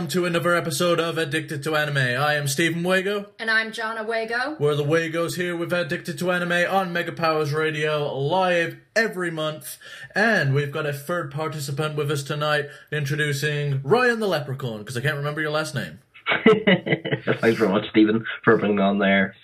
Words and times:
and 0.00 0.06
welcome 0.06 0.22
to 0.22 0.24
another 0.24 0.54
episode 0.56 0.98
of 0.98 1.18
Addicted 1.18 1.62
to 1.62 1.76
Anime. 1.76 1.98
I 1.98 2.32
am 2.32 2.48
Stephen 2.48 2.82
Wago. 2.82 3.26
And 3.38 3.50
I'm 3.50 3.70
John 3.70 4.06
Wago. 4.06 4.56
We're 4.58 4.74
the 4.74 4.82
Wagos 4.82 5.34
here 5.34 5.54
with 5.54 5.74
Addicted 5.74 6.18
to 6.20 6.32
Anime 6.32 6.64
on 6.70 6.90
Mega 6.90 7.12
Powers 7.12 7.52
Radio, 7.52 8.10
live 8.16 8.78
every 8.96 9.30
month. 9.30 9.76
And 10.14 10.54
we've 10.54 10.72
got 10.72 10.86
a 10.86 10.94
third 10.94 11.30
participant 11.30 11.96
with 11.96 12.10
us 12.10 12.22
tonight, 12.22 12.70
introducing 12.90 13.82
Ryan 13.82 14.20
the 14.20 14.26
Leprechaun, 14.26 14.78
because 14.78 14.96
I 14.96 15.02
can't 15.02 15.18
remember 15.18 15.42
your 15.42 15.50
last 15.50 15.74
name. 15.74 15.98
Thanks 16.46 17.58
very 17.58 17.68
much, 17.68 17.90
Stephen, 17.90 18.24
for 18.42 18.56
bringing 18.56 18.80
on 18.80 19.00
there. 19.00 19.34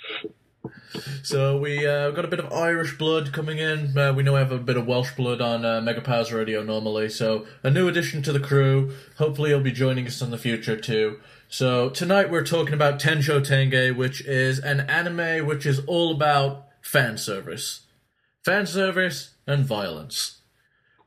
So 1.23 1.59
we 1.59 1.87
uh, 1.87 2.11
got 2.11 2.25
a 2.25 2.29
bit 2.29 2.39
of 2.39 2.53
Irish 2.53 2.97
blood 2.99 3.33
coming 3.33 3.59
in. 3.59 3.97
Uh, 3.97 4.13
we 4.13 4.23
know 4.23 4.35
we 4.35 4.39
have 4.39 4.53
a 4.53 4.59
bit 4.59 4.77
of 4.77 4.87
Welsh 4.87 5.15
blood 5.15 5.41
on 5.41 5.65
uh, 5.65 5.81
Mega 5.81 6.01
Powers 6.01 6.33
Radio 6.33 6.63
normally. 6.63 7.09
So 7.09 7.47
a 7.63 7.71
new 7.71 7.89
addition 7.89 8.23
to 8.23 8.33
the 8.33 8.41
crew. 8.41 8.93
Hopefully 9.19 9.51
he'll 9.51 9.61
be 9.61 9.73
joining 9.73 10.07
us 10.07 10.23
in 10.23 10.31
the 10.31 10.39
future 10.39 10.77
too. 10.77 11.21
So 11.49 11.91
tonight 11.91 12.31
we're 12.31 12.45
talking 12.45 12.75
about 12.75 13.01
Tenjo 13.01 13.41
Tenge, 13.41 13.97
which 13.97 14.21
is 14.27 14.59
an 14.59 14.81
anime 14.81 15.47
which 15.47 15.65
is 15.65 15.81
all 15.87 16.13
about 16.15 16.67
fan 16.81 17.19
service, 17.19 17.87
fan 18.45 18.67
service 18.67 19.35
and 19.47 19.65
violence. 19.65 20.41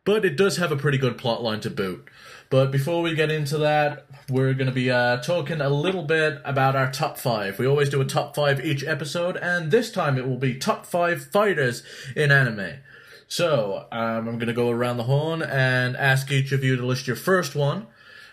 But 0.06 0.26
it 0.26 0.38
does 0.38 0.58
have 0.58 0.72
a 0.72 0.78
pretty 0.78 0.98
good 0.98 1.18
plotline 1.18 1.62
to 1.62 1.70
boot. 1.70 2.10
But 2.50 2.72
before 2.72 3.02
we 3.02 3.14
get 3.14 3.30
into 3.30 3.58
that, 3.60 4.08
we're 4.30 4.54
going 4.54 4.68
to 4.68 4.74
be 4.74 4.92
uh, 4.92 5.18
talking 5.18 5.62
a 5.62 5.70
little 5.70 6.04
bit 6.04 6.42
about 6.46 6.76
our 6.76 6.92
top 6.92 7.18
five. 7.18 7.60
We 7.60 7.68
always 7.68 7.90
do 7.90 8.02
a 8.02 8.06
top 8.06 8.36
five 8.36 8.64
each 8.64 8.84
episode, 8.84 9.38
and 9.38 9.72
this 9.72 9.92
time 9.92 10.18
it 10.18 10.28
will 10.28 10.38
be 10.38 10.56
top 10.56 10.86
five 10.86 11.26
fighters 11.26 11.84
in 12.16 12.32
anime. 12.32 12.80
So 13.28 13.88
um, 13.92 14.28
I'm 14.28 14.38
going 14.38 14.48
to 14.48 14.54
go 14.54 14.70
around 14.70 14.98
the 14.98 15.04
horn 15.04 15.42
and 15.42 15.96
ask 15.96 16.32
each 16.32 16.52
of 16.52 16.64
you 16.64 16.76
to 16.76 16.86
list 16.86 17.08
your 17.08 17.16
first 17.16 17.56
one. 17.56 17.88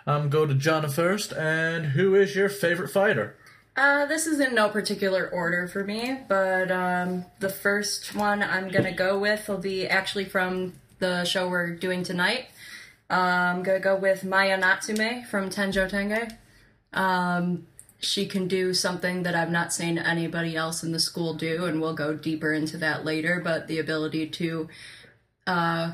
Um, 0.06 0.30
go 0.30 0.46
to 0.46 0.54
Jonna 0.54 0.90
first, 0.90 1.32
and 1.32 1.86
who 1.86 2.14
is 2.14 2.36
your 2.36 2.48
favorite 2.48 2.88
fighter? 2.88 3.36
Uh, 3.76 4.06
this 4.06 4.26
is 4.26 4.40
in 4.40 4.54
no 4.54 4.68
particular 4.68 5.28
order 5.28 5.68
for 5.68 5.84
me, 5.84 6.18
but 6.28 6.70
um, 6.70 7.26
the 7.40 7.50
first 7.50 8.14
one 8.14 8.42
I'm 8.42 8.70
gonna 8.70 8.94
go 8.94 9.18
with 9.18 9.48
will 9.48 9.58
be 9.58 9.86
actually 9.86 10.24
from 10.24 10.74
the 10.98 11.24
show 11.24 11.48
we're 11.48 11.74
doing 11.74 12.02
tonight. 12.02 12.46
I'm 13.08 13.62
gonna 13.62 13.80
go 13.80 13.96
with 13.96 14.24
Maya 14.24 14.56
Natsume 14.56 15.24
from 15.24 15.50
Tenjo 15.50 15.88
Tenge. 15.88 16.36
Um, 16.92 17.66
she 17.98 18.26
can 18.26 18.48
do 18.48 18.74
something 18.74 19.22
that 19.22 19.34
I've 19.34 19.50
not 19.50 19.72
seen 19.72 19.98
anybody 19.98 20.56
else 20.56 20.82
in 20.82 20.92
the 20.92 21.00
school 21.00 21.34
do, 21.34 21.64
and 21.64 21.80
we'll 21.80 21.94
go 21.94 22.14
deeper 22.14 22.52
into 22.52 22.76
that 22.78 23.04
later. 23.04 23.40
But 23.42 23.68
the 23.68 23.78
ability 23.78 24.28
to 24.28 24.68
uh, 25.46 25.92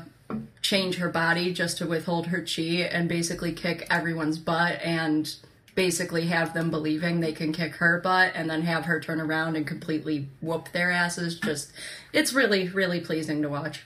change 0.61 0.95
her 0.95 1.09
body 1.09 1.53
just 1.53 1.77
to 1.77 1.85
withhold 1.85 2.27
her 2.27 2.41
chi 2.41 2.61
and 2.61 3.07
basically 3.07 3.51
kick 3.51 3.85
everyone's 3.89 4.37
butt 4.39 4.79
and 4.81 5.35
basically 5.75 6.27
have 6.27 6.53
them 6.53 6.69
believing 6.69 7.19
they 7.19 7.31
can 7.31 7.51
kick 7.51 7.75
her 7.75 7.99
butt 7.99 8.31
and 8.35 8.49
then 8.49 8.61
have 8.61 8.85
her 8.85 8.99
turn 8.99 9.19
around 9.19 9.55
and 9.55 9.65
completely 9.65 10.27
whoop 10.39 10.71
their 10.71 10.91
asses 10.91 11.39
just 11.39 11.71
it's 12.11 12.31
really 12.31 12.69
really 12.69 12.99
pleasing 12.99 13.41
to 13.41 13.49
watch 13.49 13.83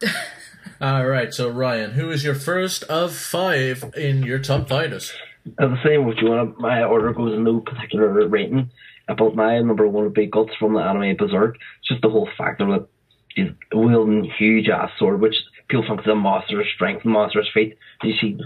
All 0.82 1.06
right, 1.06 1.32
so 1.32 1.48
Ryan, 1.48 1.92
who 1.92 2.10
is 2.10 2.24
your 2.24 2.34
first 2.34 2.82
of 2.84 3.14
five 3.14 3.94
in 3.96 4.24
your 4.24 4.40
top 4.40 4.68
fighters? 4.68 5.12
As 5.46 5.70
the 5.70 5.76
same 5.86 6.04
with 6.04 6.18
Jonah, 6.18 6.46
my 6.58 6.82
order 6.82 7.12
goes 7.12 7.34
in 7.34 7.44
no 7.44 7.60
particular 7.60 8.26
rating. 8.26 8.68
About 9.06 9.36
my 9.36 9.60
number 9.60 9.86
one 9.86 10.02
would 10.02 10.14
be 10.14 10.26
Guts 10.26 10.50
from 10.58 10.74
the 10.74 10.80
anime 10.80 11.14
Berserk. 11.16 11.54
It's 11.54 11.88
just 11.88 12.02
the 12.02 12.08
whole 12.08 12.28
factor 12.36 12.66
that 12.66 12.88
he's 13.32 13.50
wielding 13.72 14.28
huge 14.36 14.68
ass 14.68 14.90
sword, 14.98 15.20
which 15.20 15.36
people 15.68 15.84
think 15.86 16.00
is 16.00 16.06
a 16.08 16.16
monster's 16.16 16.66
strength 16.74 17.04
monster's 17.04 17.48
feet. 17.54 17.78
You 18.02 18.14
see, 18.20 18.40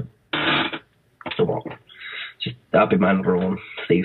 so 1.38 1.62
just 2.44 2.56
that'd 2.70 2.90
be 2.90 2.98
my 2.98 3.14
number 3.14 3.34
one, 3.38 3.56
Steve. 3.86 4.04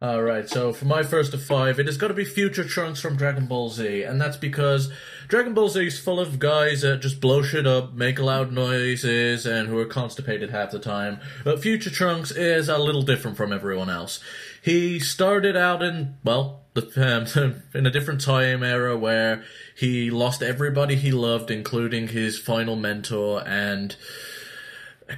All 0.00 0.22
right, 0.22 0.48
so 0.48 0.72
for 0.72 0.84
my 0.84 1.02
first 1.02 1.34
of 1.34 1.42
five, 1.42 1.80
it 1.80 1.86
has 1.86 1.96
got 1.96 2.06
to 2.06 2.14
be 2.14 2.24
Future 2.24 2.62
Trunks 2.62 3.00
from 3.00 3.16
Dragon 3.16 3.46
Ball 3.46 3.68
Z, 3.68 4.04
and 4.04 4.20
that's 4.20 4.36
because 4.36 4.92
Dragon 5.26 5.54
Ball 5.54 5.68
Z 5.68 5.84
is 5.88 5.98
full 5.98 6.20
of 6.20 6.38
guys 6.38 6.82
that 6.82 7.00
just 7.00 7.20
blow 7.20 7.42
shit 7.42 7.66
up, 7.66 7.94
make 7.94 8.20
loud 8.20 8.52
noises, 8.52 9.44
and 9.44 9.66
who 9.66 9.76
are 9.76 9.84
constipated 9.84 10.50
half 10.50 10.70
the 10.70 10.78
time. 10.78 11.18
But 11.42 11.60
Future 11.60 11.90
Trunks 11.90 12.30
is 12.30 12.68
a 12.68 12.78
little 12.78 13.02
different 13.02 13.36
from 13.36 13.52
everyone 13.52 13.90
else. 13.90 14.20
He 14.62 15.00
started 15.00 15.56
out 15.56 15.82
in 15.82 16.14
well, 16.22 16.60
the, 16.74 16.92
um, 17.34 17.62
in 17.74 17.84
a 17.84 17.90
different 17.90 18.20
time 18.20 18.62
era 18.62 18.96
where 18.96 19.42
he 19.76 20.12
lost 20.12 20.44
everybody 20.44 20.94
he 20.94 21.10
loved, 21.10 21.50
including 21.50 22.06
his 22.06 22.38
final 22.38 22.76
mentor, 22.76 23.42
and 23.44 23.96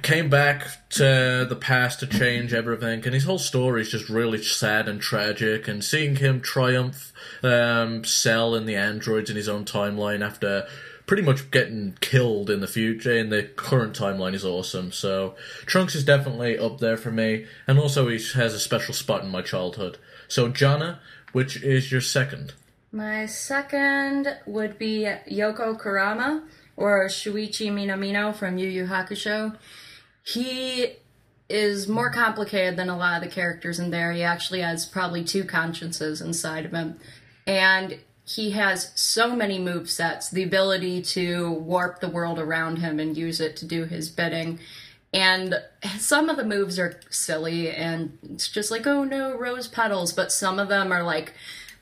came 0.01 0.29
back 0.29 0.89
to 0.91 1.45
the 1.47 1.57
past 1.59 1.99
to 1.99 2.07
change 2.07 2.53
everything, 2.53 3.03
and 3.03 3.13
his 3.13 3.25
whole 3.25 3.39
story 3.39 3.81
is 3.81 3.91
just 3.91 4.09
really 4.09 4.41
sad 4.41 4.87
and 4.87 5.01
tragic. 5.01 5.67
And 5.67 5.83
seeing 5.83 6.15
him 6.15 6.41
triumph, 6.41 7.11
um, 7.43 8.03
Cell 8.03 8.55
and 8.55 8.67
the 8.67 8.75
androids 8.75 9.29
in 9.29 9.35
his 9.35 9.49
own 9.49 9.65
timeline 9.65 10.25
after 10.25 10.67
pretty 11.05 11.23
much 11.23 11.51
getting 11.51 11.97
killed 11.99 12.49
in 12.49 12.61
the 12.61 12.67
future 12.67 13.17
in 13.17 13.29
the 13.29 13.43
current 13.43 13.97
timeline 13.97 14.33
is 14.33 14.45
awesome. 14.45 14.91
So 14.91 15.35
Trunks 15.65 15.95
is 15.95 16.05
definitely 16.05 16.57
up 16.57 16.79
there 16.79 16.97
for 16.97 17.11
me, 17.11 17.45
and 17.67 17.77
also 17.77 18.07
he 18.07 18.17
has 18.33 18.53
a 18.53 18.59
special 18.59 18.93
spot 18.93 19.23
in 19.23 19.29
my 19.29 19.41
childhood. 19.41 19.97
So 20.27 20.49
Jonna, 20.49 20.99
which 21.33 21.61
is 21.61 21.91
your 21.91 22.01
second? 22.01 22.53
my 22.91 23.25
second 23.25 24.37
would 24.45 24.77
be 24.77 25.07
yoko 25.29 25.79
kurama 25.79 26.43
or 26.75 27.07
shuichi 27.07 27.69
minamino 27.71 28.33
from 28.33 28.57
yu 28.57 28.67
yu 28.67 28.85
hakusho 28.87 29.55
he 30.23 30.95
is 31.49 31.87
more 31.87 32.09
complicated 32.09 32.77
than 32.77 32.89
a 32.89 32.97
lot 32.97 33.21
of 33.21 33.27
the 33.27 33.33
characters 33.33 33.79
in 33.79 33.91
there. 33.91 34.13
He 34.13 34.23
actually 34.23 34.61
has 34.61 34.85
probably 34.85 35.23
two 35.23 35.43
consciences 35.43 36.21
inside 36.21 36.65
of 36.65 36.71
him. 36.71 36.99
And 37.45 37.99
he 38.25 38.51
has 38.51 38.91
so 38.95 39.35
many 39.35 39.59
move 39.59 39.89
sets, 39.89 40.29
the 40.29 40.43
ability 40.43 41.01
to 41.01 41.51
warp 41.51 41.99
the 41.99 42.07
world 42.07 42.39
around 42.39 42.77
him 42.77 42.99
and 42.99 43.17
use 43.17 43.41
it 43.41 43.57
to 43.57 43.65
do 43.65 43.85
his 43.85 44.09
bidding. 44.09 44.59
And 45.13 45.55
some 45.97 46.29
of 46.29 46.37
the 46.37 46.45
moves 46.45 46.79
are 46.79 47.01
silly 47.09 47.69
and 47.69 48.17
it's 48.23 48.47
just 48.47 48.71
like, 48.71 48.87
oh 48.87 49.03
no, 49.03 49.37
rose 49.37 49.67
petals. 49.67 50.13
But 50.13 50.31
some 50.31 50.57
of 50.57 50.69
them 50.69 50.93
are 50.93 51.03
like 51.03 51.33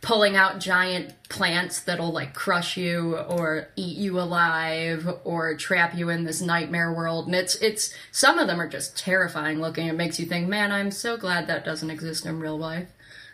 pulling 0.02 0.36
out 0.36 0.60
giant 0.60 1.14
plants 1.28 1.82
that'll 1.82 2.12
like 2.12 2.34
crush 2.34 2.78
you 2.78 3.18
or 3.18 3.68
eat 3.76 3.98
you 3.98 4.20
alive 4.20 5.08
or 5.24 5.56
trap 5.56 5.96
you 5.96 6.10
in 6.10 6.24
this 6.24 6.42
nightmare 6.42 6.94
world 6.94 7.26
and 7.26 7.36
it's 7.36 7.56
it's 7.56 7.94
some 8.12 8.40
of 8.40 8.48
them 8.48 8.62
are 8.62 8.68
just 8.68 8.98
terrifying 8.98 9.60
looking 9.60 9.88
it 9.88 9.96
makes 9.96 10.20
you 10.20 10.26
think 10.26 10.48
man 10.48 10.72
i'm 10.72 10.90
so 10.90 11.18
glad 11.18 11.48
that 11.48 11.66
doesn't 11.66 11.92
exist 11.92 12.26
in 12.26 12.40
real 12.40 12.58
life 12.58 12.88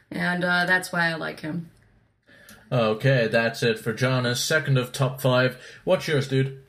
and 0.09 0.43
uh, 0.43 0.65
that's 0.65 0.91
why 0.91 1.07
i 1.07 1.13
like 1.13 1.41
him 1.41 1.69
Okay, 2.71 3.27
that's 3.27 3.61
it 3.61 3.77
for 3.77 3.93
jonas 3.93 4.43
second 4.43 4.77
of 4.77 4.91
top 4.91 5.21
five. 5.21 5.57
What's 5.83 6.07
yours, 6.07 6.27
dude? 6.27 6.63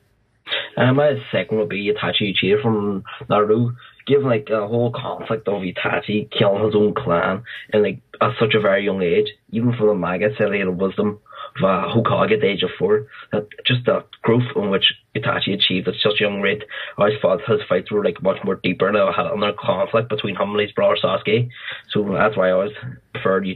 And 0.75 0.95
my 0.95 1.15
second 1.31 1.57
would 1.57 1.69
be 1.69 1.91
Itachi 1.91 2.33
Uchiha 2.35 2.61
from 2.61 3.03
Naruto. 3.29 3.75
Given 4.07 4.27
like 4.27 4.49
a 4.49 4.67
whole 4.67 4.91
conflict 4.91 5.47
of 5.47 5.61
Itachi 5.61 6.31
killing 6.31 6.63
his 6.63 6.75
own 6.75 6.93
clan 6.93 7.43
and 7.73 7.83
like 7.83 7.99
at 8.21 8.31
such 8.39 8.55
a 8.55 8.61
very 8.61 8.85
young 8.85 9.01
age, 9.01 9.27
even 9.51 9.73
for 9.77 9.87
the 9.87 9.95
manga 9.95 10.29
said 10.37 10.53
he 10.53 10.59
had 10.59 10.69
wisdom 10.69 11.19
of 11.57 11.63
uh, 11.63 11.93
Hokage 11.93 12.33
at 12.33 12.41
the 12.41 12.47
age 12.47 12.63
of 12.63 12.69
four. 12.79 13.07
That 13.31 13.47
just 13.65 13.85
the 13.85 14.05
growth 14.21 14.43
in 14.55 14.69
which 14.69 14.85
Itachi 15.15 15.53
achieved 15.53 15.87
at 15.87 15.95
such 16.01 16.19
a 16.19 16.23
young 16.23 16.41
rate. 16.41 16.63
I 16.97 17.09
thought 17.21 17.41
his 17.47 17.61
fights 17.67 17.91
were 17.91 18.03
like 18.03 18.21
much 18.23 18.37
more 18.43 18.55
deeper 18.55 18.87
and 18.87 18.97
had 18.97 19.25
another 19.25 19.57
conflict 19.59 20.09
between 20.09 20.35
him 20.35 20.51
and 20.51 20.61
his 20.61 20.71
brother 20.71 20.97
Sasuke. 21.03 21.49
So 21.91 22.03
that's 22.13 22.37
why 22.37 22.49
I 22.49 22.51
always 22.51 22.71
preferred 23.13 23.47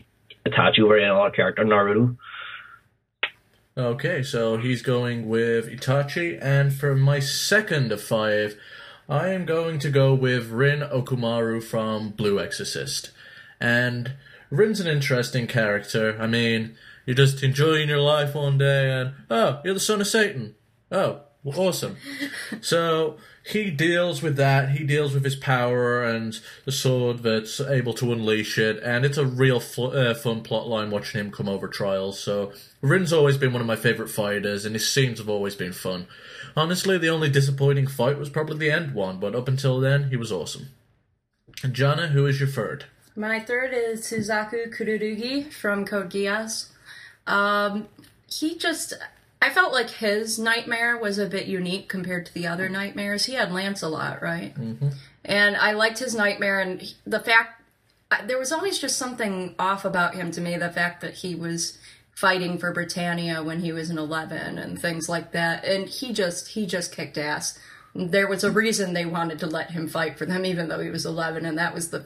Itachi 0.45 0.79
over 0.79 0.97
any 0.97 1.09
other 1.09 1.31
character 1.31 1.63
Naruto. 1.63 2.17
Okay, 3.77 4.21
so 4.21 4.57
he's 4.57 4.81
going 4.81 5.29
with 5.29 5.69
Itachi, 5.69 6.37
and 6.41 6.73
for 6.73 6.93
my 6.93 7.19
second 7.19 7.93
of 7.93 8.01
five, 8.01 8.57
I 9.11 9.33
am 9.33 9.43
going 9.43 9.77
to 9.79 9.89
go 9.89 10.13
with 10.13 10.51
Rin 10.51 10.79
Okumura 10.79 11.61
from 11.61 12.11
Blue 12.11 12.39
Exorcist. 12.39 13.11
And 13.59 14.13
Rin's 14.49 14.79
an 14.79 14.87
interesting 14.87 15.47
character. 15.47 16.17
I 16.17 16.27
mean, 16.27 16.77
you're 17.05 17.17
just 17.17 17.43
enjoying 17.43 17.89
your 17.89 17.99
life 17.99 18.35
one 18.35 18.57
day, 18.57 18.89
and 18.89 19.11
oh, 19.29 19.59
you're 19.65 19.73
the 19.73 19.81
son 19.81 19.99
of 19.99 20.07
Satan. 20.07 20.55
Oh, 20.93 21.23
awesome. 21.43 21.97
so 22.61 23.17
he 23.45 23.69
deals 23.69 24.21
with 24.21 24.37
that. 24.37 24.69
He 24.69 24.85
deals 24.85 25.13
with 25.13 25.25
his 25.25 25.35
power 25.35 26.03
and 26.05 26.39
the 26.63 26.71
sword 26.71 27.21
that's 27.21 27.59
able 27.59 27.93
to 27.95 28.13
unleash 28.13 28.57
it, 28.57 28.81
and 28.81 29.03
it's 29.03 29.17
a 29.17 29.25
real 29.25 29.59
fu- 29.59 29.87
uh, 29.87 30.13
fun 30.13 30.41
plot 30.41 30.69
line 30.69 30.89
watching 30.89 31.19
him 31.19 31.31
come 31.31 31.49
over 31.49 31.67
trials. 31.67 32.17
So 32.17 32.53
Rin's 32.79 33.11
always 33.11 33.37
been 33.37 33.51
one 33.51 33.61
of 33.61 33.67
my 33.67 33.75
favorite 33.75 34.09
fighters, 34.09 34.63
and 34.63 34.73
his 34.73 34.89
scenes 34.89 35.19
have 35.19 35.27
always 35.27 35.55
been 35.55 35.73
fun. 35.73 36.07
Honestly, 36.55 36.97
the 36.97 37.09
only 37.09 37.29
disappointing 37.29 37.87
fight 37.87 38.17
was 38.17 38.29
probably 38.29 38.57
the 38.57 38.71
end 38.71 38.93
one, 38.93 39.19
but 39.19 39.35
up 39.35 39.47
until 39.47 39.79
then, 39.79 40.09
he 40.09 40.17
was 40.17 40.31
awesome. 40.31 40.67
And 41.63 41.73
Jonna, 41.73 42.09
who 42.09 42.25
is 42.25 42.39
your 42.39 42.49
third? 42.49 42.85
my 43.13 43.39
third 43.41 43.73
is 43.73 44.01
suzaku 44.03 44.73
kururugi 44.73 45.51
from 45.51 45.83
code 45.85 46.09
geass 46.09 46.69
um, 47.27 47.87
he 48.27 48.57
just 48.57 48.93
I 49.41 49.49
felt 49.49 49.73
like 49.73 49.89
his 49.89 50.39
nightmare 50.39 50.97
was 50.97 51.17
a 51.17 51.25
bit 51.25 51.47
unique 51.47 51.89
compared 51.89 52.27
to 52.27 52.33
the 52.33 52.45
other 52.45 52.69
nightmares. 52.69 53.25
He 53.25 53.33
had 53.33 53.51
Lancelot, 53.51 54.21
right? 54.21 54.53
Mm-hmm. 54.55 54.89
And 55.25 55.57
I 55.57 55.71
liked 55.71 55.97
his 55.97 56.13
nightmare 56.13 56.59
and 56.59 56.79
he- 56.81 56.95
the 57.05 57.19
fact 57.19 57.61
there 58.27 58.37
was 58.37 58.51
always 58.51 58.77
just 58.77 58.97
something 58.97 59.55
off 59.57 59.83
about 59.83 60.13
him 60.15 60.31
to 60.31 60.41
me. 60.41 60.57
The 60.57 60.69
fact 60.69 61.01
that 61.01 61.15
he 61.15 61.33
was 61.33 61.77
fighting 62.21 62.59
for 62.59 62.71
Britannia 62.71 63.41
when 63.41 63.61
he 63.61 63.73
was 63.73 63.89
an 63.89 63.97
11 63.97 64.59
and 64.59 64.79
things 64.79 65.09
like 65.09 65.31
that. 65.31 65.65
And 65.65 65.89
he 65.89 66.13
just 66.13 66.49
he 66.49 66.67
just 66.67 66.95
kicked 66.95 67.17
ass. 67.17 67.57
There 67.95 68.27
was 68.27 68.43
a 68.43 68.51
reason 68.51 68.93
they 68.93 69.05
wanted 69.05 69.39
to 69.39 69.47
let 69.47 69.71
him 69.71 69.87
fight 69.87 70.17
for 70.17 70.25
them, 70.25 70.45
even 70.45 70.69
though 70.69 70.79
he 70.79 70.89
was 70.89 71.05
11, 71.05 71.45
and 71.45 71.57
that 71.57 71.73
was 71.73 71.89
the 71.89 72.05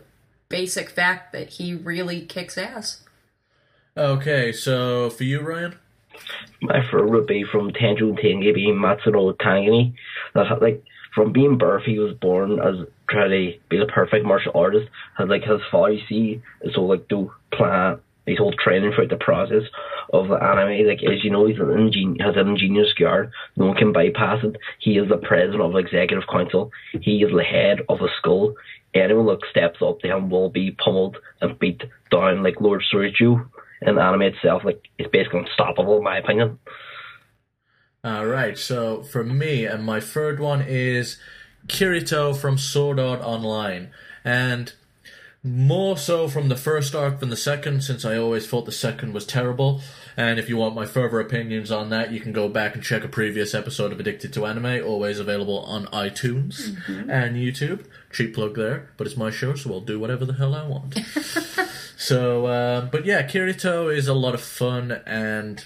basic 0.50 0.90
fact 0.90 1.34
that 1.34 1.50
he 1.50 1.76
really 1.76 2.22
kicks 2.22 2.58
ass. 2.58 3.04
Okay, 3.96 4.52
so 4.52 5.10
for 5.12 5.26
you, 5.26 5.42
Ryan? 5.42 5.76
my 6.62 6.82
favorite 6.84 7.10
would 7.10 7.28
be 7.28 7.44
from 7.44 7.72
Tenjo 7.72 8.18
Tenge 8.20 8.54
being 8.54 8.76
Matsuno 8.76 9.36
Tangani. 9.36 9.94
That 10.34 10.52
uh, 10.52 10.58
like 10.62 10.84
from 11.14 11.34
being 11.34 11.58
birth 11.58 11.84
he 11.86 12.00
was 12.00 12.14
born 12.16 12.60
as 12.60 12.88
trying 13.10 13.30
to 13.30 13.60
be 13.70 13.78
the 13.78 13.86
perfect 13.86 14.26
martial 14.26 14.54
artist. 14.56 14.88
Had 15.18 15.30
like 15.30 15.44
his 15.44 15.62
father 15.72 15.94
you 15.94 16.02
see 16.08 16.42
so 16.74 16.84
like 16.84 17.08
do 17.08 17.32
plan 17.52 18.00
his 18.26 18.38
whole 18.38 18.54
training 18.54 18.92
throughout 18.94 19.10
the 19.10 19.18
process 19.18 19.64
of 20.14 20.28
the 20.28 20.36
anime. 20.36 20.88
Like 20.88 21.04
as 21.04 21.24
you 21.24 21.32
know 21.32 21.46
he's 21.46 21.60
an 21.60 21.72
ingen- 21.72 22.20
has 22.20 22.36
an 22.36 22.48
ingenious 22.48 22.94
guard. 22.94 23.32
No 23.56 23.68
one 23.68 23.78
can 23.78 23.94
bypass 23.94 24.44
it. 24.44 24.58
He 24.80 24.98
is 24.98 25.10
the 25.10 25.18
president 25.18 25.62
of 25.62 25.74
the 25.74 25.80
executive 25.80 26.28
council. 26.28 26.72
He 26.92 27.24
is 27.24 27.32
the 27.36 27.44
head 27.44 27.80
of 27.90 28.00
the 28.00 28.10
school. 28.18 28.56
Anyone 28.94 29.26
that 29.28 29.40
steps 29.50 29.82
up 29.82 30.00
to 30.00 30.08
him 30.08 30.30
will 30.30 30.50
be 30.50 30.72
pummeled 30.72 31.18
and 31.42 31.60
beat 31.60 31.84
down 32.12 32.44
like 32.44 32.62
Lord 32.62 32.84
Surichu. 32.92 33.48
And 33.82 34.00
anime 34.00 34.22
itself, 34.22 34.64
like, 34.64 34.82
it's 34.98 35.12
basically 35.12 35.42
unstoppable 35.42 35.98
in 35.98 36.04
my 36.04 36.18
opinion. 36.18 36.60
All 38.06 38.26
right, 38.26 38.58
so 38.58 39.04
for 39.04 39.24
me, 39.24 39.66
and 39.66 39.84
my 39.84 40.00
third 40.00 40.40
one 40.40 40.62
is 40.62 41.20
Kirito 41.68 42.36
from 42.36 42.58
Sword 42.58 43.00
Art 43.00 43.20
Online. 43.22 43.92
And 44.24 44.74
more 45.46 45.96
so 45.96 46.28
from 46.28 46.50
the 46.50 46.56
first 46.56 46.96
arc 46.96 47.20
than 47.20 47.30
the 47.30 47.38
second, 47.38 47.84
since 47.84 48.04
I 48.04 48.18
always 48.18 48.48
thought 48.48 48.66
the 48.66 48.72
second 48.72 49.14
was 49.14 49.28
terrible. 49.28 49.80
And 50.18 50.40
if 50.40 50.50
you 50.50 50.58
want 50.58 50.74
my 50.74 50.88
further 50.88 51.20
opinions 51.20 51.72
on 51.72 51.90
that, 51.90 52.12
you 52.12 52.20
can 52.20 52.32
go 52.32 52.50
back 52.50 52.74
and 52.74 52.84
check 52.84 53.04
a 53.04 53.08
previous 53.08 53.54
episode 53.54 53.92
of 53.92 54.00
Addicted 54.00 54.34
to 54.34 54.46
Anime, 54.48 54.84
always 54.84 55.20
available 55.20 55.60
on 55.60 55.86
iTunes 55.88 56.76
and 56.88 57.36
YouTube. 57.36 57.86
Cheap 58.12 58.34
plug 58.34 58.56
there, 58.56 58.90
but 58.98 59.06
it's 59.06 59.18
my 59.18 59.30
show, 59.30 59.54
so 59.54 59.72
I'll 59.72 59.82
do 59.82 60.00
whatever 60.00 60.26
the 60.26 60.34
hell 60.34 60.56
I 60.56 60.66
want. 60.66 60.98
so, 61.98 62.48
uh, 62.48 62.86
but 62.86 63.06
yeah, 63.06 63.28
Kirito 63.28 63.96
is 63.96 64.08
a 64.08 64.16
lot 64.16 64.34
of 64.34 64.42
fun, 64.42 64.94
and 65.06 65.64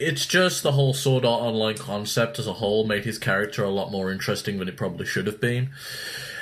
it's 0.00 0.24
just 0.24 0.62
the 0.62 0.72
whole 0.72 0.94
Sword 0.94 1.26
Art 1.26 1.42
Online 1.42 1.76
concept 1.76 2.38
as 2.38 2.46
a 2.46 2.54
whole 2.54 2.86
made 2.86 3.04
his 3.04 3.18
character 3.18 3.62
a 3.62 3.70
lot 3.70 3.90
more 3.90 4.10
interesting 4.10 4.58
than 4.58 4.68
it 4.68 4.76
probably 4.76 5.04
should 5.04 5.26
have 5.26 5.40
been. 5.40 5.70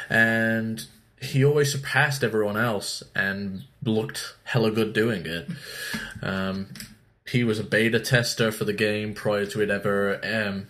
And 0.09 0.87
he 1.21 1.45
always 1.45 1.73
surpassed 1.73 2.23
everyone 2.23 2.57
else 2.57 3.03
and 3.15 3.65
looked 3.83 4.35
hella 4.45 4.71
good 4.71 4.93
doing 4.93 5.27
it. 5.27 5.49
Um, 6.23 6.69
he 7.27 7.43
was 7.43 7.59
a 7.59 7.65
beta 7.65 8.01
tester 8.01 8.53
for 8.53 8.65
the 8.65 8.73
game 8.73 9.15
prior 9.15 9.47
to 9.47 9.61
it 9.61 9.71
ever 9.71 10.21
um, 10.23 10.69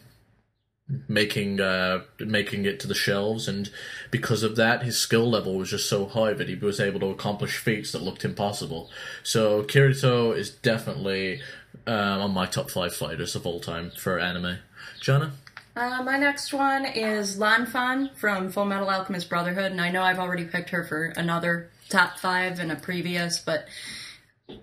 making 1.08 1.60
uh, 1.60 2.02
making 2.18 2.64
it 2.64 2.80
to 2.80 2.86
the 2.86 2.94
shelves, 2.94 3.48
and 3.48 3.70
because 4.10 4.42
of 4.42 4.56
that, 4.56 4.82
his 4.82 4.98
skill 4.98 5.28
level 5.28 5.56
was 5.56 5.70
just 5.70 5.88
so 5.88 6.06
high 6.06 6.32
that 6.32 6.48
he 6.48 6.54
was 6.54 6.80
able 6.80 7.00
to 7.00 7.06
accomplish 7.06 7.58
feats 7.58 7.92
that 7.92 8.02
looked 8.02 8.24
impossible. 8.24 8.88
So 9.22 9.64
Kirito 9.64 10.36
is 10.36 10.50
definitely 10.50 11.40
um, 11.86 12.20
on 12.20 12.30
my 12.32 12.46
top 12.46 12.70
five 12.70 12.94
fighters 12.94 13.34
of 13.34 13.46
all 13.46 13.60
time 13.60 13.90
for 13.90 14.18
anime. 14.18 14.58
Jana? 15.00 15.32
Uh, 15.76 16.02
my 16.02 16.16
next 16.16 16.54
one 16.54 16.86
is 16.86 17.38
Lanfan 17.38 18.14
from 18.14 18.50
Full 18.50 18.64
Metal 18.64 18.88
Alchemist 18.88 19.28
Brotherhood, 19.28 19.72
and 19.72 19.80
I 19.80 19.90
know 19.90 20.02
I've 20.02 20.18
already 20.18 20.46
picked 20.46 20.70
her 20.70 20.84
for 20.84 21.12
another 21.18 21.68
top 21.90 22.18
five 22.18 22.58
in 22.58 22.70
a 22.70 22.76
previous, 22.76 23.38
but 23.38 23.68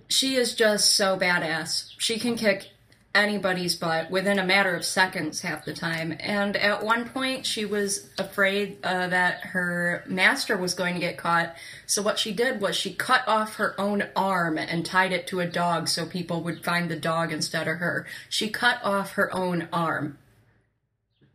she 0.08 0.34
is 0.34 0.56
just 0.56 0.96
so 0.96 1.16
badass. 1.16 1.92
She 2.00 2.18
can 2.18 2.36
kick 2.36 2.72
anybody's 3.14 3.76
butt 3.76 4.10
within 4.10 4.40
a 4.40 4.44
matter 4.44 4.76
of 4.76 4.84
seconds 4.84 5.42
half 5.42 5.66
the 5.66 5.74
time. 5.74 6.18
And 6.20 6.58
at 6.58 6.84
one 6.84 7.08
point, 7.08 7.46
she 7.46 7.64
was 7.64 8.10
afraid 8.18 8.80
uh, 8.84 9.06
that 9.10 9.42
her 9.42 10.04
master 10.08 10.58
was 10.58 10.74
going 10.74 10.96
to 10.96 11.00
get 11.00 11.18
caught. 11.18 11.56
So 11.86 12.02
what 12.02 12.18
she 12.18 12.32
did 12.32 12.60
was 12.60 12.76
she 12.76 12.92
cut 12.92 13.22
off 13.28 13.58
her 13.58 13.80
own 13.80 14.08
arm 14.16 14.58
and 14.58 14.84
tied 14.84 15.12
it 15.12 15.28
to 15.28 15.42
a 15.42 15.46
dog 15.46 15.90
so 15.90 16.08
people 16.08 16.42
would 16.42 16.64
find 16.64 16.90
the 16.90 16.96
dog 16.96 17.32
instead 17.32 17.68
of 17.68 17.78
her. 17.78 18.08
She 18.30 18.50
cut 18.50 18.84
off 18.84 19.12
her 19.12 19.32
own 19.32 19.68
arm. 19.72 20.18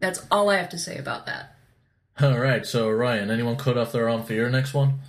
That's 0.01 0.27
all 0.31 0.51
I 0.51 0.57
have 0.57 0.69
to 0.71 0.79
say 0.79 0.97
about 0.99 1.27
that. 1.27 1.55
All 2.21 2.39
right, 2.39 2.67
so 2.67 2.91
Ryan, 2.91 3.31
anyone 3.31 3.57
cut 3.57 3.79
off 3.79 3.93
their 3.93 4.09
arm 4.09 4.25
for 4.25 4.33
your 4.33 4.51
next 4.51 4.75
one? 4.75 5.01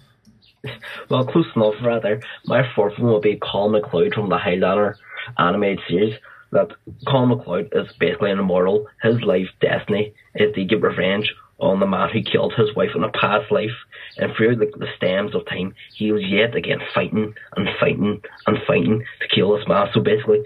Well, 1.10 1.26
close 1.26 1.46
enough, 1.56 1.76
rather. 1.84 2.22
My 2.46 2.64
fourth 2.76 3.00
one 3.00 3.12
will 3.12 3.22
be 3.22 3.40
Colin 3.42 3.72
MacLeod 3.72 4.14
from 4.14 4.30
the 4.30 4.38
Highlander 4.38 4.98
animated 5.38 5.80
series. 5.88 6.16
That 6.52 6.70
Colin 7.08 7.30
MacLeod 7.30 7.70
is 7.72 7.88
basically 8.00 8.32
an 8.32 8.40
immortal. 8.40 8.88
His 9.02 9.22
life 9.22 9.48
destiny 9.62 10.14
is 10.36 10.54
to 10.56 10.66
get 10.66 10.82
revenge 10.82 11.34
on 11.60 11.80
the 11.80 11.88
man 11.88 12.10
who 12.10 12.22
killed 12.22 12.54
his 12.56 12.76
wife 12.76 12.92
in 12.96 13.04
a 13.04 13.12
past 13.12 13.52
life. 13.52 13.76
And 14.18 14.34
through 14.36 14.56
the, 14.58 14.66
the 14.78 14.88
stems 14.98 15.36
of 15.36 15.46
time, 15.46 15.76
he 15.94 16.12
was 16.12 16.24
yet 16.24 16.56
again 16.56 16.80
fighting 16.94 17.34
and 17.56 17.68
fighting 17.80 18.22
and 18.48 18.58
fighting 18.68 19.04
to 19.22 19.28
kill 19.36 19.56
this 19.56 19.68
man. 19.68 19.88
So 19.94 20.02
basically, 20.02 20.44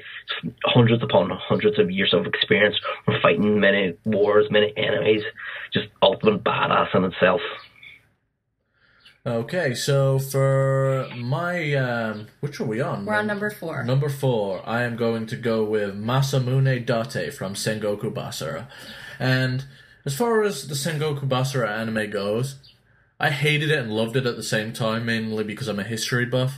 hundreds 0.66 1.04
upon 1.04 1.30
hundreds 1.32 1.80
of 1.80 1.92
years 1.92 2.14
of 2.14 2.26
experience 2.26 2.76
from 3.06 3.16
fighting 3.22 3.60
many 3.60 3.96
wars, 4.06 4.48
many 4.50 4.74
enemies. 4.76 5.24
Just 5.72 5.88
ultimate 6.02 6.44
badass 6.44 6.96
in 6.96 7.04
itself. 7.06 7.42
Okay, 9.26 9.74
so 9.74 10.20
for 10.20 11.08
my 11.16 11.74
um, 11.76 12.28
which 12.42 12.60
are 12.60 12.66
we 12.66 12.82
on? 12.82 13.06
We're 13.06 13.14
on 13.16 13.26
number 13.26 13.50
four. 13.50 13.82
Number 13.86 14.10
four, 14.10 14.62
I 14.68 14.84
am 14.84 14.98
going 14.98 15.28
to 15.28 15.38
go 15.38 15.64
with 15.64 15.98
Masamune 15.98 16.86
Date 16.86 17.34
from 17.34 17.54
Sengoku 17.54 18.14
Basara. 18.14 18.68
And 19.20 19.64
as 20.06 20.16
far 20.16 20.44
as 20.44 20.68
the 20.68 20.76
Sengoku 20.76 21.28
Basara 21.28 21.70
anime 21.70 22.10
goes, 22.10 22.56
I 23.20 23.30
hated 23.30 23.72
it 23.72 23.80
and 23.80 23.92
loved 23.92 24.16
it 24.16 24.26
at 24.26 24.36
the 24.36 24.44
same 24.44 24.74
time, 24.74 25.06
mainly 25.06 25.44
because 25.44 25.68
I'm 25.68 25.80
a 25.80 25.84
history 25.84 26.26
buff. 26.26 26.56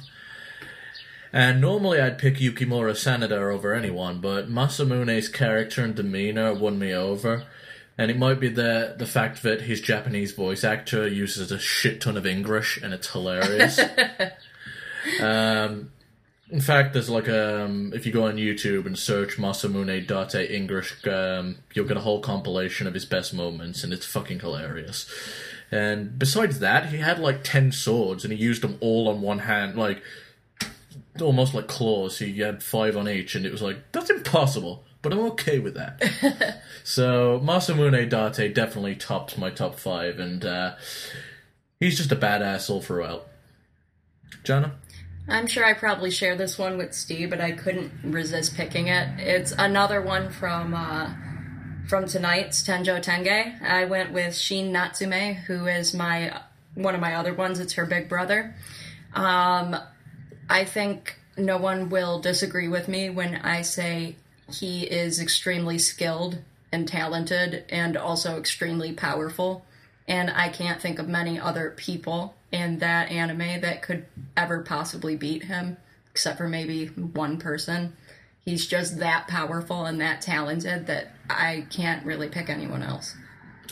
And 1.31 1.59
normally 1.59 1.99
I'd 1.99 2.17
pick 2.17 2.35
Yukimura 2.35 2.93
Sanada 2.93 3.53
over 3.53 3.73
anyone, 3.73 4.21
but 4.21 4.49
Masamune's 4.49 5.27
character 5.27 5.83
and 5.83 5.93
demeanor 5.93 6.53
won 6.53 6.79
me 6.79 6.93
over. 6.93 7.43
And 7.97 8.09
it 8.09 8.17
might 8.17 8.39
be 8.39 8.49
the 8.49 8.95
the 8.97 9.05
fact 9.05 9.43
that 9.43 9.61
his 9.61 9.79
Japanese 9.79 10.31
voice 10.31 10.63
actor 10.63 11.07
uses 11.07 11.51
a 11.51 11.59
shit 11.59 12.01
ton 12.01 12.17
of 12.17 12.25
English, 12.25 12.77
and 12.81 12.93
it's 12.93 13.09
hilarious. 13.11 13.79
um, 15.21 15.91
in 16.49 16.61
fact, 16.61 16.93
there's 16.93 17.09
like 17.09 17.27
um, 17.27 17.91
if 17.95 18.05
you 18.05 18.11
go 18.11 18.25
on 18.27 18.35
YouTube 18.35 18.85
and 18.85 18.97
search 18.97 19.37
Masamune 19.37 20.07
Date 20.31 20.51
English, 20.51 21.05
um, 21.07 21.57
you'll 21.73 21.87
get 21.87 21.97
a 21.97 22.01
whole 22.01 22.19
compilation 22.19 22.85
of 22.85 22.93
his 22.93 23.05
best 23.05 23.33
moments, 23.33 23.83
and 23.83 23.91
it's 23.91 24.05
fucking 24.05 24.39
hilarious. 24.41 25.09
And 25.71 26.19
besides 26.19 26.59
that, 26.59 26.89
he 26.89 26.97
had 26.97 27.17
like 27.19 27.43
ten 27.43 27.71
swords, 27.71 28.23
and 28.23 28.31
he 28.31 28.39
used 28.39 28.61
them 28.61 28.77
all 28.79 29.09
on 29.09 29.21
one 29.21 29.39
hand, 29.39 29.75
like 29.75 30.03
almost 31.19 31.55
like 31.55 31.67
claws. 31.67 32.19
He 32.19 32.39
had 32.39 32.61
five 32.61 32.95
on 32.95 33.09
each, 33.09 33.33
and 33.33 33.45
it 33.45 33.51
was 33.51 33.63
like 33.63 33.77
that's 33.91 34.11
impossible. 34.11 34.83
But 35.01 35.13
I'm 35.13 35.19
okay 35.19 35.59
with 35.59 35.75
that. 35.75 36.61
so 36.83 37.39
Masamune 37.43 38.09
Date 38.09 38.53
definitely 38.53 38.95
topped 38.95 39.37
my 39.37 39.49
top 39.49 39.79
five, 39.79 40.19
and 40.19 40.45
uh, 40.45 40.75
he's 41.79 41.97
just 41.97 42.11
a 42.11 42.15
badass 42.15 42.69
all 42.69 42.81
throughout. 42.81 43.27
Jana? 44.43 44.75
I'm 45.27 45.47
sure 45.47 45.65
I 45.65 45.73
probably 45.73 46.11
share 46.11 46.35
this 46.35 46.57
one 46.57 46.77
with 46.77 46.93
Steve, 46.93 47.31
but 47.31 47.41
I 47.41 47.51
couldn't 47.51 47.91
resist 48.03 48.55
picking 48.55 48.87
it. 48.87 49.19
It's 49.19 49.51
another 49.57 50.01
one 50.01 50.29
from 50.29 50.75
uh, 50.75 51.11
from 51.87 52.05
tonight's 52.07 52.63
Tenjo 52.63 53.01
Tenge. 53.01 53.61
I 53.61 53.85
went 53.85 54.11
with 54.11 54.35
Shin 54.35 54.71
Natsume, 54.71 55.33
who 55.33 55.65
is 55.65 55.95
my 55.95 56.41
one 56.75 56.93
of 56.93 57.01
my 57.01 57.15
other 57.15 57.33
ones. 57.33 57.59
It's 57.59 57.73
her 57.73 57.85
big 57.85 58.07
brother. 58.07 58.53
Um, 59.15 59.75
I 60.47 60.63
think 60.63 61.17
no 61.37 61.57
one 61.57 61.89
will 61.89 62.19
disagree 62.19 62.67
with 62.67 62.87
me 62.87 63.09
when 63.09 63.35
I 63.37 63.63
say 63.63 64.17
he 64.51 64.83
is 64.83 65.19
extremely 65.19 65.79
skilled 65.79 66.37
and 66.71 66.87
talented 66.87 67.65
and 67.69 67.97
also 67.97 68.37
extremely 68.37 68.93
powerful. 68.93 69.65
And 70.07 70.29
I 70.29 70.49
can't 70.49 70.81
think 70.81 70.99
of 70.99 71.07
many 71.07 71.39
other 71.39 71.73
people 71.75 72.35
in 72.51 72.79
that 72.79 73.11
anime 73.11 73.61
that 73.61 73.81
could 73.81 74.05
ever 74.37 74.61
possibly 74.61 75.15
beat 75.15 75.43
him, 75.43 75.77
except 76.11 76.37
for 76.37 76.47
maybe 76.47 76.87
one 76.87 77.37
person. 77.37 77.93
He's 78.41 78.67
just 78.67 78.99
that 78.99 79.27
powerful 79.27 79.85
and 79.85 79.99
that 80.01 80.21
talented 80.21 80.85
that 80.87 81.13
I 81.29 81.65
can't 81.71 82.05
really 82.05 82.29
pick 82.29 82.49
anyone 82.49 82.83
else. 82.83 83.15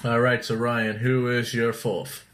All 0.04 0.20
right, 0.20 0.44
so 0.44 0.56
Ryan, 0.56 0.98
who 0.98 1.30
is 1.30 1.54
your 1.54 1.72
fourth? 1.72 2.26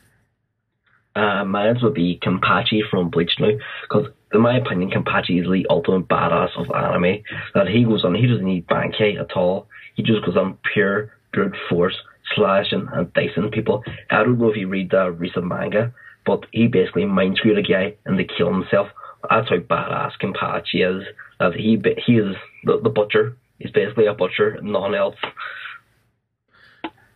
Uh, 1.15 1.43
mine 1.43 1.77
would 1.81 1.93
be 1.93 2.17
Kenpachi 2.23 2.81
from 2.89 3.09
Bleach 3.09 3.33
now, 3.39 3.51
because 3.81 4.07
in 4.33 4.41
my 4.41 4.57
opinion, 4.57 4.89
Kenpachi 4.89 5.41
is 5.41 5.51
the 5.51 5.65
ultimate 5.69 6.07
badass 6.07 6.57
of 6.57 6.71
anime. 6.71 7.21
That 7.53 7.67
he 7.67 7.83
goes 7.83 8.05
on, 8.05 8.15
he 8.15 8.27
doesn't 8.27 8.45
need 8.45 8.67
Bankai 8.67 9.19
at 9.19 9.35
all. 9.35 9.67
He 9.95 10.03
just 10.03 10.25
goes 10.25 10.37
on 10.37 10.57
pure 10.73 11.11
brute 11.33 11.55
force, 11.69 11.97
slashing 12.35 12.87
and 12.93 13.13
dicing 13.13 13.51
people. 13.51 13.83
I 14.09 14.23
don't 14.23 14.39
know 14.39 14.49
if 14.49 14.57
you 14.57 14.67
read 14.67 14.91
the 14.91 15.11
recent 15.11 15.45
manga, 15.45 15.93
but 16.25 16.45
he 16.51 16.67
basically 16.67 17.05
mind 17.05 17.37
screwed 17.37 17.57
a 17.57 17.61
guy 17.61 17.95
and 18.05 18.17
they 18.17 18.27
kill 18.37 18.53
himself. 18.53 18.87
That's 19.29 19.49
how 19.49 19.57
badass 19.57 20.11
Kenpachi 20.21 20.99
is. 20.99 21.03
That 21.39 21.53
he 21.55 21.81
he 22.05 22.17
is 22.17 22.35
the, 22.63 22.79
the 22.81 22.89
butcher. 22.89 23.37
He's 23.59 23.71
basically 23.71 24.05
a 24.05 24.13
butcher, 24.13 24.59
nothing 24.61 24.95
else. 24.95 25.15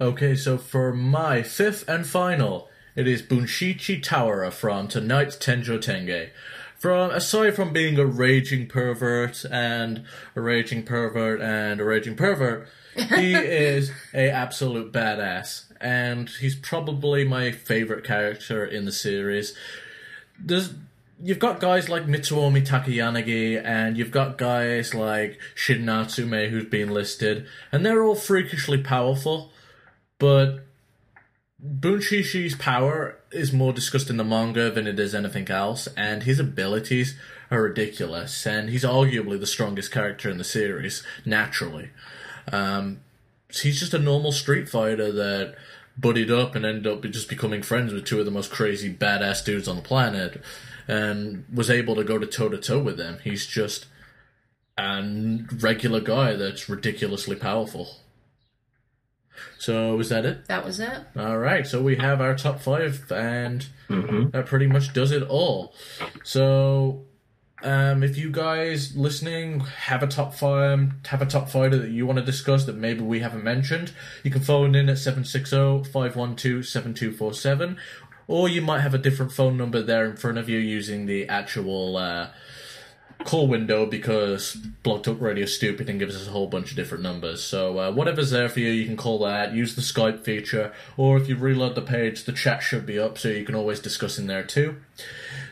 Okay, 0.01 0.35
so 0.35 0.57
for 0.57 0.93
my 0.93 1.43
fifth 1.43 1.87
and 1.87 2.05
final, 2.05 2.67
it 2.95 3.07
is 3.07 3.21
Bunshichi 3.21 4.03
Tawara 4.03 4.51
from 4.51 4.87
tonight's 4.87 5.37
Tenjo 5.37 5.79
Tenge. 5.79 6.29
From 6.77 7.11
uh, 7.11 7.13
aside 7.13 7.55
from 7.55 7.71
being 7.71 7.97
a 7.97 8.05
raging 8.05 8.67
pervert 8.67 9.45
and 9.49 10.03
a 10.35 10.41
raging 10.41 10.83
pervert 10.83 11.39
and 11.39 11.79
a 11.79 11.85
raging 11.85 12.17
pervert, 12.17 12.67
he 13.15 13.33
is 13.33 13.91
a 14.13 14.29
absolute 14.29 14.91
badass, 14.91 15.65
and 15.81 16.29
he's 16.29 16.55
probably 16.55 17.23
my 17.23 17.51
favorite 17.51 18.03
character 18.03 18.65
in 18.65 18.85
the 18.85 18.91
series. 18.91 19.55
There's 20.39 20.73
you've 21.21 21.39
got 21.39 21.59
guys 21.59 21.89
like 21.89 22.05
Mitsuomi 22.05 22.65
Takayanagi, 22.65 23.63
and 23.63 23.97
you've 23.97 24.11
got 24.11 24.37
guys 24.37 24.93
like 24.93 25.39
Shin 25.55 25.85
Natsume 25.85 26.49
who's 26.49 26.65
been 26.65 26.89
listed, 26.89 27.47
and 27.71 27.85
they're 27.85 28.03
all 28.03 28.15
freakishly 28.15 28.77
powerful, 28.77 29.51
but 30.19 30.65
Bunshichi's 31.65 32.55
power 32.55 33.17
is 33.31 33.53
more 33.53 33.71
discussed 33.71 34.09
in 34.09 34.17
the 34.17 34.23
manga 34.23 34.69
than 34.69 34.85
it 34.85 34.99
is 34.99 35.15
anything 35.15 35.49
else, 35.49 35.87
and 35.95 36.23
his 36.23 36.39
abilities 36.39 37.15
are 37.49 37.63
ridiculous, 37.63 38.45
and 38.45 38.69
he's 38.69 38.83
arguably 38.83 39.39
the 39.39 39.47
strongest 39.47 39.91
character 39.91 40.29
in 40.29 40.37
the 40.37 40.43
series, 40.43 41.03
naturally. 41.25 41.89
Um, 42.51 43.01
he's 43.49 43.79
just 43.79 43.93
a 43.93 43.99
normal 43.99 44.31
street 44.31 44.67
fighter 44.69 45.11
that 45.11 45.55
buddied 45.97 46.31
up 46.31 46.55
and 46.55 46.65
ended 46.65 46.87
up 46.87 47.03
just 47.03 47.29
becoming 47.29 47.61
friends 47.61 47.93
with 47.93 48.05
two 48.05 48.19
of 48.19 48.25
the 48.25 48.31
most 48.31 48.51
crazy 48.51 48.93
badass 48.93 49.45
dudes 49.45 49.67
on 49.67 49.75
the 49.75 49.81
planet, 49.81 50.41
and 50.87 51.45
was 51.53 51.69
able 51.69 51.95
to 51.95 52.03
go 52.03 52.17
to 52.17 52.25
toe 52.27 52.49
to 52.49 52.57
toe 52.57 52.79
with 52.79 52.97
them. 52.97 53.19
He's 53.23 53.45
just 53.45 53.85
a 54.77 55.39
regular 55.59 56.01
guy 56.01 56.33
that's 56.33 56.67
ridiculously 56.67 57.35
powerful. 57.35 57.97
So 59.57 59.95
was 59.95 60.09
that 60.09 60.25
it? 60.25 60.47
That 60.47 60.65
was 60.65 60.79
it. 60.79 61.03
All 61.17 61.37
right, 61.37 61.65
so 61.65 61.81
we 61.81 61.95
have 61.97 62.21
our 62.21 62.35
top 62.35 62.59
five, 62.59 63.11
and 63.11 63.65
hmm 63.87 64.29
that 64.29 64.45
pretty 64.45 64.67
much 64.67 64.93
does 64.93 65.11
it 65.11 65.23
all. 65.23 65.73
So, 66.23 67.05
um, 67.63 68.03
if 68.03 68.17
you 68.17 68.29
guys 68.29 68.95
listening 68.95 69.61
have 69.61 70.03
a 70.03 70.07
top 70.07 70.33
five, 70.33 70.91
have 71.05 71.21
a 71.21 71.25
top 71.25 71.49
fighter 71.49 71.77
that 71.77 71.91
you 71.91 72.05
want 72.05 72.19
to 72.19 72.25
discuss 72.25 72.65
that 72.65 72.75
maybe 72.75 73.01
we 73.01 73.21
haven't 73.21 73.43
mentioned, 73.43 73.93
you 74.23 74.31
can 74.31 74.41
phone 74.41 74.75
in 74.75 74.89
at 74.89 74.97
oh, 74.97 75.83
760-512-7247, 75.83 77.77
or 78.27 78.49
you 78.49 78.61
might 78.61 78.81
have 78.81 78.93
a 78.93 78.97
different 78.97 79.31
phone 79.31 79.57
number 79.57 79.81
there 79.81 80.05
in 80.05 80.17
front 80.17 80.37
of 80.37 80.49
you 80.49 80.59
using 80.59 81.05
the 81.05 81.27
actual 81.29 81.95
uh, 81.97 82.27
call 83.23 83.47
window 83.47 83.85
because 83.85 84.55
Blog 84.55 85.03
Talk 85.03 85.19
Radio 85.21 85.43
is 85.43 85.55
stupid 85.55 85.89
and 85.89 85.99
gives 85.99 86.15
us 86.15 86.27
a 86.27 86.31
whole 86.31 86.47
bunch 86.47 86.71
of 86.71 86.75
different 86.75 87.03
numbers. 87.03 87.43
So 87.43 87.79
uh, 87.79 87.91
whatever's 87.91 88.31
there 88.31 88.49
for 88.49 88.59
you, 88.59 88.71
you 88.71 88.85
can 88.85 88.97
call 88.97 89.19
that. 89.19 89.53
Use 89.53 89.75
the 89.75 89.81
Skype 89.81 90.23
feature, 90.23 90.73
or 90.97 91.17
if 91.17 91.27
you 91.27 91.35
reload 91.35 91.75
the 91.75 91.81
page, 91.81 92.25
the 92.25 92.31
chat 92.31 92.61
should 92.63 92.85
be 92.85 92.99
up, 92.99 93.17
so 93.17 93.29
you 93.29 93.45
can 93.45 93.55
always 93.55 93.79
discuss 93.79 94.17
in 94.17 94.27
there 94.27 94.43
too. 94.43 94.77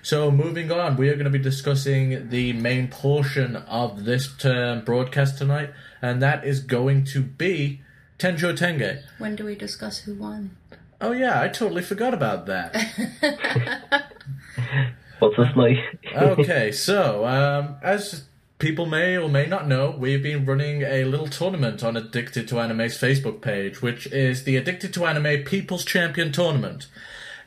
So 0.01 0.31
moving 0.31 0.71
on, 0.71 0.97
we 0.97 1.09
are 1.09 1.13
going 1.13 1.25
to 1.25 1.31
be 1.31 1.39
discussing 1.39 2.29
the 2.29 2.53
main 2.53 2.87
portion 2.87 3.55
of 3.55 4.05
this 4.05 4.35
term 4.35 4.83
broadcast 4.83 5.37
tonight, 5.37 5.71
and 6.01 6.21
that 6.21 6.43
is 6.43 6.59
going 6.59 7.05
to 7.05 7.21
be 7.21 7.81
Tenjo 8.17 8.57
Tenge. 8.57 9.03
When 9.19 9.35
do 9.35 9.45
we 9.45 9.55
discuss 9.55 9.99
who 9.99 10.15
won? 10.15 10.57
Oh 10.99 11.11
yeah, 11.11 11.41
I 11.41 11.47
totally 11.47 11.81
forgot 11.81 12.13
about 12.13 12.45
that. 12.45 12.75
What's 15.21 15.37
this 15.37 15.55
now? 15.55 16.31
okay, 16.31 16.71
so 16.71 17.27
um, 17.27 17.75
as 17.83 18.25
people 18.57 18.87
may 18.87 19.15
or 19.15 19.29
may 19.29 19.45
not 19.45 19.67
know, 19.67 19.91
we've 19.91 20.23
been 20.23 20.45
running 20.45 20.81
a 20.81 21.03
little 21.03 21.27
tournament 21.27 21.83
on 21.83 21.95
Addicted 21.95 22.47
to 22.47 22.59
Anime's 22.59 22.97
Facebook 22.97 23.39
page, 23.39 23.83
which 23.83 24.07
is 24.07 24.45
the 24.45 24.57
Addicted 24.57 24.95
to 24.95 25.05
Anime 25.05 25.43
People's 25.43 25.85
Champion 25.85 26.31
Tournament. 26.31 26.87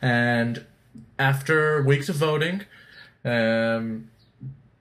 And 0.00 0.64
after 1.18 1.82
weeks 1.82 2.08
of 2.08 2.14
voting, 2.14 2.62
um, 3.24 4.08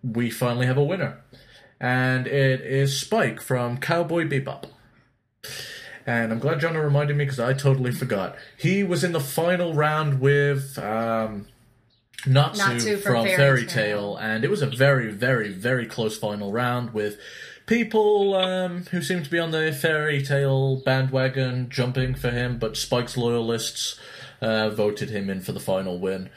we 0.04 0.30
finally 0.30 0.68
have 0.68 0.78
a 0.78 0.84
winner. 0.84 1.20
And 1.80 2.28
it 2.28 2.62
is 2.62 3.00
Spike 3.00 3.42
from 3.42 3.78
Cowboy 3.78 4.28
Bebop. 4.28 4.66
And 6.06 6.32
I'm 6.32 6.40
glad 6.40 6.60
John 6.60 6.78
reminded 6.78 7.18
me 7.18 7.26
because 7.26 7.40
I 7.40 7.54
totally 7.54 7.92
forgot. 7.92 8.36
He 8.56 8.84
was 8.84 9.04
in 9.04 9.14
the 9.14 9.20
final 9.20 9.74
round 9.74 10.20
with 10.20 10.78
um, 10.78 11.48
Natsu, 12.25 12.62
Natsu 12.62 12.98
from 12.98 13.25
Fairy 13.25 13.36
Fairy 13.36 13.65
Tail. 13.65 14.15
Tail, 14.15 14.18
and 14.18 14.44
it 14.44 14.50
was 14.50 14.62
a 14.62 14.68
very, 14.68 15.12
very, 15.12 15.50
very 15.50 15.86
close 15.86 16.18
final 16.18 16.51
round 16.51 16.94
with 16.94 17.20
people 17.65 18.36
um, 18.36 18.86
who 18.92 19.01
seem 19.01 19.24
to 19.24 19.30
be 19.30 19.39
on 19.39 19.51
the 19.51 19.72
Fairy 19.72 20.22
Tail 20.22 20.77
bandwagon 20.77 21.70
jumping 21.70 22.15
for 22.15 22.30
him, 22.30 22.58
but 22.60 22.77
Spike's 22.77 23.18
loyalists 23.18 24.00
uh, 24.42 24.70
voted 24.70 25.10
him 25.10 25.30
in 25.30 25.42
for 25.42 25.51
the 25.51 25.60
final 25.60 26.00
win. 26.00 26.30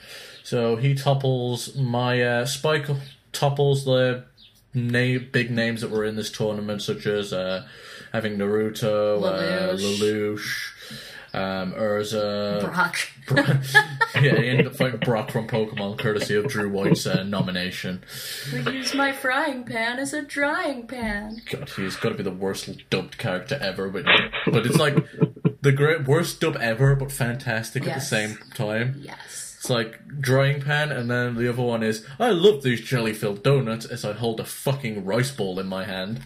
So 0.43 0.77
he 0.77 0.95
topples 0.95 1.75
my 1.75 2.23
uh, 2.23 2.47
Spike 2.47 2.87
topples 3.33 3.85
the 3.85 4.25
na- 4.75 5.19
big 5.33 5.51
names 5.51 5.81
that 5.81 5.91
were 5.91 6.05
in 6.05 6.17
this 6.17 6.31
tournament, 6.31 6.83
such 6.83 7.07
as 7.07 7.33
uh, 7.33 7.67
having 8.13 8.39
Naruto, 8.39 9.23
uh, 9.23 9.75
Lelouch. 9.75 9.99
Lelouch, 10.01 11.35
um, 11.35 11.73
Erza, 11.73 12.61
Brock. 12.61 12.97
Yeah, 13.35 13.61
he 14.15 14.49
ended 14.49 14.67
up 14.67 14.77
fighting 14.77 15.01
Brock 15.01 15.31
from 15.31 15.49
Pokemon, 15.49 15.99
courtesy 15.99 16.35
of 16.37 16.49
Drew 16.49 16.69
White's 16.69 17.07
uh, 17.07 17.23
nomination. 17.23 18.05
We 18.53 18.61
use 18.73 18.95
my 18.95 19.13
frying 19.13 19.65
pan 19.65 19.99
as 19.99 20.13
a 20.13 20.23
drying 20.23 20.87
pan. 20.87 21.43
God, 21.51 21.69
he's 21.71 21.97
got 21.97 22.11
to 22.11 22.15
be 22.15 22.23
the 22.23 22.31
worst 22.31 22.89
dubbed 22.91 23.19
character 23.19 23.59
ever, 23.61 23.89
but 23.89 24.05
but 24.47 24.67
it's 24.67 24.77
like 24.77 24.97
the 25.63 25.73
great 25.73 26.07
worst 26.07 26.41
dub 26.41 26.57
ever, 26.61 26.95
but 26.95 27.11
fantastic 27.11 27.87
at 27.87 27.95
the 27.95 28.01
same 28.01 28.39
time. 28.55 28.97
Yes. 29.01 29.57
It's 29.59 29.71
like 29.71 30.21
drying 30.21 30.61
pan, 30.63 30.93
and 30.93 31.11
then 31.11 31.35
the 31.35 31.49
other 31.49 31.63
one 31.63 31.83
is 31.83 32.07
I 32.21 32.31
love 32.31 32.63
these 32.63 32.81
jelly 32.81 33.13
filled 33.13 33.43
donuts 33.43 33.85
as 33.87 34.05
I 34.05 34.13
hold 34.13 34.39
a 34.39 34.45
fucking 34.45 35.05
rice 35.05 35.33
ball 35.33 35.59
in 35.59 35.67
my 35.67 35.85
hand. 35.85 36.23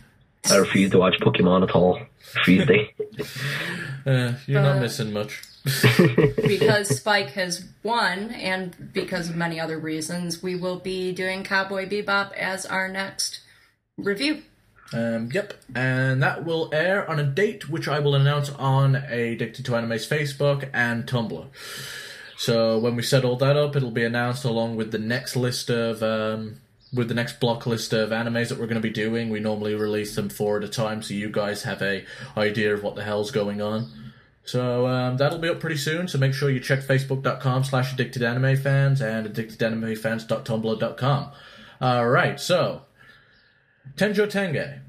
I 0.50 0.57
refuse 0.57 0.90
to 0.92 0.99
watch 0.99 1.14
Pokemon 1.21 1.69
at 1.69 1.75
all. 1.75 2.00
Refuse 2.37 2.66
to. 2.66 2.87
Uh, 4.07 4.33
you're 4.47 4.62
not 4.62 4.80
missing 4.80 5.12
much. 5.12 5.42
Because 6.37 6.97
Spike 6.97 7.31
has 7.31 7.64
won, 7.83 8.31
and 8.31 8.93
because 8.93 9.29
of 9.29 9.37
many 9.37 9.61
other 9.61 9.79
reasons, 9.79 10.43
we 10.43 10.57
will 10.57 10.79
be 10.79 11.12
doing 11.12 11.45
Cowboy 11.45 11.88
Bebop 11.88 12.33
as 12.33 12.67
our 12.67 12.88
next 12.88 13.40
review. 13.97 14.43
Um, 14.93 15.31
yep, 15.33 15.55
and 15.75 16.23
that 16.23 16.45
will 16.45 16.71
air 16.73 17.09
on 17.09 17.21
a 17.21 17.25
date 17.25 17.69
which 17.69 17.87
I 17.87 18.00
will 18.00 18.14
announce 18.14 18.50
on 18.50 18.97
Addicted 18.97 19.64
to 19.67 19.76
Anime's 19.76 20.09
Facebook 20.09 20.69
and 20.73 21.07
Tumblr. 21.07 21.47
So 22.37 22.79
when 22.79 22.97
we 22.97 23.02
set 23.02 23.25
all 23.25 23.37
that 23.37 23.57
up, 23.57 23.76
it'll 23.76 23.90
be 23.90 24.05
announced 24.05 24.45
along 24.45 24.76
with 24.76 24.90
the 24.90 24.99
next 24.99 25.37
list 25.37 25.71
of 25.71 26.02
um, 26.02 26.57
with 26.93 27.09
the 27.09 27.14
next 27.14 27.38
block 27.38 27.67
list 27.67 27.93
of 27.93 28.11
animes 28.11 28.49
that 28.49 28.59
we're 28.59 28.67
going 28.67 28.75
to 28.75 28.81
be 28.81 28.90
doing. 28.90 29.31
We 29.31 29.40
normally 29.40 29.75
release 29.75 30.17
them 30.17 30.29
four 30.29 30.57
at 30.57 30.64
a 30.64 30.69
time, 30.69 31.02
so 31.02 31.14
you 31.14 31.31
guys 31.31 31.62
have 31.62 31.83
a 31.83 32.05
idea 32.37 32.75
of 32.75 32.83
what 32.83 32.97
the 32.97 33.05
hell's 33.05 33.31
going 33.31 33.61
on. 33.61 33.88
So 34.44 34.87
um, 34.87 35.16
that'll 35.16 35.38
be 35.38 35.49
up 35.49 35.61
pretty 35.61 35.76
soon. 35.76 36.09
So 36.09 36.18
make 36.18 36.35
sure 36.35 36.50
you 36.50 36.59
check 36.61 36.80
facebook.com 36.80 37.64
slash 37.64 37.92
addicted 37.92 38.23
anime 38.23 38.56
fans 38.56 39.00
and 39.00 39.26
addictedanimefans.tumblr.com. 39.26 41.32
All 41.80 42.09
right, 42.09 42.38
so 42.38 42.82
Tenjo 43.97 44.30
Tenge. 44.30 44.80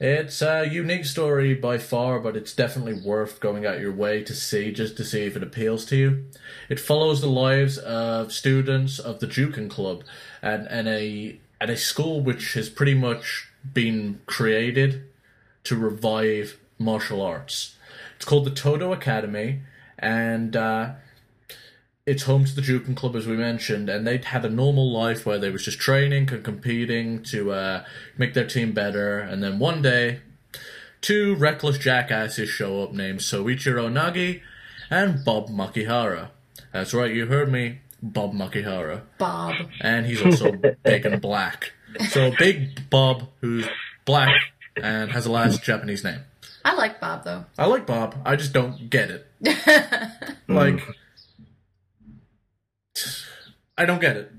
It's 0.00 0.42
a 0.42 0.66
unique 0.66 1.04
story 1.04 1.54
by 1.54 1.78
far, 1.78 2.18
but 2.18 2.36
it's 2.36 2.52
definitely 2.52 2.94
worth 2.94 3.38
going 3.38 3.64
out 3.64 3.78
your 3.78 3.92
way 3.92 4.24
to 4.24 4.34
see 4.34 4.72
just 4.72 4.96
to 4.96 5.04
see 5.04 5.26
if 5.26 5.36
it 5.36 5.44
appeals 5.44 5.84
to 5.86 5.96
you. 5.96 6.24
It 6.68 6.80
follows 6.80 7.20
the 7.20 7.28
lives 7.28 7.78
of 7.78 8.32
students 8.32 8.98
of 8.98 9.20
the 9.20 9.28
Juken 9.28 9.70
Club 9.70 10.02
and, 10.42 10.66
and 10.66 10.88
a 10.88 11.38
at 11.60 11.70
a 11.70 11.76
school 11.76 12.20
which 12.20 12.54
has 12.54 12.68
pretty 12.68 12.94
much 12.94 13.48
been 13.72 14.20
created 14.26 15.04
to 15.62 15.76
revive 15.76 16.58
martial 16.78 17.22
arts. 17.22 17.76
It's 18.22 18.28
called 18.28 18.44
the 18.44 18.52
Todo 18.52 18.92
Academy, 18.92 19.62
and 19.98 20.54
uh, 20.54 20.92
it's 22.06 22.22
home 22.22 22.44
to 22.44 22.54
the 22.54 22.62
Juken 22.62 22.94
Club, 22.94 23.16
as 23.16 23.26
we 23.26 23.36
mentioned, 23.36 23.88
and 23.88 24.06
they'd 24.06 24.26
had 24.26 24.44
a 24.44 24.48
normal 24.48 24.92
life 24.92 25.26
where 25.26 25.40
they 25.40 25.50
was 25.50 25.64
just 25.64 25.80
training 25.80 26.30
and 26.30 26.44
competing 26.44 27.24
to 27.24 27.50
uh, 27.50 27.84
make 28.16 28.34
their 28.34 28.46
team 28.46 28.70
better. 28.70 29.18
And 29.18 29.42
then 29.42 29.58
one 29.58 29.82
day, 29.82 30.20
two 31.00 31.34
reckless 31.34 31.78
jackasses 31.78 32.48
show 32.48 32.84
up 32.84 32.92
named 32.92 33.18
Soichiro 33.18 33.90
Nagi 33.90 34.40
and 34.88 35.24
Bob 35.24 35.48
Makihara. 35.48 36.28
That's 36.72 36.94
right, 36.94 37.12
you 37.12 37.26
heard 37.26 37.50
me, 37.50 37.80
Bob 38.00 38.34
Makihara. 38.34 39.02
Bob. 39.18 39.56
And 39.80 40.06
he's 40.06 40.22
also 40.22 40.52
big 40.84 41.04
and 41.04 41.20
black. 41.20 41.72
So 42.10 42.30
Big 42.38 42.88
Bob, 42.88 43.26
who's 43.40 43.66
black 44.04 44.30
and 44.80 45.10
has 45.10 45.26
a 45.26 45.32
last 45.32 45.64
Japanese 45.64 46.04
name. 46.04 46.20
I 46.64 46.74
like 46.74 47.00
Bob 47.00 47.24
though. 47.24 47.44
I 47.58 47.66
like 47.66 47.86
Bob. 47.86 48.16
I 48.24 48.36
just 48.36 48.52
don't 48.52 48.88
get 48.90 49.10
it. 49.10 49.26
like, 50.48 50.80
I 53.76 53.84
don't 53.84 54.00
get 54.00 54.16
it. 54.16 54.32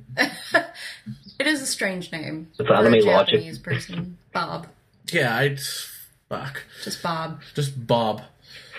It 1.39 1.48
is 1.48 1.62
a 1.62 1.65
strange 1.65 2.12
name 2.12 2.48
It's 2.58 2.68
for 2.68 2.74
a 2.74 2.80
anime 2.80 3.06
logic. 3.06 3.34
Japanese 3.36 3.60
person. 3.60 4.18
Bob, 4.32 4.68
Yeah, 5.12 5.36
I 5.36 5.58
fuck. 6.30 6.63
just 6.84 7.01
Bob. 7.03 7.42
Just 7.56 7.86
Bob. 7.88 8.22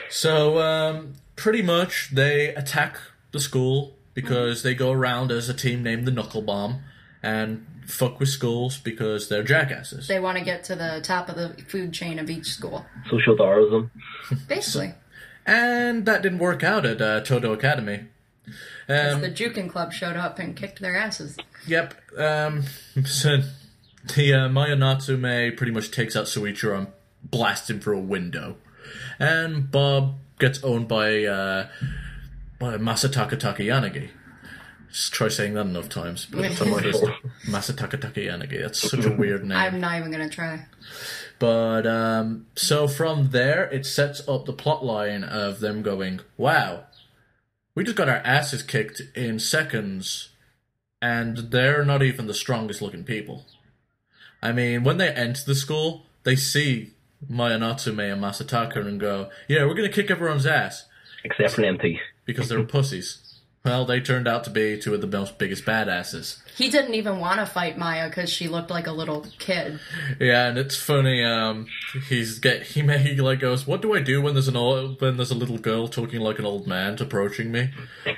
So, 0.08 0.58
um, 0.58 1.14
pretty 1.36 1.62
much 1.62 2.10
they 2.12 2.54
attack 2.54 2.98
the 3.32 3.40
school 3.40 3.94
because 4.14 4.62
they 4.62 4.74
go 4.74 4.92
around 4.92 5.32
as 5.32 5.48
a 5.48 5.54
team 5.54 5.82
named 5.82 6.06
the 6.06 6.12
Knuckle 6.12 6.42
Bomb 6.42 6.82
and 7.22 7.66
fuck 7.86 8.20
with 8.20 8.28
schools 8.28 8.78
because 8.78 9.28
they're 9.28 9.42
jackasses. 9.42 10.08
They 10.08 10.20
want 10.20 10.38
to 10.38 10.44
get 10.44 10.64
to 10.64 10.74
the 10.74 11.00
top 11.02 11.28
of 11.28 11.36
the 11.36 11.50
food 11.68 11.92
chain 11.92 12.18
of 12.18 12.30
each 12.30 12.46
school, 12.46 12.84
Social 13.10 13.36
Darwinism. 13.36 13.90
basically. 14.48 14.94
And 15.46 16.06
that 16.06 16.22
didn't 16.22 16.38
work 16.38 16.62
out 16.64 16.86
at 16.86 17.02
uh, 17.02 17.20
Todo 17.20 17.52
Academy. 17.52 18.06
Um, 18.88 19.20
the 19.20 19.30
Juken 19.30 19.70
Club 19.70 19.92
showed 19.92 20.16
up 20.16 20.38
and 20.38 20.56
kicked 20.56 20.80
their 20.80 20.96
asses. 20.96 21.36
Yep. 21.66 21.94
Um, 22.18 22.62
so 23.04 23.38
the 24.14 24.34
uh, 24.34 24.48
Maya 24.48 24.76
Natsume 24.76 25.56
pretty 25.56 25.72
much 25.72 25.90
takes 25.90 26.16
out 26.16 26.26
Suichiro 26.26 26.78
and 26.78 26.86
blasts 27.22 27.70
him 27.70 27.80
through 27.80 27.98
a 27.98 28.02
window, 28.02 28.56
and 29.18 29.70
Bob 29.70 30.16
gets 30.38 30.62
owned 30.62 30.88
by 30.88 31.24
uh, 31.24 31.68
by 32.58 32.76
Masataka 32.76 33.32
Takayanagi. 33.38 34.10
Just 34.94 35.12
try 35.12 35.26
saying 35.26 35.54
that 35.54 35.66
enough 35.66 35.88
times. 35.88 36.24
But 36.30 36.44
it's 36.44 36.60
my 36.60 36.92
fault. 36.92 37.10
Masataka 37.48 37.98
Takayanagi. 37.98 38.62
That's 38.62 38.78
such 38.88 39.04
a 39.04 39.10
weird 39.10 39.42
name. 39.44 39.58
I'm 39.58 39.80
not 39.80 39.98
even 39.98 40.12
gonna 40.12 40.28
try. 40.28 40.66
But 41.40 41.84
um, 41.84 42.46
so 42.54 42.86
from 42.86 43.30
there, 43.30 43.64
it 43.64 43.86
sets 43.86 44.26
up 44.28 44.46
the 44.46 44.52
plot 44.52 44.84
line 44.84 45.24
of 45.24 45.58
them 45.58 45.82
going, 45.82 46.20
"Wow, 46.36 46.84
we 47.74 47.82
just 47.82 47.96
got 47.96 48.08
our 48.08 48.22
asses 48.24 48.62
kicked 48.62 49.02
in 49.16 49.40
seconds, 49.40 50.28
and 51.02 51.38
they're 51.38 51.84
not 51.84 52.04
even 52.04 52.28
the 52.28 52.32
strongest 52.34 52.80
looking 52.80 53.02
people." 53.02 53.46
I 54.40 54.52
mean, 54.52 54.84
when 54.84 54.98
they 54.98 55.08
enter 55.10 55.42
the 55.44 55.56
school, 55.56 56.06
they 56.22 56.36
see 56.36 56.92
Maya 57.28 57.58
Natsume 57.58 57.98
and 57.98 58.22
Masataka 58.22 58.76
and 58.86 59.00
go, 59.00 59.28
"Yeah, 59.48 59.64
we're 59.64 59.74
gonna 59.74 59.88
kick 59.88 60.08
everyone's 60.08 60.46
ass 60.46 60.86
Except 61.24 61.54
for 61.54 61.64
MT. 61.64 61.98
because 62.24 62.48
they're 62.48 62.62
pussies." 62.62 63.23
Well, 63.64 63.86
they 63.86 64.00
turned 64.00 64.28
out 64.28 64.44
to 64.44 64.50
be 64.50 64.78
two 64.78 64.92
of 64.92 65.00
the 65.00 65.06
most 65.06 65.38
biggest 65.38 65.64
badasses. 65.64 66.36
He 66.54 66.68
didn't 66.68 66.92
even 66.92 67.18
want 67.18 67.40
to 67.40 67.46
fight 67.46 67.78
Maya 67.78 68.10
because 68.10 68.28
she 68.28 68.46
looked 68.46 68.70
like 68.70 68.86
a 68.86 68.92
little 68.92 69.26
kid. 69.38 69.80
Yeah, 70.20 70.48
and 70.48 70.58
it's 70.58 70.76
funny. 70.76 71.24
Um, 71.24 71.68
he's 72.10 72.38
get 72.40 72.62
he 72.62 72.82
may 72.82 72.98
he 72.98 73.16
like 73.22 73.40
goes, 73.40 73.66
"What 73.66 73.80
do 73.80 73.94
I 73.94 74.00
do 74.00 74.20
when 74.20 74.34
there's 74.34 74.48
an 74.48 74.56
old 74.56 75.00
when 75.00 75.16
there's 75.16 75.30
a 75.30 75.34
little 75.34 75.56
girl 75.56 75.88
talking 75.88 76.20
like 76.20 76.38
an 76.38 76.44
old 76.44 76.66
man 76.66 76.98
approaching 77.00 77.50
me?" 77.50 77.70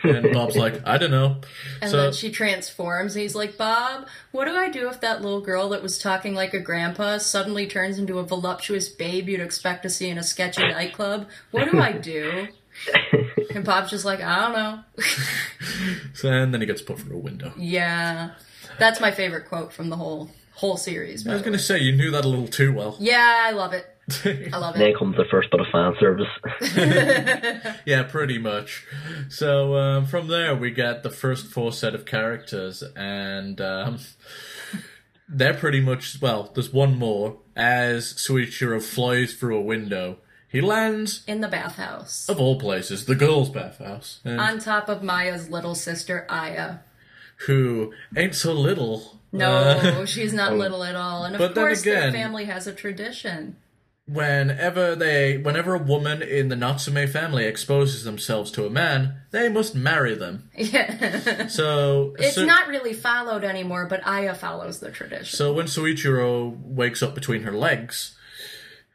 And 0.03 0.33
Bob's 0.33 0.57
like, 0.57 0.85
"I 0.85 0.99
don't 0.99 1.12
know." 1.12 1.37
And 1.81 1.93
so 1.93 1.97
then 1.97 2.12
she 2.12 2.33
transforms. 2.33 3.15
And 3.15 3.23
he's 3.23 3.37
like, 3.37 3.57
Bob, 3.57 4.09
what 4.33 4.47
do 4.47 4.57
I 4.57 4.69
do 4.69 4.88
if 4.88 5.00
that 5.00 5.23
little 5.23 5.41
girl 5.41 5.69
that 5.69 5.82
was 5.82 5.97
talking 5.97 6.35
like 6.35 6.54
a 6.54 6.61
grandpa 6.61 7.19
suddenly 7.19 7.69
turns 7.69 8.00
into 8.00 8.19
a 8.19 8.25
voluptuous 8.25 8.89
babe 8.89 9.28
you'd 9.28 9.41
expect 9.41 9.85
to 9.85 9.91
see 9.91 10.09
in 10.09 10.19
a 10.19 10.25
sketchy 10.25 10.67
nightclub? 10.67 11.28
What 11.52 11.71
do 11.71 11.78
I 11.78 11.93
do? 11.93 12.49
And 13.54 13.65
Pop's 13.65 13.91
just 13.91 14.04
like, 14.04 14.21
I 14.21 14.41
don't 14.41 14.52
know. 14.52 14.80
so- 16.15 16.30
and 16.30 16.52
then 16.52 16.60
he 16.60 16.67
gets 16.67 16.82
put 16.82 16.99
through 16.99 17.17
a 17.17 17.21
window. 17.21 17.52
yeah. 17.56 18.30
That's 18.78 19.00
my 19.00 19.10
favorite 19.10 19.49
quote 19.49 19.73
from 19.73 19.89
the 19.89 19.97
whole 19.97 20.30
whole 20.54 20.76
series. 20.76 21.26
I 21.26 21.32
was 21.32 21.41
gonna 21.43 21.58
say 21.58 21.78
you 21.78 21.93
knew 21.93 22.10
that 22.10 22.25
a 22.26 22.28
little 22.28 22.49
too 22.49 22.75
well. 22.75 22.97
Yeah, 23.00 23.45
I 23.47 23.52
love 23.52 23.73
it. 23.73 23.86
I 24.52 24.58
love 24.58 24.75
it. 24.76 24.78
Then 24.78 24.89
it. 24.89 24.99
comes 24.99 25.17
the 25.17 25.25
first 25.30 25.50
bit 25.50 25.60
of 25.60 25.67
fan 25.69 25.95
service. 25.99 26.28
yeah, 27.86 28.02
pretty 28.02 28.36
much. 28.39 28.84
So 29.30 29.76
um, 29.76 30.04
from 30.06 30.28
there, 30.28 30.54
we 30.54 30.71
get 30.71 31.02
the 31.02 31.10
first 31.10 31.47
four 31.47 31.73
set 31.73 31.95
of 31.95 32.04
characters, 32.04 32.82
and 32.95 33.58
um, 33.62 33.99
they're 35.28 35.54
pretty 35.54 35.80
much 35.80 36.19
well. 36.21 36.50
There's 36.54 36.73
one 36.73 36.99
more 36.99 37.39
as 37.56 38.12
Suichiro 38.15 38.82
flies 38.82 39.34
through 39.34 39.56
a 39.56 39.62
window. 39.62 40.19
He 40.56 40.62
lands 40.62 41.23
In 41.26 41.42
the 41.42 41.49
bathhouse. 41.49 42.26
of 42.30 42.40
all 42.40 42.58
places, 42.58 43.04
the 43.04 43.14
girls' 43.14 43.50
bathhouse, 43.50 44.21
and 44.25 44.40
On 44.40 44.58
top 44.58 44.88
of 44.88 45.02
Maya's 45.02 45.50
little 45.50 45.75
sister, 45.75 46.26
Aya. 46.30 46.76
who 47.47 47.92
ain't 48.16 48.34
so 48.34 48.54
little. 48.54 49.21
No, 49.32 49.50
Uh, 49.54 50.06
she's 50.14 50.32
not 50.32 50.54
little 50.54 50.82
at 50.82 50.95
all. 50.95 51.25
And 51.25 51.34
of 51.34 51.38
But 51.40 51.54
course, 51.54 51.82
again- 51.82 52.12
their 52.12 52.23
family 52.23 52.47
has 52.47 52.66
a 52.66 52.73
tradition. 52.73 53.56
whenever 54.08 54.95
they, 54.97 55.36
whenever 55.36 55.75
a 55.75 55.78
woman 55.78 56.23
in 56.23 56.49
the 56.49 56.56
Natsume 56.56 57.06
family 57.08 57.45
exposes 57.45 58.04
themselves 58.04 58.50
to 58.52 58.64
a 58.64 58.71
man, 58.71 59.16
they 59.32 59.49
must 59.50 59.75
marry 59.75 60.14
them. 60.14 60.49
Yeah. 60.56 61.49
So 61.49 62.14
It's 62.19 62.36
so, 62.36 62.45
not 62.47 62.69
really 62.69 62.95
followed 62.95 63.45
anymore, 63.45 63.86
but 63.90 64.06
Aya 64.06 64.34
follows 64.34 64.80
the 64.80 64.90
tradition. 64.90 65.36
So 65.36 65.52
when 65.52 65.66
Suichiro 65.66 66.56
wakes 66.64 67.02
up 67.02 67.14
between 67.14 67.42
her 67.42 67.52
legs, 67.52 68.16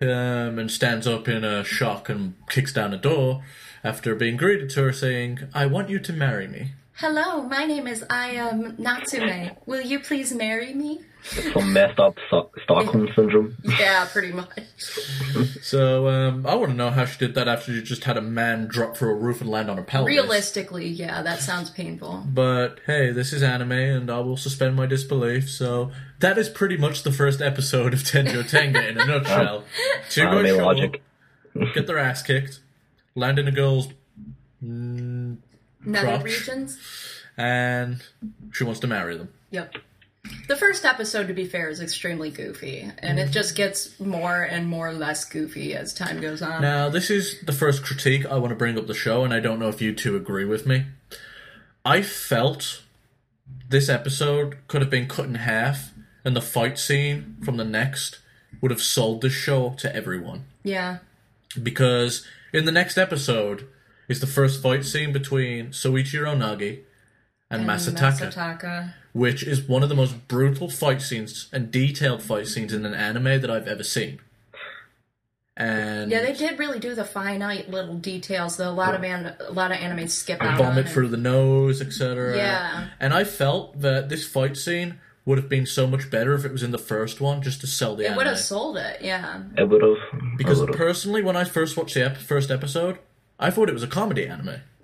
um, 0.02 0.60
and 0.60 0.72
stands 0.72 1.08
up 1.08 1.28
in 1.28 1.44
a 1.44 1.64
shock 1.64 2.10
and 2.10 2.34
kicks 2.50 2.74
down 2.74 2.94
a 2.94 2.98
door 2.98 3.44
after 3.84 4.16
being 4.16 4.38
greeted 4.38 4.70
to 4.72 4.84
her 4.84 4.94
saying, 4.94 5.40
"I 5.54 5.66
want 5.66 5.90
you 5.90 6.00
to 6.00 6.14
marry 6.14 6.48
me." 6.48 6.74
Hello, 6.96 7.42
my 7.44 7.66
name 7.66 7.88
is 7.88 8.04
Aya 8.10 8.54
Natsume. 8.78 9.52
Will 9.66 9.82
you 9.82 10.00
please 10.00 10.34
marry 10.34 10.74
me? 10.74 11.02
Some 11.54 11.72
messed 11.74 12.00
up 12.00 12.16
so- 12.30 12.50
Stockholm 12.64 13.08
syndrome. 13.16 13.56
Yeah, 13.64 14.06
pretty 14.12 14.32
much. 14.34 14.50
So 15.62 16.08
um, 16.10 16.46
I 16.46 16.56
want 16.56 16.72
to 16.72 16.76
know 16.76 16.90
how 16.90 17.06
she 17.06 17.18
did 17.18 17.36
that 17.36 17.48
after 17.48 17.74
she 17.74 17.82
just 17.82 18.04
had 18.04 18.18
a 18.18 18.22
man 18.22 18.68
drop 18.68 18.98
through 18.98 19.12
a 19.12 19.16
roof 19.16 19.40
and 19.40 19.50
land 19.50 19.70
on 19.70 19.78
her 19.78 19.84
pelvis. 19.84 20.08
Realistically, 20.08 20.88
yeah, 20.88 21.22
that 21.22 21.40
sounds 21.40 21.70
painful. 21.70 22.24
But 22.28 22.80
hey, 22.86 23.12
this 23.12 23.32
is 23.32 23.42
anime, 23.42 23.72
and 23.72 24.12
I 24.12 24.20
will 24.20 24.36
suspend 24.36 24.76
my 24.76 24.88
disbelief. 24.88 25.50
So 25.50 25.92
that 26.22 26.38
is 26.38 26.50
pretty 26.50 26.78
much 26.78 27.04
the 27.04 27.12
first 27.12 27.42
episode 27.42 27.94
of 27.94 28.00
Tenjo 28.00 28.44
Tenge 28.44 28.90
in 28.90 29.00
a 29.00 29.06
nutshell. 29.06 29.64
Two 30.10 30.24
guys 30.24 30.34
Anime 30.34 30.46
show 30.48 30.60
up, 30.60 30.66
logic. 30.66 31.04
get 31.74 31.88
their 31.88 32.00
ass 32.00 32.24
kicked, 32.24 32.62
land 33.16 33.38
in 33.38 33.48
a 33.48 33.52
girl's, 33.52 33.90
mm, 34.64 35.38
Nether 35.86 36.08
Crotch. 36.08 36.24
regions? 36.24 36.78
and 37.38 38.04
she 38.52 38.64
wants 38.64 38.80
to 38.82 38.88
marry 38.88 39.18
them. 39.18 39.30
Yep. 39.52 39.76
The 40.48 40.56
first 40.56 40.86
episode, 40.86 41.28
to 41.28 41.34
be 41.34 41.46
fair, 41.46 41.70
is 41.70 41.82
extremely 41.82 42.30
goofy, 42.30 42.92
and 43.00 43.18
it 43.18 43.24
mm-hmm. 43.24 43.32
just 43.32 43.56
gets 43.56 44.00
more 44.00 44.44
and 44.44 44.68
more 44.68 44.94
less 44.94 45.26
goofy 45.26 45.74
as 45.74 45.94
time 45.94 46.22
goes 46.22 46.42
on. 46.42 46.62
Now, 46.62 46.90
this 46.90 47.10
is 47.10 47.42
the 47.42 47.52
first 47.52 47.84
critique 47.84 48.26
I 48.26 48.38
want 48.38 48.50
to 48.50 48.56
bring 48.56 48.78
up 48.78 48.86
the 48.86 48.94
show, 48.94 49.24
and 49.24 49.34
I 49.34 49.40
don't 49.40 49.60
know 49.60 49.70
if 49.70 49.82
you 49.82 49.94
two 49.94 50.16
agree 50.16 50.46
with 50.46 50.68
me. 50.68 50.86
I 51.84 52.04
felt 52.04 52.84
this 53.68 53.90
episode 53.90 54.58
could 54.68 54.82
have 54.82 54.92
been 54.92 55.08
cut 55.08 55.26
in 55.26 55.36
half, 55.36 55.91
and 56.24 56.36
the 56.36 56.42
fight 56.42 56.78
scene 56.78 57.38
from 57.44 57.58
the 57.58 57.64
next 57.66 58.20
would 58.62 58.72
have 58.72 58.82
sold 58.82 59.22
this 59.22 59.34
show 59.34 59.72
to 59.80 59.96
everyone. 59.96 60.46
Yeah. 60.64 60.98
because 61.62 62.26
in 62.54 62.66
the 62.66 62.72
next 62.72 62.98
episode 62.98 63.68
is 64.08 64.20
the 64.20 64.28
first 64.28 64.62
fight 64.62 64.86
scene 64.86 65.12
between 65.12 65.68
Soichiro 65.70 66.36
Nagi 66.38 66.82
and, 67.50 67.66
Masataka, 67.66 68.32
Masataka. 68.34 68.94
which 69.14 69.44
is 69.44 69.62
one 69.68 69.84
of 69.84 69.90
the 69.90 69.96
most 69.96 70.28
brutal 70.28 70.70
fight 70.70 71.02
scenes 71.02 71.48
and 71.52 71.72
detailed 71.72 72.22
fight 72.24 72.48
scenes 72.48 72.74
in 72.74 72.86
an 72.86 72.94
anime 72.94 73.42
that 73.42 73.50
I've 73.50 73.68
ever 73.68 73.84
seen. 73.84 74.20
And 75.58 76.10
Yeah, 76.12 76.22
they 76.24 76.34
did 76.34 76.58
really 76.60 76.80
do 76.80 76.96
the 76.96 77.04
finite 77.04 77.70
little 77.70 77.96
details. 77.98 78.58
Though 78.58 78.70
a 78.70 78.72
lot 78.72 78.96
of 78.96 79.04
a 79.04 79.52
lot 79.52 79.72
of 79.72 79.78
anime 79.78 80.08
skip 80.08 80.42
out 80.42 80.58
vomit 80.58 80.86
it. 80.86 80.90
through 80.90 81.10
the 81.10 81.18
nose, 81.18 81.82
etc. 81.82 82.36
Yeah. 82.38 82.88
And 83.00 83.14
I 83.14 83.26
felt 83.26 83.82
that 83.82 84.08
this 84.10 84.26
fight 84.26 84.56
scene 84.56 85.00
would 85.26 85.38
have 85.38 85.48
been 85.50 85.66
so 85.68 85.86
much 85.88 86.10
better 86.10 86.34
if 86.34 86.44
it 86.46 86.52
was 86.52 86.64
in 86.64 86.72
the 86.72 86.78
first 86.80 87.22
one, 87.22 87.42
just 87.42 87.62
to 87.62 87.68
sell 87.68 87.96
the 87.96 88.04
It 88.04 88.08
anime. 88.08 88.18
would 88.18 88.28
have 88.28 88.40
sold 88.40 88.78
it. 88.78 89.02
Yeah. 89.02 89.44
It 89.58 89.70
would 89.70 89.82
have. 89.84 89.98
because 90.38 90.60
would've. 90.60 90.76
personally, 90.76 91.22
when 91.22 91.36
I 91.36 91.44
first 91.44 91.78
watched 91.78 91.94
the 91.94 92.06
ep- 92.06 92.18
first 92.18 92.50
episode, 92.50 92.98
I 93.40 93.50
thought 93.52 93.70
it 93.70 93.74
was 93.74 93.84
a 93.84 93.88
comedy 93.88 94.28
anime. 94.28 94.62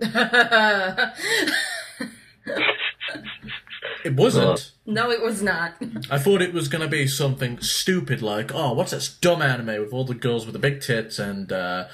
it 4.04 4.14
wasn't. 4.14 4.72
No, 4.86 5.10
it 5.10 5.22
was 5.22 5.42
not. 5.42 5.74
I 6.10 6.18
thought 6.18 6.40
it 6.42 6.52
was 6.54 6.68
going 6.68 6.82
to 6.82 6.88
be 6.88 7.06
something 7.06 7.60
stupid 7.60 8.22
like, 8.22 8.54
oh, 8.54 8.72
what's 8.72 8.92
this 8.92 9.08
dumb 9.08 9.42
anime 9.42 9.80
with 9.82 9.92
all 9.92 10.04
the 10.04 10.14
girls 10.14 10.46
with 10.46 10.52
the 10.52 10.58
big 10.58 10.80
tits 10.80 11.18
and 11.18 11.52
uh, 11.52 11.86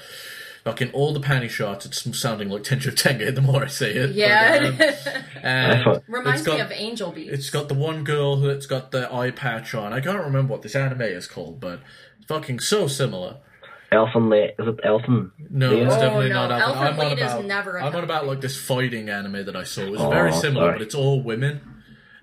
fucking 0.65 0.91
all 0.91 1.13
the 1.13 1.21
panty 1.21 1.49
shots? 1.49 1.85
It's 1.85 2.19
sounding 2.19 2.49
like 2.49 2.63
Tenjo 2.63 2.91
Tenge 2.93 3.33
the 3.33 3.41
more 3.41 3.63
I 3.63 3.67
say 3.67 3.91
it. 3.93 4.07
But, 4.07 4.15
Yeah. 4.15 4.71
um, 5.13 5.23
and 5.43 6.01
Reminds 6.07 6.41
got, 6.41 6.55
me 6.55 6.59
of 6.61 6.71
Angel 6.73 7.11
Beats. 7.11 7.31
It's 7.31 7.49
got 7.49 7.69
the 7.69 7.75
one 7.75 8.03
girl 8.03 8.35
that's 8.37 8.65
got 8.65 8.91
the 8.91 9.11
eye 9.13 9.31
patch 9.31 9.73
on. 9.73 9.93
I 9.93 10.01
can't 10.01 10.19
remember 10.19 10.51
what 10.51 10.61
this 10.63 10.75
anime 10.75 11.01
is 11.03 11.27
called, 11.27 11.59
but 11.61 11.79
it's 12.17 12.27
fucking 12.27 12.59
so 12.59 12.87
similar. 12.87 13.37
Elfen 13.91 14.29
Le- 14.29 14.47
is 14.47 14.67
it 14.67 14.77
Elfen? 14.83 15.31
No, 15.51 15.69
Lead? 15.69 15.83
it's 15.83 15.95
Oh, 15.95 15.99
definitely 16.01 16.29
no. 16.29 16.47
not. 16.47 16.51
Alpha. 16.51 16.65
Alpha 16.79 16.79
I'm 16.81 16.99
on 16.99 17.09
Lead 17.09 17.19
is 17.19 17.31
about. 17.31 17.45
never 17.45 17.77
a 17.77 17.85
I'm 17.85 17.95
on 17.95 18.03
about 18.03 18.25
like 18.27 18.41
this 18.41 18.59
fighting 18.59 19.07
anime 19.09 19.45
that 19.45 19.55
I 19.55 19.63
saw. 19.63 19.81
It 19.83 19.91
was 19.91 20.01
Oh, 20.01 20.09
very 20.09 20.33
similar, 20.33 20.65
sorry. 20.67 20.73
but 20.73 20.81
it's 20.81 20.95
all 20.95 21.21
women, 21.21 21.61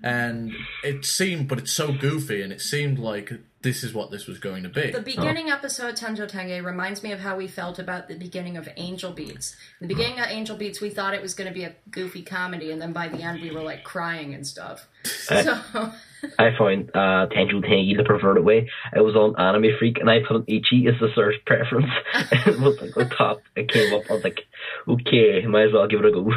and 0.03 0.51
it 0.83 1.05
seemed, 1.05 1.47
but 1.47 1.57
it's 1.59 1.71
so 1.71 1.93
goofy, 1.93 2.41
and 2.41 2.51
it 2.51 2.59
seemed 2.61 2.99
like 2.99 3.31
this 3.63 3.83
is 3.83 3.93
what 3.93 4.11
this 4.11 4.27
was 4.27 4.37
going 4.39 4.63
to 4.63 4.69
be. 4.69 4.91
The 4.91 5.01
beginning 5.01 5.49
episode 5.49 5.95
Tenjo 5.95 6.27
Tenge 6.27 6.63
reminds 6.63 7.01
me 7.01 7.11
of 7.13 7.21
how 7.21 7.37
we 7.37 7.47
felt 7.47 7.79
about 7.79 8.07
the 8.07 8.15
beginning 8.15 8.57
of 8.57 8.67
Angel 8.77 9.11
Beats. 9.11 9.55
The 9.79 9.87
beginning 9.87 10.19
of 10.19 10.27
Angel 10.27 10.55
Beats, 10.55 10.81
we 10.81 10.89
thought 10.89 11.13
it 11.13 11.21
was 11.21 11.33
going 11.33 11.47
to 11.47 11.53
be 11.53 11.63
a 11.63 11.73
goofy 11.89 12.21
comedy, 12.21 12.71
and 12.71 12.81
then 12.81 12.93
by 12.93 13.07
the 13.07 13.21
end, 13.21 13.41
we 13.41 13.51
were 13.51 13.63
like 13.63 13.83
crying 13.83 14.33
and 14.33 14.45
stuff. 14.45 14.87
So 15.23 15.91
I 16.39 16.55
found 16.57 16.89
uh, 16.93 17.27
Tenjo 17.27 17.61
Tenge 17.61 17.97
the 17.97 18.03
perverted 18.05 18.45
way. 18.45 18.69
I 18.95 19.01
was 19.01 19.15
on 19.15 19.35
Anime 19.37 19.77
Freak 19.77 19.97
and 19.99 20.09
I 20.09 20.19
put 20.25 20.37
on 20.37 20.43
Ecchi 20.43 20.87
as 20.87 20.99
the 20.99 21.09
search 21.13 21.35
preference. 21.45 21.91
it 22.31 22.59
was 22.59 22.79
like 22.81 22.93
the 22.93 23.13
top. 23.13 23.41
It 23.55 23.69
came 23.69 23.93
up. 23.93 24.03
I 24.09 24.13
was 24.13 24.23
like, 24.23 24.45
okay, 24.87 25.45
might 25.45 25.67
as 25.67 25.73
well 25.73 25.87
give 25.87 25.99
it 25.99 26.05
a 26.05 26.11
go. 26.11 26.31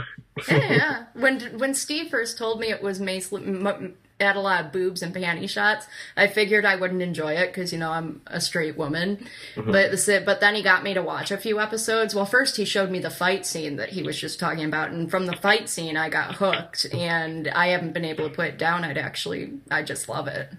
yeah, 0.48 1.04
when 1.14 1.40
when 1.58 1.74
Steve 1.74 2.10
first 2.10 2.36
told 2.36 2.58
me 2.60 2.70
it 2.70 2.82
was 2.82 3.00
Mace 3.00 3.32
m- 3.32 3.94
had 4.24 4.36
a 4.36 4.40
lot 4.40 4.64
of 4.64 4.72
boobs 4.72 5.02
and 5.02 5.14
panty 5.14 5.48
shots, 5.48 5.86
I 6.16 6.26
figured 6.26 6.64
I 6.64 6.76
wouldn't 6.76 7.02
enjoy 7.02 7.34
it 7.34 7.48
because 7.48 7.72
you 7.72 7.78
know 7.78 7.90
I'm 7.90 8.22
a 8.26 8.40
straight 8.40 8.76
woman. 8.76 9.26
Mm-hmm. 9.54 9.70
But 9.72 9.90
the, 9.90 10.22
but 10.24 10.40
then 10.40 10.54
he 10.54 10.62
got 10.62 10.82
me 10.82 10.94
to 10.94 11.02
watch 11.02 11.30
a 11.30 11.36
few 11.36 11.60
episodes. 11.60 12.14
Well, 12.14 12.26
first 12.26 12.56
he 12.56 12.64
showed 12.64 12.90
me 12.90 12.98
the 12.98 13.10
fight 13.10 13.44
scene 13.44 13.76
that 13.76 13.90
he 13.90 14.02
was 14.02 14.18
just 14.18 14.40
talking 14.40 14.64
about, 14.64 14.90
and 14.90 15.10
from 15.10 15.26
the 15.26 15.36
fight 15.36 15.68
scene 15.68 15.96
I 15.96 16.08
got 16.08 16.36
hooked, 16.36 16.86
and 16.94 17.48
I 17.48 17.68
haven't 17.68 17.92
been 17.92 18.04
able 18.04 18.28
to 18.28 18.34
put 18.34 18.48
it 18.48 18.58
down. 18.58 18.84
I'd 18.84 18.98
actually, 18.98 19.54
I 19.70 19.82
just 19.82 20.08
love 20.08 20.28
it. 20.28 20.50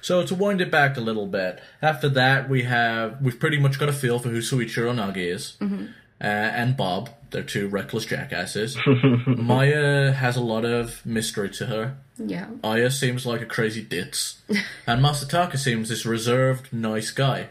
So 0.00 0.24
to 0.24 0.34
wind 0.34 0.60
it 0.60 0.70
back 0.70 0.96
a 0.96 1.00
little 1.00 1.26
bit, 1.26 1.60
after 1.82 2.08
that 2.10 2.48
we 2.48 2.62
have 2.62 3.20
we've 3.20 3.38
pretty 3.38 3.58
much 3.58 3.78
got 3.78 3.88
a 3.88 3.92
feel 3.92 4.18
for 4.18 4.28
who 4.28 4.38
Suichiro 4.38 4.94
Nagi 4.94 5.32
is, 5.32 5.56
mm-hmm. 5.60 5.86
Uh, 6.20 6.24
and 6.24 6.76
Bob. 6.76 7.10
They're 7.30 7.42
two 7.42 7.66
reckless 7.68 8.06
jackasses. 8.06 8.76
Maya 9.26 10.12
has 10.12 10.36
a 10.36 10.40
lot 10.40 10.64
of 10.64 11.04
mystery 11.04 11.50
to 11.50 11.66
her. 11.66 11.96
Yeah. 12.18 12.46
Aya 12.64 12.90
seems 12.90 13.26
like 13.26 13.42
a 13.42 13.46
crazy 13.46 13.82
ditz, 13.82 14.40
and 14.86 15.02
Masataka 15.04 15.58
seems 15.58 15.88
this 15.88 16.06
reserved, 16.06 16.72
nice 16.72 17.10
guy. 17.10 17.48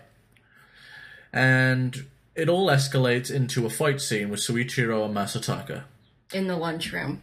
And 1.33 2.05
it 2.35 2.49
all 2.49 2.67
escalates 2.67 3.29
into 3.31 3.65
a 3.65 3.69
fight 3.69 4.01
scene 4.01 4.29
with 4.29 4.39
Suichiro 4.39 5.05
and 5.05 5.15
Masataka 5.15 5.83
In 6.33 6.47
the 6.47 6.55
lunchroom. 6.57 7.21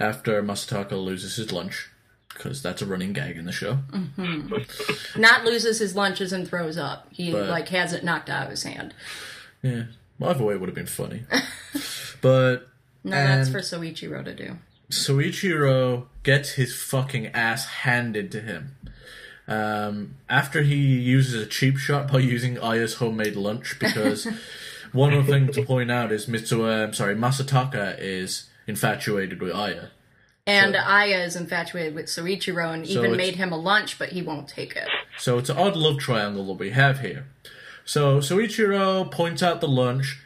after 0.00 0.42
Masataka 0.42 0.92
loses 0.92 1.36
his 1.36 1.52
lunch, 1.52 1.90
because 2.28 2.62
that's 2.62 2.80
a 2.82 2.86
running 2.86 3.12
gag 3.12 3.36
in 3.36 3.44
the 3.44 3.52
show. 3.52 3.78
Not 5.16 5.44
loses 5.44 5.78
his 5.80 5.94
lunches 5.96 6.32
and 6.32 6.48
throws 6.48 6.78
up. 6.78 7.08
He 7.10 7.32
But- 7.32 7.48
like 7.50 7.68
has 7.70 7.92
it 7.92 8.04
knocked 8.04 8.30
out 8.30 8.44
of 8.44 8.50
his 8.50 8.62
hand. 8.62 8.94
Yeah, 9.62 9.84
well, 10.18 10.30
either 10.30 10.44
way 10.44 10.56
would 10.56 10.68
have 10.68 10.76
been 10.76 10.86
funny. 10.86 11.24
but 12.20 12.68
No, 13.04 13.10
that's 13.10 13.50
for 13.50 13.58
Soichiro 13.58 14.24
to 14.24 14.34
do. 14.34 14.56
Soichiro 14.90 16.06
gets 16.22 16.52
his 16.52 16.74
fucking 16.74 17.26
ass 17.28 17.66
handed 17.66 18.32
to 18.32 18.40
him. 18.40 18.76
Um, 19.46 20.16
after 20.28 20.62
he 20.62 20.76
uses 20.76 21.40
a 21.40 21.46
cheap 21.46 21.76
shot 21.76 22.10
by 22.10 22.18
using 22.20 22.58
Aya's 22.58 22.94
homemade 22.94 23.36
lunch, 23.36 23.78
because 23.78 24.26
one 24.92 25.12
other 25.12 25.30
thing 25.30 25.52
to 25.52 25.62
point 25.64 25.90
out 25.90 26.12
is 26.12 26.26
Mitsu, 26.26 26.64
uh, 26.64 26.92
sorry, 26.92 27.14
Masataka 27.14 27.96
is 27.98 28.48
infatuated 28.66 29.42
with 29.42 29.54
Aya. 29.54 29.88
And 30.46 30.76
Aya 30.76 31.24
is 31.24 31.36
infatuated 31.36 31.94
with 31.94 32.06
Soichiro 32.06 32.72
and 32.72 32.86
even 32.86 33.16
made 33.16 33.36
him 33.36 33.52
a 33.52 33.56
lunch, 33.56 33.98
but 33.98 34.10
he 34.10 34.22
won't 34.22 34.48
take 34.48 34.76
it. 34.76 34.88
So 35.18 35.38
it's 35.38 35.48
an 35.48 35.56
odd 35.56 35.76
love 35.76 35.98
triangle 35.98 36.46
that 36.46 36.54
we 36.54 36.70
have 36.70 37.00
here. 37.00 37.26
So 37.84 38.18
Soichiro 38.18 39.10
points 39.10 39.42
out 39.42 39.60
the 39.60 39.68
lunch. 39.68 40.20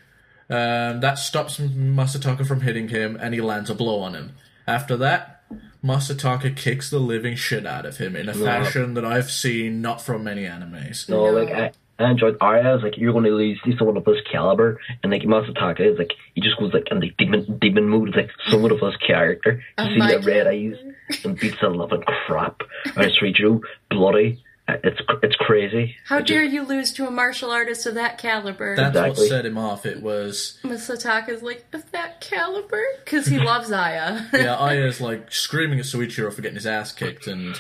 Um, 0.50 1.00
that 1.00 1.18
stops 1.18 1.58
Masataka 1.58 2.46
from 2.46 2.62
hitting 2.62 2.88
him, 2.88 3.18
and 3.20 3.34
he 3.34 3.40
lands 3.40 3.68
a 3.68 3.74
blow 3.74 4.00
on 4.00 4.14
him. 4.14 4.32
After 4.66 4.96
that, 4.96 5.42
Masataka 5.84 6.56
kicks 6.56 6.90
the 6.90 6.98
living 6.98 7.36
shit 7.36 7.66
out 7.66 7.84
of 7.84 7.98
him 7.98 8.16
in 8.16 8.28
a 8.28 8.34
fashion 8.34 8.94
that 8.94 9.04
I've 9.04 9.30
seen 9.30 9.82
not 9.82 10.00
from 10.00 10.24
many 10.24 10.42
animes. 10.44 11.08
No, 11.08 11.24
like 11.24 11.50
I, 11.50 11.72
I 11.98 12.10
enjoyed 12.10 12.36
Arya. 12.40 12.62
I 12.62 12.74
was 12.74 12.82
like, 12.82 12.96
you're 12.96 13.12
going 13.12 13.24
to 13.24 13.30
lose 13.30 13.60
to 13.64 13.76
someone 13.76 13.96
of 13.96 14.04
this 14.04 14.20
caliber, 14.30 14.80
and 15.02 15.12
like 15.12 15.22
Masataka 15.22 15.80
is 15.80 15.98
like, 15.98 16.12
he 16.34 16.40
just 16.40 16.58
goes 16.58 16.72
like 16.72 16.88
in 16.90 17.00
the 17.00 17.10
demon 17.18 17.58
demon 17.58 17.88
mode, 17.88 18.16
like 18.16 18.30
someone 18.48 18.70
of 18.72 18.80
his 18.80 18.96
character. 19.06 19.62
You 19.78 19.84
Oh 19.84 19.88
see 19.88 19.96
my 19.98 20.16
the 20.16 20.20
red 20.20 20.46
eyes 20.46 20.76
and 21.24 21.38
beats 21.38 21.60
the 21.60 21.68
living 21.68 22.02
crap 22.26 22.62
out 22.96 23.04
of 23.04 23.12
Suichiro, 23.12 23.60
bloody. 23.90 24.42
It's 24.68 25.00
it's 25.22 25.36
crazy. 25.36 25.96
How 26.04 26.16
It 26.18 26.20
just- 26.20 26.28
dare 26.28 26.44
you 26.44 26.62
lose 26.62 26.92
to 26.94 27.06
a 27.06 27.10
martial 27.10 27.50
artist 27.50 27.86
of 27.86 27.94
that 27.94 28.18
caliber? 28.18 28.76
That's 28.76 28.96
what 28.96 29.16
set 29.16 29.46
him 29.46 29.56
off. 29.56 29.86
It 29.86 30.02
was 30.02 30.58
Masataka's 30.62 31.42
like, 31.42 31.64
of 31.72 31.90
that 31.92 32.20
caliber? 32.20 32.82
Because 33.04 33.26
he 33.26 33.38
loves 33.44 33.72
Aya. 33.72 34.26
yeah, 34.32 34.56
Aya's 34.60 35.00
like 35.00 35.32
screaming 35.32 35.78
at 35.78 35.86
Suichiro 35.86 36.32
for 36.32 36.42
getting 36.42 36.56
his 36.56 36.66
ass 36.66 36.92
kicked, 36.92 37.26
and 37.26 37.58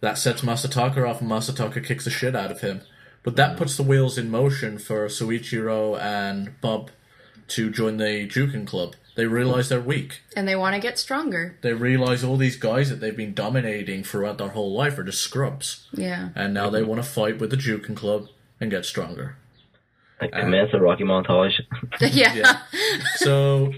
that 0.00 0.18
sets 0.18 0.42
Masataka 0.42 1.08
off, 1.08 1.20
and 1.20 1.30
Masataka 1.30 1.84
kicks 1.84 2.04
the 2.04 2.10
shit 2.10 2.34
out 2.34 2.50
of 2.50 2.60
him. 2.60 2.80
But 3.22 3.36
that 3.36 3.54
mm. 3.54 3.58
puts 3.58 3.76
the 3.76 3.82
wheels 3.82 4.18
in 4.18 4.30
motion 4.30 4.78
for 4.78 5.06
Suichiro 5.06 6.00
and 6.00 6.60
Bob 6.60 6.90
to 7.48 7.70
join 7.70 7.96
the 7.98 8.26
Juken 8.28 8.66
Club. 8.66 8.94
They 9.16 9.26
realize 9.26 9.68
they're 9.68 9.80
weak. 9.80 10.20
and 10.36 10.46
they 10.46 10.54
want 10.56 10.74
to 10.74 10.80
get 10.80 10.98
stronger. 10.98 11.56
They 11.62 11.72
realize 11.72 12.22
all 12.22 12.36
these 12.36 12.56
guys 12.56 12.90
that 12.90 12.96
they've 12.96 13.16
been 13.16 13.34
dominating 13.34 14.04
throughout 14.04 14.38
their 14.38 14.48
whole 14.50 14.72
life 14.72 14.98
are 14.98 15.04
just 15.04 15.20
scrubs, 15.22 15.88
Yeah. 15.92 16.28
and 16.34 16.52
now 16.54 16.70
they 16.70 16.82
want 16.82 17.02
to 17.02 17.08
fight 17.08 17.38
with 17.38 17.50
the 17.50 17.56
Juken 17.56 17.96
Club 17.96 18.28
and 18.60 18.70
get 18.70 18.84
stronger. 18.84 19.36
like, 20.20 20.32
commence 20.32 20.70
a 20.74 20.78
Rocky 20.80 21.04
montage. 21.04 21.60
yeah. 22.00 22.34
Yeah. 22.34 22.60
So, 23.16 23.72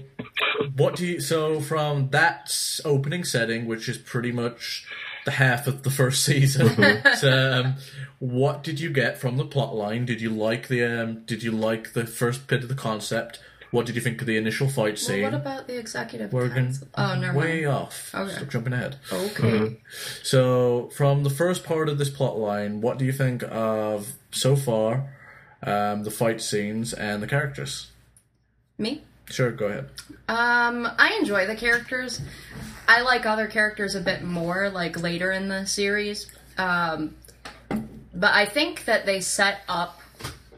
what 0.75 0.95
do 0.95 1.05
you? 1.05 1.19
So 1.19 1.59
from 1.61 2.09
that 2.11 2.53
opening 2.85 3.23
setting, 3.23 3.65
which 3.65 3.89
is 3.89 3.97
pretty 3.97 4.31
much 4.31 4.85
the 5.25 5.31
half 5.31 5.67
of 5.67 5.83
the 5.83 5.89
first 5.91 6.23
season, 6.23 6.69
so, 7.17 7.61
um, 7.63 7.75
what 8.19 8.63
did 8.63 8.79
you 8.79 8.89
get 8.89 9.17
from 9.17 9.35
the 9.37 9.45
plot 9.45 9.75
line? 9.75 10.05
Did 10.05 10.21
you 10.21 10.29
like 10.29 10.67
the? 10.69 10.83
Um, 10.83 11.23
did 11.25 11.43
you 11.43 11.51
like 11.51 11.93
the 11.93 12.05
first 12.05 12.47
bit 12.47 12.63
of 12.63 12.69
the 12.69 12.75
concept? 12.75 13.39
What 13.71 13.85
did 13.85 13.95
you 13.95 14.01
think 14.01 14.19
of 14.21 14.27
the 14.27 14.37
initial 14.37 14.67
fight 14.67 14.97
scene? 14.97 15.23
What 15.23 15.35
about 15.35 15.67
the 15.67 15.77
executive 15.77 16.33
We're 16.33 16.49
council? 16.49 16.87
Oh, 16.95 17.15
never 17.15 17.37
way 17.37 17.65
mind. 17.65 17.67
off. 17.67 18.11
Okay. 18.15 18.33
Stop 18.33 18.49
jumping 18.49 18.73
ahead. 18.73 18.95
Okay. 19.11 19.77
So, 20.23 20.89
from 20.95 21.23
the 21.23 21.29
first 21.29 21.63
part 21.63 21.87
of 21.87 21.97
this 21.99 22.09
plot 22.09 22.37
line, 22.37 22.81
what 22.81 22.97
do 22.97 23.05
you 23.05 23.11
think 23.11 23.43
of 23.43 24.13
so 24.31 24.55
far 24.55 25.13
um, 25.61 26.03
the 26.03 26.11
fight 26.11 26.41
scenes 26.41 26.93
and 26.93 27.21
the 27.21 27.27
characters? 27.27 27.91
Me? 28.77 29.03
Sure, 29.25 29.51
go 29.51 29.67
ahead. 29.67 29.89
Um, 30.27 30.89
I 30.97 31.15
enjoy 31.19 31.45
the 31.45 31.55
characters. 31.55 32.21
I 32.87 33.01
like 33.01 33.27
other 33.27 33.45
characters 33.45 33.93
a 33.93 34.01
bit 34.01 34.23
more, 34.23 34.71
like 34.71 34.99
later 34.99 35.31
in 35.31 35.47
the 35.47 35.67
series. 35.67 36.25
Um, 36.57 37.15
but 37.69 38.33
I 38.33 38.45
think 38.45 38.85
that 38.85 39.05
they 39.05 39.21
set 39.21 39.61
up, 39.69 40.01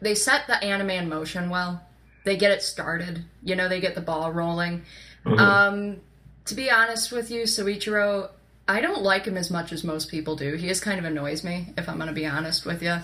they 0.02 0.16
set 0.16 0.48
the 0.48 0.64
anime 0.64 0.92
in 0.92 1.10
motion 1.10 1.50
well. 1.50 1.84
They 2.24 2.38
get 2.38 2.52
it 2.52 2.62
started. 2.62 3.26
You 3.44 3.56
know, 3.56 3.68
they 3.68 3.80
get 3.82 3.96
the 3.96 4.02
ball 4.02 4.32
rolling. 4.32 4.84
Um, 5.26 5.98
to 6.46 6.56
be 6.56 6.70
honest 6.72 7.12
with 7.12 7.30
you, 7.32 7.44
Soichiro, 7.44 8.30
I 8.68 8.82
don't 8.82 9.02
like 9.02 9.26
him 9.26 9.38
as 9.38 9.50
much 9.52 9.72
as 9.72 9.84
most 9.84 10.10
people 10.10 10.36
do. 10.36 10.56
He 10.56 10.68
just 10.68 10.82
kind 10.82 11.00
of 11.00 11.06
annoys 11.06 11.44
me, 11.44 11.74
if 11.78 11.88
I'm 11.90 11.96
going 11.98 12.08
to 12.08 12.14
be 12.14 12.26
honest 12.26 12.66
with 12.66 12.82
you. 12.84 12.98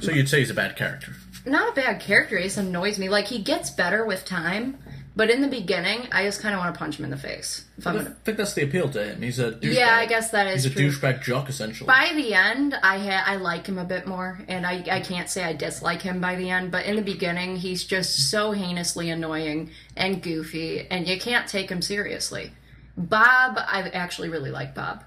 So 0.00 0.10
you'd 0.10 0.28
say 0.28 0.38
he's 0.40 0.50
a 0.50 0.54
bad 0.54 0.76
character. 0.76 1.12
not 1.46 1.70
a 1.70 1.72
bad 1.72 2.00
character. 2.00 2.36
He 2.36 2.44
just 2.44 2.58
annoys 2.58 2.98
me. 2.98 3.08
Like 3.08 3.26
he 3.26 3.38
gets 3.42 3.70
better 3.70 4.04
with 4.04 4.24
time, 4.24 4.78
but 5.20 5.28
in 5.28 5.42
the 5.42 5.48
beginning, 5.48 6.08
I 6.12 6.24
just 6.24 6.40
kind 6.40 6.54
of 6.54 6.60
want 6.60 6.74
to 6.74 6.78
punch 6.78 6.98
him 6.98 7.04
in 7.04 7.10
the 7.10 7.16
face. 7.18 7.66
I 7.80 7.92
gonna. 7.92 8.16
think 8.24 8.38
that's 8.38 8.54
the 8.54 8.62
appeal 8.62 8.88
to 8.88 9.04
him. 9.04 9.20
He's 9.20 9.38
a 9.38 9.52
douchebag. 9.52 9.74
Yeah, 9.74 9.94
I 9.94 10.06
guess 10.06 10.30
that 10.30 10.46
is 10.46 10.64
He's 10.64 10.72
a 10.72 10.74
true. 10.74 10.88
douchebag 10.88 11.22
jock, 11.22 11.50
essentially. 11.50 11.86
By 11.86 12.12
the 12.16 12.32
end, 12.32 12.74
I 12.82 12.96
ha- 12.96 13.24
I 13.26 13.36
like 13.36 13.66
him 13.66 13.76
a 13.76 13.84
bit 13.84 14.06
more, 14.06 14.40
and 14.48 14.66
I 14.66 14.82
I 14.90 15.00
can't 15.00 15.28
say 15.28 15.44
I 15.44 15.52
dislike 15.52 16.00
him 16.00 16.22
by 16.22 16.36
the 16.36 16.48
end. 16.48 16.70
But 16.70 16.86
in 16.86 16.96
the 16.96 17.02
beginning, 17.02 17.56
he's 17.56 17.84
just 17.84 18.30
so 18.30 18.52
heinously 18.52 19.10
annoying 19.10 19.72
and 19.94 20.22
goofy, 20.22 20.86
and 20.90 21.06
you 21.06 21.20
can't 21.20 21.46
take 21.46 21.70
him 21.70 21.82
seriously. 21.82 22.52
Bob, 22.96 23.58
I 23.58 23.90
actually 23.92 24.30
really 24.30 24.50
like 24.50 24.74
Bob. 24.74 25.04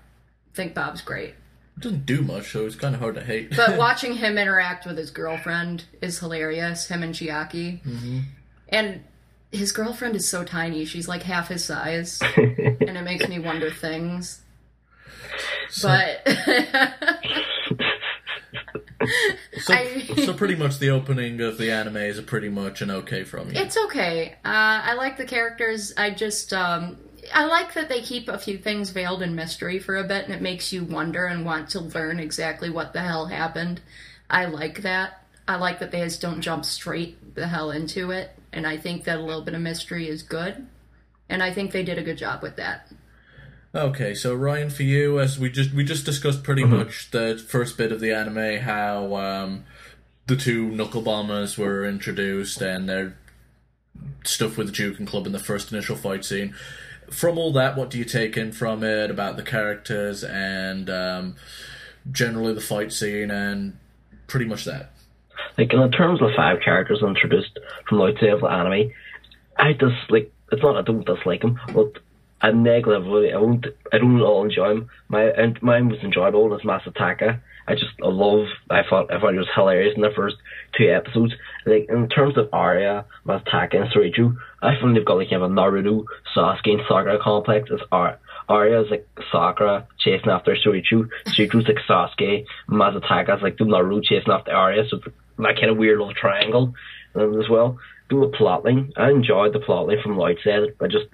think 0.53 0.75
Bob's 0.75 1.01
great. 1.01 1.33
doesn't 1.79 2.05
do 2.05 2.21
much, 2.21 2.51
so 2.51 2.67
it's 2.67 2.75
kind 2.75 2.93
of 2.93 3.01
hard 3.01 3.15
to 3.15 3.23
hate. 3.23 3.55
But 3.55 3.77
watching 3.79 4.13
him 4.13 4.37
interact 4.37 4.85
with 4.85 4.99
his 4.99 5.09
girlfriend 5.09 5.85
is 6.03 6.19
hilarious. 6.19 6.85
Him 6.85 7.01
and 7.01 7.15
Chiaki, 7.15 7.81
mm-hmm. 7.81 8.19
and 8.69 9.01
his 9.53 9.71
girlfriend 9.71 10.15
is 10.15 10.27
so 10.27 10.43
tiny; 10.43 10.83
she's 10.85 11.07
like 11.07 11.23
half 11.23 11.47
his 11.47 11.63
size, 11.63 12.19
and 12.37 12.97
it 12.97 13.03
makes 13.03 13.27
me 13.27 13.39
wonder 13.39 13.69
things. 13.71 14.41
But 15.81 16.21
so, 19.59 19.73
I- 19.73 20.05
so 20.25 20.33
pretty 20.37 20.55
much 20.55 20.79
the 20.79 20.89
opening 20.89 21.39
of 21.41 21.57
the 21.57 21.71
anime 21.71 21.97
is 21.97 22.17
a 22.17 22.23
pretty 22.23 22.49
much 22.49 22.81
an 22.81 22.91
okay 22.91 23.23
from 23.23 23.49
you. 23.51 23.59
it's 23.59 23.77
okay. 23.77 24.33
Uh, 24.45 24.81
I 24.83 24.93
like 24.93 25.17
the 25.17 25.25
characters. 25.25 25.93
I 25.97 26.11
just 26.11 26.53
um, 26.53 26.97
I 27.33 27.45
like 27.45 27.73
that 27.73 27.89
they 27.89 28.01
keep 28.01 28.27
a 28.29 28.37
few 28.37 28.57
things 28.57 28.89
veiled 28.91 29.21
in 29.21 29.35
mystery 29.35 29.79
for 29.79 29.97
a 29.97 30.03
bit, 30.03 30.25
and 30.25 30.33
it 30.33 30.41
makes 30.41 30.71
you 30.73 30.83
wonder 30.83 31.25
and 31.25 31.45
want 31.45 31.69
to 31.71 31.79
learn 31.79 32.19
exactly 32.19 32.69
what 32.69 32.93
the 32.93 33.01
hell 33.01 33.27
happened. 33.27 33.81
I 34.29 34.45
like 34.45 34.81
that. 34.83 35.19
I 35.47 35.57
like 35.57 35.79
that 35.79 35.91
they 35.91 35.99
just 35.99 36.21
don't 36.21 36.41
jump 36.41 36.63
straight 36.65 37.35
the 37.35 37.47
hell 37.47 37.71
into 37.71 38.11
it, 38.11 38.31
and 38.53 38.65
I 38.67 38.77
think 38.77 39.03
that 39.05 39.17
a 39.17 39.21
little 39.21 39.41
bit 39.41 39.53
of 39.53 39.61
mystery 39.61 40.07
is 40.07 40.23
good. 40.23 40.67
And 41.29 41.41
I 41.41 41.53
think 41.53 41.71
they 41.71 41.83
did 41.83 41.97
a 41.97 42.03
good 42.03 42.17
job 42.17 42.41
with 42.43 42.57
that. 42.57 42.91
Okay, 43.75 44.13
so 44.13 44.35
Ryan, 44.35 44.69
for 44.69 44.83
you, 44.83 45.19
as 45.19 45.39
we 45.39 45.49
just 45.49 45.73
we 45.73 45.83
just 45.83 46.05
discussed 46.05 46.43
pretty 46.43 46.63
much 46.63 47.09
the 47.11 47.43
first 47.47 47.75
bit 47.75 47.91
of 47.91 47.99
the 47.99 48.13
anime, 48.13 48.61
how 48.61 49.15
um, 49.15 49.65
the 50.27 50.35
two 50.35 50.69
knuckle 50.69 51.01
bombers 51.01 51.57
were 51.57 51.83
introduced 51.83 52.61
and 52.61 52.87
their 52.87 53.17
stuff 54.23 54.57
with 54.57 54.67
the 54.67 54.73
Juken 54.73 55.07
Club 55.07 55.25
in 55.25 55.31
the 55.31 55.39
first 55.39 55.71
initial 55.71 55.95
fight 55.95 56.23
scene. 56.23 56.53
From 57.09 57.37
all 57.37 57.51
that, 57.53 57.75
what 57.75 57.89
do 57.89 57.97
you 57.97 58.05
take 58.05 58.37
in 58.37 58.51
from 58.51 58.83
it 58.83 59.09
about 59.09 59.37
the 59.37 59.43
characters 59.43 60.23
and 60.23 60.89
um, 60.89 61.35
generally 62.11 62.53
the 62.53 62.61
fight 62.61 62.93
scene 62.93 63.31
and 63.31 63.77
pretty 64.27 64.45
much 64.45 64.65
that? 64.65 64.92
Like 65.57 65.73
in 65.73 65.91
terms 65.91 66.21
of 66.21 66.29
five 66.35 66.59
characters 66.63 67.01
introduced 67.01 67.57
from 67.87 67.99
the 67.99 68.05
outside 68.05 68.29
of 68.29 68.41
the 68.41 68.47
anime, 68.47 68.91
I 69.57 69.73
just 69.73 70.09
like 70.09 70.31
it's 70.51 70.61
not 70.61 70.77
I 70.77 70.81
don't 70.81 71.05
dislike 71.05 71.41
them, 71.41 71.59
but 71.73 71.93
I 72.41 72.51
negatively 72.51 73.31
I 73.31 73.37
won't 73.37 73.65
I 73.91 73.97
don't 73.97 74.21
all 74.21 74.43
enjoy 74.43 74.71
him. 74.71 74.89
My 75.07 75.23
and 75.23 75.61
mine 75.61 75.89
was 75.89 75.99
enjoyable 75.99 76.53
as 76.53 76.61
Masataka. 76.61 77.39
I 77.67 77.75
just 77.75 77.93
I 78.03 78.07
love 78.07 78.47
I 78.69 78.81
thought 78.87 79.11
I 79.13 79.19
thought 79.19 79.33
it 79.33 79.37
was 79.37 79.47
hilarious 79.55 79.95
in 79.95 80.01
the 80.01 80.11
first 80.15 80.35
two 80.77 80.91
episodes. 80.91 81.33
Like 81.65 81.87
in 81.89 82.09
terms 82.09 82.37
of 82.37 82.49
Arya, 82.51 83.05
Masataka 83.25 83.75
and 83.75 83.91
Sorichu, 83.91 84.35
I 84.61 84.75
feel 84.79 84.93
they've 84.93 85.05
got 85.05 85.17
like 85.17 85.29
kind 85.29 85.43
of 85.43 85.51
a 85.51 85.53
Naruto, 85.53 86.05
Sasuke 86.35 86.71
and 86.71 86.81
Sakura 86.87 87.19
complex. 87.19 87.69
It's 87.71 87.83
Ar- 87.91 88.19
Arya's 88.49 88.87
like 88.91 89.07
Sakura 89.31 89.87
chasing 89.99 90.29
after 90.29 90.55
Sorichu, 90.55 91.07
Sorichu's 91.27 91.67
like 91.67 91.77
Sasuke, 91.87 92.45
Masataka's 92.69 93.41
like 93.41 93.57
the 93.57 93.63
Naruto 93.63 94.03
chasing 94.03 94.33
after 94.33 94.51
Arya, 94.51 94.83
so 94.89 94.99
that 95.37 95.55
kind 95.55 95.69
of 95.69 95.77
weird 95.77 95.99
little 95.99 96.13
triangle 96.13 96.73
um, 97.15 97.39
as 97.41 97.49
well. 97.49 97.79
Do 98.09 98.21
the 98.21 98.37
plotline. 98.37 98.91
I 98.97 99.09
enjoyed 99.09 99.53
the 99.53 99.59
plotline 99.59 100.01
from 100.01 100.15
the 100.15 100.23
outset. 100.23 100.75
I 100.81 100.87
just 100.87 101.07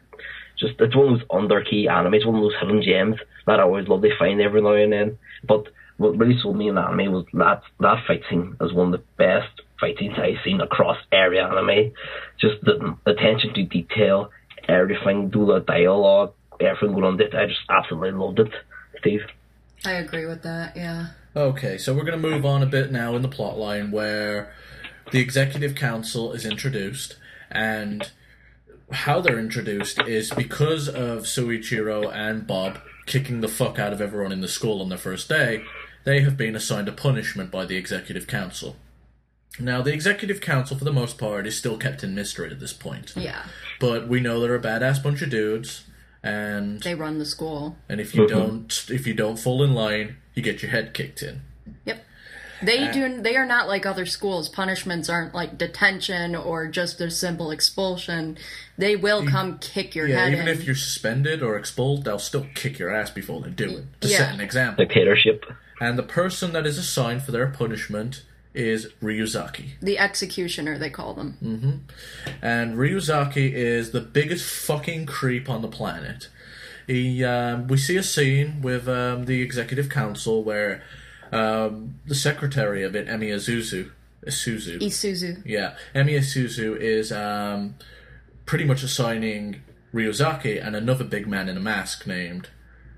just 0.58 0.74
it's 0.80 0.96
one 0.96 1.14
of 1.14 1.20
those 1.20 1.28
under 1.30 1.64
key 1.64 1.88
animes, 1.90 2.26
one 2.26 2.36
of 2.36 2.42
those 2.42 2.60
hidden 2.60 2.82
gems 2.82 3.16
that 3.48 3.60
I 3.60 3.64
always 3.64 3.88
love 3.88 4.02
to 4.02 4.18
find 4.18 4.42
every 4.42 4.62
now 4.62 4.74
and 4.74 4.92
then. 4.92 5.18
But 5.48 5.68
what 5.98 6.18
really 6.18 6.40
sold 6.42 6.58
me 6.58 6.70
in 6.70 6.78
anime 6.78 7.12
was 7.12 7.26
that 7.34 7.62
that 7.80 8.04
fight 8.08 8.22
scene 8.30 8.56
is 8.62 8.74
one 8.74 8.94
of 8.94 9.00
the 9.00 9.06
best 9.18 9.62
fight 9.80 9.98
scenes 9.98 10.16
I've 10.18 10.44
seen 10.44 10.62
across 10.62 10.98
every 11.12 11.40
anime. 11.40 11.94
Just 12.40 12.56
the 12.64 12.98
attention 13.06 13.54
to 13.54 13.64
detail, 13.64 14.32
everything, 14.68 15.30
do 15.30 15.46
the 15.46 15.60
dialogue, 15.60 16.34
everything 16.60 16.94
going 16.94 17.04
on 17.06 17.22
it. 17.22 17.34
I 17.34 17.46
just 17.46 17.62
absolutely 17.70 18.12
loved 18.12 18.40
it, 18.40 18.52
Steve. 19.00 19.22
I 19.86 19.94
agree 19.94 20.26
with 20.26 20.44
that. 20.44 20.76
Yeah. 20.76 21.08
Okay, 21.36 21.78
so 21.78 21.94
we're 21.94 22.04
going 22.04 22.20
to 22.20 22.30
move 22.30 22.46
on 22.46 22.64
a 22.64 22.68
bit 22.68 22.92
now 22.92 23.16
in 23.16 23.22
the 23.22 23.28
plot 23.28 23.58
line 23.58 23.92
where 23.92 24.52
the 25.12 25.20
executive 25.20 25.76
council 25.76 26.34
is 26.34 26.46
introduced 26.46 27.18
and 27.52 28.12
how 28.92 29.22
they're 29.22 29.40
introduced 29.40 30.02
is 30.02 30.32
because 30.32 30.88
of 30.88 31.24
Suichiro 31.24 32.12
and 32.12 32.48
Bob 32.48 32.80
kicking 33.06 33.42
the 33.42 33.48
fuck 33.48 33.78
out 33.78 33.94
of 33.94 34.02
everyone 34.02 34.32
in 34.32 34.42
the 34.42 34.48
school 34.48 34.82
on 34.82 34.90
their 34.90 34.98
first 34.98 35.30
day, 35.30 35.64
they 36.04 36.22
have 36.22 36.38
been 36.38 36.56
assigned 36.56 36.88
a 36.88 36.92
punishment 36.92 37.52
by 37.52 37.66
the 37.66 37.78
executive 37.78 38.26
council. 38.26 38.76
Now, 39.60 39.82
the 39.82 39.94
executive 39.94 40.42
council, 40.42 40.78
for 40.78 40.86
the 40.86 40.94
most 40.94 41.18
part, 41.18 41.46
is 41.46 41.58
still 41.58 41.78
kept 41.78 42.04
in 42.04 42.16
mystery 42.16 42.50
at 42.50 42.60
this 42.60 42.74
point. 42.74 43.14
Yeah. 43.16 43.44
But 43.80 44.08
we 44.08 44.20
know 44.20 44.40
they're 44.40 44.56
a 44.56 44.62
badass 44.62 45.04
bunch 45.04 45.22
of 45.22 45.30
dudes, 45.30 45.84
and 46.24 46.82
They 46.82 46.96
run 46.96 47.20
the 47.20 47.26
school. 47.26 47.78
and 47.88 48.00
if 48.02 48.14
you 48.14 48.24
mm-hmm. 48.24 48.38
don't 48.38 48.86
if 48.90 49.08
you 49.08 49.14
don't 49.14 49.38
fall 49.40 49.64
in 49.64 49.74
line, 49.74 50.18
you 50.36 50.42
get 50.44 50.62
your 50.62 50.72
head 50.72 50.94
kicked 50.94 51.22
in. 51.22 51.42
Yep. 51.86 52.06
They 52.62 52.92
do. 52.92 53.22
They 53.22 53.38
are 53.38 53.46
not 53.46 53.70
like 53.70 53.86
other 53.86 54.06
schools. 54.06 54.50
Punishments 54.50 55.08
aren't 55.10 55.34
like 55.34 55.58
detention 55.58 56.36
or 56.36 56.68
just 56.68 57.00
a 57.00 57.10
simple 57.10 57.52
expulsion. 57.52 58.38
They 58.78 58.98
will 58.98 59.26
come 59.26 59.60
kick 59.60 59.96
your 59.96 60.08
Yeah, 60.08 60.26
head 60.26 60.34
even 60.34 60.48
in. 60.50 60.58
if 60.58 60.66
you're 60.66 60.76
suspended 60.76 61.42
or 61.42 61.56
expelled, 61.58 62.04
they'll 62.04 62.20
still 62.20 62.48
kick 62.56 62.78
your 62.78 62.94
ass 62.94 63.12
before 63.12 63.40
they 63.42 63.50
do 63.52 63.78
it 63.78 63.86
to 64.02 64.08
Yeah. 64.10 64.18
set 64.18 64.34
an 64.34 64.42
example. 64.42 64.84
Dictatorship. 64.86 65.46
And 65.80 65.98
the 65.98 66.04
person 66.04 66.52
that 66.52 66.68
is 66.68 66.78
assigned 66.78 67.24
for 67.24 67.32
their 67.32 67.48
punishment 67.48 68.24
is 68.54 68.88
Ryuzaki. 69.02 69.72
the 69.82 70.00
executioner, 70.00 70.78
they 70.78 70.90
call 70.90 71.14
them. 71.14 71.86
And 72.42 72.76
Ryuzaki 72.78 73.54
is 73.54 73.92
the 73.92 74.02
biggest 74.02 74.44
fucking 74.66 75.06
creep 75.06 75.50
on 75.50 75.62
the 75.62 75.68
planet. 75.68 76.30
He, 76.88 77.24
um, 77.24 77.68
we 77.68 77.78
see 77.78 77.98
a 77.98 78.04
scene 78.04 78.62
with 78.62 78.88
um, 78.90 79.26
the 79.26 79.42
executive 79.44 79.90
council 79.90 80.44
where 80.44 80.82
um, 81.32 82.00
the 82.08 82.16
secretary 82.16 82.82
of 82.84 82.96
it, 82.96 83.08
Emi 83.08 83.28
Isuzu, 83.30 83.92
Isuzu, 84.26 84.80
Isuzu. 84.82 85.44
yeah, 85.46 85.76
Emi 85.94 86.18
Isuzu 86.18 86.76
is 86.78 87.12
um, 87.12 87.76
pretty 88.48 88.64
much 88.66 88.82
assigning 88.82 89.62
Ryuzaki 89.94 90.66
and 90.66 90.76
another 90.76 91.04
big 91.04 91.28
man 91.28 91.48
in 91.48 91.56
a 91.58 91.62
mask 91.62 92.08
named. 92.08 92.50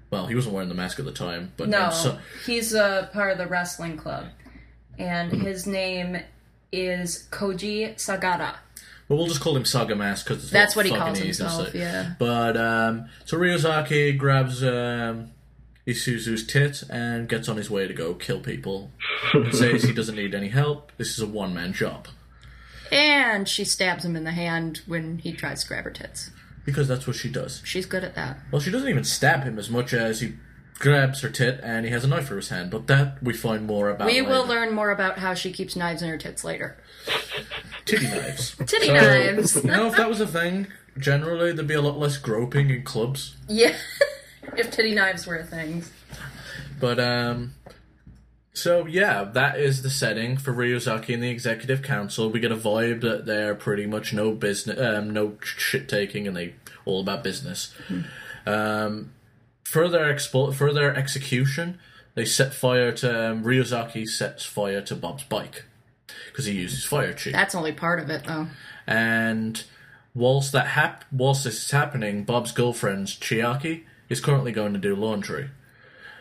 Well, 0.09 0.27
he 0.27 0.35
wasn't 0.35 0.53
wearing 0.55 0.69
the 0.69 0.75
mask 0.75 0.99
at 0.99 1.05
the 1.05 1.11
time, 1.11 1.51
but 1.57 1.67
No, 1.69 1.81
named 1.83 1.93
Su- 1.93 2.17
he's 2.45 2.73
a 2.73 3.09
part 3.13 3.31
of 3.33 3.37
the 3.37 3.47
wrestling 3.47 3.97
club, 3.97 4.25
and 5.01 5.31
Mm-hmm. 5.31 5.41
his 5.41 5.65
name 5.67 6.17
is 6.71 7.27
Koji 7.31 7.95
Sagara. 7.95 8.55
Well, 9.09 9.17
we'll 9.19 9.27
just 9.27 9.41
call 9.41 9.57
him 9.57 9.65
Saga 9.65 9.95
Mask 9.95 10.25
because 10.27 10.49
That's 10.51 10.75
what 10.75 10.85
he 10.85 10.91
calls 10.95 11.17
himself, 11.19 11.73
yeah. 11.75 12.13
But 12.17 12.55
um, 12.55 13.09
so 13.25 13.37
Ryuzaki 13.37 14.17
grabs 14.17 14.63
um, 14.63 15.31
Isuzu's 15.85 16.47
tit 16.47 16.83
and 16.89 17.27
gets 17.27 17.49
on 17.49 17.57
his 17.57 17.69
way 17.69 17.87
to 17.87 17.93
go 17.93 18.13
kill 18.13 18.39
people. 18.39 18.89
and 19.33 19.53
says 19.53 19.83
he 19.83 19.91
doesn't 19.93 20.15
need 20.15 20.33
any 20.33 20.47
help. 20.49 20.91
This 20.97 21.09
is 21.09 21.19
a 21.19 21.27
one 21.27 21.53
man 21.53 21.73
job 21.73 22.07
And 22.91 23.49
she 23.49 23.65
stabs 23.65 24.05
him 24.05 24.15
in 24.15 24.23
the 24.23 24.31
hand 24.31 24.81
when 24.87 25.17
he 25.17 25.33
tries 25.33 25.63
to 25.63 25.67
grab 25.67 25.83
her 25.83 25.91
tits. 25.91 26.31
because 26.63 26.87
that's 26.87 27.05
what 27.07 27.15
she 27.17 27.29
does. 27.29 27.61
She's 27.65 27.85
good 27.85 28.03
at 28.05 28.15
that. 28.15 28.37
Well, 28.51 28.61
she 28.61 28.71
doesn't 28.71 28.87
even 28.87 29.03
stab 29.03 29.43
him 29.43 29.59
as 29.59 29.69
much 29.69 29.93
as 29.93 30.21
he 30.21 30.35
grabs 30.79 31.21
her 31.21 31.29
tit 31.29 31.59
and 31.63 31.85
he 31.85 31.91
has 31.91 32.03
a 32.03 32.07
knife 32.07 32.27
for 32.27 32.35
his 32.35 32.49
hand. 32.49 32.71
But 32.71 32.87
that 32.87 33.21
we 33.21 33.33
find 33.33 33.65
more 33.67 33.89
about. 33.89 34.07
We 34.07 34.21
will 34.21 34.45
learn 34.45 34.73
more 34.73 34.91
about 34.91 35.19
how 35.19 35.33
she 35.33 35.51
keeps 35.51 35.75
knives 35.75 36.01
in 36.01 36.09
her 36.09 36.17
tits 36.17 36.43
later. 36.43 36.77
titty 37.85 38.07
knives. 38.07 38.55
Titty 38.65 38.87
So, 38.87 38.93
knives. 38.93 39.55
you 39.55 39.63
know, 39.71 39.87
if 39.87 39.97
that 39.97 40.09
was 40.09 40.21
a 40.21 40.27
thing, 40.27 40.67
generally 40.97 41.51
there'd 41.51 41.67
be 41.67 41.73
a 41.73 41.81
lot 41.81 41.97
less 41.99 42.17
groping 42.17 42.69
in 42.69 42.83
clubs. 42.83 43.35
Yeah. 43.47 43.75
if 44.57 44.71
titty 44.71 44.93
knives 44.95 45.25
were 45.27 45.37
a 45.37 45.43
thing. 45.43 45.83
But 46.79 46.99
um 46.99 47.53
so 48.53 48.85
yeah, 48.85 49.23
that 49.23 49.59
is 49.59 49.81
the 49.81 49.89
setting 49.89 50.35
for 50.37 50.51
Ryuzaki 50.53 51.13
and 51.13 51.23
the 51.23 51.29
executive 51.29 51.81
council. 51.83 52.29
We 52.29 52.39
get 52.39 52.51
a 52.51 52.55
vibe 52.57 53.01
that 53.01 53.25
they're 53.25 53.55
pretty 53.55 53.85
much 53.85 54.13
no 54.13 54.31
business 54.31 54.79
um 54.79 55.11
no 55.11 55.37
shit 55.43 55.87
taking 55.87 56.27
and 56.27 56.35
they 56.35 56.55
all 56.85 57.01
about 57.01 57.23
business. 57.23 57.73
Um 58.45 59.13
for 59.71 59.87
their 59.89 60.13
expo- 60.13 60.53
for 60.53 60.73
their 60.73 60.95
execution, 60.95 61.79
they 62.15 62.25
set 62.25 62.53
fire 62.53 62.91
to 62.91 63.31
um, 63.31 63.43
Ryuzaki 63.43 64.07
sets 64.07 64.43
fire 64.45 64.81
to 64.81 64.95
Bob's 64.95 65.23
bike 65.23 65.63
because 66.27 66.45
he 66.45 66.53
uses 66.53 66.83
fire 66.83 67.13
chi. 67.13 67.31
That's 67.31 67.55
only 67.55 67.71
part 67.71 67.99
of 67.99 68.09
it, 68.09 68.25
though. 68.25 68.47
And 68.85 69.63
whilst 70.13 70.51
that 70.51 70.67
hap- 70.67 71.05
whilst 71.11 71.45
this 71.45 71.63
is 71.65 71.71
happening, 71.71 72.23
Bob's 72.25 72.51
girlfriend 72.51 73.07
Chiaki 73.07 73.83
is 74.09 74.19
currently 74.19 74.51
going 74.51 74.73
to 74.73 74.79
do 74.79 74.95
laundry. 74.95 75.49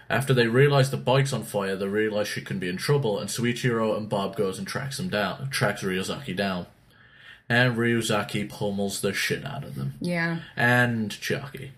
After 0.09 0.35
they 0.35 0.47
realize 0.49 0.91
the 0.91 0.97
bike's 0.97 1.33
on 1.33 1.45
fire, 1.45 1.77
they 1.77 1.87
realize 1.87 2.27
she 2.29 2.41
can 2.43 2.59
be 2.59 2.69
in 2.69 2.77
trouble, 2.77 3.19
and 3.19 3.29
Suichiro 3.31 3.97
and 3.97 4.09
Bob 4.09 4.37
goes 4.37 4.59
and 4.59 4.67
tracks 4.67 4.97
them 4.97 5.09
down, 5.09 5.51
tracks 5.51 5.83
Ryuzaki 5.83 6.35
down, 6.37 6.67
and 7.49 7.77
Ryuzaki 7.77 8.49
pummels 8.49 9.01
the 9.01 9.13
shit 9.13 9.45
out 9.45 9.63
of 9.65 9.75
them, 9.77 9.95
Yeah. 10.01 10.39
and 10.57 11.11
Chiaki. 11.11 11.71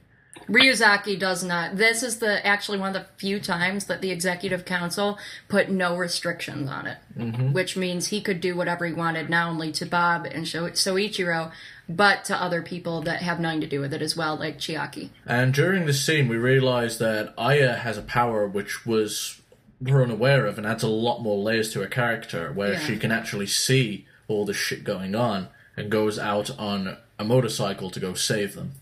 Ryuzaki 0.48 1.18
does 1.18 1.42
not. 1.44 1.76
This 1.76 2.02
is 2.02 2.18
the 2.18 2.44
actually 2.46 2.78
one 2.78 2.94
of 2.94 3.02
the 3.02 3.08
few 3.16 3.40
times 3.40 3.86
that 3.86 4.00
the 4.00 4.10
executive 4.10 4.64
council 4.64 5.18
put 5.48 5.70
no 5.70 5.96
restrictions 5.96 6.68
on 6.70 6.86
it, 6.86 6.98
Mm-hmm. 7.18 7.52
which 7.52 7.76
means 7.76 8.06
he 8.08 8.20
could 8.20 8.40
do 8.40 8.56
whatever 8.56 8.86
he 8.86 8.92
wanted, 8.92 9.28
not 9.30 9.48
only 9.50 9.72
to 9.72 9.86
Bob 9.86 10.24
and 10.26 10.46
Sho- 10.48 10.70
Soichiro, 10.70 11.52
but 11.88 12.24
to 12.26 12.36
other 12.36 12.62
people 12.62 13.02
that 13.02 13.22
have 13.22 13.38
nothing 13.40 13.60
to 13.60 13.66
do 13.66 13.80
with 13.80 13.92
it 13.92 14.02
as 14.02 14.16
well, 14.16 14.36
like 14.36 14.58
Chiaki. 14.58 15.10
And 15.26 15.52
during 15.52 15.86
this 15.86 16.04
scene, 16.04 16.28
we 16.28 16.36
realize 16.36 16.98
that 16.98 17.34
Aya 17.36 17.74
has 17.76 17.98
a 17.98 18.02
power 18.02 18.46
which 18.46 18.86
was 18.86 19.40
we're 19.80 20.02
unaware 20.02 20.46
of, 20.46 20.58
and 20.58 20.66
adds 20.66 20.84
a 20.84 20.88
lot 20.88 21.20
more 21.22 21.38
layers 21.42 21.72
to 21.72 21.80
her 21.80 21.88
character, 21.88 22.52
where 22.52 22.74
Yeah. 22.74 22.78
she 22.78 22.96
can 22.96 23.10
actually 23.10 23.48
see 23.48 24.06
all 24.28 24.44
the 24.46 24.54
shit 24.54 24.84
going 24.84 25.14
on 25.16 25.48
and 25.76 25.90
goes 25.90 26.18
out 26.20 26.56
on 26.58 26.96
a 27.18 27.24
motorcycle 27.24 27.90
to 27.90 27.98
go 28.00 28.14
save 28.14 28.54
them. 28.54 28.72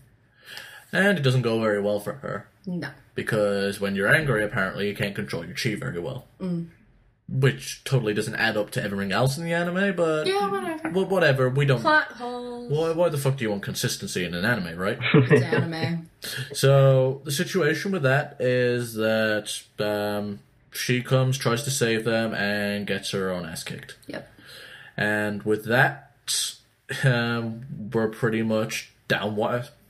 And 0.93 1.17
it 1.17 1.21
doesn't 1.21 1.41
go 1.43 1.59
very 1.61 1.81
well 1.81 1.99
for 1.99 2.13
her 2.15 2.47
No. 2.65 2.89
because 3.15 3.79
when 3.79 3.95
you're 3.95 4.13
angry, 4.13 4.43
apparently 4.43 4.87
you 4.89 4.95
can't 4.95 5.15
control 5.15 5.45
your 5.45 5.55
chi 5.55 5.75
very 5.75 5.99
well. 5.99 6.27
Which 7.29 7.83
totally 7.85 8.13
doesn't 8.13 8.35
add 8.35 8.57
up 8.57 8.71
to 8.71 8.83
everything 8.83 9.13
else 9.13 9.37
in 9.37 9.45
the 9.45 9.53
anime, 9.53 9.95
but 9.95 10.27
Yeah, 10.27 10.49
whatever. 10.49 10.89
well, 10.89 11.05
whatever. 11.05 11.49
We 11.49 11.65
don't. 11.65 11.79
Plot 11.79 12.07
holes. 12.07 12.69
Why, 12.69 12.91
why 12.91 13.07
the 13.07 13.17
fuck 13.17 13.37
do 13.37 13.45
you 13.45 13.51
want 13.51 13.63
consistency 13.63 14.25
in 14.25 14.33
an 14.33 14.43
anime, 14.43 14.77
right? 14.77 14.99
It's 15.13 15.41
anime. 15.41 16.09
So 16.51 17.21
the 17.23 17.31
situation 17.31 17.93
with 17.93 18.03
that 18.03 18.35
is 18.41 18.95
that 18.95 19.61
um, 19.79 20.39
she 20.73 21.01
comes, 21.01 21.37
tries 21.37 21.63
to 21.63 21.71
save 21.71 22.03
them, 22.03 22.33
and 22.33 22.85
gets 22.85 23.11
her 23.11 23.31
own 23.31 23.45
ass 23.45 23.63
kicked. 23.63 23.95
Yep. 24.07 24.29
And 24.97 25.43
with 25.43 25.63
that, 25.67 26.11
um, 27.05 27.65
we're 27.93 28.09
pretty 28.09 28.41
much 28.41 28.91
down. 29.07 29.39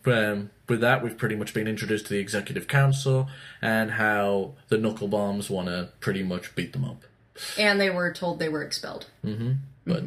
Um, 0.05 0.51
with 0.71 0.81
that, 0.81 1.03
we've 1.03 1.17
pretty 1.17 1.35
much 1.35 1.53
been 1.53 1.67
introduced 1.67 2.07
to 2.07 2.13
the 2.13 2.19
executive 2.19 2.67
council 2.67 3.27
and 3.61 3.91
how 3.91 4.53
the 4.69 4.77
knuckle 4.77 5.07
bombs 5.07 5.49
want 5.49 5.67
to 5.67 5.89
pretty 5.99 6.23
much 6.23 6.55
beat 6.55 6.73
them 6.73 6.83
up. 6.83 7.03
And 7.57 7.79
they 7.79 7.89
were 7.89 8.11
told 8.11 8.39
they 8.39 8.49
were 8.49 8.63
expelled. 8.63 9.05
Mm-hmm. 9.23 9.51
But 9.85 10.03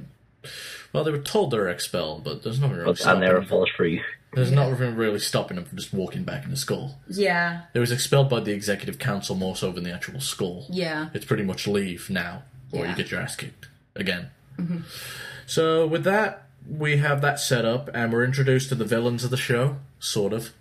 well, 0.93 1.05
they 1.05 1.11
were 1.11 1.19
told 1.19 1.51
they 1.51 1.59
were 1.59 1.69
expelled, 1.69 2.25
but 2.25 2.43
there's 2.43 2.61
nothing 2.61 2.77
really 2.77 2.87
But 2.87 2.91
and 2.91 2.99
stopping 2.99 3.21
they 3.21 3.29
were 3.29 3.41
them. 3.41 3.49
false 3.49 3.71
free. 3.77 4.03
There's 4.33 4.51
nothing 4.51 4.97
really 4.97 5.21
stopping 5.21 5.55
them 5.57 5.65
from 5.65 5.79
just 5.79 5.93
walking 5.93 6.25
back 6.25 6.45
into 6.45 6.57
school. 6.57 6.99
Yeah. 7.09 7.63
They 7.73 7.81
was 7.81 7.93
expelled 7.93 8.29
by 8.29 8.41
the 8.41 8.53
executive 8.53 8.99
council 8.99 9.37
more 9.37 9.55
so 9.55 9.71
than 9.71 9.85
the 9.85 9.93
actual 9.93 10.21
school. 10.21 10.67
Yeah. 10.69 11.11
It's 11.15 11.25
pretty 11.25 11.45
much 11.45 11.69
leave 11.69 12.11
now, 12.11 12.43
or 12.73 12.85
you 12.85 12.95
get 12.97 13.13
your 13.13 13.21
ass 13.21 13.37
kicked 13.37 13.69
again. 13.95 14.31
Mm-hmm. 14.59 14.79
So 15.47 15.87
with 15.87 16.03
that, 16.05 16.49
we 16.69 16.97
have 16.97 17.21
that 17.21 17.39
set 17.39 17.65
up, 17.65 17.91
and 17.95 18.13
we're 18.13 18.25
introduced 18.25 18.71
to 18.71 18.75
the 18.75 18.85
villains 18.85 19.23
of 19.23 19.31
the 19.31 19.37
show, 19.37 19.77
sort 20.05 20.33
of, 20.33 20.53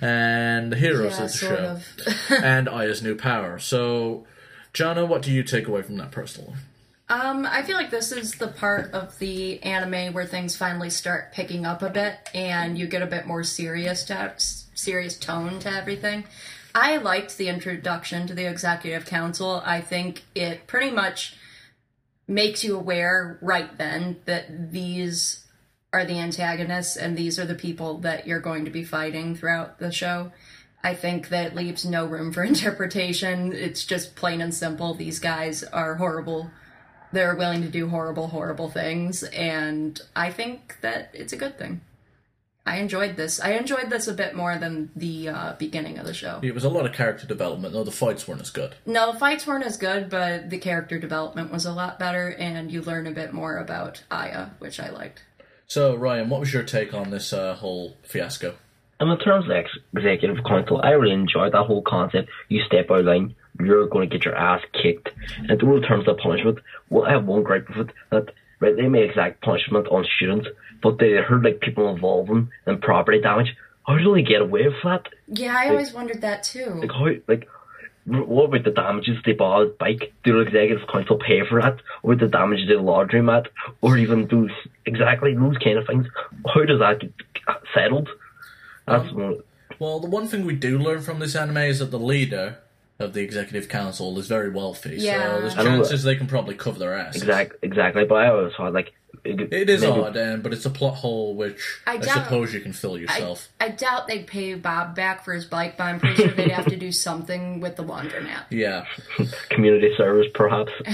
and 0.00 0.70
the 0.70 0.76
heroes 0.76 1.18
Yeah, 1.18 1.24
of 1.24 1.32
the 1.32 1.38
sort 1.38 1.58
show, 1.58 1.64
of. 1.64 2.30
and 2.44 2.68
Aya's 2.68 3.02
new 3.02 3.16
power. 3.16 3.58
So, 3.58 4.26
Jana, 4.72 5.06
what 5.06 5.22
do 5.22 5.30
you 5.30 5.42
take 5.42 5.66
away 5.66 5.82
from 5.82 5.96
that 5.96 6.10
personally? 6.10 6.54
Um, 7.08 7.44
I 7.44 7.62
feel 7.62 7.76
like 7.76 7.90
this 7.90 8.10
is 8.10 8.32
the 8.36 8.48
part 8.48 8.92
of 8.92 9.18
the 9.18 9.62
anime 9.62 10.14
where 10.14 10.24
things 10.24 10.56
finally 10.56 10.88
start 10.88 11.32
picking 11.32 11.66
up 11.66 11.82
a 11.82 11.90
bit, 11.90 12.30
and 12.34 12.78
you 12.78 12.86
get 12.86 13.02
a 13.02 13.06
bit 13.06 13.26
more 13.26 13.44
serious 13.44 14.04
to 14.04 14.32
serious 14.38 15.18
tone 15.18 15.58
to 15.60 15.70
everything. 15.70 16.24
I 16.74 16.96
liked 16.96 17.36
the 17.36 17.48
introduction 17.48 18.26
to 18.28 18.34
the 18.34 18.48
executive 18.48 19.04
council. 19.04 19.62
I 19.64 19.82
think 19.82 20.22
it 20.34 20.66
pretty 20.66 20.90
much 20.90 21.36
makes 22.26 22.64
you 22.64 22.76
aware 22.76 23.38
right 23.42 23.76
then 23.76 24.16
that 24.24 24.72
these 24.72 25.44
are 25.92 26.04
the 26.04 26.18
antagonists 26.18 26.96
and 26.96 27.16
these 27.16 27.38
are 27.38 27.44
the 27.44 27.54
people 27.54 27.98
that 27.98 28.26
you're 28.26 28.40
going 28.40 28.64
to 28.64 28.70
be 28.70 28.84
fighting 28.84 29.34
throughout 29.34 29.78
the 29.78 29.92
show. 29.92 30.32
I 30.84 30.94
think 30.94 31.28
that 31.28 31.54
leaves 31.54 31.84
no 31.84 32.06
room 32.06 32.32
for 32.32 32.42
interpretation. 32.44 33.52
It's 33.52 33.84
just 33.84 34.16
plain 34.16 34.40
and 34.40 34.54
simple. 34.54 34.94
These 34.94 35.18
guys 35.18 35.62
are 35.62 35.96
horrible 35.96 36.50
they're 37.12 37.34
willing 37.36 37.62
to 37.62 37.68
do 37.68 37.88
horrible, 37.88 38.28
horrible 38.28 38.70
things, 38.70 39.22
and 39.22 40.00
I 40.16 40.30
think 40.30 40.78
that 40.80 41.10
it's 41.12 41.32
a 41.32 41.36
good 41.36 41.58
thing. 41.58 41.82
I 42.64 42.76
enjoyed 42.76 43.16
this. 43.16 43.40
I 43.40 43.52
enjoyed 43.52 43.90
this 43.90 44.06
a 44.06 44.14
bit 44.14 44.36
more 44.36 44.56
than 44.56 44.90
the 44.94 45.28
uh, 45.28 45.52
beginning 45.58 45.98
of 45.98 46.06
the 46.06 46.14
show. 46.14 46.38
It 46.42 46.54
was 46.54 46.62
a 46.62 46.68
lot 46.68 46.86
of 46.86 46.92
character 46.92 47.26
development, 47.26 47.74
though 47.74 47.82
the 47.82 47.90
fights 47.90 48.28
weren't 48.28 48.40
as 48.40 48.50
good. 48.50 48.76
No, 48.86 49.12
the 49.12 49.18
fights 49.18 49.46
weren't 49.46 49.64
as 49.64 49.76
good, 49.76 50.08
but 50.08 50.48
the 50.48 50.58
character 50.58 50.98
development 50.98 51.50
was 51.50 51.66
a 51.66 51.72
lot 51.72 51.98
better, 51.98 52.28
and 52.28 52.70
you 52.70 52.80
learn 52.80 53.08
a 53.08 53.10
bit 53.10 53.32
more 53.32 53.56
about 53.56 54.04
Aya, 54.12 54.50
which 54.60 54.78
I 54.78 54.90
liked. 54.90 55.24
So, 55.72 55.96
Ryan, 55.96 56.28
what 56.28 56.40
was 56.40 56.52
your 56.52 56.64
take 56.64 56.92
on 56.92 57.08
this 57.08 57.32
uh, 57.32 57.54
whole 57.54 57.96
fiasco? 58.02 58.56
And 59.00 59.10
in 59.10 59.18
terms 59.20 59.46
of 59.46 59.52
ex- 59.52 59.78
executive 59.96 60.44
council, 60.44 60.82
I 60.84 60.90
really 60.90 61.14
enjoyed 61.14 61.54
that 61.54 61.64
whole 61.64 61.80
concept. 61.80 62.28
You 62.50 62.62
step 62.66 62.90
out 62.90 63.00
of 63.00 63.06
line, 63.06 63.34
you're 63.58 63.88
going 63.88 64.06
to 64.06 64.14
get 64.14 64.26
your 64.26 64.36
ass 64.36 64.60
kicked. 64.74 65.08
And 65.38 65.52
in 65.62 65.82
terms 65.82 66.06
of 66.06 66.18
punishment, 66.18 66.58
well, 66.90 67.06
I 67.06 67.12
have 67.12 67.24
one 67.24 67.42
gripe 67.42 67.70
with 67.70 67.88
it 67.88 67.94
that 68.10 68.34
right, 68.60 68.76
they 68.76 68.86
may 68.86 69.04
exact 69.04 69.40
punishment 69.40 69.88
on 69.88 70.04
students, 70.14 70.46
but 70.82 70.98
they 70.98 71.12
heard 71.12 71.42
like 71.42 71.62
people 71.62 71.88
involving 71.88 72.50
in 72.66 72.78
property 72.78 73.22
damage. 73.22 73.56
How 73.86 73.96
do 73.96 74.12
they 74.12 74.20
get 74.20 74.42
away 74.42 74.64
with 74.64 74.74
that? 74.84 75.08
Yeah, 75.26 75.56
I 75.56 75.70
always 75.70 75.94
wondered 75.94 76.20
that 76.20 76.42
too. 76.42 76.82
Like 76.82 76.92
how 76.92 77.08
like 77.28 77.48
what 78.04 78.44
about 78.46 78.64
the 78.64 78.70
damages 78.70 79.18
they 79.24 79.32
bought 79.32 79.66
his 79.66 79.76
bike? 79.76 80.12
Do 80.24 80.32
the 80.34 80.40
executive 80.40 80.88
council 80.88 81.18
pay 81.18 81.46
for 81.48 81.60
that? 81.62 81.78
Or 82.02 82.16
the 82.16 82.26
damage 82.28 82.66
to 82.66 82.76
the 82.76 82.82
laundromat? 82.82 83.46
Or 83.80 83.96
even 83.96 84.26
those 84.28 84.50
exactly 84.86 85.34
those 85.34 85.56
kind 85.58 85.78
of 85.78 85.86
things? 85.86 86.06
How 86.52 86.64
does 86.64 86.80
that 86.80 87.00
get 87.00 87.56
settled? 87.74 88.08
That's 88.86 89.08
um, 89.10 89.14
one. 89.16 89.38
Well, 89.78 90.00
the 90.00 90.08
one 90.08 90.28
thing 90.28 90.44
we 90.44 90.54
do 90.54 90.78
learn 90.78 91.02
from 91.02 91.18
this 91.18 91.34
anime 91.34 91.56
is 91.58 91.78
that 91.80 91.90
the 91.90 91.98
leader 91.98 92.58
of 92.98 93.14
the 93.14 93.20
executive 93.20 93.68
council 93.68 94.16
is 94.18 94.26
very 94.28 94.50
wealthy, 94.50 94.96
Yeah. 94.98 95.34
so 95.34 95.40
there's 95.40 95.58
I 95.58 95.62
know 95.64 95.76
chances 95.78 96.02
they 96.04 96.14
can 96.14 96.26
probably 96.26 96.54
cover 96.54 96.78
their 96.78 96.94
ass. 96.94 97.16
Exactly, 97.16 97.58
exactly. 97.62 98.04
But 98.04 98.14
I 98.16 98.28
always 98.28 98.52
thought 98.54 98.72
like 98.72 98.92
It 99.24 99.70
is 99.70 99.82
maybe- 99.82 100.00
odd, 100.00 100.16
um, 100.16 100.40
but 100.40 100.52
it's 100.52 100.66
a 100.66 100.70
plot 100.70 100.96
hole 100.96 101.36
which 101.36 101.80
I, 101.86 101.94
I 101.96 102.00
suppose 102.00 102.52
you 102.52 102.60
can 102.60 102.72
fill 102.72 102.98
yourself. 102.98 103.48
I 103.60 103.68
doubt 103.68 104.08
they'd 104.08 104.26
pay 104.26 104.54
Bob 104.54 104.96
back 104.96 105.24
for 105.24 105.32
his 105.32 105.44
bike, 105.44 105.76
but 105.76 105.84
I'm 105.84 106.00
pretty 106.00 106.24
sure 106.24 106.32
they'd 106.32 106.50
have 106.50 106.66
to 106.66 106.76
do 106.76 106.90
something 106.90 107.60
with 107.60 107.76
the 107.76 107.84
laundromat. 107.84 108.44
Yeah, 108.50 108.84
community 109.50 109.90
service, 109.96 110.26
perhaps. 110.34 110.72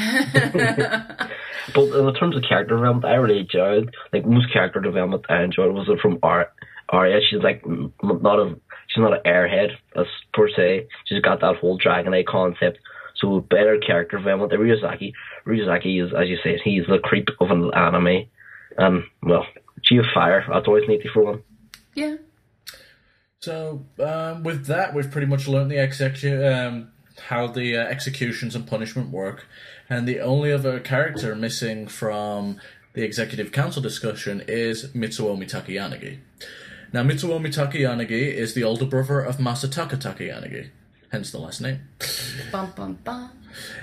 but 1.74 1.82
in 1.82 2.14
terms 2.14 2.36
of 2.36 2.42
character 2.46 2.76
development, 2.76 3.04
I 3.06 3.14
really 3.14 3.40
enjoyed 3.40 3.94
like 4.12 4.26
most 4.26 4.52
character 4.52 4.80
development 4.80 5.24
I 5.28 5.42
enjoyed 5.42 5.74
was 5.74 5.88
it 5.88 6.00
from 6.00 6.18
Ar- 6.22 6.52
Arya. 6.90 7.20
She's 7.28 7.42
like 7.42 7.64
not 7.66 8.38
a 8.38 8.54
she's 8.88 9.02
not 9.02 9.14
an 9.14 9.20
airhead 9.24 9.70
as 9.96 10.06
per 10.34 10.48
se. 10.50 10.86
She's 11.06 11.20
got 11.22 11.40
that 11.40 11.56
whole 11.56 11.78
Dragon 11.78 12.14
Eye 12.14 12.24
concept. 12.26 12.78
So 13.20 13.40
better 13.40 13.78
character 13.78 14.18
development. 14.18 14.52
And 14.52 14.62
Ryuzaki, 14.62 15.12
Ryuzaki 15.46 16.04
is 16.04 16.12
as 16.14 16.28
you 16.28 16.38
said, 16.42 16.60
he's 16.62 16.86
the 16.86 16.98
creep 16.98 17.28
of 17.40 17.50
an 17.50 17.70
anime. 17.74 18.26
And 18.76 19.04
well, 19.22 19.46
G 19.84 19.98
of 19.98 20.04
Fire. 20.14 20.44
That's 20.48 20.66
always 20.66 20.88
neat 20.88 21.02
for 21.12 21.24
one. 21.24 21.42
Yeah. 21.94 22.16
So 23.40 23.84
um, 24.00 24.42
with 24.42 24.66
that, 24.66 24.94
we've 24.94 25.10
pretty 25.10 25.26
much 25.26 25.46
learned 25.46 25.70
the 25.70 25.76
execu- 25.76 26.66
um, 26.66 26.90
how 27.26 27.46
the 27.46 27.76
uh, 27.76 27.84
executions 27.84 28.54
and 28.54 28.66
punishment 28.66 29.10
work, 29.10 29.46
and 29.88 30.06
the 30.06 30.20
only 30.20 30.52
other 30.52 30.80
character 30.80 31.34
missing 31.34 31.86
from 31.86 32.60
the 32.94 33.04
executive 33.04 33.52
council 33.52 33.82
discussion 33.82 34.42
is 34.48 34.88
Mitsuomi 34.88 35.48
Takayanagi. 35.48 36.18
Now, 36.92 37.02
Mitsuomi 37.02 37.46
Takayanagi 37.54 38.32
is 38.32 38.54
the 38.54 38.64
older 38.64 38.86
brother 38.86 39.20
of 39.20 39.36
Masataka 39.36 39.96
Takayanagi, 39.96 40.70
hence 41.10 41.30
the 41.30 41.38
last 41.38 41.60
name, 41.60 41.80
Bum 42.52 42.72
bum 42.76 42.98
bum. 43.04 43.30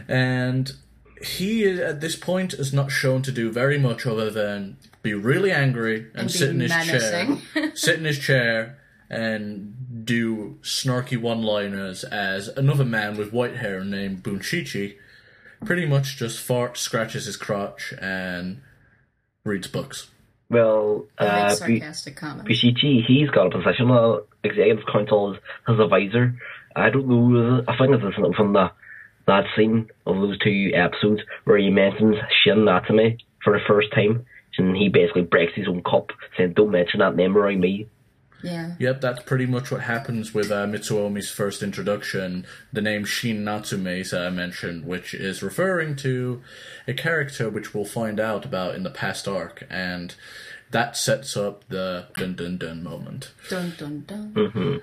and 0.07 0.73
he 1.21 1.65
at 1.65 2.01
this 2.01 2.15
point 2.15 2.53
is 2.53 2.73
not 2.73 2.91
shown 2.91 3.21
to 3.23 3.31
do 3.31 3.51
very 3.51 3.77
much 3.79 4.05
other 4.05 4.29
than 4.29 4.77
be 5.01 5.13
really 5.13 5.51
angry 5.51 6.07
and, 6.13 6.21
And 6.23 6.31
sit 6.31 6.49
be 6.49 6.55
in 6.55 6.59
his 6.61 6.69
menacing. 6.71 7.41
chair, 7.53 7.71
sit 7.75 7.99
in 7.99 8.05
his 8.05 8.19
chair 8.19 8.77
and 9.09 10.05
do 10.05 10.57
snarky 10.61 11.17
one-liners 11.19 12.03
as 12.03 12.47
another 12.49 12.83
man 12.85 13.15
with 13.17 13.31
white 13.31 13.55
hair 13.57 13.83
named 13.83 14.23
Bunshichi 14.23 14.97
pretty 15.63 15.85
much 15.85 16.17
just 16.17 16.45
farts, 16.45 16.77
scratches 16.77 17.25
his 17.25 17.37
crotch, 17.37 17.93
and 17.99 18.61
reads 19.43 19.67
books. 19.67 20.09
Well, 20.49 21.05
I 21.17 21.25
uh, 21.25 21.49
make 21.49 21.67
B- 21.67 21.79
sarcastic 21.79 22.15
comments. 22.17 22.51
BCG, 22.51 23.03
he's 23.05 23.29
got 23.29 23.47
a 23.47 23.49
position 23.51 23.89
Well, 23.89 24.27
executive 24.43 24.83
council 24.91 25.33
as 25.35 25.39
his 25.67 25.79
advisor. 25.79 26.35
I 26.75 26.89
don't 26.89 27.07
know, 27.07 27.63
I 27.67 27.77
think 27.77 27.91
it's 27.91 28.15
something 28.15 28.33
from 28.33 28.53
the, 28.53 28.71
that 29.27 29.45
scene 29.55 29.89
of 30.05 30.15
those 30.15 30.37
two 30.39 30.71
episodes 30.73 31.21
where 31.45 31.57
he 31.57 31.69
mentions 31.69 32.17
Shin 32.43 32.65
Natsume 32.65 33.17
for 33.43 33.53
the 33.53 33.65
first 33.67 33.91
time, 33.93 34.25
and 34.57 34.75
he 34.75 34.89
basically 34.89 35.23
breaks 35.23 35.53
his 35.55 35.67
own 35.67 35.83
cup, 35.83 36.11
saying, 36.37 36.53
don't 36.53 36.71
mention 36.71 36.99
that 36.99 37.15
name 37.15 37.37
around 37.37 37.59
me. 37.59 37.87
Yeah. 38.43 38.75
Yep, 38.79 39.01
that's 39.01 39.23
pretty 39.23 39.47
much 39.47 39.71
what 39.71 39.81
happens 39.81 40.33
with 40.33 40.51
uh, 40.51 40.67
Mitsuomi's 40.67 41.31
first 41.31 41.63
introduction. 41.63 42.45
The 42.71 42.81
name 42.81 43.03
Shin 43.03 43.43
Natsume 43.43 43.87
is 43.87 44.13
uh, 44.13 44.29
mentioned, 44.29 44.85
which 44.85 45.15
is 45.15 45.41
referring 45.41 45.95
to 45.97 46.41
a 46.87 46.93
character 46.93 47.49
which 47.49 47.73
we'll 47.73 47.85
find 47.85 48.19
out 48.19 48.45
about 48.45 48.75
in 48.75 48.83
the 48.83 48.91
past 48.91 49.27
arc, 49.27 49.65
and 49.69 50.13
that 50.69 50.95
sets 50.95 51.35
up 51.35 51.67
the 51.69 52.07
dun 52.17 52.35
dun 52.35 52.57
dun 52.57 52.83
moment. 52.83 53.31
Dun 53.49 53.73
dun 53.77 54.03
dun. 54.05 54.33
Mm-hmm. 54.33 54.75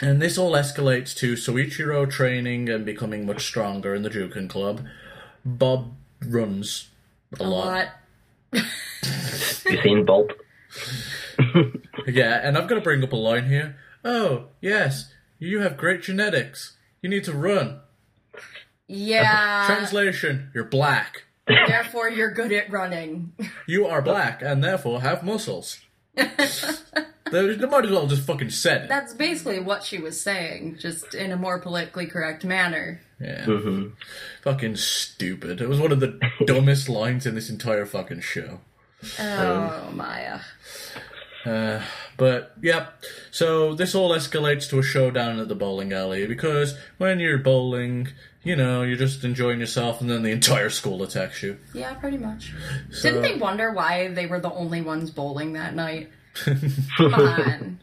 And 0.00 0.20
this 0.20 0.36
all 0.38 0.52
escalates 0.52 1.14
to 1.16 1.34
Soichiro 1.34 2.10
training 2.10 2.68
and 2.68 2.84
becoming 2.84 3.26
much 3.26 3.44
stronger 3.44 3.94
in 3.94 4.02
the 4.02 4.10
Juken 4.10 4.48
Club. 4.48 4.84
Bob 5.44 5.92
runs 6.26 6.88
a, 7.38 7.42
A 7.42 7.44
lot. 7.44 7.88
lot. 8.52 8.62
You 9.70 9.80
seen 9.82 10.04
Bolt? 10.04 10.32
Yeah, 12.06 12.40
and 12.46 12.58
I've 12.58 12.68
got 12.68 12.74
to 12.74 12.80
bring 12.82 13.02
up 13.02 13.12
a 13.12 13.16
line 13.16 13.48
here. 13.48 13.76
Oh, 14.04 14.46
yes, 14.60 15.10
you 15.38 15.60
have 15.60 15.76
great 15.78 16.02
genetics. 16.02 16.76
You 17.00 17.08
need 17.08 17.24
to 17.24 17.32
run. 17.32 17.80
Yeah. 18.86 19.64
Translation, 19.66 20.50
you're 20.54 20.64
black. 20.64 21.22
Therefore, 21.46 22.10
you're 22.10 22.32
good 22.32 22.52
at 22.52 22.70
running. 22.70 23.32
You 23.66 23.86
are 23.86 24.02
black 24.02 24.42
and 24.42 24.62
therefore 24.62 25.00
have 25.00 25.22
muscles. 25.24 25.80
They, 27.30 27.54
they 27.56 27.66
might 27.66 27.84
as 27.84 27.90
well 27.90 28.06
just 28.06 28.26
fucking 28.26 28.50
said 28.50 28.82
it. 28.84 28.88
That's 28.88 29.14
basically 29.14 29.60
what 29.60 29.82
she 29.84 29.98
was 29.98 30.20
saying, 30.20 30.78
just 30.78 31.14
in 31.14 31.32
a 31.32 31.36
more 31.36 31.58
politically 31.58 32.06
correct 32.06 32.44
manner. 32.44 33.00
Yeah. 33.20 33.44
Mm-hmm. 33.46 33.88
Fucking 34.42 34.76
stupid. 34.76 35.60
It 35.60 35.68
was 35.68 35.80
one 35.80 35.92
of 35.92 36.00
the 36.00 36.20
dumbest 36.46 36.88
lines 36.88 37.26
in 37.26 37.34
this 37.34 37.48
entire 37.50 37.86
fucking 37.86 38.20
show. 38.20 38.60
Oh, 39.18 39.90
Maya. 39.92 40.40
Uh, 41.44 41.82
but 42.16 42.54
yep. 42.62 43.02
So 43.30 43.74
this 43.74 43.94
all 43.94 44.10
escalates 44.12 44.68
to 44.70 44.78
a 44.78 44.82
showdown 44.82 45.38
at 45.38 45.48
the 45.48 45.54
bowling 45.54 45.92
alley 45.92 46.26
because 46.26 46.74
when 46.96 47.20
you're 47.20 47.36
bowling, 47.38 48.08
you 48.42 48.56
know, 48.56 48.82
you're 48.82 48.96
just 48.96 49.24
enjoying 49.24 49.60
yourself, 49.60 50.00
and 50.00 50.08
then 50.08 50.22
the 50.22 50.30
entire 50.30 50.70
school 50.70 51.02
attacks 51.02 51.42
you. 51.42 51.58
Yeah, 51.74 51.94
pretty 51.94 52.16
much. 52.18 52.52
So- 52.90 53.10
Didn't 53.10 53.22
they 53.22 53.34
wonder 53.36 53.72
why 53.72 54.08
they 54.08 54.26
were 54.26 54.40
the 54.40 54.52
only 54.52 54.80
ones 54.80 55.10
bowling 55.10 55.52
that 55.54 55.74
night? 55.74 56.10
On. 56.98 57.78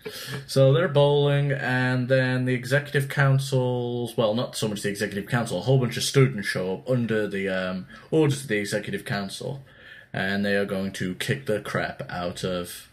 So 0.48 0.74
they're 0.74 0.88
bowling, 0.88 1.52
and 1.52 2.10
then 2.10 2.46
the 2.46 2.54
executive 2.54 3.10
councils, 3.10 4.16
well, 4.18 4.34
not 4.34 4.56
so 4.56 4.68
much 4.68 4.82
the 4.82 4.90
executive 4.90 5.30
council, 5.30 5.60
a 5.60 5.62
whole 5.62 5.80
bunch 5.80 5.98
of 5.98 6.04
students 6.04 6.48
show 6.48 6.76
up 6.76 6.90
under 6.90 7.28
the 7.28 7.50
um, 7.50 7.88
orders 8.10 8.42
of 8.42 8.48
the 8.48 8.58
executive 8.58 9.06
council, 9.06 9.64
and 10.14 10.46
they 10.46 10.56
are 10.56 10.66
going 10.66 10.92
to 10.94 11.16
kick 11.16 11.46
the 11.46 11.62
crap 11.62 12.04
out 12.10 12.44
of 12.44 12.90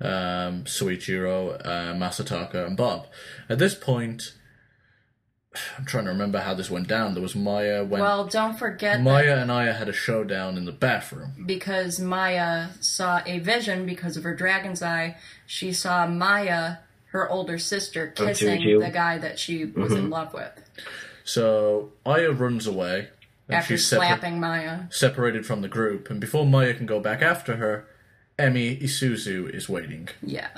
um, 0.00 0.64
Soichiro, 0.64 1.60
uh, 1.64 1.94
Masataka, 1.94 2.66
and 2.66 2.76
Bob. 2.76 3.06
At 3.48 3.58
this 3.58 3.74
point, 3.74 4.34
I'm 5.78 5.84
trying 5.84 6.04
to 6.04 6.10
remember 6.10 6.38
how 6.40 6.54
this 6.54 6.70
went 6.70 6.88
down. 6.88 7.14
There 7.14 7.22
was 7.22 7.34
Maya 7.36 7.84
when 7.84 8.00
Well, 8.00 8.26
don't 8.26 8.58
forget 8.58 8.98
that 8.98 9.02
Maya 9.02 9.36
and 9.38 9.50
Aya 9.50 9.72
had 9.72 9.88
a 9.88 9.92
showdown 9.92 10.56
in 10.56 10.64
the 10.64 10.72
bathroom. 10.72 11.44
because 11.46 11.98
Maya 12.00 12.68
saw 12.80 13.20
a 13.26 13.38
vision 13.38 13.86
because 13.86 14.16
of 14.16 14.24
her 14.24 14.34
dragon's 14.34 14.82
eye. 14.82 15.16
She 15.46 15.72
saw 15.72 16.06
Maya, 16.06 16.76
her 17.12 17.28
older 17.30 17.58
sister, 17.58 18.12
oh, 18.18 18.26
kissing 18.26 18.60
Juju. 18.60 18.80
the 18.80 18.90
guy 18.90 19.18
that 19.18 19.38
she 19.38 19.64
was 19.64 19.92
in 19.92 20.02
mm-hmm. 20.04 20.12
love 20.12 20.34
with 20.34 20.52
So 21.24 21.92
Aya 22.04 22.32
runs 22.32 22.66
away. 22.66 23.08
And 23.48 23.58
after 23.58 23.76
she's 23.76 23.86
separ- 23.86 24.06
slapping 24.06 24.40
Maya. 24.40 24.80
separated 24.90 25.46
from 25.46 25.60
the 25.62 25.68
group, 25.68 26.10
and 26.10 26.20
before 26.20 26.44
Maya 26.44 26.74
can 26.74 26.86
go 26.86 26.98
back 26.98 27.22
after 27.22 27.56
her, 27.56 27.86
Emi 28.38 28.80
Isuzu 28.82 29.48
is 29.54 29.68
waiting. 29.68 30.08
Yeah. 30.22 30.48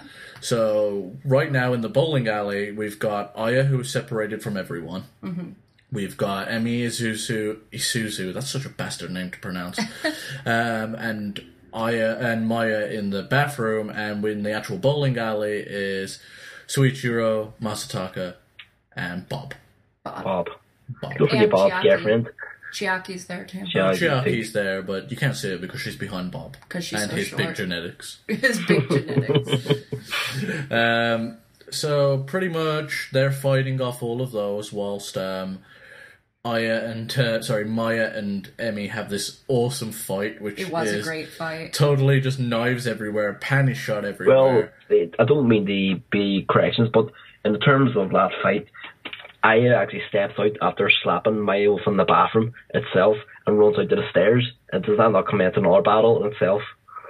So 0.40 1.16
right 1.24 1.50
now 1.50 1.72
in 1.72 1.80
the 1.80 1.88
bowling 1.88 2.26
alley, 2.28 2.72
we've 2.72 2.98
got 2.98 3.32
Aya 3.36 3.64
who 3.64 3.80
is 3.80 3.90
separated 3.90 4.42
from 4.42 4.56
everyone. 4.56 5.04
Mm-hmm. 5.22 5.50
We've 5.92 6.16
got 6.16 6.48
Emi 6.48 6.82
Isuzu, 6.84 7.58
Isuzu. 7.72 8.34
That's 8.34 8.50
such 8.50 8.64
a 8.64 8.68
bastard 8.68 9.10
name 9.10 9.30
to 9.30 9.38
pronounce. 9.38 9.78
um, 10.46 10.94
and 10.96 11.40
Aya 11.72 12.16
and 12.20 12.46
Maya 12.48 12.86
in 12.86 13.10
the 13.10 13.22
bathroom, 13.22 13.90
and 13.90 14.24
in 14.24 14.42
the 14.42 14.52
actual 14.52 14.78
bowling 14.78 15.16
alley 15.16 15.58
is 15.66 16.20
Soichiro, 16.66 17.52
Masataka, 17.62 18.34
and 18.96 19.28
Bob. 19.28 19.54
Bob. 20.04 20.24
Bob. 20.24 20.48
Don't 21.16 21.28
forget 21.28 21.42
And 21.44 21.50
Bob's 21.52 21.72
Chiaki. 21.74 21.82
girlfriend. 21.84 22.28
Chiaki's 22.72 23.26
there 23.26 23.44
too. 23.44 23.58
Chiaki. 23.60 23.98
Chiaki's 23.98 24.52
there, 24.52 24.82
but 24.82 25.10
you 25.10 25.16
can't 25.16 25.34
see 25.36 25.48
it 25.52 25.60
because 25.60 25.80
she's 25.80 25.96
behind 25.96 26.30
Bob 26.30 26.56
'Cause 26.68 26.84
she's 26.84 27.00
and 27.02 27.10
so 27.10 27.16
his 27.16 27.30
big 27.30 27.54
genetics. 27.54 28.18
His 28.28 28.60
big 28.66 28.88
genetics. 28.88 29.72
Um, 30.70 31.38
so 31.70 32.18
pretty 32.18 32.48
much 32.48 33.10
they're 33.12 33.32
fighting 33.32 33.80
off 33.80 34.02
all 34.02 34.22
of 34.22 34.32
those 34.32 34.72
whilst 34.72 35.16
um, 35.18 35.58
Aya 36.44 36.82
and 36.84 37.16
uh, 37.18 37.42
sorry 37.42 37.64
Maya 37.64 38.10
and 38.14 38.50
Emi 38.58 38.88
have 38.90 39.10
this 39.10 39.40
awesome 39.48 39.92
fight, 39.92 40.40
which 40.40 40.58
It 40.58 40.70
was 40.70 40.92
a 40.92 41.02
great 41.02 41.28
fight. 41.28 41.72
totally 41.72 42.20
just 42.20 42.38
knives 42.38 42.86
everywhere, 42.86 43.38
panty 43.40 43.74
shot 43.74 44.04
everywhere. 44.04 44.72
Well, 44.90 45.08
I 45.18 45.24
don't 45.24 45.48
mean 45.48 45.66
to 45.66 46.00
be 46.10 46.46
corrections, 46.48 46.88
but 46.92 47.10
in 47.44 47.52
the 47.52 47.58
terms 47.58 47.96
of 47.96 48.10
that 48.10 48.30
fight, 48.42 48.66
Aya 49.42 49.74
actually 49.76 50.02
steps 50.08 50.34
out 50.38 50.56
after 50.60 50.90
slapping 51.02 51.40
Maya 51.40 51.76
from 51.84 51.96
the 51.96 52.04
bathroom 52.04 52.52
itself 52.74 53.16
and 53.46 53.58
runs 53.58 53.78
out 53.78 53.88
to 53.88 53.96
the 53.96 54.08
stairs. 54.10 54.50
And 54.72 54.82
does 54.84 54.98
that 54.98 55.10
not 55.12 55.28
commence 55.28 55.54
another 55.56 55.82
battle 55.82 56.24
in 56.24 56.32
itself 56.32 56.62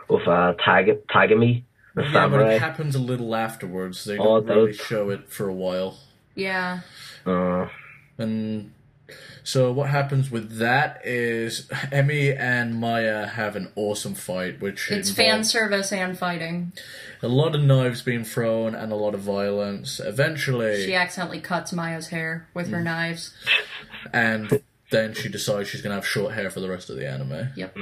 with 0.09 0.26
uh, 0.29 0.55
Tag 0.64 0.87
Tagami, 1.09 1.64
the 1.95 2.03
yeah, 2.05 2.29
but 2.29 2.41
it 2.53 2.61
happens 2.61 2.95
a 2.95 2.99
little 3.01 3.35
afterwards. 3.35 4.05
They 4.05 4.18
Oh, 4.18 4.41
don't 4.41 4.47
really 4.57 4.72
does. 4.72 4.81
show 4.81 5.11
it 5.11 5.29
for 5.29 5.49
a 5.49 5.53
while. 5.55 5.99
Yeah. 6.35 6.81
Uh, 7.26 7.68
And 8.18 8.72
so 9.45 9.73
what 9.73 9.89
happens 9.91 10.31
with 10.31 10.59
that 10.59 11.01
is 11.05 11.67
Emi 11.93 12.39
and 12.39 12.75
Maya 12.79 13.27
have 13.27 13.57
an 13.57 13.71
awesome 13.77 14.15
fight, 14.15 14.61
which 14.61 14.91
It's 14.91 15.11
fan 15.11 15.45
service 15.45 15.93
and 15.93 16.19
fighting. 16.19 16.73
a 17.23 17.29
lot 17.29 17.55
of 17.55 17.63
knives 17.63 18.03
being 18.03 18.25
thrown 18.25 18.75
and 18.75 18.93
a 18.93 18.97
lot 18.97 19.15
of 19.15 19.21
violence. 19.21 20.01
Eventually, 20.01 20.85
She 20.85 20.95
accidentally 20.95 21.41
cuts 21.41 21.73
Maya's 21.73 22.09
hair 22.09 22.47
with 22.55 22.69
Mm. 22.69 22.73
her 22.73 22.81
knives. 22.83 23.35
and 24.13 24.63
then 24.91 25.13
she 25.13 25.29
decides 25.29 25.69
she's 25.69 25.83
going 25.83 25.91
to 25.91 25.97
have 25.97 26.07
short 26.07 26.33
hair 26.35 26.49
for 26.51 26.61
the 26.61 26.69
rest 26.69 26.89
of 26.89 26.97
the 26.97 27.07
anime, 27.07 27.49
Yep. 27.57 27.77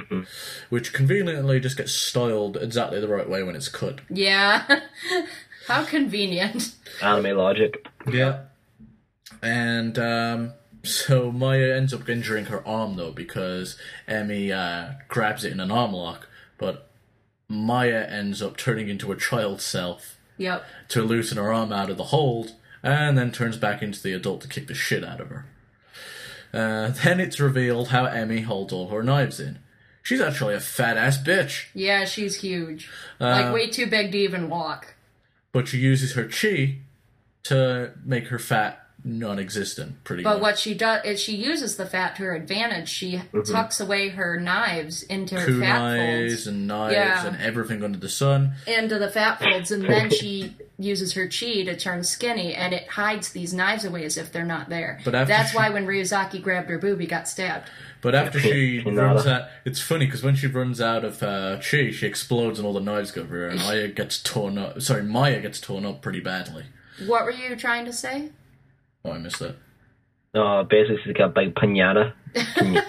which 0.71 0.93
conveniently 0.93 1.61
just 1.61 1.77
gets 1.77 1.93
styled 1.93 2.57
exactly 2.57 3.01
the 3.01 3.07
right 3.09 3.29
way 3.29 3.43
when 3.45 3.55
it's 3.55 3.69
cut. 3.69 4.01
Yeah. 4.11 4.65
How 5.69 5.85
convenient. 5.85 6.75
anime 7.03 7.37
logic. 7.37 7.87
Yeah. 8.11 8.39
And 9.43 9.99
um, 9.99 10.53
so 10.87 11.31
Maya 11.33 11.75
ends 11.77 11.93
up 11.95 12.09
injuring 12.09 12.47
her 12.47 12.67
arm 12.67 12.97
though 12.97 13.11
because 13.13 13.77
Emi 14.09 14.51
uh, 14.53 14.95
grabs 15.09 15.45
it 15.45 15.53
in 15.53 15.61
an 15.61 15.71
arm 15.71 15.93
lock, 15.93 16.29
but 16.59 16.91
Maya 17.49 18.07
ends 18.09 18.43
up 18.43 18.57
turning 18.57 18.89
into 18.89 19.13
a 19.13 19.17
child 19.17 19.61
self 19.61 20.17
Yep. 20.39 20.65
to 20.89 21.03
loosen 21.03 21.39
her 21.39 21.53
arm 21.53 21.73
out 21.73 21.89
of 21.89 21.97
the 21.97 22.05
hold, 22.05 22.53
and 22.83 23.17
then 23.17 23.33
turns 23.33 23.57
back 23.57 23.83
into 23.83 24.03
the 24.03 24.13
adult 24.13 24.43
to 24.43 24.49
kick 24.49 24.67
the 24.67 24.75
shit 24.75 25.03
out 25.05 25.21
of 25.21 25.29
her. 25.31 25.47
Uh, 26.53 26.89
then 27.05 27.21
it's 27.21 27.41
revealed 27.41 27.89
how 27.89 28.05
Emi 28.07 28.45
holds 28.45 28.73
all 28.73 28.89
her 28.89 29.03
knives 29.03 29.41
in. 29.41 29.59
She's 30.03 30.21
actually 30.21 30.55
a 30.55 30.61
fat 30.61 30.97
ass 30.97 31.19
bitch, 31.19 31.67
Yeah, 31.75 32.05
she's 32.05 32.37
huge. 32.41 32.89
Uh, 33.21 33.25
like 33.31 33.55
way 33.55 33.69
too 33.71 33.87
big 33.87 34.13
to 34.13 34.19
even 34.19 34.49
walk. 34.49 34.95
but 35.53 35.69
she 35.69 35.79
uses 35.79 36.13
her 36.15 36.25
chi 36.29 36.79
to 37.45 37.93
make 38.05 38.29
her 38.29 38.39
fat 38.39 38.86
non-existent. 39.07 40.03
Pretty 40.05 40.23
But 40.23 40.35
much. 40.35 40.43
what 40.43 40.59
she 40.59 40.75
does 40.75 41.05
is 41.05 41.21
she 41.21 41.37
uses 41.37 41.77
the 41.77 41.87
fat 41.87 42.17
to 42.17 42.23
her 42.23 42.35
advantage. 42.35 42.89
She 42.89 43.23
tucks 43.51 43.81
away 43.81 44.09
her 44.11 44.39
knives 44.39 45.03
into 45.05 45.39
her 45.39 45.61
fat 45.61 45.97
folds, 45.97 46.47
and 46.47 46.67
knives 46.67 46.93
Yeah. 46.95 47.27
and 47.27 47.41
everything 47.41 47.83
under 47.85 47.99
the 47.99 48.09
sun. 48.09 48.53
into 48.67 48.99
the 48.99 49.09
fat 49.11 49.39
folds, 49.41 49.71
and 49.71 49.85
then 49.85 50.11
she 50.11 50.55
uses 50.79 51.15
her 51.15 51.27
chi 51.27 51.63
to 51.65 51.77
turn 51.77 52.05
skinny, 52.05 52.55
and 52.55 52.75
it 52.75 52.87
hides 52.89 53.31
these 53.31 53.55
knives 53.55 53.85
away 53.85 54.05
as 54.05 54.17
if 54.19 54.31
they're 54.33 54.45
not 54.45 54.69
there. 54.69 54.99
But 55.05 55.15
after 55.15 55.33
That's 55.33 55.51
she- 55.53 55.57
why 55.57 55.71
when 55.71 55.87
Ryuzaki 55.87 56.43
grabbed 56.43 56.69
her 56.69 56.79
boob, 56.79 57.01
he 57.01 57.07
got 57.07 57.29
stabbed. 57.29 57.69
But 58.03 58.15
after 58.15 58.39
she 58.39 58.81
runs 58.81 59.27
out, 59.27 59.49
it's 59.65 59.81
funny 59.81 60.05
because 60.05 60.23
when 60.23 60.37
she 60.37 60.47
runs 60.47 60.81
out 60.81 61.05
of 61.05 61.23
uh, 61.23 61.57
chi, 61.57 61.91
she 61.91 62.07
explodes 62.07 62.59
and 62.59 62.67
all 62.67 62.75
the 62.75 62.81
knives 62.81 63.11
go 63.11 63.23
everywhere, 63.23 63.49
and 63.49 63.59
Maya 63.61 63.89
gets 63.89 64.21
torn 64.23 64.59
up. 64.59 64.81
Sorry, 64.83 65.03
Maya 65.03 65.41
gets 65.41 65.61
torn 65.61 65.87
up 65.87 66.03
pretty 66.03 66.21
badly. 66.21 66.65
What 67.07 67.25
were 67.25 67.31
you 67.31 67.57
trying 67.57 67.85
to 67.87 67.93
say? 67.93 68.31
Oh, 69.07 69.13
I 69.13 69.19
missed 69.19 69.39
that. 69.39 69.57
Uh, 70.35 70.65
basically, 70.65 70.99
she's 71.05 71.15
got 71.15 71.27
a 71.27 71.29
big 71.33 71.55
pinata. 71.55 72.13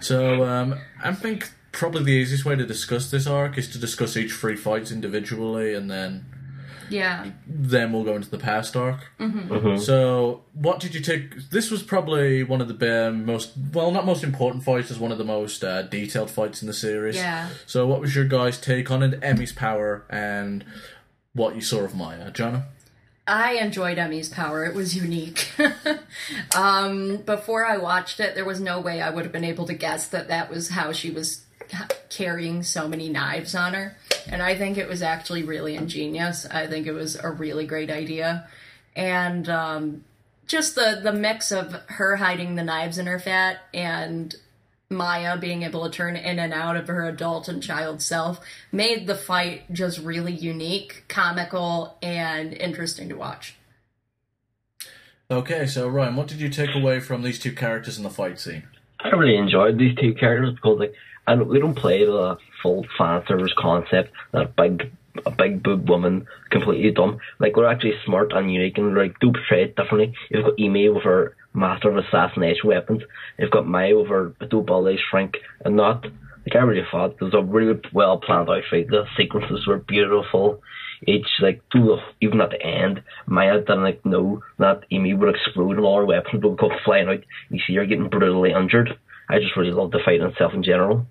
So 0.00 0.44
um, 0.44 0.76
I 1.04 1.12
think 1.12 1.50
probably 1.72 2.04
the 2.04 2.12
easiest 2.12 2.44
way 2.46 2.56
to 2.56 2.64
discuss 2.66 3.10
this 3.10 3.26
arc 3.26 3.58
is 3.58 3.68
to 3.72 3.78
discuss 3.78 4.16
each 4.16 4.32
three 4.32 4.56
fights 4.56 4.90
individually, 4.90 5.74
and 5.74 5.90
then 5.90 6.24
Yeah. 6.88 7.26
then 7.46 7.92
we'll 7.92 8.04
go 8.04 8.16
into 8.16 8.30
the 8.30 8.38
past 8.38 8.76
arc. 8.76 9.10
So, 9.78 10.42
what 10.54 10.80
did 10.80 10.94
you 10.94 11.00
take? 11.02 11.50
This 11.50 11.70
was 11.70 11.82
probably 11.82 12.42
one 12.42 12.62
of 12.62 12.68
the 12.68 12.74
bare 12.74 13.12
most 13.12 13.52
well, 13.74 13.90
not 13.90 14.06
most 14.06 14.24
important 14.24 14.64
fights, 14.64 14.90
as 14.90 14.98
one 14.98 15.12
of 15.12 15.18
the 15.18 15.24
most 15.24 15.62
uh, 15.62 15.82
detailed 15.82 16.30
fights 16.30 16.62
in 16.62 16.66
the 16.66 16.72
series. 16.74 17.16
Yeah. 17.16 17.50
So, 17.66 17.86
what 17.86 18.00
was 18.00 18.16
your 18.16 18.24
guys' 18.24 18.58
take 18.58 18.90
on 18.90 19.02
it? 19.02 19.18
Emi's 19.22 19.52
power 19.52 20.04
and 20.08 20.64
what 21.34 21.54
you 21.54 21.60
saw 21.60 21.80
of 21.80 21.94
Maya, 21.94 22.30
Jana? 22.30 22.68
I 23.26 23.54
enjoyed 23.54 23.98
Emi's 23.98 24.28
power. 24.28 24.64
It 24.64 24.74
was 24.74 24.96
unique. 24.96 25.50
um, 26.56 27.18
before 27.18 27.64
I 27.64 27.76
watched 27.76 28.18
it, 28.18 28.34
there 28.34 28.44
was 28.44 28.60
no 28.60 28.80
way 28.80 29.00
I 29.00 29.10
would 29.10 29.24
have 29.24 29.32
been 29.32 29.44
able 29.44 29.66
to 29.66 29.74
guess 29.74 30.08
that 30.08 30.28
that 30.28 30.50
was 30.50 30.70
how 30.70 30.92
she 30.92 31.10
was 31.10 31.44
carrying 32.08 32.62
so 32.62 32.88
many 32.88 33.08
knives 33.08 33.54
on 33.54 33.74
her. 33.74 33.96
And 34.26 34.42
I 34.42 34.56
think 34.56 34.76
it 34.76 34.88
was 34.88 35.02
actually 35.02 35.44
really 35.44 35.76
ingenious. 35.76 36.46
I 36.46 36.66
think 36.66 36.86
it 36.86 36.92
was 36.92 37.16
a 37.16 37.30
really 37.30 37.66
great 37.66 37.90
idea. 37.90 38.48
And 38.96 39.48
um, 39.48 40.04
just 40.46 40.74
the, 40.74 41.00
the 41.02 41.12
mix 41.12 41.52
of 41.52 41.72
her 41.86 42.16
hiding 42.16 42.56
the 42.56 42.64
knives 42.64 42.98
in 42.98 43.06
her 43.06 43.20
fat 43.20 43.58
and 43.72 44.34
Maya 44.92 45.38
being 45.38 45.62
able 45.62 45.84
to 45.84 45.96
turn 45.96 46.16
in 46.16 46.40
and 46.40 46.52
out 46.52 46.76
of 46.76 46.88
her 46.88 47.04
adult 47.04 47.46
and 47.46 47.62
child 47.62 48.02
self 48.02 48.40
made 48.72 49.06
the 49.06 49.14
fight 49.14 49.72
just 49.72 50.00
really 50.00 50.32
unique, 50.32 51.04
comical, 51.06 51.96
and 52.02 52.52
interesting 52.52 53.08
to 53.08 53.14
watch. 53.14 53.54
Okay, 55.30 55.66
so 55.66 55.86
Ryan, 55.86 56.16
what 56.16 56.26
did 56.26 56.40
you 56.40 56.48
take 56.48 56.74
away 56.74 56.98
from 56.98 57.22
these 57.22 57.38
two 57.38 57.52
characters 57.52 57.98
in 57.98 58.02
the 58.02 58.10
fight 58.10 58.40
scene? 58.40 58.64
I 58.98 59.10
really 59.10 59.36
enjoyed 59.36 59.78
these 59.78 59.94
two 59.94 60.12
characters 60.12 60.54
because 60.54 60.80
like 60.80 60.94
I 61.24 61.36
don't, 61.36 61.48
we 61.48 61.60
don't 61.60 61.76
play 61.76 62.04
the 62.04 62.36
full 62.60 62.84
fan 62.98 63.22
service 63.28 63.52
concept 63.56 64.10
that 64.32 64.56
big 64.56 64.90
a 65.24 65.30
big 65.30 65.62
boob 65.62 65.88
woman 65.88 66.26
completely 66.50 66.90
dumb. 66.90 67.18
Like 67.38 67.56
we're 67.56 67.70
actually 67.70 67.94
smart 68.04 68.32
and 68.32 68.52
unique 68.52 68.76
and 68.76 68.94
like 68.96 69.20
do 69.20 69.30
portray 69.30 69.64
it 69.64 69.76
differently. 69.76 70.14
You've 70.30 70.44
got 70.44 70.60
Ime 70.60 70.94
with 70.94 71.04
her 71.04 71.36
master 71.52 71.90
of 71.90 72.04
assassination 72.04 72.68
weapons. 72.68 73.02
You've 73.38 73.50
got 73.50 73.66
Maya 73.66 73.94
over 73.94 74.34
do 74.50 74.62
ballet 74.62 74.98
shrink 75.10 75.36
and 75.64 75.76
not 75.76 76.04
like 76.04 76.56
I 76.56 76.58
really 76.58 76.86
thought 76.90 77.16
it 77.20 77.24
was 77.24 77.34
a 77.34 77.42
really 77.42 77.80
well 77.92 78.18
planned 78.18 78.48
out 78.48 78.62
fight. 78.70 78.88
The 78.88 79.04
sequences 79.16 79.66
were 79.66 79.78
beautiful. 79.78 80.62
Each 81.06 81.26
like 81.40 81.62
to 81.70 81.78
the, 81.78 81.96
even 82.20 82.40
at 82.40 82.50
the 82.50 82.62
end, 82.62 83.02
Maya 83.26 83.58
didn't 83.60 83.82
like 83.82 84.04
know 84.04 84.42
that 84.58 84.84
Amy 84.90 85.14
would 85.14 85.34
explode 85.34 85.76
and 85.76 85.84
all 85.84 85.98
her 85.98 86.06
weapons 86.06 86.42
would 86.42 86.58
go 86.58 86.70
flying 86.84 87.08
out. 87.08 87.24
You 87.50 87.60
see 87.66 87.74
her 87.76 87.86
getting 87.86 88.08
brutally 88.08 88.52
injured. 88.52 88.98
I 89.28 89.38
just 89.38 89.56
really 89.56 89.72
loved 89.72 89.92
the 89.92 90.00
fight 90.04 90.20
itself 90.20 90.52
in 90.54 90.62
general. 90.62 91.06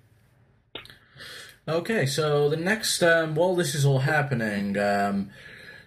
Okay, 1.66 2.06
so 2.06 2.48
the 2.48 2.56
next, 2.56 3.02
um, 3.02 3.34
while 3.34 3.54
this 3.54 3.74
is 3.74 3.84
all 3.84 4.00
happening, 4.00 4.76
um, 4.78 5.30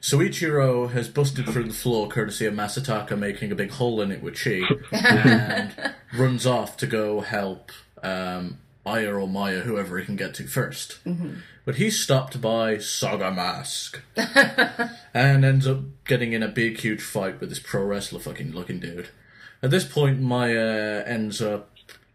Soichiro 0.04 0.92
has 0.92 1.08
busted 1.08 1.48
through 1.48 1.64
the 1.64 1.74
floor 1.74 2.10
courtesy 2.10 2.46
of 2.46 2.54
Masataka 2.54 3.18
making 3.18 3.54
a 3.54 3.56
big 3.56 3.72
hole 3.72 4.02
in 4.02 4.12
it 4.12 4.22
with 4.22 4.38
chi, 4.38 4.60
and 4.92 5.96
runs 6.14 6.46
off 6.46 6.76
to 6.78 6.86
go 6.86 7.22
help 7.22 7.72
um, 8.04 8.58
Aya 8.86 9.14
or 9.14 9.30
Maya, 9.30 9.62
whoever 9.62 9.98
he 9.98 10.06
can 10.06 10.18
get 10.18 10.34
to 10.34 10.44
1st 10.44 11.38
But 11.64 11.76
he's 11.76 12.02
stopped 12.02 12.42
by 12.42 12.80
Saga 12.80 13.32
Mask, 13.32 14.02
and 15.14 15.46
ends 15.46 15.66
up 15.66 15.80
getting 16.04 16.34
in 16.34 16.44
a 16.44 16.50
big, 16.50 16.82
huge 16.82 17.02
fight 17.02 17.40
with 17.40 17.48
this 17.48 17.60
pro 17.60 17.86
wrestler 17.86 18.20
fucking 18.20 18.52
looking 18.52 18.82
dude. 18.82 19.08
At 19.62 19.72
this 19.72 19.86
point, 19.86 20.20
Maya 20.20 21.06
ends 21.08 21.42
up 21.42 21.70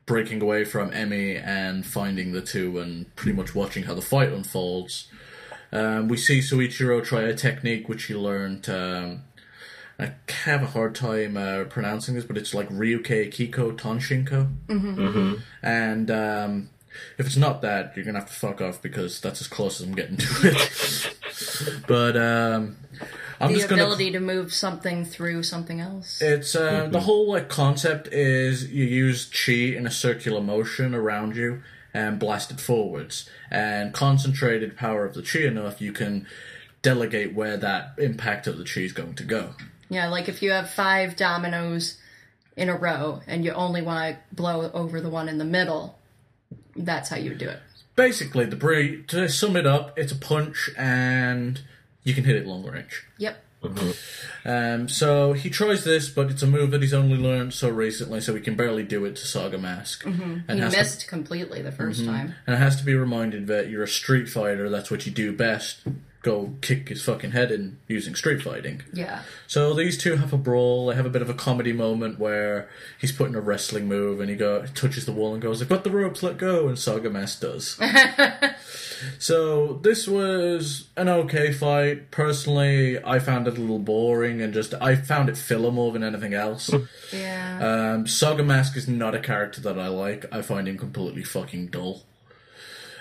breaking 0.04 0.42
away 0.42 0.66
from 0.66 0.90
Emi 0.90 1.42
and 1.42 1.86
finding 1.86 2.32
the 2.32 2.42
two 2.42 2.78
and 2.78 3.16
pretty 3.16 3.34
much 3.34 3.54
watching 3.54 3.84
how 3.84 3.94
the 3.94 4.02
fight 4.02 4.30
unfolds. 4.30 5.08
Um, 5.72 6.08
we 6.08 6.16
see 6.16 6.38
Soichiro 6.40 7.04
try 7.04 7.22
a 7.22 7.34
technique 7.34 7.88
which 7.88 8.04
he 8.04 8.14
learned. 8.14 8.68
Um, 8.68 9.22
I 9.98 10.12
have 10.44 10.62
a 10.62 10.66
hard 10.66 10.94
time 10.94 11.36
uh, 11.36 11.64
pronouncing 11.64 12.14
this, 12.14 12.24
but 12.24 12.36
it's 12.38 12.54
like 12.54 12.68
Ryuke 12.68 13.28
Kiko 13.32 13.76
Tonshinko. 13.76 14.54
Mm-hmm. 14.68 15.34
And 15.62 16.10
um, 16.10 16.70
if 17.18 17.26
it's 17.26 17.36
not 17.36 17.62
that, 17.62 17.94
you're 17.96 18.04
gonna 18.04 18.20
have 18.20 18.28
to 18.28 18.34
fuck 18.34 18.60
off 18.60 18.80
because 18.80 19.20
that's 19.20 19.40
as 19.40 19.48
close 19.48 19.80
as 19.80 19.86
I'm 19.88 19.94
getting 19.94 20.16
to 20.16 20.26
it. 20.44 21.16
but 21.88 22.16
um, 22.16 22.76
I'm 23.40 23.52
The 23.52 23.58
just 23.58 23.68
gonna. 23.68 23.82
ability 23.82 24.12
to 24.12 24.20
move 24.20 24.52
something 24.54 25.04
through 25.04 25.42
something 25.42 25.80
else. 25.80 26.22
It's 26.22 26.54
uh, 26.54 26.88
the 26.90 27.00
whole 27.00 27.28
like 27.28 27.48
concept 27.48 28.08
is 28.12 28.70
you 28.72 28.84
use 28.84 29.26
chi 29.26 29.52
in 29.76 29.84
a 29.86 29.90
circular 29.90 30.40
motion 30.40 30.94
around 30.94 31.34
you 31.36 31.62
and 31.94 32.18
blast 32.18 32.50
it 32.50 32.60
forwards, 32.60 33.28
and 33.50 33.92
concentrated 33.92 34.76
power 34.76 35.04
of 35.04 35.14
the 35.14 35.22
chi 35.22 35.40
enough, 35.40 35.80
you 35.80 35.92
can 35.92 36.26
delegate 36.82 37.34
where 37.34 37.56
that 37.56 37.94
impact 37.98 38.46
of 38.46 38.58
the 38.58 38.64
chi 38.64 38.80
is 38.80 38.92
going 38.92 39.14
to 39.14 39.24
go. 39.24 39.54
Yeah, 39.88 40.08
like 40.08 40.28
if 40.28 40.42
you 40.42 40.50
have 40.52 40.70
five 40.70 41.16
dominoes 41.16 41.98
in 42.56 42.68
a 42.68 42.76
row 42.76 43.20
and 43.26 43.44
you 43.44 43.52
only 43.52 43.82
want 43.82 44.16
to 44.16 44.34
blow 44.34 44.70
over 44.72 45.00
the 45.00 45.08
one 45.08 45.28
in 45.28 45.38
the 45.38 45.44
middle, 45.44 45.98
that's 46.76 47.08
how 47.08 47.16
you 47.16 47.30
would 47.30 47.38
do 47.38 47.48
it. 47.48 47.60
Basically, 47.96 48.44
the 48.44 49.04
to 49.08 49.28
sum 49.28 49.56
it 49.56 49.66
up, 49.66 49.98
it's 49.98 50.12
a 50.12 50.16
punch 50.16 50.70
and 50.76 51.60
you 52.04 52.14
can 52.14 52.24
hit 52.24 52.36
it 52.36 52.46
long 52.46 52.64
range. 52.64 53.04
Yep. 53.18 53.42
Mm-hmm. 53.62 54.48
Um, 54.48 54.88
so 54.88 55.32
he 55.32 55.50
tries 55.50 55.84
this, 55.84 56.08
but 56.08 56.30
it's 56.30 56.42
a 56.42 56.46
move 56.46 56.70
that 56.70 56.80
he's 56.80 56.94
only 56.94 57.16
learned 57.16 57.54
so 57.54 57.68
recently, 57.68 58.20
so 58.20 58.34
he 58.34 58.40
can 58.40 58.54
barely 58.54 58.84
do 58.84 59.04
it 59.04 59.16
to 59.16 59.26
Saga 59.26 59.58
Mask. 59.58 60.04
Mm-hmm. 60.04 60.38
And 60.48 60.58
He 60.58 60.60
has 60.60 60.72
to 60.72 60.78
missed 60.78 61.08
completely 61.08 61.62
the 61.62 61.72
1st 61.72 62.00
mm-hmm. 62.00 62.06
time. 62.06 62.34
And 62.46 62.54
it 62.54 62.58
has 62.58 62.76
to 62.76 62.84
be 62.84 62.94
reminded 62.94 63.46
that 63.48 63.68
you're 63.68 63.82
a 63.82 63.88
street 63.88 64.28
fighter, 64.28 64.70
that's 64.70 64.90
what 64.90 65.06
you 65.06 65.12
do 65.12 65.32
best. 65.32 65.80
Go 66.28 66.54
kick 66.60 66.90
his 66.90 67.02
fucking 67.02 67.30
head 67.30 67.50
in 67.50 67.78
using 67.88 68.14
street 68.14 68.42
fighting. 68.42 68.82
Yeah. 68.92 69.22
So 69.46 69.72
these 69.72 69.96
two 69.96 70.16
have 70.16 70.34
a 70.34 70.36
brawl, 70.36 70.88
they 70.88 70.94
have 70.94 71.06
a 71.06 71.10
bit 71.10 71.22
of 71.22 71.30
a 71.30 71.34
comedy 71.34 71.72
moment 71.72 72.18
where 72.18 72.68
he's 73.00 73.12
putting 73.12 73.34
a 73.34 73.40
wrestling 73.40 73.86
move 73.88 74.20
and 74.20 74.28
he 74.28 74.36
go 74.36 74.66
touches 74.66 75.06
the 75.06 75.12
wall 75.12 75.32
and 75.32 75.40
goes, 75.40 75.62
I've 75.62 75.70
got 75.70 75.84
the 75.84 75.90
ropes, 75.90 76.22
let 76.22 76.36
go 76.36 76.68
and 76.68 76.78
Saga 76.78 77.08
Mask 77.08 77.40
does. 77.40 77.78
so 79.18 79.74
this 79.82 80.06
was 80.06 80.88
an 80.96 81.08
okay 81.08 81.52
fight. 81.52 82.10
Personally, 82.10 83.02
I 83.02 83.18
found 83.20 83.48
it 83.48 83.56
a 83.56 83.60
little 83.60 83.78
boring 83.78 84.42
and 84.42 84.52
just 84.52 84.74
I 84.74 84.96
found 84.96 85.28
it 85.28 85.36
filler 85.38 85.70
more 85.70 85.92
than 85.92 86.04
anything 86.04 86.34
else. 86.34 86.70
Yeah. 87.10 87.94
Um, 87.94 88.06
Saga 88.06 88.42
Mask 88.42 88.76
is 88.76 88.86
not 88.86 89.14
a 89.14 89.18
character 89.18 89.62
that 89.62 89.78
I 89.78 89.88
like. 89.88 90.26
I 90.30 90.42
find 90.42 90.68
him 90.68 90.76
completely 90.76 91.22
fucking 91.22 91.68
dull. 91.68 92.02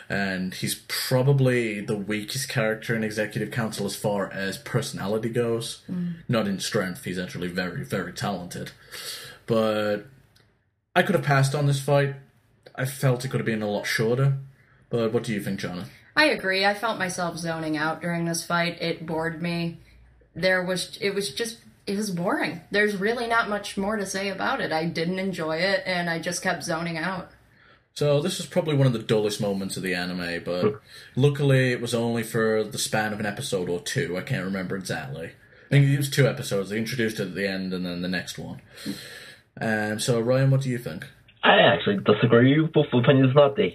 And 0.09 0.53
he's 0.53 0.75
probably 0.87 1.81
the 1.81 1.97
weakest 1.97 2.47
character 2.47 2.95
in 2.95 3.03
Executive 3.03 3.51
Council 3.51 3.85
as 3.85 3.95
far 3.95 4.31
as 4.31 4.57
personality 4.57 5.29
goes. 5.29 5.81
Mm. 5.91 6.15
Not 6.29 6.47
in 6.47 6.59
strength, 6.59 7.03
he's 7.03 7.19
actually 7.19 7.49
very, 7.49 7.83
very 7.83 8.13
talented. 8.13 8.71
But 9.45 10.05
I 10.95 11.03
could 11.03 11.15
have 11.15 11.25
passed 11.25 11.53
on 11.53 11.65
this 11.65 11.81
fight. 11.81 12.15
I 12.75 12.85
felt 12.85 13.25
it 13.25 13.29
could 13.29 13.39
have 13.39 13.45
been 13.45 13.61
a 13.61 13.69
lot 13.69 13.85
shorter. 13.85 14.37
But 14.89 15.11
what 15.11 15.23
do 15.23 15.33
you 15.33 15.41
think, 15.41 15.59
Jonah? 15.59 15.85
I 16.15 16.25
agree. 16.25 16.65
I 16.65 16.73
felt 16.73 16.97
myself 16.97 17.37
zoning 17.37 17.77
out 17.77 18.01
during 18.01 18.25
this 18.25 18.43
fight. 18.43 18.81
It 18.81 19.05
bored 19.05 19.41
me. 19.41 19.79
There 20.35 20.63
was 20.63 20.97
it 21.01 21.13
was 21.13 21.33
just 21.33 21.59
it 21.85 21.95
was 21.95 22.09
boring. 22.11 22.61
There's 22.71 22.97
really 22.97 23.27
not 23.27 23.49
much 23.49 23.77
more 23.77 23.97
to 23.97 24.05
say 24.05 24.29
about 24.29 24.59
it. 24.59 24.71
I 24.71 24.85
didn't 24.85 25.19
enjoy 25.19 25.57
it 25.57 25.83
and 25.85 26.09
I 26.09 26.19
just 26.19 26.41
kept 26.41 26.63
zoning 26.63 26.97
out. 26.97 27.31
So 27.97 28.21
this 28.21 28.37
was 28.37 28.45
probably 28.45 28.75
one 28.75 28.85
of 28.85 28.93
the 28.93 28.99
dullest 28.99 29.41
moments 29.41 29.75
of 29.75 29.81
the 29.81 29.95
anime, 29.95 30.43
but 30.45 30.79
luckily 31.15 31.71
it 31.71 31.81
was 31.81 31.95
only 31.95 32.21
for 32.21 32.63
the 32.63 32.77
span 32.77 33.11
of 33.11 33.19
an 33.19 33.25
episode 33.25 33.69
or 33.69 33.79
two. 33.79 34.15
I 34.15 34.21
can't 34.21 34.45
remember 34.45 34.75
exactly. 34.77 35.31
I 35.65 35.69
think 35.71 35.87
it 35.87 35.97
was 35.97 36.07
two 36.07 36.27
episodes. 36.27 36.69
They 36.69 36.77
introduced 36.77 37.19
it 37.19 37.29
at 37.29 37.33
the 37.33 37.49
end 37.49 37.73
and 37.73 37.87
then 37.87 38.03
the 38.03 38.07
next 38.07 38.37
one. 38.37 38.61
Um, 39.59 39.99
so 39.99 40.21
Ryan, 40.21 40.51
what 40.51 40.61
do 40.61 40.69
you 40.69 40.77
think? 40.77 41.07
I 41.43 41.57
actually 41.57 41.97
disagree 41.97 42.61
with 42.61 42.71
both 42.71 42.93
opinions, 42.93 43.33
not 43.33 43.55
to 43.55 43.71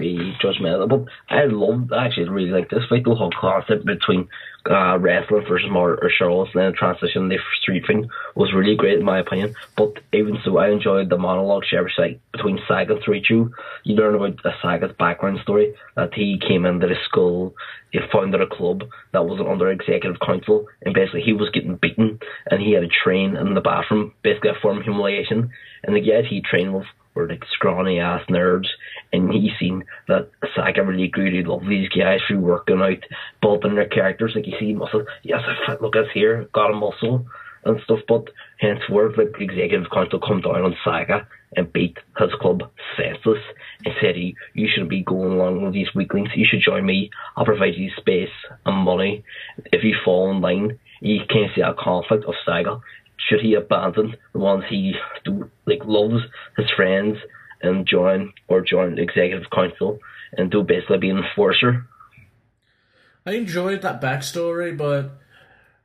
be 0.00 0.34
judgmental, 0.42 0.88
but 0.88 1.04
I 1.28 1.44
love, 1.44 1.92
I 1.92 2.06
actually 2.06 2.28
really 2.28 2.50
like 2.50 2.70
this 2.70 2.82
the 2.90 3.14
whole 3.14 3.30
concept 3.40 3.86
between 3.86 4.26
uh, 4.68 4.98
wrestling 4.98 5.44
versus 5.48 5.70
martial 5.70 6.40
arts 6.40 6.50
and 6.54 6.62
then 6.62 6.72
the 6.72 6.76
transition 6.76 7.28
the 7.28 7.38
street 7.60 7.86
thing 7.86 8.08
was 8.34 8.52
really 8.52 8.76
great 8.76 8.98
in 8.98 9.04
my 9.04 9.18
opinion. 9.18 9.54
But 9.76 9.98
even 10.12 10.38
so, 10.44 10.58
I 10.58 10.70
enjoyed 10.70 11.08
the 11.08 11.18
monologue 11.18 11.64
she 11.64 11.76
ever 11.76 11.90
said 11.94 12.20
between 12.32 12.60
Saga 12.68 13.00
and. 13.02 13.52
You 13.84 13.94
learn 13.94 14.14
about 14.14 14.44
uh, 14.44 14.50
Saga's 14.62 14.94
background 14.98 15.38
story, 15.42 15.74
that 15.96 16.14
he 16.14 16.40
came 16.46 16.66
into 16.66 16.86
the 16.86 16.96
school, 17.04 17.54
he 17.90 17.98
founded 18.12 18.40
a 18.40 18.46
club 18.46 18.84
that 19.12 19.26
wasn't 19.26 19.48
under 19.48 19.70
executive 19.70 20.20
council, 20.20 20.66
and 20.82 20.94
basically 20.94 21.22
he 21.22 21.32
was 21.32 21.50
getting 21.50 21.76
beaten, 21.76 22.18
and 22.50 22.60
he 22.60 22.72
had 22.72 22.84
a 22.84 22.88
train 22.88 23.36
in 23.36 23.54
the 23.54 23.60
bathroom, 23.60 24.12
basically 24.22 24.50
a 24.50 24.60
form 24.60 24.78
of 24.78 24.84
humiliation. 24.84 25.50
And 25.82 25.96
the 25.96 26.00
guys 26.00 26.24
he 26.28 26.42
trained 26.42 26.74
with 26.74 26.86
were 27.14 27.28
like 27.28 27.44
scrawny 27.52 28.00
ass 28.00 28.22
nerds, 28.28 28.68
and 29.12 29.32
he 29.32 29.52
seen 29.58 29.84
that 30.08 30.30
Saga 30.54 30.82
really 30.82 31.08
grew 31.08 31.30
to 31.30 31.50
love 31.50 31.66
these 31.66 31.88
guys 31.88 32.20
through 32.26 32.40
working 32.40 32.80
out, 32.80 33.04
building 33.40 33.74
their 33.74 33.88
characters. 33.88 34.32
Like 34.34 34.46
you 34.46 34.56
see 34.58 34.74
muscle, 34.74 35.04
yes, 35.22 35.42
look 35.80 35.96
at 35.96 36.10
here, 36.12 36.48
got 36.52 36.70
a 36.70 36.74
muscle 36.74 37.26
and 37.64 37.80
stuff. 37.82 38.00
But 38.08 38.30
henceforth, 38.58 39.16
like 39.16 39.32
the 39.32 39.44
executive 39.44 39.90
council 39.90 40.20
come 40.20 40.40
down 40.40 40.62
on 40.62 40.76
Saga 40.84 41.26
and 41.56 41.72
beat 41.72 41.98
his 42.18 42.30
club 42.40 42.62
senseless 42.96 43.42
and 43.84 43.94
said, 44.00 44.16
"You 44.16 44.34
you 44.54 44.68
shouldn't 44.68 44.90
be 44.90 45.02
going 45.02 45.32
along 45.32 45.62
with 45.64 45.74
these 45.74 45.94
weaklings. 45.94 46.30
You 46.34 46.46
should 46.46 46.60
join 46.60 46.86
me. 46.86 47.10
I'll 47.36 47.44
provide 47.44 47.74
you 47.74 47.90
space 47.96 48.30
and 48.64 48.76
money. 48.76 49.24
If 49.72 49.82
you 49.82 49.96
fall 50.04 50.30
in 50.30 50.40
line, 50.40 50.78
you 51.00 51.20
can't 51.28 51.52
see 51.54 51.62
a 51.62 51.74
conflict 51.74 52.24
of 52.24 52.34
Saga." 52.44 52.80
Should 53.28 53.40
he 53.40 53.54
abandon 53.54 54.16
the 54.32 54.38
ones 54.38 54.64
he 54.68 54.94
do, 55.24 55.50
like 55.66 55.84
loves, 55.84 56.22
his 56.56 56.70
friends, 56.76 57.18
and 57.62 57.86
join 57.86 58.32
or 58.48 58.60
join 58.60 58.94
the 58.94 59.02
executive 59.02 59.50
council 59.50 59.98
and 60.32 60.50
do 60.50 60.62
basically 60.62 60.98
be 60.98 61.10
an 61.10 61.18
enforcer? 61.18 61.86
I 63.26 63.32
enjoyed 63.32 63.82
that 63.82 64.00
backstory, 64.00 64.76
but 64.76 65.20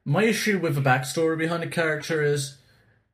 my 0.05 0.23
issue 0.23 0.59
with 0.59 0.75
the 0.75 0.81
backstory 0.81 1.37
behind 1.37 1.63
the 1.63 1.67
character 1.67 2.23
is 2.23 2.57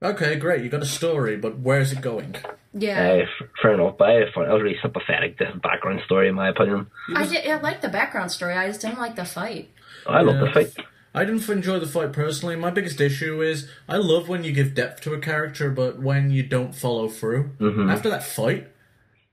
okay, 0.04 0.36
great, 0.36 0.64
you 0.64 0.70
got 0.70 0.82
a 0.82 0.86
story, 0.86 1.38
but 1.38 1.60
where's 1.60 1.92
it 1.92 2.02
going? 2.02 2.36
Yeah. 2.74 3.24
Uh, 3.24 3.46
fair 3.62 3.74
enough, 3.74 3.98
but 3.98 4.10
I 4.10 4.32
found 4.34 4.48
it 4.48 4.54
was 4.54 4.62
really 4.62 4.78
sympathetic 4.82 5.38
to 5.38 5.46
his 5.46 5.62
background 5.62 6.02
story, 6.06 6.30
in 6.30 6.36
my 6.36 6.50
opinion. 6.50 6.88
I 7.16 7.26
did 7.26 7.46
I 7.46 7.60
liked 7.60 7.82
the 7.82 7.90
background 7.90 8.32
story. 8.32 8.54
I 8.54 8.68
just 8.68 8.82
didn't 8.82 9.00
like 9.00 9.16
the 9.16 9.26
fight. 9.26 9.70
I 10.08 10.22
love 10.22 10.40
the 10.40 10.52
fight. 10.52 10.74
I 11.14 11.26
didn't 11.26 11.48
enjoy 11.50 11.80
the 11.80 11.88
fight 11.88 12.14
personally. 12.14 12.56
My 12.56 12.70
biggest 12.72 13.02
issue 13.02 13.42
is 13.42 13.68
I 13.90 13.98
love 13.98 14.30
when 14.30 14.44
you 14.44 14.52
give 14.54 14.74
depth 14.74 15.02
to 15.02 15.14
a 15.14 15.20
character, 15.20 15.70
but 15.70 16.00
when 16.00 16.32
you 16.32 16.44
don't 16.44 16.74
follow 16.74 17.08
through. 17.10 17.52
After 17.90 18.10
that 18.10 18.24
fight, 18.24 18.68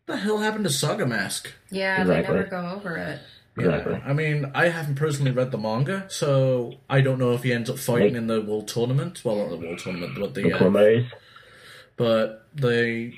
what 0.06 0.14
the 0.14 0.16
hell 0.16 0.38
happened 0.38 0.64
to 0.64 0.70
Saga 0.70 1.06
Mask? 1.06 1.52
Yeah, 1.70 2.00
Exactly. 2.00 2.34
they 2.34 2.38
never 2.40 2.50
go 2.50 2.70
over 2.76 2.96
it. 2.96 3.20
Exactly. 3.56 4.00
I 4.04 4.12
mean, 4.12 4.50
I 4.54 4.68
haven't 4.68 4.94
personally 4.94 5.32
read 5.32 5.50
the 5.50 5.58
manga, 5.58 6.06
so 6.08 6.74
I 6.88 7.00
don't 7.00 7.18
know 7.18 7.32
if 7.32 7.42
he 7.42 7.52
ends 7.52 7.68
up 7.68 7.78
fighting 7.78 8.14
in 8.14 8.26
the 8.28 8.40
World 8.40 8.68
Tournament. 8.68 9.20
Well, 9.24 9.36
not 9.36 9.50
the 9.50 9.56
World 9.56 9.78
Tournament, 9.78 10.16
but 10.18 10.34
the. 10.34 10.42
The 10.42 11.00
Uh, 11.00 11.04
but 11.96 12.46
they. 12.54 13.14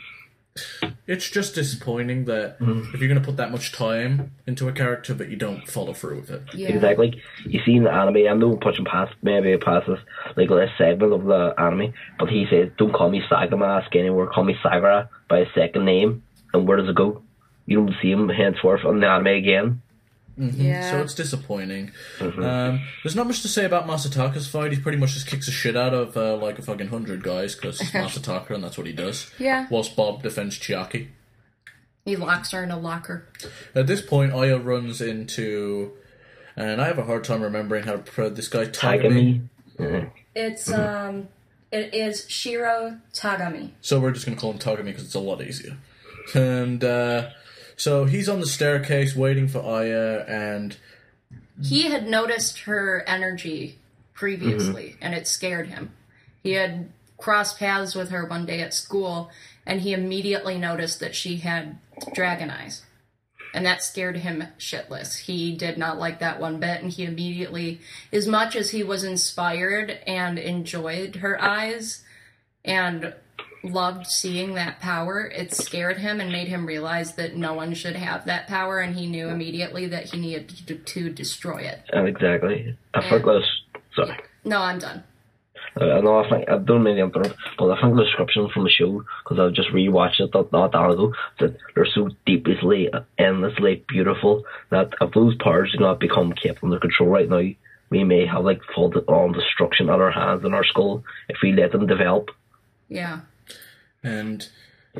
It's 1.06 1.28
just 1.28 1.54
disappointing 1.54 2.24
that 2.26 2.58
Mm-hmm. 2.60 2.94
if 2.94 3.00
you're 3.00 3.08
going 3.08 3.20
to 3.20 3.24
put 3.26 3.36
that 3.38 3.50
much 3.50 3.72
time 3.72 4.32
into 4.46 4.68
a 4.68 4.72
character, 4.72 5.14
but 5.14 5.28
you 5.28 5.36
don't 5.36 5.66
follow 5.68 5.92
through 5.92 6.16
with 6.20 6.30
it. 6.30 6.42
Yeah. 6.54 6.68
Exactly. 6.68 7.20
You 7.46 7.60
see 7.64 7.76
in 7.76 7.84
the 7.84 7.92
anime, 7.92 8.28
I 8.28 8.34
know 8.34 8.56
pushing 8.56 8.84
past 8.84 9.12
maybe 9.22 9.56
past 9.56 9.86
this 9.86 9.98
like 10.36 10.50
last 10.50 10.72
segment 10.78 11.12
of 11.12 11.24
the 11.24 11.54
anime, 11.58 11.92
but 12.18 12.28
he 12.28 12.46
says, 12.50 12.70
"Don't 12.78 12.92
call 12.92 13.10
me 13.10 13.22
Saga 13.28 13.56
Mask 13.56 13.94
anymore. 13.96 14.28
Call 14.28 14.44
me 14.44 14.54
Sagara 14.64 15.08
by 15.28 15.40
his 15.40 15.48
second 15.54 15.84
name." 15.84 16.22
And 16.52 16.66
where 16.66 16.76
does 16.76 16.88
it 16.88 16.94
go? 16.96 17.22
You 17.66 17.76
don't 17.78 17.94
see 18.02 18.10
him 18.10 18.28
henceforth 18.28 18.84
on 18.84 19.00
the 19.00 19.06
anime 19.08 19.28
again. 19.28 19.82
Yeah. 20.40 20.90
So 20.90 21.02
it's 21.02 21.14
disappointing. 21.14 21.92
Mm-hmm. 22.18 22.42
Um, 22.42 22.82
there's 23.02 23.14
not 23.14 23.26
much 23.26 23.42
to 23.42 23.48
say 23.48 23.64
about 23.64 23.86
Masataka's 23.86 24.48
fight. 24.48 24.72
He 24.72 24.78
pretty 24.78 24.98
much 24.98 25.12
just 25.12 25.26
kicks 25.26 25.46
the 25.46 25.52
shit 25.52 25.76
out 25.76 25.92
of 25.92 26.16
uh, 26.16 26.36
like 26.36 26.58
a 26.58 26.62
fucking 26.62 26.88
hundred 26.88 27.22
guys 27.22 27.54
because 27.54 27.78
he's 27.78 27.90
Masataka 27.90 28.50
and 28.50 28.64
that's 28.64 28.78
what 28.78 28.86
he 28.86 28.92
does. 28.92 29.30
Yeah. 29.38 29.66
Whilst 29.70 29.94
Bob 29.94 30.22
defends 30.22 30.58
Chiaki. 30.58 31.08
He 32.04 32.16
locks 32.16 32.52
her 32.52 32.62
in 32.62 32.70
a 32.70 32.78
locker. 32.78 33.28
At 33.74 33.86
this 33.86 34.00
point, 34.00 34.32
Aya 34.32 34.58
runs 34.58 35.02
into, 35.02 35.92
and 36.56 36.80
I 36.80 36.86
have 36.86 36.98
a 36.98 37.04
hard 37.04 37.24
time 37.24 37.42
remembering 37.42 37.84
how 37.84 37.92
to 37.92 37.98
pronounce 37.98 38.36
this 38.36 38.48
guy 38.48 38.64
Tagami. 38.64 39.42
Tagami. 39.78 39.92
Yeah. 39.92 40.04
It's 40.34 40.70
um, 40.72 41.28
it 41.70 41.94
is 41.94 42.28
Shiro 42.28 42.98
Tagami. 43.12 43.72
So 43.80 44.00
we're 44.00 44.12
just 44.12 44.24
gonna 44.24 44.38
call 44.38 44.52
him 44.52 44.58
Tagami 44.58 44.86
because 44.86 45.04
it's 45.04 45.14
a 45.14 45.20
lot 45.20 45.42
easier. 45.42 45.76
And 46.34 46.82
uh, 46.82 47.30
so 47.80 48.04
he's 48.04 48.28
on 48.28 48.40
the 48.40 48.46
staircase 48.46 49.16
waiting 49.16 49.48
for 49.48 49.62
Aya, 49.62 50.22
and 50.28 50.76
He 51.62 51.84
had 51.84 52.06
noticed 52.06 52.60
her 52.60 53.02
energy 53.06 53.78
previously, 54.12 54.90
mm-hmm. 54.90 54.98
and 55.02 55.14
it 55.14 55.26
scared 55.26 55.68
him. 55.68 55.92
He 56.42 56.52
had 56.52 56.90
crossed 57.16 57.58
paths 57.58 57.94
with 57.94 58.10
her 58.10 58.26
one 58.26 58.44
day 58.44 58.60
at 58.60 58.74
school, 58.74 59.30
and 59.64 59.80
he 59.80 59.94
immediately 59.94 60.58
noticed 60.58 61.00
that 61.00 61.14
she 61.14 61.38
had 61.38 61.78
dragon 62.12 62.50
eyes. 62.50 62.82
And 63.54 63.64
that 63.64 63.82
scared 63.82 64.18
him 64.18 64.44
shitless. 64.58 65.20
He 65.20 65.56
did 65.56 65.78
not 65.78 65.98
like 65.98 66.18
that 66.18 66.38
one 66.38 66.60
bit, 66.60 66.82
and 66.82 66.92
he 66.92 67.04
immediately, 67.04 67.80
as 68.12 68.26
much 68.26 68.56
as 68.56 68.72
he 68.72 68.82
was 68.82 69.04
inspired 69.04 70.00
and 70.06 70.38
enjoyed 70.38 71.16
her 71.16 71.42
eyes 71.42 72.04
and 72.62 73.14
loved 73.62 74.06
seeing 74.06 74.54
that 74.54 74.80
power, 74.80 75.26
it 75.26 75.52
scared 75.52 75.98
him 75.98 76.20
and 76.20 76.32
made 76.32 76.48
him 76.48 76.66
realize 76.66 77.14
that 77.14 77.36
no 77.36 77.54
one 77.54 77.74
should 77.74 77.96
have 77.96 78.24
that 78.26 78.46
power, 78.48 78.80
and 78.80 78.96
he 78.96 79.06
knew 79.06 79.28
immediately 79.28 79.86
that 79.86 80.06
he 80.06 80.18
needed 80.18 80.48
to, 80.66 80.74
to 80.76 81.10
destroy 81.10 81.58
it. 81.58 81.82
Exactly. 81.92 82.76
I 82.94 83.08
think 83.08 83.24
sorry. 83.94 84.18
No, 84.44 84.58
I'm 84.58 84.78
done. 84.78 85.04
Uh, 85.80 85.84
I 85.84 86.00
know 86.00 86.18
I 86.18 86.28
think 86.28 86.48
I 86.48 86.58
don't 86.58 86.82
mean 86.82 86.96
to 86.96 87.04
interrupt, 87.04 87.36
but 87.58 87.70
I 87.70 87.80
think 87.80 87.94
the 87.94 88.04
description 88.04 88.48
from 88.52 88.64
the 88.64 88.70
show 88.70 89.04
because 89.22 89.38
I 89.38 89.54
just 89.54 89.70
rewatched 89.70 90.20
it 90.20 90.30
not, 90.34 90.50
not 90.52 90.72
that 90.72 90.90
ago 90.90 91.12
that 91.38 91.56
they're 91.74 91.86
so 91.86 92.10
deeply, 92.26 92.90
endlessly 93.18 93.84
beautiful 93.88 94.44
that 94.70 94.94
if 95.00 95.12
those 95.12 95.36
powers 95.36 95.72
do 95.72 95.84
not 95.84 96.00
become 96.00 96.32
kept 96.32 96.64
under 96.64 96.80
control 96.80 97.10
right 97.10 97.28
now, 97.28 97.42
we 97.90 98.04
may 98.04 98.26
have 98.26 98.44
like 98.44 98.60
full 98.74 98.92
on 99.06 99.32
destruction 99.32 99.90
at 99.90 100.00
our 100.00 100.10
hands 100.10 100.44
and 100.44 100.54
our 100.54 100.64
skull 100.64 101.04
if 101.28 101.36
we 101.42 101.52
let 101.52 101.72
them 101.72 101.86
develop. 101.86 102.30
Yeah. 102.88 103.20
And 104.02 104.48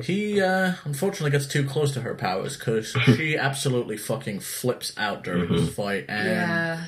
he 0.02 0.40
uh, 0.40 0.74
unfortunately 0.84 1.30
gets 1.30 1.46
too 1.46 1.64
close 1.66 1.92
to 1.94 2.00
her 2.02 2.14
powers 2.14 2.56
because 2.56 2.88
she 3.16 3.36
absolutely 3.36 3.96
fucking 3.96 4.40
flips 4.40 4.92
out 4.96 5.24
during 5.24 5.50
this 5.52 5.74
fight, 5.74 6.04
and 6.08 6.28
Yeah. 6.28 6.84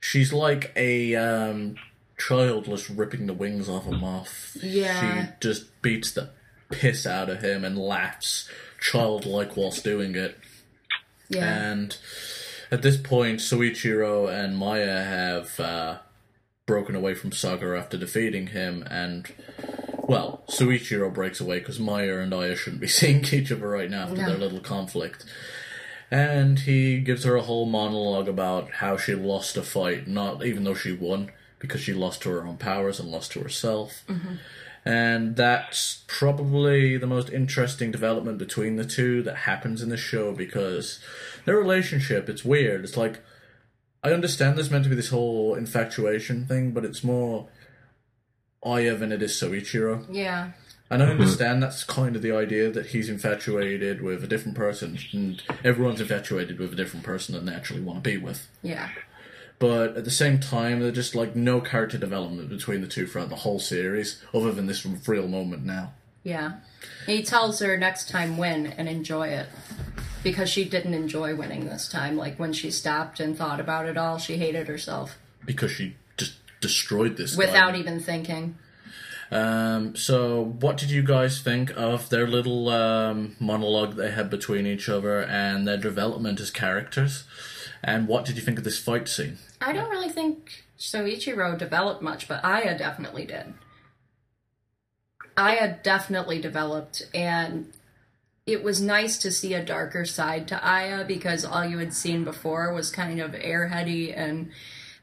she's 0.00 0.32
like 0.32 0.72
a 0.76 1.14
um, 1.16 1.76
child 2.18 2.66
just 2.66 2.88
ripping 2.90 3.26
the 3.26 3.32
wings 3.34 3.68
off 3.68 3.86
a 3.86 3.92
moth. 3.92 4.56
Yeah. 4.62 5.26
She 5.26 5.32
just 5.40 5.80
beats 5.82 6.12
the 6.12 6.30
piss 6.70 7.06
out 7.06 7.28
of 7.30 7.42
him 7.42 7.64
and 7.64 7.76
laughs 7.78 8.48
childlike 8.80 9.56
whilst 9.56 9.82
doing 9.84 10.14
it. 10.14 10.38
Yeah. 11.28 11.44
And 11.70 11.96
at 12.70 12.82
this 12.82 12.96
point, 12.96 13.40
Soichiro 13.40 14.28
and 14.32 14.56
Maya 14.58 15.02
have 15.04 15.58
uh, 15.60 15.98
broken 16.66 16.94
away 16.94 17.14
from 17.14 17.32
Saga 17.32 17.76
after 17.78 17.96
defeating 17.96 18.48
him, 18.48 18.84
and 18.90 19.26
well, 20.10 20.42
Soichiro 20.48 21.12
breaks 21.14 21.40
away 21.40 21.60
because 21.60 21.78
Maya 21.78 22.18
and 22.18 22.34
Aya 22.34 22.56
shouldn't 22.56 22.80
be 22.82 22.88
seeing 22.98 23.24
each 23.32 23.52
other 23.52 23.68
right 23.68 23.88
now 23.90 24.02
after 24.04 24.16
No. 24.16 24.26
their 24.30 24.38
little 24.38 24.60
conflict. 24.60 25.24
And 26.10 26.58
he 26.58 26.98
gives 26.98 27.22
her 27.22 27.36
a 27.36 27.42
whole 27.42 27.66
monologue 27.66 28.26
about 28.28 28.72
how 28.72 28.96
she 28.96 29.14
lost 29.14 29.56
a 29.56 29.62
fight, 29.62 30.08
not 30.08 30.44
even 30.44 30.64
though 30.64 30.74
she 30.74 30.92
won, 30.92 31.30
because 31.60 31.80
she 31.80 31.92
lost 31.92 32.22
to 32.22 32.30
her 32.30 32.44
own 32.44 32.56
powers 32.56 32.98
and 32.98 33.08
lost 33.08 33.30
to 33.32 33.40
herself. 33.40 34.02
Mm-hmm. 34.08 34.34
And 34.84 35.36
that's 35.36 36.02
probably 36.08 36.96
the 36.96 37.06
most 37.06 37.30
interesting 37.30 37.92
development 37.92 38.38
between 38.38 38.74
the 38.74 38.84
two 38.84 39.22
that 39.22 39.36
happens 39.36 39.82
in 39.82 39.90
the 39.90 39.96
show 39.96 40.32
because 40.32 40.98
their 41.44 41.56
relationship, 41.56 42.28
it's 42.28 42.44
weird. 42.44 42.82
It's 42.82 42.96
like, 42.96 43.20
I 44.02 44.10
understand 44.12 44.56
there's 44.56 44.70
meant 44.70 44.84
to 44.84 44.90
be 44.90 44.96
this 44.96 45.10
whole 45.10 45.54
infatuation 45.54 46.46
thing, 46.46 46.72
but 46.72 46.84
it's 46.84 47.04
more 47.04 47.48
Aya 48.64 48.94
than 48.94 49.12
it 49.12 49.22
is 49.22 49.32
Soichiro. 49.32 50.04
yeah. 50.10 50.52
And 50.92 51.04
I 51.04 51.06
mm-hmm. 51.06 51.20
understand 51.20 51.62
that's 51.62 51.84
kind 51.84 52.16
of 52.16 52.22
the 52.22 52.32
idea 52.32 52.68
that 52.68 52.86
he's 52.86 53.08
infatuated 53.08 54.02
with 54.02 54.24
a 54.24 54.26
different 54.26 54.56
person, 54.56 54.98
and 55.12 55.40
everyone's 55.62 56.00
infatuated 56.00 56.58
with 56.58 56.72
a 56.72 56.76
different 56.76 57.04
person 57.04 57.34
that 57.34 57.46
they 57.46 57.54
actually 57.54 57.80
want 57.80 58.02
to 58.02 58.10
be 58.10 58.16
with. 58.16 58.48
Yeah. 58.60 58.88
But 59.60 59.96
at 59.96 60.04
the 60.04 60.10
same 60.10 60.40
time, 60.40 60.80
there's 60.80 60.94
just 60.94 61.14
like 61.14 61.36
no 61.36 61.60
character 61.60 61.96
development 61.96 62.48
between 62.48 62.80
the 62.80 62.88
two 62.88 63.06
throughout 63.06 63.28
the 63.28 63.36
whole 63.36 63.60
series, 63.60 64.20
other 64.34 64.50
than 64.50 64.66
this 64.66 64.84
real 65.06 65.28
moment 65.28 65.64
now. 65.64 65.92
Yeah. 66.24 66.54
He 67.06 67.22
tells 67.22 67.60
her 67.60 67.76
next 67.76 68.08
time 68.08 68.36
win 68.36 68.66
and 68.66 68.88
enjoy 68.88 69.28
it. 69.28 69.46
Because 70.22 70.50
she 70.50 70.64
didn't 70.64 70.94
enjoy 70.94 71.34
winning 71.34 71.66
this 71.66 71.88
time. 71.88 72.16
Like 72.16 72.38
when 72.38 72.52
she 72.52 72.70
stopped 72.70 73.20
and 73.20 73.36
thought 73.36 73.60
about 73.60 73.86
it 73.86 73.96
all, 73.96 74.18
she 74.18 74.36
hated 74.36 74.66
herself 74.66 75.16
because 75.46 75.70
she 75.70 75.96
just 76.09 76.09
destroyed 76.60 77.16
this 77.16 77.36
without 77.36 77.72
guy. 77.72 77.78
even 77.78 78.00
thinking. 78.00 78.56
Um, 79.30 79.94
so, 79.94 80.42
what 80.42 80.76
did 80.76 80.90
you 80.90 81.02
guys 81.02 81.40
think 81.40 81.70
of 81.76 82.08
their 82.08 82.26
little 82.26 82.68
um, 82.68 83.36
monologue 83.38 83.94
they 83.94 84.10
had 84.10 84.28
between 84.28 84.66
each 84.66 84.88
other 84.88 85.22
and 85.22 85.68
their 85.68 85.76
development 85.76 86.40
as 86.40 86.50
characters? 86.50 87.24
And 87.82 88.08
what 88.08 88.24
did 88.24 88.36
you 88.36 88.42
think 88.42 88.58
of 88.58 88.64
this 88.64 88.78
fight 88.78 89.08
scene? 89.08 89.38
I 89.60 89.72
don't 89.72 89.90
really 89.90 90.08
think 90.08 90.64
Soichiro 90.78 91.56
developed 91.56 92.02
much, 92.02 92.26
but 92.26 92.44
Aya 92.44 92.76
definitely 92.76 93.24
did. 93.24 93.54
Aya 95.36 95.78
definitely 95.82 96.40
developed, 96.40 97.02
and 97.14 97.72
it 98.46 98.64
was 98.64 98.80
nice 98.80 99.16
to 99.18 99.30
see 99.30 99.54
a 99.54 99.64
darker 99.64 100.04
side 100.04 100.48
to 100.48 100.62
Aya 100.62 101.04
because 101.04 101.44
all 101.44 101.64
you 101.64 101.78
had 101.78 101.94
seen 101.94 102.24
before 102.24 102.74
was 102.74 102.90
kind 102.90 103.20
of 103.20 103.32
airheady 103.32 104.12
and 104.16 104.50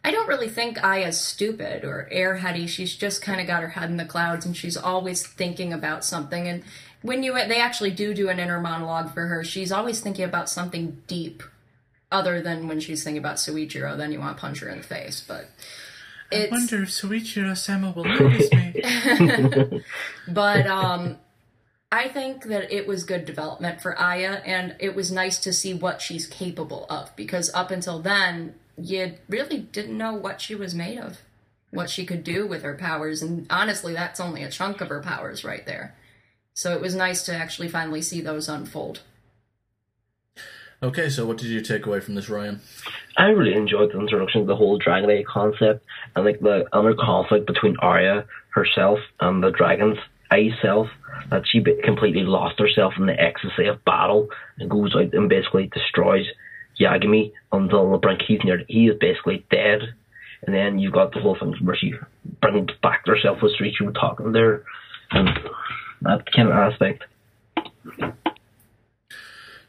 I 0.07 0.11
don't 0.11 0.29
really 0.29 0.47
think 0.47 0.81
Aya's 0.81 1.19
stupid 1.19 1.83
or 1.83 2.07
airheady. 2.09 2.65
She's 2.69 2.95
just 2.95 3.21
kind 3.21 3.41
of 3.41 3.47
got 3.47 3.61
her 3.61 3.67
head 3.67 3.89
in 3.89 3.97
the 3.97 4.05
clouds 4.05 4.45
and 4.45 4.55
she's 4.55 4.77
always 4.77 5.27
thinking 5.27 5.73
about 5.73 6.05
something. 6.05 6.47
And 6.47 6.63
when 7.01 7.23
you 7.23 7.33
they 7.33 7.59
actually 7.59 7.91
do 7.91 8.13
do 8.13 8.29
an 8.29 8.39
inner 8.39 8.61
monologue 8.61 9.13
for 9.13 9.27
her, 9.27 9.43
she's 9.43 9.69
always 9.69 9.99
thinking 9.99 10.23
about 10.23 10.49
something 10.49 11.01
deep, 11.07 11.43
other 12.09 12.41
than 12.41 12.69
when 12.69 12.79
she's 12.79 13.03
thinking 13.03 13.17
about 13.17 13.35
Soichiro. 13.35 13.97
Then 13.97 14.13
you 14.13 14.21
want 14.21 14.37
to 14.37 14.39
punch 14.39 14.61
her 14.61 14.69
in 14.69 14.77
the 14.77 14.83
face. 14.85 15.25
But 15.27 15.49
it's 16.31 16.53
I 16.53 16.55
wonder 16.55 16.83
if 16.83 16.89
Soichiro 16.89 17.57
Sama 17.57 17.91
will 17.91 18.05
notice 18.05 18.49
me. 18.53 19.83
but 20.29 20.67
um, 20.67 21.17
I 21.91 22.07
think 22.07 22.45
that 22.45 22.71
it 22.71 22.87
was 22.87 23.03
good 23.03 23.25
development 23.25 23.81
for 23.81 23.99
Aya, 23.99 24.41
and 24.45 24.77
it 24.79 24.95
was 24.95 25.11
nice 25.11 25.37
to 25.39 25.51
see 25.51 25.73
what 25.73 26.01
she's 26.01 26.27
capable 26.27 26.85
of 26.89 27.13
because 27.17 27.53
up 27.53 27.71
until 27.71 27.99
then, 27.99 28.55
you 28.77 29.13
really 29.27 29.59
didn't 29.59 29.97
know 29.97 30.13
what 30.13 30.39
she 30.39 30.55
was 30.55 30.75
made 30.75 30.99
of, 30.99 31.19
what 31.71 31.89
she 31.89 32.05
could 32.05 32.23
do 32.23 32.45
with 32.45 32.61
her 32.63 32.75
powers, 32.75 33.21
and 33.21 33.47
honestly, 33.49 33.93
that's 33.93 34.19
only 34.19 34.43
a 34.43 34.51
chunk 34.51 34.81
of 34.81 34.89
her 34.89 35.01
powers 35.01 35.43
right 35.43 35.65
there. 35.65 35.95
So 36.53 36.73
it 36.73 36.81
was 36.81 36.95
nice 36.95 37.23
to 37.23 37.35
actually 37.35 37.69
finally 37.69 38.01
see 38.01 38.21
those 38.21 38.47
unfold. 38.47 39.01
okay, 40.81 41.09
so 41.09 41.25
what 41.25 41.37
did 41.37 41.47
you 41.47 41.61
take 41.61 41.85
away 41.85 41.99
from 41.99 42.15
this, 42.15 42.29
Ryan? 42.29 42.61
I 43.15 43.25
really 43.25 43.55
enjoyed 43.55 43.91
the 43.91 43.99
introduction 43.99 44.41
of 44.41 44.47
the 44.47 44.55
whole 44.55 44.77
Dragon 44.77 45.09
Eye 45.09 45.23
concept 45.27 45.83
and 46.15 46.23
like 46.23 46.39
the 46.39 46.65
inner 46.73 46.95
conflict 46.95 47.47
between 47.47 47.77
Arya 47.79 48.25
herself 48.49 48.99
and 49.19 49.43
the 49.43 49.51
Dragon's 49.51 49.97
Eye 50.31 50.49
self. 50.61 50.87
That 51.31 51.43
she 51.51 51.63
completely 51.83 52.21
lost 52.21 52.59
herself 52.59 52.93
in 52.97 53.07
the 53.07 53.19
ecstasy 53.19 53.65
of 53.65 53.83
battle 53.83 54.29
and 54.59 54.69
goes 54.69 54.95
out 54.95 55.13
and 55.13 55.27
basically 55.27 55.67
destroys 55.73 56.25
Yagami 56.79 57.33
until 57.51 57.91
the 57.91 57.97
brink 57.97 58.21
he's 58.27 58.39
near. 58.43 58.63
He 58.67 58.87
is 58.87 58.97
basically 58.99 59.45
dead. 59.49 59.81
And 60.45 60.55
then 60.55 60.79
you've 60.79 60.93
got 60.93 61.13
the 61.13 61.19
whole 61.19 61.37
thing 61.37 61.55
where 61.63 61.75
she 61.75 61.93
brings 62.41 62.69
back 62.83 63.05
herself 63.05 63.39
with 63.41 63.53
Street 63.53 63.75
you 63.79 63.91
talking 63.91 64.31
there 64.31 64.63
and 65.11 65.29
that 66.01 66.31
kind 66.31 66.49
of 66.49 66.55
aspect. 66.55 67.03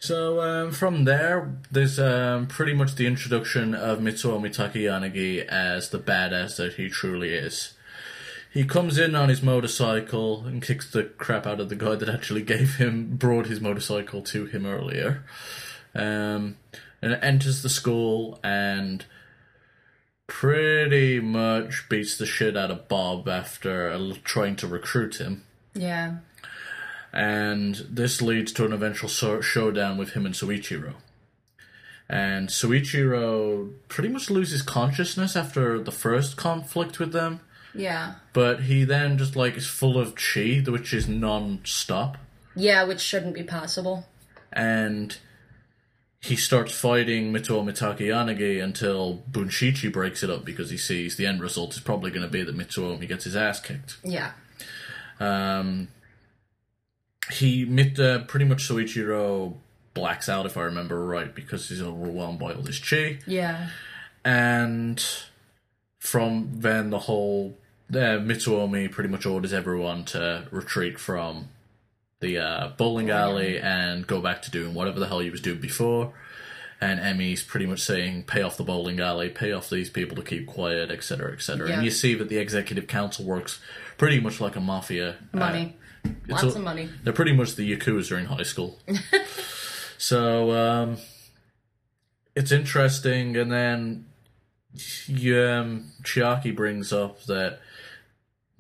So 0.00 0.40
um, 0.40 0.70
from 0.70 1.04
there, 1.04 1.54
there's 1.70 1.98
um, 1.98 2.46
pretty 2.46 2.72
much 2.72 2.94
the 2.94 3.06
introduction 3.06 3.74
of 3.74 3.98
Mitsuomi 3.98 4.54
Takayanagi 4.54 5.44
as 5.46 5.90
the 5.90 5.98
badass 5.98 6.56
that 6.56 6.74
he 6.74 6.88
truly 6.88 7.34
is. 7.34 7.74
He 8.52 8.64
comes 8.64 8.96
in 8.98 9.14
on 9.14 9.28
his 9.28 9.42
motorcycle 9.42 10.44
and 10.46 10.62
kicks 10.62 10.90
the 10.90 11.04
crap 11.04 11.46
out 11.46 11.61
of 11.61 11.68
the 11.68 11.76
guy 11.76 11.96
that 11.96 12.09
actually 12.09 12.42
gave 12.42 12.76
him, 12.76 13.16
brought 13.16 13.46
his 13.46 13.61
motorcycle 13.61 14.22
to 14.22 14.46
him 14.46 14.64
earlier. 14.64 15.24
Um, 15.94 16.56
and 17.03 17.12
enters 17.22 17.62
the 17.62 17.68
school 17.68 18.38
and 18.42 19.05
pretty 20.26 21.20
much 21.20 21.88
beats 21.88 22.16
the 22.18 22.26
shit 22.26 22.57
out 22.57 22.70
of 22.70 22.88
Bob 22.88 23.28
after 23.28 23.96
trying 24.24 24.57
to 24.57 24.66
recruit 24.66 25.20
him 25.20 25.44
Yeah. 25.74 26.16
and 27.12 27.76
this 27.88 28.20
leads 28.20 28.53
to 28.53 28.66
an 28.66 28.72
eventual 28.72 29.09
so- 29.09 29.40
showdown 29.40 29.96
with 29.96 30.11
him 30.12 30.26
and 30.26 30.34
Soichiro. 30.34 30.94
And 32.11 32.49
Soichiro 32.49 33.72
pretty 33.88 34.09
much 34.09 34.30
loses 34.30 34.62
consciousness 34.62 35.36
after 35.36 35.78
the 35.78 35.92
first 35.92 36.36
conflict 36.36 36.99
with 36.99 37.12
them, 37.12 37.40
Yeah. 37.74 38.14
but 38.32 38.62
he 38.64 38.84
then 38.84 39.18
just 39.18 39.36
like 39.36 39.57
is 39.57 39.66
full 39.66 39.99
of 39.99 40.14
chi, 40.14 40.62
which 40.66 40.92
is 40.94 41.07
non-stop. 41.09 42.16
Yeah, 42.55 42.84
which 42.84 43.01
shouldn't 43.01 43.34
be 43.34 43.42
possible. 43.44 44.07
and 44.51 45.18
he 46.21 46.35
starts 46.37 46.73
fighting 46.73 47.33
Mitsuomi 47.33 47.77
Takayanagi 47.79 48.62
until 48.62 49.23
Bunshichi 49.31 49.93
breaks 49.93 50.23
it 50.23 50.31
up 50.31 50.45
because 50.45 50.71
he 50.71 50.77
sees 50.77 51.16
the 51.16 51.27
end 51.27 51.41
result 51.41 51.75
is 51.75 51.81
probably 51.81 52.11
going 52.11 52.23
to 52.23 52.29
be 52.29 52.43
that 52.43 52.57
Mitsuomi 52.57 53.07
gets 53.07 53.25
his 53.25 53.37
ass 53.37 53.61
kicked. 53.61 53.99
Yeah. 54.03 54.33
Um, 55.21 55.89
he 57.33 57.64
mit, 57.64 57.99
uh, 58.01 58.21
pretty 58.25 58.47
much 58.47 58.69
Soichiro 58.69 59.55
blacks 59.95 60.29
out 60.29 60.47
if 60.47 60.57
I 60.57 60.62
remember 60.62 61.05
right 61.05 61.35
because 61.35 61.69
he's 61.69 61.83
overwhelmed 61.83 62.39
by 62.39 62.53
all 62.53 62.62
this 62.62 62.79
chi, 62.81 63.19
Yeah. 63.27 63.69
and 64.25 65.05
from 65.99 66.51
then 66.61 66.91
the 66.91 67.01
whole 67.01 67.57
uh, 67.91 67.97
Mitsuomi 68.21 68.91
pretty 68.91 69.09
much 69.11 69.27
orders 69.27 69.53
everyone 69.53 70.05
to 70.07 70.47
retreat 70.51 70.99
from 70.99 71.49
the 72.21 72.39
uh, 72.39 72.69
bowling 72.77 73.11
alley 73.11 73.59
and 73.59 74.07
go 74.07 74.21
back 74.21 74.43
to 74.43 74.51
doing 74.51 74.75
whatever 74.75 74.99
the 74.99 75.07
hell 75.07 75.23
you 75.23 75.31
was 75.31 75.41
doing 75.41 75.61
before. 75.61 76.12
And 76.81 77.01
Emi's 77.01 77.43
pretty 77.43 77.66
much 77.66 77.81
saying, 77.81 78.25
"Pay 78.25 78.43
off 78.43 78.57
the 78.57 78.62
bowling 78.62 79.01
alley, 79.01 79.29
pay 79.31 79.51
off 79.53 79.69
these 79.69 79.91
people 79.91 80.14
to 80.16 80.23
keep 80.23 80.47
quiet, 80.47 80.91
etc., 80.93 81.33
etc." 81.33 81.69
Yeah. 81.69 81.75
And 81.77 81.85
you 81.85 81.91
see 81.91 82.14
that 82.14 82.29
the 82.29 82.39
executive 82.39 82.87
council 82.87 83.25
works 83.25 83.61
pretty 83.97 84.21
much 84.21 84.41
like 84.41 84.55
a 84.55 84.61
mafia. 84.61 85.16
uh, 85.35 85.39
Money. 85.39 85.77
Lots 86.29 86.45
a- 86.45 86.47
of 86.49 86.61
money. 86.61 86.89
they're 87.03 87.12
pretty 87.12 87.33
much 87.33 87.57
the 87.57 87.77
Yakuza 87.77 88.16
in 88.19 88.27
high 88.27 88.45
school. 88.45 88.79
so 89.99 90.53
um, 90.53 90.99
it's 92.37 92.53
interesting, 92.53 93.37
and 93.37 93.51
then 93.51 94.07
um, 95.11 95.91
Chiaki 96.05 96.55
brings 96.55 96.93
up 96.93 97.25
that 97.25 97.59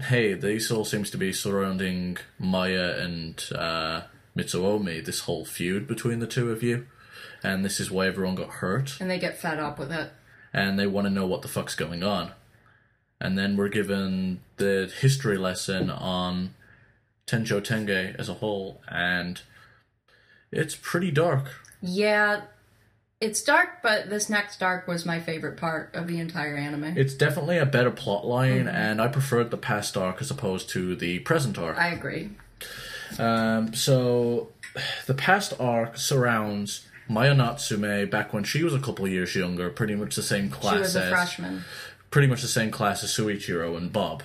hey, 0.00 0.34
this 0.34 0.70
all 0.70 0.84
seems 0.84 1.10
to 1.10 1.18
be 1.18 1.32
surrounding 1.32 2.18
Maya 2.38 2.96
and 2.98 3.42
uh, 3.54 4.02
Mitsuomi. 4.36 5.04
This 5.04 5.20
whole 5.20 5.44
feud 5.44 5.86
between 5.86 6.18
the 6.20 6.26
two 6.26 6.50
of 6.50 6.62
you, 6.62 6.86
and 7.42 7.64
this 7.64 7.80
is 7.80 7.90
why 7.90 8.06
everyone 8.06 8.34
got 8.34 8.50
hurt, 8.50 8.96
And 9.00 9.10
they 9.10 9.18
get 9.18 9.38
fed 9.38 9.58
up 9.58 9.78
with 9.78 9.92
it. 9.92 10.12
and 10.52 10.78
they 10.78 10.86
want 10.86 11.06
to 11.06 11.12
know 11.12 11.26
what 11.26 11.42
the 11.42 11.48
fuck's 11.48 11.74
going 11.74 12.02
on. 12.02 12.32
And 13.20 13.36
then 13.36 13.56
we're 13.56 13.68
given 13.68 14.40
the 14.58 14.90
history 15.00 15.36
lesson 15.36 15.90
on 15.90 16.54
Tenjo 17.26 17.60
Tenge 17.60 18.14
as 18.18 18.28
a 18.28 18.34
whole, 18.34 18.80
and 18.88 19.40
it's 20.52 20.76
pretty 20.80 21.10
dark. 21.10 21.46
Yeah. 21.82 22.42
It's 23.20 23.42
dark, 23.42 23.82
but 23.82 24.08
this 24.08 24.30
next 24.30 24.60
dark 24.60 24.86
was 24.86 25.04
my 25.04 25.18
favorite 25.18 25.56
part 25.56 25.90
of 25.92 26.06
the 26.06 26.20
entire 26.20 26.54
anime. 26.56 26.96
It's 26.96 27.14
definitely 27.14 27.58
a 27.58 27.66
better 27.66 27.90
plot 27.90 28.24
line, 28.24 28.68
and 28.68 29.00
I 29.02 29.08
preferred 29.08 29.50
the 29.50 29.56
past 29.56 29.96
arc 29.96 30.20
as 30.20 30.30
opposed 30.30 30.68
to 30.70 30.94
the 30.94 31.18
present 31.20 31.58
arc. 31.58 31.76
I 31.76 31.88
agree. 31.88 32.30
Um, 33.18 33.74
so, 33.74 34.50
the 35.06 35.14
past 35.14 35.52
arc 35.58 35.96
surrounds 35.96 36.86
Maya 37.08 37.34
Natsume 37.34 38.08
back 38.08 38.32
when 38.32 38.44
she 38.44 38.62
was 38.62 38.72
a 38.72 38.78
couple 38.78 39.08
years 39.08 39.34
younger, 39.34 39.68
pretty 39.68 39.96
much 39.96 40.14
the 40.14 40.22
same 40.22 40.48
class 40.48 40.74
She 40.74 40.80
was 40.80 40.96
a 40.96 41.02
as 41.04 41.10
freshman. 41.10 41.64
pretty 42.12 42.28
much 42.28 42.42
the 42.42 42.46
same 42.48 42.70
class 42.70 43.02
as 43.02 43.10
Soichiro 43.10 43.76
and 43.76 43.92
Bob. 43.92 44.22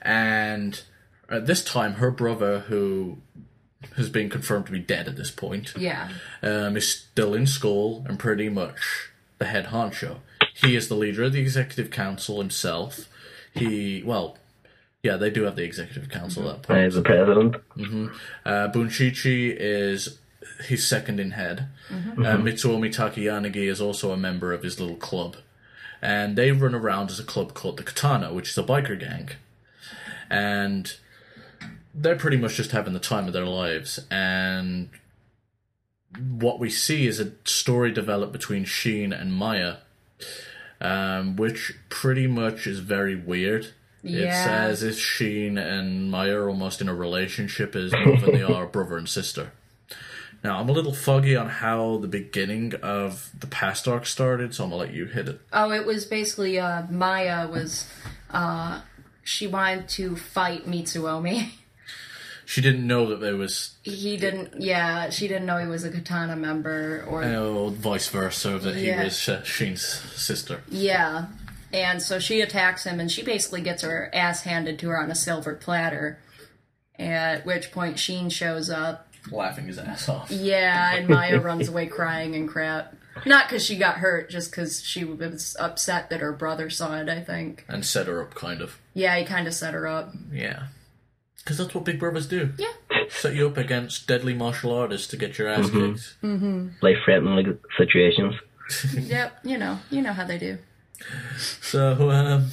And 0.00 0.80
at 1.28 1.46
this 1.46 1.62
time, 1.62 1.94
her 1.94 2.10
brother, 2.10 2.60
who 2.60 3.18
has 3.96 4.08
been 4.08 4.28
confirmed 4.28 4.66
to 4.66 4.72
be 4.72 4.78
dead 4.78 5.08
at 5.08 5.16
this 5.16 5.30
point, 5.30 5.72
Yeah. 5.76 6.08
um, 6.42 6.76
is 6.76 6.88
still 6.88 7.34
in 7.34 7.46
school 7.46 8.04
and 8.08 8.18
pretty 8.18 8.48
much 8.48 9.10
the 9.38 9.46
head 9.46 9.66
honcho. 9.66 10.18
He 10.54 10.76
is 10.76 10.88
the 10.88 10.94
leader 10.94 11.24
of 11.24 11.32
the 11.32 11.40
executive 11.40 11.90
council 11.90 12.38
himself. 12.40 13.08
He, 13.54 14.02
well, 14.04 14.36
yeah, 15.02 15.16
they 15.16 15.30
do 15.30 15.44
have 15.44 15.56
the 15.56 15.64
executive 15.64 16.10
council 16.10 16.48
at 16.48 16.56
that 16.56 16.62
point. 16.62 16.84
He's 16.84 16.94
the 16.94 17.02
president. 17.02 17.56
Uh, 18.44 18.68
Bunshichi 18.68 19.56
is 19.58 20.18
his 20.66 20.86
second 20.86 21.18
in 21.18 21.30
head. 21.32 21.68
Mm-hmm. 21.88 22.22
Uh, 22.24 22.36
Mitsuomi 22.36 22.94
Takayanagi 22.94 23.68
is 23.68 23.80
also 23.80 24.12
a 24.12 24.16
member 24.16 24.52
of 24.52 24.62
his 24.62 24.78
little 24.78 24.96
club. 24.96 25.36
And 26.02 26.36
they 26.36 26.52
run 26.52 26.74
around 26.74 27.10
as 27.10 27.18
a 27.18 27.24
club 27.24 27.54
called 27.54 27.78
the 27.78 27.82
Katana, 27.82 28.32
which 28.32 28.50
is 28.50 28.58
a 28.58 28.62
biker 28.62 28.98
gang. 28.98 29.30
And 30.28 30.94
they're 31.94 32.16
pretty 32.16 32.36
much 32.36 32.54
just 32.56 32.70
having 32.72 32.92
the 32.92 33.00
time 33.00 33.26
of 33.26 33.32
their 33.32 33.46
lives. 33.46 33.98
And 34.10 34.90
what 36.18 36.58
we 36.58 36.70
see 36.70 37.06
is 37.06 37.20
a 37.20 37.32
story 37.44 37.92
develop 37.92 38.32
between 38.32 38.64
Shin 38.64 39.12
and 39.12 39.32
Maya, 39.32 39.76
um, 40.80 41.36
which 41.36 41.74
pretty 41.88 42.26
much 42.26 42.66
is 42.66 42.80
very 42.80 43.14
weird. 43.16 43.68
It's 44.02 44.12
Yeah. 44.14 44.64
as 44.64 44.82
if 44.82 44.98
Shin 44.98 45.58
and 45.58 46.10
Maya 46.10 46.36
are 46.38 46.48
almost 46.48 46.80
in 46.80 46.88
a 46.88 46.94
relationship 46.94 47.76
as 47.76 47.92
more 47.92 48.16
than 48.18 48.32
they 48.32 48.42
are 48.42 48.66
brother 48.72 48.96
and 48.96 49.08
sister. 49.08 49.52
Now, 50.42 50.58
I'm 50.58 50.70
a 50.70 50.72
little 50.72 50.94
foggy 50.94 51.36
on 51.36 51.50
how 51.50 51.98
the 51.98 52.08
beginning 52.08 52.72
of 52.82 53.28
the 53.38 53.46
past 53.46 53.86
arc 53.86 54.06
started, 54.06 54.54
so 54.54 54.64
I'm 54.64 54.70
gonna 54.70 54.80
let 54.84 54.94
you 54.94 55.04
hit 55.04 55.28
it. 55.28 55.38
Oh, 55.52 55.70
it 55.70 55.84
was 55.84 56.06
basically 56.06 56.58
uh, 56.58 56.84
Maya 56.88 57.46
was 57.46 57.86
uh, 58.30 58.80
she 59.22 59.46
wanted 59.46 59.86
to 59.90 60.16
fight 60.16 60.66
Mitsuomi. 60.66 61.50
She 62.50 62.60
didn't 62.60 62.84
know 62.84 63.06
that 63.10 63.20
there 63.20 63.36
was, 63.36 63.76
he 63.84 64.16
didn't. 64.16 64.60
Yeah, 64.60 65.10
she 65.10 65.28
didn't 65.28 65.46
know 65.46 65.58
he 65.58 65.68
was 65.68 65.84
a 65.84 65.88
Katana 65.90 66.34
member, 66.34 67.04
or 67.08 67.22
oh, 67.22 67.68
vice 67.68 68.08
versa, 68.08 68.58
that 68.58 68.74
Yeah. 68.74 68.98
he 68.98 69.04
was 69.04 69.28
uh, 69.28 69.44
Shin's 69.44 69.82
sister. 69.86 70.60
yeah. 70.68 71.26
And 71.72 72.02
so 72.02 72.18
she 72.18 72.40
attacks 72.40 72.82
him, 72.82 72.98
and 72.98 73.08
she 73.08 73.22
basically 73.22 73.60
gets 73.60 73.82
her 73.82 74.10
ass 74.12 74.42
handed 74.42 74.80
to 74.80 74.88
her 74.88 74.98
on 75.00 75.12
a 75.12 75.14
silver 75.14 75.54
platter. 75.54 76.18
At 76.98 77.46
which 77.46 77.70
point 77.70 78.00
Shin 78.00 78.30
shows 78.30 78.68
up. 78.68 79.06
Laughing 79.30 79.68
his 79.68 79.78
ass 79.78 80.08
off. 80.08 80.28
Yeah, 80.32 80.96
and 80.96 81.08
Maya 81.08 81.38
runs 81.38 81.68
away 81.68 81.86
crying 81.86 82.34
and 82.34 82.48
crap. 82.48 82.96
Not 83.24 83.46
because 83.48 83.64
she 83.64 83.76
got 83.76 83.98
hurt, 83.98 84.28
just 84.28 84.50
because 84.50 84.82
she 84.82 85.04
was 85.04 85.56
upset 85.60 86.10
that 86.10 86.18
her 86.18 86.32
brother 86.32 86.68
saw 86.68 86.98
it. 86.98 87.08
I 87.08 87.20
think. 87.20 87.64
And 87.68 87.86
set 87.86 88.08
her 88.08 88.20
up, 88.20 88.34
kind 88.34 88.60
of. 88.60 88.76
Yeah, 88.92 89.16
he 89.16 89.24
kind 89.24 89.46
of 89.46 89.54
set 89.54 89.72
her 89.74 89.86
up. 89.86 90.12
Yeah. 90.32 90.64
Because 91.44 91.58
that's 91.58 91.74
what 91.74 91.84
big 91.84 91.98
brothers 91.98 92.26
do. 92.26 92.50
Yeah. 92.58 92.72
Set 93.08 93.34
you 93.34 93.48
up 93.48 93.56
against 93.56 94.06
deadly 94.06 94.34
martial 94.34 94.72
artists 94.72 95.06
to 95.08 95.16
get 95.16 95.38
your 95.38 95.48
ass 95.48 95.70
kicked. 95.70 96.16
Life 96.82 96.98
threatening 97.04 97.58
situations. 97.76 98.34
Yep. 98.94 99.38
You 99.42 99.58
know. 99.58 99.78
You 99.90 100.00
know 100.02 100.12
how 100.12 100.24
they 100.24 100.38
do. 100.38 100.58
So, 101.60 102.08
um, 102.10 102.50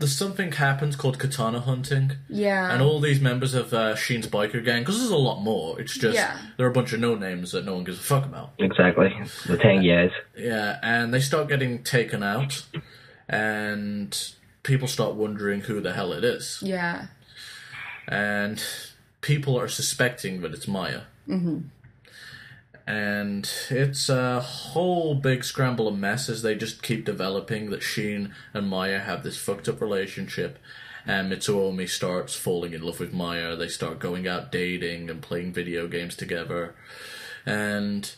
there's 0.00 0.16
something 0.16 0.50
happens 0.52 0.96
called 0.96 1.18
katana 1.20 1.60
hunting. 1.60 2.12
Yeah. 2.28 2.72
And 2.72 2.82
all 2.82 2.98
these 2.98 3.20
members 3.20 3.54
of 3.54 3.72
uh, 3.72 3.94
Shin's 3.94 4.26
biker 4.26 4.64
gang, 4.64 4.82
because 4.82 4.98
there's 4.98 5.10
a 5.10 5.16
lot 5.16 5.42
more, 5.42 5.80
it's 5.80 5.94
just 5.96 6.14
Yeah. 6.16 6.36
there 6.56 6.66
are 6.66 6.70
a 6.70 6.72
bunch 6.72 6.92
of 6.92 6.98
no 6.98 7.14
names 7.14 7.52
that 7.52 7.64
no 7.64 7.74
one 7.76 7.84
gives 7.84 7.98
a 8.00 8.02
fuck 8.02 8.24
about. 8.24 8.50
Exactly. 8.58 9.14
The 9.46 9.56
ten 9.58 9.82
years. 9.82 10.10
Yeah, 10.36 10.78
and 10.82 11.14
they 11.14 11.20
start 11.20 11.48
getting 11.48 11.84
taken 11.84 12.22
out, 12.24 12.64
and 13.28 14.32
people 14.64 14.88
start 14.88 15.14
wondering 15.14 15.60
who 15.62 15.80
the 15.80 15.92
hell 15.92 16.12
it 16.12 16.24
is. 16.24 16.58
Yeah. 16.62 17.06
And 18.08 18.62
people 19.20 19.58
are 19.58 19.68
suspecting 19.68 20.40
that 20.42 20.52
it's 20.52 20.68
Maya. 20.68 21.02
Mm-hmm. 21.28 21.60
And 22.88 23.50
it's 23.68 24.08
a 24.08 24.40
whole 24.40 25.16
big 25.16 25.42
scramble 25.42 25.88
of 25.88 25.98
mess 25.98 26.28
as 26.28 26.42
they 26.42 26.54
just 26.54 26.82
keep 26.84 27.04
developing 27.04 27.70
that 27.70 27.82
Shin 27.82 28.32
and 28.54 28.68
Maya 28.68 29.00
have 29.00 29.24
this 29.24 29.36
fucked 29.36 29.68
up 29.68 29.80
relationship. 29.80 30.58
And 31.04 31.30
Mitsuomi 31.30 31.88
starts 31.88 32.34
falling 32.36 32.72
in 32.74 32.82
love 32.82 33.00
with 33.00 33.12
Maya. 33.12 33.56
They 33.56 33.68
start 33.68 33.98
going 33.98 34.28
out 34.28 34.52
dating 34.52 35.10
and 35.10 35.20
playing 35.20 35.52
video 35.52 35.88
games 35.88 36.14
together. 36.14 36.76
And 37.44 38.12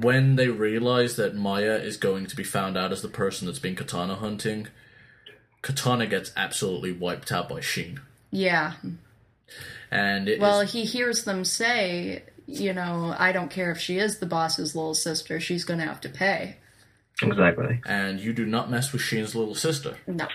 when 0.00 0.36
they 0.36 0.48
realize 0.48 1.16
that 1.16 1.34
Maya 1.34 1.74
is 1.74 1.96
going 1.96 2.26
to 2.26 2.36
be 2.36 2.44
found 2.44 2.76
out 2.76 2.92
as 2.92 3.02
the 3.02 3.08
person 3.08 3.46
that's 3.46 3.58
been 3.58 3.74
katana 3.74 4.16
hunting, 4.16 4.68
Katana 5.62 6.06
gets 6.06 6.32
absolutely 6.36 6.92
wiped 6.92 7.30
out 7.32 7.48
by 7.48 7.60
Shin. 7.60 8.00
Yeah. 8.30 8.72
And 9.90 10.28
it 10.28 10.34
is- 10.34 10.40
Well, 10.40 10.62
he 10.62 10.84
hears 10.84 11.24
them 11.24 11.44
say, 11.44 12.22
you 12.46 12.72
know, 12.72 13.14
I 13.18 13.32
don't 13.32 13.50
care 13.50 13.70
if 13.70 13.78
she 13.78 13.98
is 13.98 14.18
the 14.18 14.26
boss's 14.26 14.74
little 14.74 14.94
sister. 14.94 15.38
She's 15.40 15.64
going 15.64 15.78
to 15.80 15.86
have 15.86 16.00
to 16.02 16.08
pay. 16.08 16.56
Exactly. 17.22 17.80
and 17.86 18.18
you 18.18 18.32
do 18.32 18.44
not 18.44 18.70
mess 18.70 18.90
with 18.92 19.02
Shin's 19.02 19.34
little 19.36 19.54
sister. 19.54 19.96
No. 20.08 20.26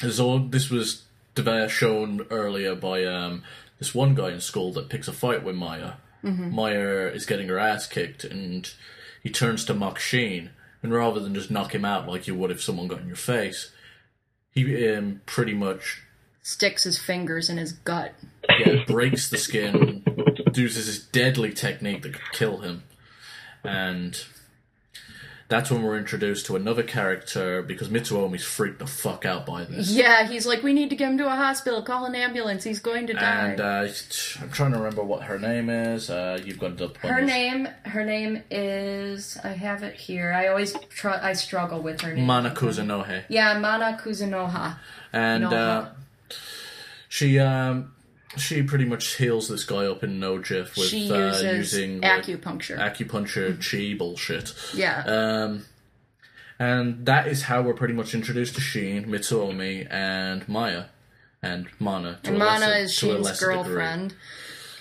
This 0.00 0.18
all 0.18 0.38
this 0.38 0.70
was 0.70 1.02
deve- 1.34 1.70
shown 1.70 2.24
earlier 2.30 2.74
by 2.74 3.04
um, 3.04 3.42
this 3.78 3.94
one 3.94 4.14
guy 4.14 4.30
in 4.30 4.40
school 4.40 4.72
that 4.72 4.88
picks 4.88 5.08
a 5.08 5.12
fight 5.12 5.44
with 5.44 5.56
Maya. 5.56 5.94
Maya 6.22 7.08
is 7.12 7.26
getting 7.26 7.48
her 7.48 7.58
ass 7.58 7.86
kicked, 7.88 8.22
and 8.24 8.70
he 9.22 9.28
turns 9.28 9.64
to 9.64 9.74
mock 9.74 9.98
Shin, 9.98 10.50
and 10.82 10.92
rather 10.94 11.18
than 11.20 11.34
just 11.34 11.50
knock 11.50 11.74
him 11.74 11.84
out 11.84 12.08
like 12.08 12.26
you 12.28 12.34
would 12.36 12.52
if 12.52 12.62
someone 12.62 12.86
got 12.86 13.00
in 13.00 13.08
your 13.08 13.16
face, 13.16 13.72
he 14.52 14.88
um, 14.88 15.20
pretty 15.26 15.54
much 15.54 16.02
Sticks 16.44 16.82
his 16.82 16.98
fingers 16.98 17.48
in 17.48 17.56
his 17.56 17.72
gut. 17.72 18.14
yeah, 18.58 18.84
breaks 18.84 19.30
the 19.30 19.38
skin, 19.38 20.02
uses 20.54 20.86
this 20.86 20.98
deadly 20.98 21.52
technique 21.52 22.02
that 22.02 22.14
could 22.14 22.32
kill 22.32 22.58
him, 22.58 22.82
and 23.62 24.24
that's 25.52 25.70
when 25.70 25.82
we're 25.82 25.98
introduced 25.98 26.46
to 26.46 26.56
another 26.56 26.82
character 26.82 27.60
because 27.60 27.90
Mitsuomi's 27.90 28.42
freaked 28.42 28.78
the 28.78 28.86
fuck 28.86 29.26
out 29.26 29.44
by 29.44 29.64
this. 29.64 29.90
Yeah, 29.90 30.26
he's 30.26 30.46
like, 30.46 30.62
we 30.62 30.72
need 30.72 30.88
to 30.88 30.96
get 30.96 31.10
him 31.10 31.18
to 31.18 31.26
a 31.26 31.36
hospital. 31.36 31.82
Call 31.82 32.06
an 32.06 32.14
ambulance. 32.14 32.64
He's 32.64 32.78
going 32.78 33.06
to 33.08 33.12
die. 33.12 33.48
And 33.50 33.60
uh, 33.60 33.88
I'm 34.40 34.50
trying 34.50 34.72
to 34.72 34.78
remember 34.78 35.02
what 35.04 35.24
her 35.24 35.38
name 35.38 35.68
is. 35.68 36.08
Uh, 36.08 36.40
you've 36.42 36.58
got 36.58 36.78
the 36.78 36.88
her 37.00 37.20
name. 37.20 37.68
Her 37.84 38.02
name 38.02 38.42
is. 38.50 39.36
I 39.44 39.48
have 39.48 39.82
it 39.82 39.94
here. 39.94 40.32
I 40.32 40.48
always 40.48 40.72
tr- 40.88 41.10
I 41.10 41.34
struggle 41.34 41.82
with 41.82 42.00
her 42.00 42.14
name. 42.14 42.24
Mana 42.24 42.54
Kuzunoha. 42.54 43.24
Yeah, 43.28 43.58
Mana 43.58 44.00
Kuzunoha. 44.02 44.78
And 45.12 45.44
uh, 45.44 45.90
she 47.10 47.38
um, 47.38 47.91
she 48.38 48.62
pretty 48.62 48.84
much 48.84 49.16
heals 49.16 49.48
this 49.48 49.64
guy 49.64 49.86
up 49.86 50.02
in 50.02 50.18
no 50.20 50.38
jiff 50.38 50.76
with 50.76 50.86
She 50.88 51.10
uh, 51.10 51.16
uses 51.28 51.42
using 51.72 52.00
like, 52.00 52.24
acupuncture. 52.24 52.78
acupuncture 52.78 53.58
chi 53.60 53.96
bullshit. 53.96 54.54
yeah. 54.74 55.02
Um, 55.06 55.64
and 56.58 57.04
that 57.06 57.26
is 57.26 57.42
how 57.42 57.62
we're 57.62 57.74
pretty 57.74 57.94
much 57.94 58.14
introduced 58.14 58.54
to 58.54 58.60
Shin, 58.60 59.06
Mitsuomi, 59.06 59.86
and 59.90 60.48
Maya, 60.48 60.84
and 61.42 61.66
Mana. 61.80 62.20
And 62.24 62.38
Mana 62.38 62.66
lesser- 62.66 62.84
is 62.84 62.94
Shin's 62.94 63.24
lesser 63.24 63.46
degree. 63.50 63.54
girlfriend. 63.64 64.14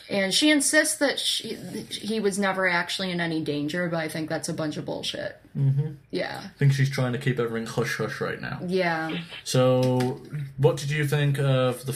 And 0.10 0.34
she 0.34 0.50
insists 0.50 0.98
that 0.98 1.20
she, 1.20 1.56
he 1.90 2.20
was 2.20 2.38
never 2.38 2.68
actually 2.68 3.12
in 3.12 3.22
any 3.22 3.42
danger, 3.42 3.88
but 3.88 3.98
I 3.98 4.10
think 4.10 4.28
that's 4.30 4.50
a 4.50 4.54
bunch 4.54 4.76
of 4.76 4.84
bullshit. 4.86 5.38
Mm-hmm. 5.58 5.92
Yeah. 6.12 6.42
I 6.44 6.50
think 6.60 6.74
she's 6.74 6.90
trying 6.90 7.14
to 7.14 7.18
keep 7.18 7.40
everything 7.40 7.66
hush 7.66 7.96
hush 7.98 8.20
right 8.20 8.40
now. 8.42 8.60
Yeah. 8.68 9.18
So, 9.46 10.22
what 10.58 10.76
did 10.76 10.92
you 10.92 11.08
think 11.08 11.40
of 11.40 11.86
the 11.86 11.94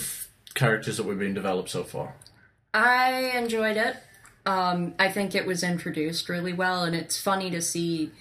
characters 0.56 0.98
that 0.98 1.06
we've 1.06 1.20
been 1.20 1.34
developed 1.36 1.70
so 1.70 1.84
far? 1.84 2.16
I 2.74 3.32
enjoyed 3.36 3.78
it. 3.78 3.98
Um, 4.46 4.94
I 5.00 5.10
think 5.10 5.34
it 5.36 5.46
was 5.46 5.64
introduced 5.64 6.30
really 6.30 6.54
well, 6.54 6.84
and 6.84 6.96
it's 6.96 7.20
funny 7.20 7.50
to 7.52 7.62
see 7.62 8.12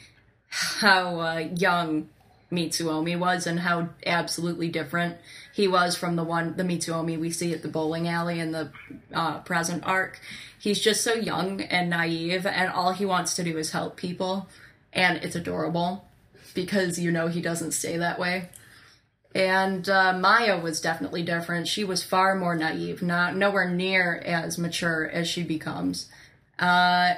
how 0.49 1.20
uh, 1.20 1.49
young 1.57 2.09
Mitsuomi 2.51 3.18
was 3.18 3.47
and 3.47 3.61
how 3.61 3.91
absolutely 4.07 4.68
different 4.68 5.16
he 5.53 5.66
was 5.66 5.97
from 5.97 6.16
the 6.16 6.24
one 6.24 6.57
the 6.57 6.62
Mitsuomi 6.62 7.18
we 7.18 7.30
see 7.30 7.53
at 7.53 7.62
the 7.62 7.68
bowling 7.68 8.09
alley 8.09 8.39
in 8.39 8.53
the 8.53 8.70
uh, 9.12 9.41
present 9.41 9.85
arc. 9.85 10.20
He's 10.59 10.80
just 10.80 11.03
so 11.03 11.14
young 11.14 11.61
and 11.61 11.91
naive, 11.91 12.47
and 12.47 12.70
all 12.70 12.93
he 12.93 13.05
wants 13.05 13.35
to 13.37 13.45
do 13.45 13.59
is 13.59 13.72
help 13.72 13.97
people, 13.97 14.49
and 14.93 15.18
it's 15.18 15.37
adorable 15.37 16.09
because 16.55 16.99
you 16.99 17.11
know 17.11 17.26
he 17.26 17.43
doesn't 17.43 17.72
stay 17.72 17.97
that 17.99 18.18
way. 18.18 18.49
And 19.35 19.89
uh, 19.89 20.16
Maya 20.16 20.61
was 20.61 20.80
definitely 20.80 21.24
different. 21.24 21.66
She 21.66 21.82
was 21.82 22.05
far 22.05 22.37
more 22.37 22.55
naive, 22.55 23.03
not 23.03 23.35
nowhere 23.35 23.68
near 23.68 24.22
as 24.24 24.59
mature 24.59 25.09
as 25.09 25.26
she 25.26 25.43
becomes. 25.43 26.09
Uh, 26.59 27.14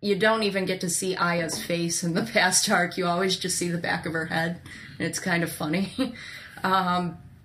you 0.00 0.16
don't 0.16 0.42
even 0.42 0.64
get 0.64 0.80
to 0.80 0.90
see 0.90 1.14
Aya's 1.14 1.62
face 1.62 2.02
in 2.02 2.14
the 2.14 2.22
past 2.32 2.68
arc. 2.70 2.96
You 2.96 3.06
always 3.06 3.36
just 3.36 3.56
see 3.56 3.68
the 3.68 3.78
back 3.78 4.04
of 4.04 4.12
her 4.14 4.26
head, 4.26 4.60
and 4.98 5.06
it's 5.06 5.20
kind 5.20 5.42
of 5.42 5.52
funny. 5.52 5.92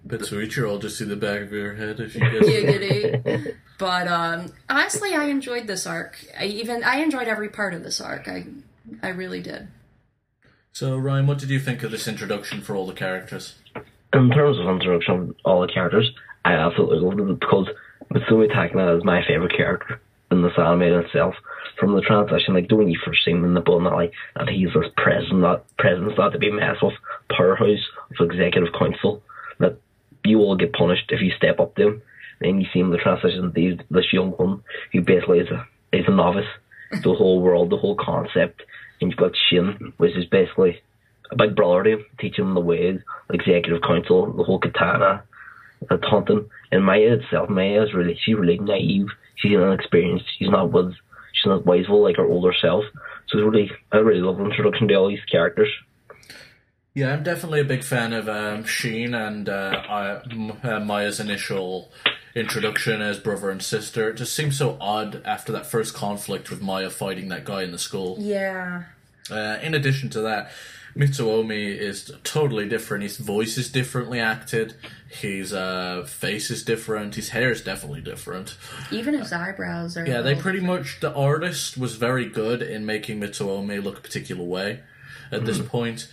But 0.06 0.22
Soichiro 0.22 0.68
will 0.68 0.80
just 0.80 0.98
see 0.98 1.06
the 1.06 1.16
back 1.16 1.42
of 1.42 1.52
your 1.54 1.76
head 1.76 2.00
if 2.00 2.16
you 2.16 2.22
get. 3.24 3.56
But 3.78 4.08
um, 4.08 4.52
honestly, 4.70 5.14
I 5.14 5.26
enjoyed 5.26 5.68
this 5.68 5.88
arc. 5.88 6.18
I 6.38 6.46
even 6.46 6.84
I 6.84 6.98
enjoyed 6.98 7.28
every 7.28 7.50
part 7.50 7.74
of 7.74 7.84
this 7.84 8.02
arc. 8.02 8.28
I 8.28 8.46
I 9.02 9.10
really 9.10 9.42
did. 9.42 9.70
So, 10.74 10.98
Ryan, 10.98 11.28
what 11.28 11.38
did 11.38 11.52
you 11.52 11.60
think 11.60 11.84
of 11.84 11.92
this 11.92 12.08
introduction 12.08 12.62
for 12.62 12.76
all 12.76 12.88
the 12.88 12.94
characters? 12.94 13.56
In 14.14 14.30
terms 14.30 14.60
of 14.60 14.68
introduction 14.68 15.34
all 15.44 15.62
the 15.62 15.74
characters, 15.74 16.12
I 16.46 16.54
absolutely 16.54 17.00
loved 17.00 17.20
it 17.20 17.40
because 17.40 17.68
Mitsumi 18.12 18.52
Takana 18.52 18.96
is 18.98 19.04
my 19.04 19.26
favourite 19.28 19.56
character 19.58 20.00
in 20.30 20.44
this 20.44 20.54
anime 20.58 20.84
itself. 20.84 21.34
From 21.80 21.96
the 21.96 22.02
transition, 22.02 22.54
like 22.54 22.72
when 22.72 22.90
you 22.90 23.00
first 23.04 23.26
see 23.26 23.32
him 23.32 23.44
in 23.44 23.56
the 23.56 23.62
Bull 23.62 23.82
Alley, 23.88 24.12
and 24.36 24.48
he's 24.48 24.72
this 24.74 24.92
president, 24.96 25.42
that 25.42 25.64
presence 25.78 26.14
not 26.16 26.30
to 26.30 26.38
be 26.38 26.52
messed 26.52 26.84
with, 26.84 26.94
powerhouse 27.36 27.84
of 28.20 28.30
executive 28.30 28.72
council, 28.78 29.24
that 29.58 29.80
you 30.24 30.38
will 30.38 30.56
get 30.56 30.74
punished 30.74 31.10
if 31.10 31.22
you 31.22 31.32
step 31.36 31.60
up 31.60 31.76
to 31.76 31.88
him. 31.88 32.02
Then 32.40 32.62
you 32.62 32.68
see 32.72 32.80
him 32.80 32.92
the 32.92 32.98
transition, 32.98 33.52
these 33.56 33.80
this 33.90 34.14
young 34.14 34.32
one 34.32 34.64
who 34.92 35.02
basically 35.02 35.40
is 35.40 35.50
a 35.50 35.66
is 35.92 36.06
a 36.08 36.12
novice, 36.12 36.46
to 36.92 37.02
the 37.04 37.16
whole 37.16 37.42
world, 37.42 37.72
the 37.72 37.78
whole 37.78 37.96
concept, 37.96 38.62
and 39.02 39.10
you've 39.10 39.20
got 39.20 39.32
Shin, 39.50 39.94
which 39.98 40.16
is 40.16 40.26
basically 40.26 40.82
a 41.32 41.36
big 41.36 41.56
brother 41.56 41.84
to 41.84 41.90
him, 41.92 42.06
teaching 42.20 42.46
him 42.46 42.54
the 42.54 42.62
ways, 42.62 43.00
executive 43.32 43.82
council, 43.82 44.32
the 44.34 44.44
whole 44.44 44.60
katana, 44.60 45.24
the 45.90 45.98
taunting. 45.98 46.50
And 46.72 46.86
Maya 46.86 47.14
itself, 47.16 47.50
Maya 47.50 47.84
is 47.84 47.94
really, 47.94 48.18
she's 48.24 48.36
really 48.36 48.60
naive. 48.60 49.08
She's 49.36 49.54
inexperienced. 49.54 50.26
She's 50.38 50.50
not 50.50 50.72
wise. 50.72 50.94
She's 51.34 51.50
not 51.50 51.66
wiseful 51.66 52.04
like 52.04 52.18
her 52.18 52.26
older 52.26 52.54
self. 52.62 52.86
So 53.28 53.38
it's 53.38 53.46
really, 53.46 53.72
I 53.92 53.98
really 53.98 54.22
love 54.22 54.38
the 54.38 54.46
introduction 54.46 54.88
to 54.88 54.96
all 54.96 55.10
these 55.10 55.26
characters. 55.32 55.70
Yeah, 56.94 57.12
I'm 57.12 57.24
definitely 57.24 57.60
a 57.60 57.66
big 57.66 57.84
fan 57.84 58.14
of 58.14 58.30
um, 58.30 58.66
Shin 58.66 59.16
and 59.16 59.50
uh, 59.50 59.82
I, 59.90 60.22
M- 60.30 60.60
uh, 60.62 60.80
Maya's 60.80 61.20
initial 61.20 61.92
introduction 62.36 63.02
as 63.02 63.18
brother 63.18 63.50
and 63.50 63.64
sister. 63.64 64.10
It 64.10 64.16
just 64.16 64.36
seems 64.36 64.58
so 64.58 64.78
odd 64.80 65.24
after 65.26 65.52
that 65.54 65.66
first 65.66 65.96
conflict 65.96 66.52
with 66.52 66.62
Maya 66.62 66.92
fighting 66.92 67.30
that 67.30 67.46
guy 67.46 67.64
in 67.64 67.72
the 67.72 67.80
school. 67.80 68.18
Yeah. 68.20 68.84
Uh, 69.32 69.58
in 69.64 69.74
addition 69.74 70.10
to 70.12 70.22
that, 70.22 70.52
Mitsuomi 70.96 71.76
is 71.76 72.12
totally 72.24 72.68
different. 72.70 73.04
His 73.04 73.18
voice 73.18 73.58
is 73.58 73.72
differently 73.72 74.20
acted. 74.20 74.76
His 75.10 75.52
uh, 75.54 76.06
face 76.08 76.52
is 76.52 76.64
different. 76.64 77.16
His 77.16 77.30
hair 77.30 77.52
is 77.52 77.62
definitely 77.62 78.02
different. 78.02 78.56
Even 78.92 79.16
his 79.16 79.34
eyebrows 79.34 79.98
are. 79.98 80.06
Yeah, 80.06 80.22
they 80.22 80.30
little- 80.30 80.42
pretty 80.44 80.60
much 80.60 81.00
the 81.00 81.14
artist 81.14 81.78
was 81.78 81.96
very 81.96 82.28
good 82.30 82.62
in 82.62 82.86
making 82.86 83.20
Mitsuomi 83.20 83.84
look 83.84 83.98
a 83.98 84.02
particular 84.02 84.44
way 84.44 84.82
at 85.32 85.46
this 85.46 85.60
point. 85.60 86.10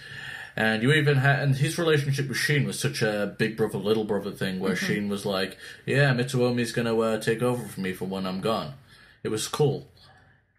And 0.57 0.83
you 0.83 0.93
even 0.93 1.19
had, 1.19 1.41
and 1.41 1.57
his 1.57 1.79
relationship 1.79 2.29
with 2.29 2.37
Shin 2.37 2.67
was 2.67 2.79
such 2.79 3.03
a 3.03 3.35
big 3.39 3.57
brother, 3.57 3.79
little 3.79 4.05
brother 4.05 4.31
thing 4.33 4.61
where 4.61 4.75
Shin 4.77 5.09
was 5.09 5.25
like, 5.25 5.57
"Yeah, 5.87 6.13
Mitsuomi's 6.13 6.73
gonna 6.73 6.99
uh, 6.99 7.19
take 7.21 7.41
over 7.41 7.67
for 7.67 7.81
me 7.81 7.93
for 7.93 8.07
when 8.07 8.27
I'm 8.27 8.41
gone." 8.41 8.75
It 9.23 9.29
was 9.29 9.47
cool, 9.47 9.87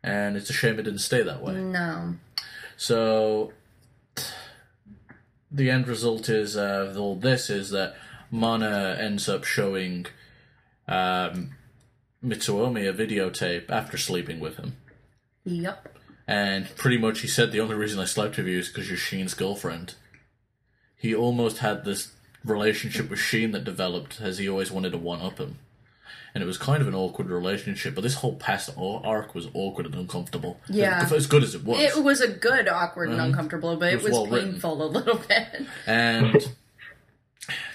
and 0.01 0.37
it's 0.37 0.49
a 0.49 0.53
shame 0.53 0.79
it 0.79 0.83
didn't 0.83 0.99
stay 0.99 1.21
that 1.23 1.43
way. 1.43 1.55
No. 1.55 2.15
So 2.77 3.51
the 5.51 5.69
end 5.69 5.87
result 5.87 6.29
is 6.29 6.55
uh, 6.55 6.93
all 6.97 7.15
this 7.15 7.49
is 7.49 7.71
that 7.71 7.95
Mana 8.29 8.97
ends 8.99 9.27
up 9.27 9.43
showing 9.43 10.05
um, 10.87 11.51
Mitsuomi 12.23 12.87
a 12.87 12.93
videotape 12.93 13.69
after 13.69 13.97
sleeping 13.97 14.39
with 14.39 14.57
him. 14.57 14.77
Yep. 15.43 15.97
And 16.27 16.73
pretty 16.77 16.97
much 16.97 17.21
he 17.21 17.27
said 17.27 17.51
the 17.51 17.59
only 17.59 17.75
reason 17.75 17.99
I 17.99 18.05
slept 18.05 18.37
with 18.37 18.47
you 18.47 18.59
is 18.59 18.69
because 18.69 18.87
you're 18.87 18.97
Shin's 18.97 19.33
girlfriend. 19.33 19.95
He 20.95 21.13
almost 21.13 21.57
had 21.57 21.83
this 21.83 22.13
relationship 22.45 23.09
with 23.09 23.19
Shin 23.19 23.51
that 23.51 23.63
developed 23.63 24.21
as 24.21 24.37
he 24.37 24.47
always 24.47 24.71
wanted 24.71 24.91
to 24.91 24.97
one 24.97 25.21
up 25.21 25.39
him. 25.39 25.59
And 26.33 26.41
it 26.41 26.47
was 26.47 26.57
kind 26.57 26.81
of 26.81 26.87
an 26.87 26.95
awkward 26.95 27.29
relationship, 27.29 27.93
but 27.93 28.01
this 28.01 28.15
whole 28.15 28.35
past 28.35 28.69
arc 28.77 29.35
was 29.35 29.49
awkward 29.53 29.85
and 29.85 29.95
uncomfortable. 29.95 30.59
Yeah. 30.69 31.01
As, 31.03 31.11
as 31.11 31.27
good 31.27 31.43
as 31.43 31.55
it 31.55 31.65
was. 31.65 31.79
It 31.79 32.01
was 32.01 32.21
a 32.21 32.29
good, 32.29 32.69
awkward, 32.69 33.09
and 33.09 33.19
uncomfortable, 33.19 33.75
but 33.75 33.91
it 33.91 33.95
was 33.95 34.05
was, 34.05 34.11
well 34.13 34.27
written. 34.27 34.51
painful 34.53 34.81
a 34.81 34.87
little 34.87 35.17
bit. 35.27 35.65
and 35.85 36.55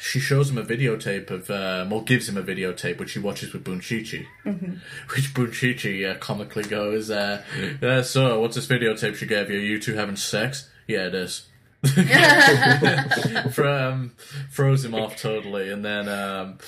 she 0.00 0.20
shows 0.20 0.50
him 0.50 0.58
a 0.58 0.64
videotape 0.64 1.30
of, 1.30 1.50
um, 1.50 1.92
or 1.92 2.02
gives 2.02 2.28
him 2.28 2.36
a 2.36 2.42
videotape, 2.42 2.98
which 2.98 3.12
he 3.12 3.18
watches 3.18 3.52
with 3.52 3.64
Bunshichi. 3.64 4.26
Mm-hmm. 4.44 4.74
Which 5.14 5.34
Bunshichi 5.34 6.08
uh, 6.08 6.18
comically 6.18 6.62
goes, 6.62 7.10
uh, 7.10 7.42
uh, 7.82 8.02
"So, 8.02 8.40
what's 8.40 8.54
this 8.54 8.66
videotape 8.66 9.16
she 9.16 9.26
gave 9.26 9.50
you? 9.50 9.58
Are 9.58 9.62
You 9.62 9.80
two 9.80 9.94
having 9.94 10.16
sex? 10.16 10.70
Yeah, 10.86 11.06
it 11.08 11.14
is." 11.14 11.46
From 13.52 14.12
throws 14.50 14.84
him 14.84 14.94
off 14.94 15.16
totally, 15.16 15.70
and 15.70 15.84
then, 15.84 16.08
um, 16.08 16.58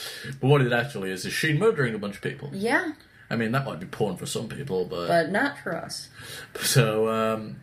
but 0.40 0.48
what 0.48 0.60
it 0.62 0.72
actually 0.72 1.10
is 1.10 1.24
is 1.24 1.32
Shin 1.32 1.58
murdering 1.58 1.94
a 1.94 1.98
bunch 1.98 2.16
of 2.16 2.22
people. 2.22 2.50
Yeah, 2.52 2.92
I 3.30 3.36
mean, 3.36 3.52
that 3.52 3.64
might 3.66 3.80
be 3.80 3.86
porn 3.86 4.16
for 4.16 4.26
some 4.26 4.48
people, 4.48 4.84
but 4.84 5.08
but 5.08 5.30
not 5.30 5.58
for 5.58 5.76
us. 5.76 6.08
so, 6.60 7.08
um, 7.08 7.56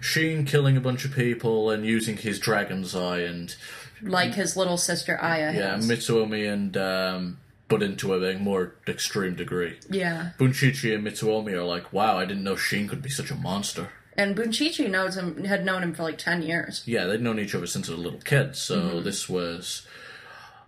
Shin 0.00 0.44
killing 0.44 0.76
a 0.76 0.80
bunch 0.80 1.04
of 1.04 1.12
people 1.12 1.70
and 1.70 1.84
using 1.84 2.16
his 2.16 2.38
dragon's 2.38 2.94
eye 2.94 3.20
and 3.20 3.54
Like 4.02 4.34
his 4.34 4.56
little 4.56 4.76
sister 4.76 5.18
Aya 5.20 5.52
yeah, 5.54 5.74
has. 5.76 5.88
Mitsuomi 5.88 6.50
and 6.52 6.76
um, 6.76 7.38
but 7.68 7.82
into 7.82 8.14
a 8.14 8.38
more 8.38 8.74
extreme 8.86 9.34
degree. 9.34 9.78
yeah. 9.90 10.30
Bunshichi 10.38 10.94
and 10.94 11.04
Mitsuomi 11.04 11.52
are 11.52 11.64
like, 11.64 11.92
wow, 11.92 12.18
I 12.18 12.24
didn't 12.24 12.44
know 12.44 12.56
Shin 12.56 12.88
could 12.88 13.02
be 13.02 13.10
such 13.10 13.30
a 13.30 13.34
monster. 13.34 13.88
And 14.16 14.36
Bunshichi 14.36 14.90
knows 14.90 15.16
him 15.16 15.44
had 15.44 15.64
known 15.64 15.82
him 15.82 15.94
for 15.94 16.02
like 16.04 16.18
ten 16.18 16.42
years. 16.42 16.82
Yeah, 16.86 17.04
they'd 17.04 17.20
known 17.20 17.38
each 17.38 17.54
other 17.54 17.66
since 17.66 17.88
they 17.88 17.94
were 17.94 18.00
little 18.00 18.20
kids, 18.20 18.58
so 18.58 18.80
Mm-hmm. 18.80 19.02
this 19.04 19.28
was 19.28 19.86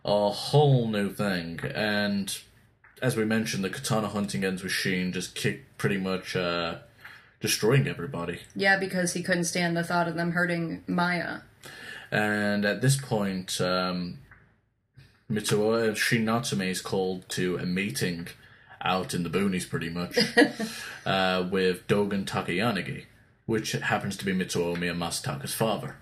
a 0.05 0.31
whole 0.31 0.87
new 0.89 1.11
thing. 1.11 1.61
And 1.75 2.37
as 3.03 3.17
we 3.17 3.25
mentioned, 3.25 3.65
the 3.65 3.71
katana 3.71 4.09
hunting 4.09 4.45
ends 4.45 4.63
with 4.63 4.73
Shin 4.73 5.13
just 5.13 5.35
kick 5.35 5.77
pretty 5.79 5.97
much 5.99 6.35
uh, 6.37 6.79
destroying 7.41 7.87
everybody. 7.89 8.41
Yeah, 8.55 8.79
because 8.79 9.13
he 9.15 9.23
couldn't 9.23 9.45
stand 9.45 9.77
the 9.77 9.85
thought 9.85 10.09
of 10.09 10.15
them 10.15 10.33
hurting 10.33 10.83
Maya. 10.87 11.41
And 12.11 12.65
at 12.65 12.81
this 12.81 12.97
point, 12.97 13.61
um, 13.61 14.19
Mitsuo 15.31 15.95
Shin 15.97 16.25
Natsume 16.25 16.63
is 16.63 16.81
called 16.81 17.29
to 17.31 17.57
a 17.59 17.67
meeting 17.67 18.29
out 18.81 19.13
in 19.13 19.25
the 19.25 19.31
boonies, 19.31 19.69
pretty 19.69 19.91
much, 19.91 20.17
uh, 21.07 21.47
with 21.51 21.87
Dogen 21.87 22.25
Takayanagi, 22.25 23.05
which 23.49 23.73
happens 23.73 24.15
to 24.15 24.27
be 24.27 24.33
Mitsuo 24.35 24.77
Masataka's 24.77 25.55
father. 25.55 25.97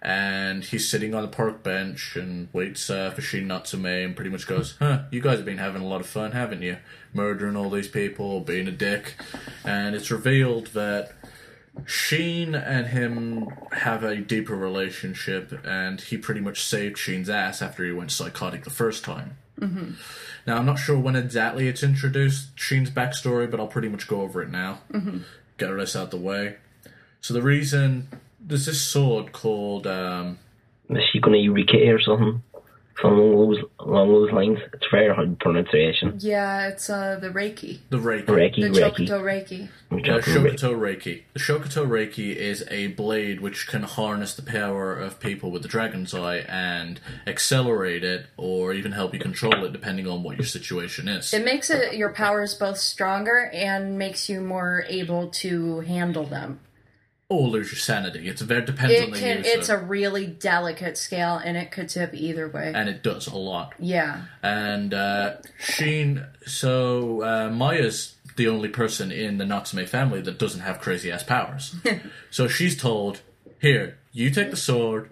And 0.00 0.62
he's 0.62 0.88
sitting 0.88 1.14
on 1.14 1.22
the 1.22 1.28
park 1.28 1.64
bench 1.64 2.14
and 2.14 2.48
waits 2.52 2.88
uh, 2.88 3.10
for 3.10 3.20
Shin 3.20 3.48
Natsume 3.48 3.86
and 3.86 4.14
pretty 4.14 4.30
much 4.30 4.46
goes, 4.46 4.76
Huh, 4.78 5.02
you 5.10 5.20
guys 5.20 5.38
have 5.38 5.44
been 5.44 5.58
having 5.58 5.82
a 5.82 5.86
lot 5.86 6.00
of 6.00 6.06
fun, 6.06 6.30
haven't 6.30 6.62
you? 6.62 6.76
Murdering 7.12 7.56
all 7.56 7.70
these 7.70 7.88
people, 7.88 8.38
being 8.38 8.68
a 8.68 8.70
dick. 8.70 9.16
And 9.64 9.96
it's 9.96 10.12
revealed 10.12 10.68
that 10.68 11.10
Shin 11.86 12.54
and 12.54 12.86
him 12.86 13.48
have 13.72 14.04
a 14.04 14.18
deeper 14.18 14.54
relationship, 14.54 15.52
and 15.66 16.00
he 16.00 16.16
pretty 16.16 16.40
much 16.40 16.62
saved 16.62 16.98
Shin's 16.98 17.28
ass 17.28 17.60
after 17.60 17.84
he 17.84 17.90
went 17.90 18.12
psychotic 18.12 18.62
the 18.62 18.70
first 18.70 19.02
time. 19.02 19.38
Mm-hmm. 19.58 19.90
Now, 20.46 20.58
I'm 20.58 20.66
not 20.66 20.78
sure 20.78 20.98
when 20.98 21.16
exactly 21.16 21.66
it's 21.66 21.82
introduced, 21.82 22.50
Shin's 22.54 22.90
backstory, 22.90 23.50
but 23.50 23.58
I'll 23.58 23.66
pretty 23.66 23.88
much 23.88 24.06
go 24.06 24.22
over 24.22 24.40
it 24.40 24.50
now. 24.50 24.82
Mm-hmm. 24.92 25.18
Get 25.62 25.70
this 25.70 25.94
out 25.94 26.10
the 26.10 26.16
way. 26.16 26.56
So, 27.20 27.34
the 27.34 27.40
reason 27.40 28.08
there's 28.40 28.66
this 28.66 28.80
sword 28.80 29.30
called. 29.30 29.86
Um, 29.86 30.40
gonna 31.20 31.36
Eureka 31.36 31.88
or 31.88 32.00
something? 32.00 32.42
Something 33.02 33.18
along 33.18 33.50
those, 33.50 33.64
along 33.80 34.08
those 34.08 34.32
lines. 34.32 34.58
It's 34.72 34.86
very 34.90 35.12
hard 35.14 35.38
pronunciation. 35.40 36.14
Yeah, 36.20 36.68
it's 36.68 36.88
uh, 36.88 37.18
the 37.20 37.30
Reiki. 37.30 37.80
the 37.90 37.98
Reiki. 37.98 38.26
Reiki, 38.26 38.60
The 38.60 38.68
Reiki. 38.68 39.08
Chokuto 39.08 39.20
Reiki. 39.20 39.68
Uh, 39.90 40.20
Shokuto 40.20 40.74
Reiki. 40.78 41.22
The 41.32 41.40
Shokuto 41.40 41.86
Reiki 41.86 42.34
is 42.36 42.64
a 42.70 42.88
blade 42.88 43.40
which 43.40 43.66
can 43.66 43.82
harness 43.82 44.34
the 44.34 44.42
power 44.42 44.94
of 44.94 45.18
people 45.18 45.50
with 45.50 45.62
the 45.62 45.68
Dragon's 45.68 46.14
Eye 46.14 46.38
and 46.48 47.00
accelerate 47.26 48.04
it, 48.04 48.26
or 48.36 48.72
even 48.72 48.92
help 48.92 49.12
you 49.12 49.20
control 49.20 49.64
it, 49.64 49.72
depending 49.72 50.06
on 50.06 50.22
what 50.22 50.36
your 50.36 50.46
situation 50.46 51.08
is. 51.08 51.34
It 51.34 51.44
makes 51.44 51.70
it 51.70 51.94
your 51.94 52.10
powers 52.10 52.54
both 52.54 52.78
stronger 52.78 53.50
and 53.52 53.98
makes 53.98 54.28
you 54.28 54.40
more 54.40 54.84
able 54.88 55.28
to 55.28 55.80
handle 55.80 56.24
them. 56.24 56.60
Or 57.32 57.48
lose 57.48 57.70
your 57.72 57.78
sanity. 57.78 58.28
It's 58.28 58.42
very 58.42 58.64
depends 58.64 59.00
on 59.00 59.10
the 59.10 59.18
can. 59.18 59.38
user, 59.38 59.50
It's 59.58 59.68
a 59.68 59.78
really 59.78 60.26
delicate 60.26 60.96
scale, 60.98 61.36
and 61.36 61.56
it 61.56 61.70
could 61.70 61.88
tip 61.88 62.12
either 62.14 62.48
way. 62.48 62.72
and 62.74 62.88
it 62.88 63.02
does 63.02 63.26
a 63.26 63.36
lot. 63.36 63.74
Yeah. 63.78 64.22
And 64.42 64.92
uh, 64.94 65.36
Sheen, 65.58 66.26
so 66.46 67.22
uh, 67.22 67.50
Maya's 67.50 68.16
the 68.36 68.48
only 68.48 68.68
person 68.68 69.12
in 69.12 69.38
the 69.38 69.44
Natsume 69.44 69.84
family 69.86 70.20
that 70.22 70.38
doesn't 70.38 70.60
have 70.60 70.80
crazy 70.80 71.10
ass 71.10 71.22
powers. 71.22 71.74
so 72.30 72.48
she's 72.48 72.76
told, 72.80 73.20
"Here, 73.60 73.98
you 74.12 74.30
take 74.30 74.50
the 74.50 74.56
sword. 74.56 75.10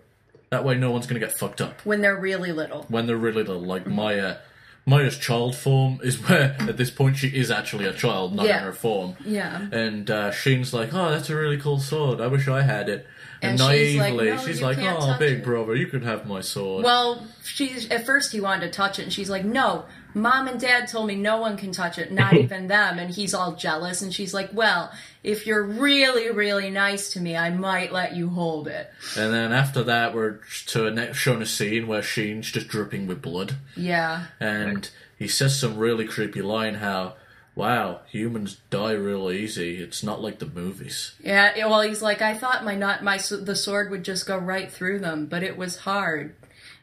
That 0.50 0.64
way, 0.64 0.74
no 0.76 0.90
one's 0.90 1.06
gonna 1.06 1.20
get 1.20 1.32
fucked 1.32 1.60
up." 1.60 1.84
When 1.84 2.00
they're 2.00 2.18
really 2.18 2.52
little. 2.52 2.84
when 2.88 3.06
they're 3.06 3.16
really 3.16 3.42
little. 3.44 3.62
Like 3.62 3.86
Maya, 3.86 4.38
Maya's 4.86 5.16
child 5.18 5.54
form 5.54 6.00
is 6.02 6.16
where 6.28 6.56
at 6.58 6.76
this 6.76 6.90
point 6.90 7.16
she 7.16 7.28
is 7.28 7.50
actually 7.50 7.84
a 7.84 7.92
child, 7.92 8.34
not 8.34 8.46
Yeah. 8.46 8.58
in 8.58 8.64
her 8.64 8.72
form. 8.72 9.14
Yeah. 9.24 9.66
And 9.72 10.10
uh, 10.10 10.30
Sheen's 10.32 10.72
like, 10.74 10.92
"Oh, 10.92 11.10
that's 11.10 11.30
a 11.30 11.36
really 11.36 11.58
cool 11.58 11.78
sword. 11.78 12.20
I 12.20 12.26
wish 12.26 12.48
I 12.48 12.62
had 12.62 12.88
it." 12.88 13.06
And, 13.42 13.58
And 13.60 13.70
she's 13.72 13.96
like, 13.98 14.12
naively, 14.14 14.30
"No, 14.30 14.36
she's 14.38 14.60
like, 14.62 14.78
"Oh, 14.80 15.16
big 15.18 15.38
it." 15.38 15.44
brother, 15.44 15.74
you 15.76 15.86
could 15.86 16.02
have 16.02 16.26
my 16.26 16.40
sword." 16.40 16.84
Well, 16.84 17.26
she's 17.44 17.88
at 17.90 18.04
first 18.04 18.32
he 18.32 18.40
wanted 18.40 18.66
to 18.66 18.72
touch 18.76 18.98
it, 18.98 19.02
and 19.04 19.12
she's 19.12 19.30
like, 19.30 19.44
"No, 19.44 19.84
mom 20.14 20.48
and 20.48 20.60
dad 20.60 20.88
told 20.88 21.06
me 21.06 21.16
no 21.16 21.38
one 21.40 21.56
can 21.56 21.72
touch 21.72 21.98
it, 21.98 22.12
not 22.12 22.34
even 22.44 22.68
them." 22.68 22.98
And 22.98 23.10
he's 23.10 23.34
all 23.34 23.52
jealous, 23.56 24.02
and 24.02 24.12
she's 24.14 24.34
like, 24.34 24.50
"Well, 24.52 24.92
if 25.22 25.46
you're 25.46 25.62
really, 25.62 26.30
really 26.30 26.70
nice 26.70 27.12
to 27.12 27.20
me, 27.20 27.36
I 27.36 27.50
might 27.50 27.92
let 27.92 28.14
you 28.16 28.28
hold 28.28 28.68
it." 28.68 28.90
and 29.16 29.32
then 29.32 29.52
after 29.52 29.82
that, 29.84 30.14
we're 30.14 30.38
to 30.66 30.86
a 30.86 30.90
next 30.90 31.18
shown 31.18 31.42
a 31.42 31.46
scene 31.46 31.86
where 31.86 32.02
Sheen's 32.02 32.50
just 32.50 32.68
dripping 32.68 33.06
with 33.06 33.22
blood, 33.22 33.56
Yeah, 33.76 34.24
and 34.40 34.88
he 35.18 35.28
says 35.28 35.58
some 35.58 35.76
really 35.78 36.06
creepy 36.06 36.42
line 36.42 36.74
how. 36.74 37.14
Wow, 37.56 38.02
humans 38.06 38.58
die 38.70 38.92
real 38.92 39.30
easy. 39.30 39.82
It's 39.82 40.04
not 40.04 40.22
like 40.22 40.38
the 40.38 40.46
movies. 40.46 41.12
yeah. 41.20 41.52
Well, 41.66 41.80
he's 41.82 42.00
like, 42.00 42.22
"I 42.22 42.32
thought 42.32 42.64
my 42.64 42.76
not 42.76 43.02
my 43.02 43.18
the 43.18 43.56
sword 43.56 43.90
would 43.90 44.04
just 44.04 44.24
go 44.26 44.38
right 44.38 44.70
through 44.72 45.00
them, 45.00 45.26
but 45.26 45.42
it 45.42 45.58
was 45.58 45.78
hard." 45.78 46.34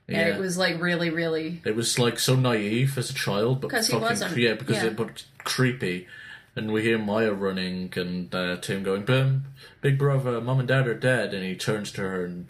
And 0.09 0.29
it 0.29 0.39
was 0.39 0.57
like 0.57 0.81
really, 0.81 1.09
really 1.09 1.61
It 1.65 1.75
was 1.75 1.99
like 1.99 2.17
so 2.19 2.35
naive 2.35 2.97
as 2.97 3.09
a 3.09 3.13
child, 3.13 3.61
but 3.61 3.71
'Cause 3.71 3.87
he 3.87 3.93
fucking 3.93 4.07
wasn't, 4.07 4.37
yeah, 4.37 4.53
because 4.53 4.77
yeah. 4.77 4.85
it 4.85 4.95
but 4.95 5.23
creepy. 5.43 6.07
And 6.55 6.71
we 6.71 6.81
hear 6.81 6.97
Maya 6.97 7.33
running 7.33 7.91
and 7.95 8.33
uh, 8.33 8.57
Tim 8.57 8.81
going, 8.83 9.03
"Boom, 9.05 9.45
big 9.81 9.97
brother, 9.99 10.41
mom 10.41 10.59
and 10.59 10.67
dad 10.67 10.87
are 10.87 10.95
dead." 10.95 11.33
And 11.33 11.43
he 11.43 11.55
turns 11.55 11.91
to 11.93 12.01
her 12.01 12.25
and 12.25 12.49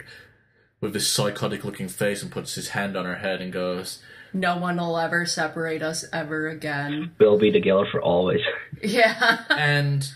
with 0.80 0.92
this 0.92 1.08
psychotic 1.08 1.64
looking 1.64 1.88
face 1.88 2.22
and 2.22 2.30
puts 2.30 2.54
his 2.54 2.68
hand 2.70 2.96
on 2.96 3.04
her 3.04 3.16
head 3.16 3.40
and 3.40 3.52
goes, 3.52 4.00
no 4.32 4.56
one 4.58 4.76
will 4.76 4.98
ever 4.98 5.24
separate 5.26 5.82
us 5.82 6.04
ever 6.12 6.48
again. 6.48 7.12
We'll 7.18 7.38
be 7.38 7.50
together 7.50 7.86
for 7.90 8.00
always. 8.00 8.40
Yeah, 8.80 9.42
and 9.50 10.08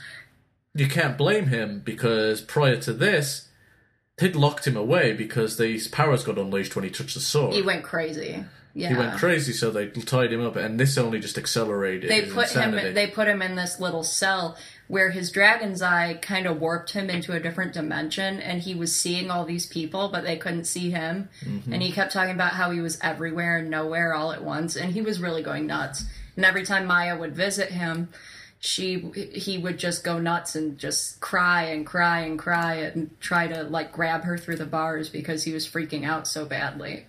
you 0.72 0.86
can't 0.86 1.18
blame 1.18 1.46
him 1.46 1.82
because 1.84 2.40
prior 2.40 2.76
to 2.76 2.92
this, 2.92 3.48
they'd 4.22 4.36
locked 4.36 4.66
him 4.66 4.76
away 4.76 5.12
because 5.12 5.56
these 5.58 5.88
powers 5.88 6.24
got 6.24 6.38
unleashed 6.38 6.74
when 6.76 6.84
he 6.84 6.90
touched 6.90 7.14
the 7.14 7.20
sword. 7.20 7.52
he 7.54 7.62
went 7.62 7.82
crazy. 7.82 8.44
Yeah, 8.74 8.88
He 8.88 8.94
went 8.94 9.18
crazy, 9.18 9.52
so 9.52 9.70
they 9.70 9.88
tied 9.88 10.32
him 10.32 10.42
up, 10.42 10.56
and 10.56 10.80
this 10.80 10.96
only 10.96 11.20
just 11.20 11.36
accelerated 11.36 12.08
they 12.10 12.22
put 12.22 12.44
insanity. 12.48 12.88
him 12.88 12.94
they 12.94 13.06
put 13.06 13.28
him 13.28 13.42
in 13.42 13.54
this 13.54 13.78
little 13.78 14.02
cell 14.02 14.56
where 14.88 15.10
his 15.10 15.30
dragon's 15.30 15.82
eye 15.82 16.14
kind 16.22 16.46
of 16.46 16.58
warped 16.58 16.92
him 16.92 17.10
into 17.10 17.32
a 17.34 17.40
different 17.40 17.72
dimension 17.74 18.40
and 18.40 18.62
he 18.62 18.74
was 18.74 18.94
seeing 18.96 19.30
all 19.30 19.44
these 19.44 19.66
people 19.66 20.08
but 20.08 20.24
they 20.24 20.36
couldn't 20.36 20.64
see 20.64 20.90
him 20.90 21.28
Mm-hmm. 21.44 21.72
and 21.72 21.82
he 21.82 21.92
kept 21.92 22.12
talking 22.12 22.34
about 22.34 22.52
how 22.52 22.70
he 22.70 22.80
was 22.80 22.98
everywhere 23.02 23.58
and 23.58 23.68
nowhere 23.70 24.14
all 24.14 24.32
at 24.32 24.42
once 24.42 24.74
and 24.76 24.92
he 24.92 25.00
was 25.02 25.20
really 25.20 25.42
going 25.42 25.66
nuts 25.66 26.04
and 26.36 26.44
every 26.44 26.64
time 26.64 26.86
maya 26.86 27.16
would 27.18 27.34
visit 27.36 27.70
him 27.70 28.08
she 28.64 29.00
he 29.34 29.58
would 29.58 29.76
just 29.76 30.04
go 30.04 30.18
nuts 30.18 30.54
and 30.54 30.78
just 30.78 31.20
cry 31.20 31.64
and 31.64 31.84
cry 31.84 32.20
and 32.20 32.38
cry 32.38 32.76
and 32.76 33.10
try 33.20 33.48
to 33.48 33.64
like 33.64 33.92
grab 33.92 34.22
her 34.22 34.38
through 34.38 34.56
the 34.56 34.64
bars 34.64 35.08
because 35.08 35.42
he 35.42 35.52
was 35.52 35.68
freaking 35.68 36.06
out 36.06 36.28
so 36.28 36.44
badly 36.44 37.04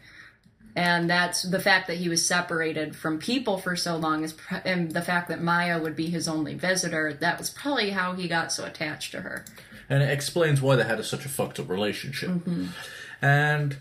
and 0.76 1.08
that's 1.08 1.43
the 1.43 1.60
fact 1.60 1.86
that 1.86 1.97
he 1.97 2.10
was 2.10 2.26
separated 2.28 2.95
from 2.95 3.20
people 3.20 3.60
for 3.60 3.76
so 3.76 3.95
long 3.95 4.24
is 4.24 4.36
and 4.66 4.91
the 4.91 5.01
fact 5.01 5.30
that 5.30 5.41
Maya 5.43 5.80
would 5.80 5.95
be 5.95 6.08
his 6.08 6.28
only 6.28 6.56
visitor 6.56 7.14
that 7.14 7.38
was 7.38 7.51
probably 7.51 7.91
how 7.91 8.14
he 8.14 8.28
got 8.28 8.51
so 8.51 8.66
attached 8.66 9.12
to 9.12 9.22
her 9.22 9.45
and 9.89 10.01
it 10.01 10.10
explains 10.10 10.62
why 10.62 10.76
they 10.76 10.84
had 10.84 10.99
a, 10.99 11.04
such 11.04 11.26
a 11.26 11.30
fucked 11.30 11.60
up 11.60 11.70
relationship. 11.70 12.30
Mm-hmm. 12.30 12.68
And 13.22 13.78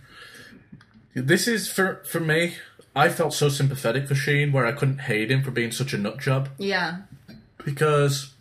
this 1.14 1.48
is 1.48 1.70
for 1.70 2.02
for 2.04 2.20
me. 2.20 2.56
I 2.94 3.08
felt 3.08 3.32
so 3.32 3.48
sympathetic 3.48 4.06
for 4.06 4.14
Sheen, 4.14 4.52
where 4.52 4.66
I 4.66 4.72
couldn't 4.72 4.98
hate 4.98 5.30
him 5.30 5.42
for 5.42 5.50
being 5.50 5.72
such 5.72 5.94
a 5.94 5.98
nut 5.98 6.20
job 6.20 6.50
yeah 6.58 6.98
because 7.64 8.32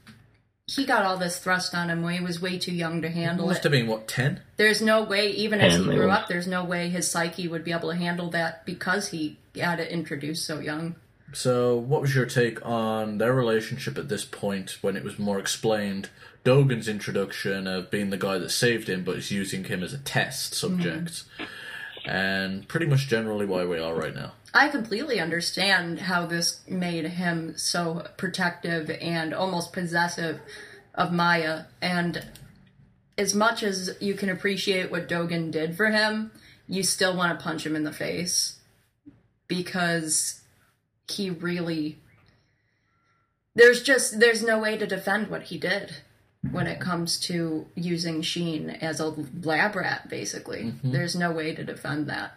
he 0.68 0.86
got 0.86 1.04
all 1.04 1.18
this 1.18 1.38
thrust 1.40 1.76
on 1.76 1.90
him 1.90 2.02
when 2.02 2.14
he 2.18 2.24
was 2.24 2.42
way 2.42 2.58
too 2.58 2.74
young 2.74 3.02
to 3.02 3.10
handle 3.10 3.48
must 3.48 3.60
it 3.60 3.64
have 3.64 3.72
been 3.72 3.88
what 3.88 4.08
ten. 4.08 4.42
there's 4.58 4.82
no 4.82 5.04
way 5.04 5.30
even 5.32 5.60
as 5.60 5.76
he 5.78 5.84
grew 5.84 6.10
it. 6.10 6.12
up 6.12 6.28
there's 6.28 6.48
no 6.48 6.64
way 6.64 6.90
his 6.90 7.10
psyche 7.10 7.48
would 7.48 7.64
be 7.64 7.72
able 7.72 7.90
to 7.90 7.96
handle 7.96 8.30
that 8.30 8.66
because 8.66 9.10
he 9.10 9.38
had 9.56 9.80
it 9.80 9.90
introduced 9.92 10.46
so 10.46 10.60
young 10.60 10.96
So, 11.34 11.78
what 11.78 12.02
was 12.02 12.14
your 12.14 12.26
take 12.26 12.66
on 12.66 13.18
their 13.18 13.34
relationship 13.34 13.98
at 13.98 14.10
this 14.10 14.26
point 14.26 14.78
when 14.82 14.98
it 14.98 15.04
was 15.04 15.18
more 15.18 15.40
explained? 15.40 16.10
Dogen's 16.44 16.88
introduction 16.88 17.68
of 17.68 17.92
being 17.92 18.10
the 18.10 18.18
guy 18.18 18.38
that 18.38 18.50
saved 18.50 18.90
him, 18.90 19.04
but 19.04 19.16
is 19.16 19.32
using 19.32 19.64
him 19.66 19.84
as 19.84 19.94
a 19.94 19.98
test 20.00 20.54
subject, 20.56 21.24
mm-hmm. 21.38 22.10
and 22.10 22.68
pretty 22.68 22.86
much 22.88 23.08
generally 23.08 23.46
why 23.46 23.64
we 23.64 23.80
are 23.80 23.94
right 23.96 24.16
now. 24.16 24.34
I 24.54 24.68
completely 24.68 25.20
understand 25.20 26.00
how 26.00 26.26
this 26.26 26.62
made 26.68 27.06
him 27.06 27.58
so 27.58 28.08
protective 28.18 28.90
and 28.90 29.34
almost 29.34 29.72
possessive 29.72 30.42
of 30.94 31.14
Maya. 31.14 31.64
And 31.82 32.26
as 33.18 33.34
much 33.34 33.64
as 33.64 33.96
you 34.02 34.14
can 34.14 34.30
appreciate 34.30 34.92
what 34.92 35.08
Dogen 35.08 35.52
did 35.52 35.78
for 35.78 35.90
him, 35.90 36.32
you 36.68 36.84
still 36.84 37.16
want 37.16 37.38
to 37.38 37.44
punch 37.44 37.66
him 37.66 37.76
in 37.76 37.84
the 37.84 37.94
face 37.94 38.58
because 39.48 40.42
he 41.10 41.30
really. 41.30 41.98
There's 43.54 43.84
just 43.84 44.20
there's 44.20 44.42
no 44.42 44.60
way 44.60 44.78
to 44.78 44.88
defend 44.88 45.28
what 45.28 45.44
he 45.44 45.58
did 45.58 45.98
when 46.52 46.68
it 46.68 46.80
comes 46.80 47.20
to 47.20 47.68
using 47.76 48.22
Sheen 48.22 48.70
as 48.70 49.00
a 49.00 49.14
lab 49.44 49.76
rat. 49.76 50.10
Basically, 50.10 50.74
there's 50.84 51.16
no 51.16 51.32
way 51.32 51.54
to 51.54 51.64
defend 51.64 52.08
that. 52.08 52.36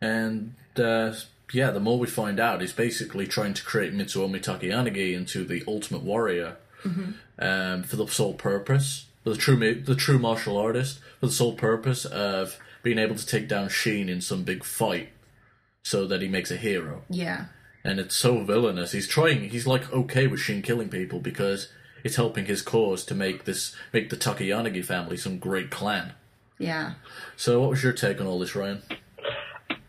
And 0.00 0.54
uh, 0.76 1.14
yeah, 1.54 1.70
the 1.70 1.80
more 1.80 1.98
we 1.98 2.06
find 2.06 2.40
out, 2.40 2.60
he's 2.60 2.72
basically 2.72 3.26
trying 3.26 3.54
to 3.54 3.64
create 3.64 3.94
Mitsuomi 3.94 4.42
Takayanagi 4.42 5.14
into 5.14 5.44
the 5.44 5.62
ultimate 5.66 6.02
warrior 6.02 6.56
um, 7.38 7.82
for 7.82 7.96
the 7.96 8.06
sole 8.06 8.34
purpose, 8.34 9.06
the 9.24 9.36
true 9.36 9.82
the 9.82 9.94
true 9.94 10.18
martial 10.18 10.56
artist, 10.56 11.00
for 11.20 11.26
the 11.26 11.32
sole 11.32 11.54
purpose 11.54 12.04
of 12.04 12.58
being 12.82 12.98
able 12.98 13.14
to 13.14 13.26
take 13.26 13.48
down 13.48 13.68
Sheen 13.68 14.08
in 14.08 14.20
some 14.20 14.44
big 14.44 14.64
fight, 14.64 15.10
so 15.82 16.06
that 16.06 16.22
he 16.22 16.28
makes 16.28 16.50
a 16.50 16.56
hero. 16.56 17.02
Yeah. 17.08 17.46
And 17.82 18.00
it's 18.00 18.16
so 18.16 18.42
villainous. 18.44 18.92
He's 18.92 19.08
trying. 19.08 19.50
He's 19.50 19.66
like 19.66 19.92
okay 19.92 20.26
with 20.26 20.40
Sheen 20.40 20.62
killing 20.62 20.88
people 20.88 21.20
because 21.20 21.68
it's 22.02 22.16
helping 22.16 22.46
his 22.46 22.62
cause 22.62 23.04
to 23.06 23.14
make 23.14 23.44
this 23.44 23.74
make 23.92 24.10
the 24.10 24.16
Takayanagi 24.16 24.84
family 24.84 25.16
some 25.16 25.38
great 25.38 25.70
clan. 25.70 26.12
Yeah. 26.58 26.94
So, 27.36 27.60
what 27.60 27.70
was 27.70 27.82
your 27.82 27.92
take 27.92 28.20
on 28.20 28.26
all 28.26 28.38
this, 28.38 28.54
Ryan? 28.54 28.82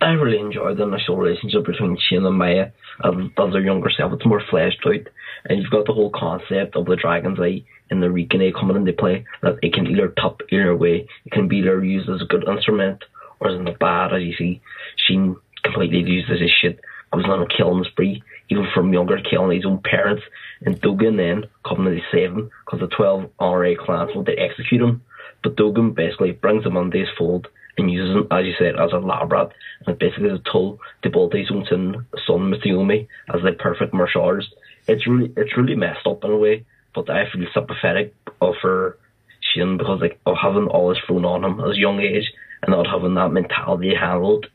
I 0.02 0.12
really 0.12 0.40
enjoyed 0.40 0.78
the 0.78 0.84
initial 0.84 1.18
relationship 1.18 1.66
between 1.66 1.98
Shane 1.98 2.26
and 2.26 2.38
Maya 2.38 2.72
as, 3.04 3.14
as 3.38 3.52
their 3.52 3.62
younger 3.62 3.90
self. 3.90 4.14
It's 4.14 4.26
more 4.26 4.42
fleshed 4.50 4.86
out, 4.86 5.08
and 5.46 5.60
you've 5.60 5.72
got 5.72 5.86
the 5.86 5.94
whole 5.94 6.12
concept 6.14 6.76
of 6.76 6.86
the 6.86 6.96
Dragon's 6.96 7.40
Eye 7.40 7.64
and 7.90 8.02
the 8.02 8.08
Rikine 8.08 8.54
coming 8.54 8.76
into 8.76 8.94
play. 8.94 9.26
That 9.42 9.58
it 9.62 9.74
can 9.74 9.88
either 9.88 10.10
top 10.10 10.42
either 10.52 10.76
way. 10.76 11.08
It 11.26 11.32
can 11.32 11.48
be 11.48 11.58
either 11.58 11.84
used 11.84 12.10
as 12.10 12.22
a 12.22 12.26
good 12.26 12.48
instrument 12.48 13.04
or 13.40 13.50
as 13.50 13.56
in 13.58 13.66
the 13.66 13.72
bad. 13.72 14.14
As 14.14 14.22
you 14.22 14.34
see, 14.38 14.62
Shane 15.08 15.36
completely 15.64 16.00
uses 16.00 16.42
his 16.42 16.52
shit, 16.62 16.80
goes 17.12 17.26
on 17.26 17.42
a 17.42 17.48
killing 17.48 17.84
spree, 17.86 18.22
even 18.50 18.68
from 18.74 18.94
younger, 18.94 19.20
killing 19.20 19.56
his 19.56 19.66
own 19.66 19.80
parents. 19.80 20.24
And 20.66 20.82
Dogen 20.82 21.18
then 21.18 21.50
coming 21.66 21.96
to 21.96 22.02
save 22.12 22.32
him 22.32 22.52
because 22.66 22.80
the 22.80 22.96
twelve 22.96 23.30
RA 23.40 23.74
clans 23.78 24.16
want 24.16 24.28
to 24.28 24.40
execute 24.40 24.82
him. 24.82 25.02
But 25.44 25.56
Dogen 25.56 25.96
basically 25.96 26.32
brings 26.32 26.66
him 26.66 26.78
under 26.78 26.98
his 26.98 27.10
fold 27.18 27.48
and 27.78 27.92
uses 27.92 28.16
him, 28.16 28.28
as 28.32 28.46
you 28.46 28.54
said, 28.58 28.76
as 28.80 28.92
a 28.94 28.98
lab 28.98 29.32
rat, 29.32 29.52
and 29.86 29.98
basically 30.00 30.30
as 30.30 30.40
a 30.40 30.52
tool 30.52 30.80
to 31.02 31.10
build 31.10 31.34
his 31.34 31.52
own 31.52 31.66
son, 31.70 32.06
son 32.26 32.52
Mitsuomi, 32.52 33.08
as 33.34 33.42
the 33.42 33.52
perfect 33.54 33.94
martial 33.94 34.24
artist. 34.24 34.54
It's 34.88 35.08
really, 35.08 35.34
it's 35.36 35.58
really 35.58 35.76
messed 35.76 36.06
up 36.06 36.24
in 36.24 36.32
a 36.32 36.38
way, 36.38 36.66
but 36.94 37.10
I 37.10 37.30
feel 37.32 37.46
sympathetic 37.54 38.16
for 38.40 38.98
Shin 39.42 39.78
because 39.78 40.02
like 40.02 40.20
of 40.26 40.36
having 40.42 40.68
all 40.68 40.90
this 40.90 41.00
thrown 41.06 41.26
on 41.26 41.44
him 41.44 41.60
at 41.60 41.70
his 41.70 41.78
young 41.78 42.00
age 42.00 42.32
and 42.62 42.72
not 42.72 42.88
having 42.88 43.16
that 43.16 43.30
mentality 43.30 43.94
handled 43.96 44.48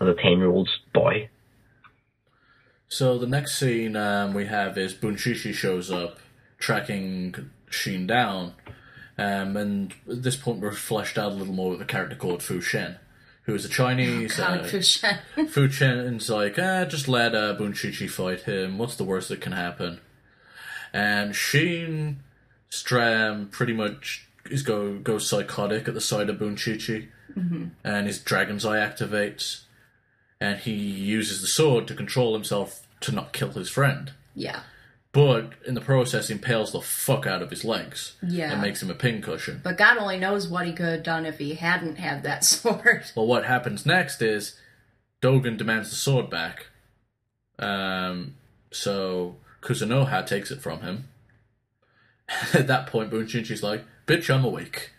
as 0.00 0.08
a 0.08 0.14
ten 0.14 0.38
year 0.38 0.50
old 0.50 0.68
boy. 0.92 1.28
So 2.88 3.18
the 3.18 3.26
next 3.26 3.58
scene 3.58 3.96
um, 3.96 4.34
we 4.34 4.46
have 4.46 4.78
is 4.78 4.94
Bunshichi 4.94 5.52
shows 5.52 5.90
up, 5.90 6.18
tracking 6.58 7.50
Sheen 7.68 8.06
down, 8.06 8.54
um, 9.18 9.56
and 9.56 9.94
at 10.10 10.22
this 10.22 10.36
point 10.36 10.60
we're 10.60 10.72
fleshed 10.72 11.18
out 11.18 11.32
a 11.32 11.34
little 11.34 11.54
more 11.54 11.70
with 11.70 11.80
a 11.82 11.86
character 11.86 12.16
called 12.16 12.42
Fu 12.42 12.60
Shen, 12.60 12.96
who 13.42 13.54
is 13.54 13.64
a 13.64 13.68
Chinese. 13.68 14.36
God, 14.36 14.60
uh, 14.60 14.64
Fu 14.64 14.82
Shen. 14.82 15.18
Fu 15.48 15.68
Shen's 15.68 16.28
like, 16.30 16.58
ah, 16.58 16.84
just 16.84 17.08
let 17.08 17.34
uh, 17.34 17.54
Bunshichi 17.56 18.08
fight 18.08 18.42
him. 18.42 18.78
What's 18.78 18.96
the 18.96 19.04
worst 19.04 19.28
that 19.28 19.40
can 19.40 19.52
happen? 19.52 20.00
And 20.92 21.34
Sheen 21.34 22.20
Stram 22.70 23.50
pretty 23.50 23.72
much 23.72 24.26
is 24.50 24.62
go 24.62 24.98
goes 24.98 25.28
psychotic 25.28 25.88
at 25.88 25.94
the 25.94 26.00
sight 26.00 26.30
of 26.30 26.36
Bunshichi, 26.36 27.08
and 27.84 28.06
his 28.06 28.18
dragon's 28.18 28.64
eye 28.64 28.78
activates, 28.78 29.62
and 30.40 30.58
he 30.60 30.72
uses 30.72 31.40
the 31.40 31.46
sword 31.46 31.86
to 31.88 31.94
control 31.94 32.32
himself 32.34 32.86
to 33.00 33.12
not 33.12 33.32
kill 33.32 33.50
his 33.50 33.68
friend. 33.68 34.12
yeah. 34.34 34.60
But 35.16 35.52
in 35.66 35.72
the 35.72 35.80
process, 35.80 36.28
impales 36.28 36.72
the 36.72 36.82
fuck 36.82 37.26
out 37.26 37.40
of 37.40 37.48
his 37.48 37.64
legs 37.64 38.16
Yeah. 38.22 38.52
and 38.52 38.60
makes 38.60 38.82
him 38.82 38.90
a 38.90 38.94
pincushion. 38.94 39.62
But 39.64 39.78
God 39.78 39.96
only 39.96 40.18
knows 40.18 40.46
what 40.46 40.66
he 40.66 40.74
could 40.74 40.84
have 40.92 41.02
done 41.02 41.24
if 41.24 41.38
he 41.38 41.54
hadn't 41.54 41.96
had 41.96 42.22
that 42.24 42.44
sword. 42.52 43.04
Well, 43.16 43.26
what 43.26 43.46
happens 43.46 43.86
next 43.86 44.20
is 44.20 44.58
Dogen 45.22 45.56
demands 45.56 45.88
the 45.88 45.96
sword 45.96 46.28
back. 46.28 46.66
Um, 47.58 48.34
so 48.70 49.36
Kuzunoha 49.62 50.26
takes 50.26 50.50
it 50.50 50.60
from 50.60 50.82
him. 50.82 51.08
At 52.52 52.66
that 52.66 52.86
point, 52.86 53.10
Bunshichi's 53.10 53.62
like, 53.62 53.86
"Bitch, 54.06 54.28
I'm 54.28 54.44
awake," 54.44 54.90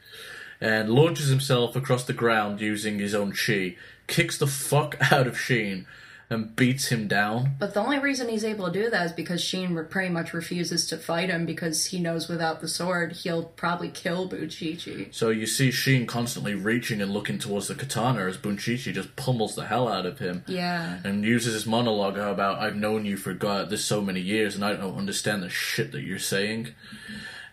and 0.60 0.90
launches 0.90 1.28
himself 1.28 1.76
across 1.76 2.06
the 2.06 2.14
ground 2.14 2.60
using 2.60 2.98
his 2.98 3.14
own 3.14 3.34
chi, 3.34 3.76
kicks 4.08 4.40
the 4.40 4.48
fuck 4.48 4.96
out 5.12 5.28
of 5.28 5.40
Sheen, 5.40 5.86
and 6.30 6.56
beats 6.58 6.88
him 6.88 7.08
down. 7.08 7.52
But 7.58 7.74
the 7.74 7.80
only 7.80 8.00
reason 8.00 8.28
he's 8.28 8.44
able 8.44 8.66
to 8.66 8.72
do 8.72 8.90
that 8.90 9.06
is 9.06 9.12
because 9.14 9.42
Sheen 9.42 9.82
pretty 9.90 10.10
much 10.10 10.34
refuses 10.34 10.86
to 10.88 10.98
fight 10.98 11.30
him 11.30 11.46
because 11.46 11.86
he 11.86 12.00
knows 12.00 12.28
without 12.28 12.60
the 12.60 12.68
sword 12.68 13.14
he'll 13.14 13.44
probably 13.44 13.90
kill 13.90 14.30
Bunshichi. 14.30 15.14
So 15.14 15.30
you 15.30 15.46
see 15.46 15.72
Sheen 15.72 16.06
constantly 16.06 16.54
reaching 16.54 17.02
and 17.02 17.14
looking 17.14 17.40
towards 17.40 17.70
the 17.70 17.76
katana 17.76 18.26
as 18.26 18.38
Bunshichi 18.38 18.94
just 18.94 19.16
pummels 19.16 19.56
the 19.56 19.68
hell 19.68 19.88
out 19.88 20.06
of 20.06 20.20
him. 20.20 20.44
Yeah. 20.48 21.00
and 21.04 21.24
uses 21.24 21.54
his 21.54 21.66
monologue 21.66 22.18
about 22.18 22.60
I've 22.60 22.76
known 22.76 23.06
you 23.06 23.16
for 23.16 23.34
God 23.34 23.70
this 23.70 23.86
so 23.86 24.02
many 24.02 24.20
years 24.20 24.56
and 24.56 24.66
I 24.66 24.74
don't 24.74 24.98
understand 24.98 25.44
the 25.44 25.50
shit 25.50 25.92
that 25.94 26.02
you're 26.02 26.20
saying 26.20 26.70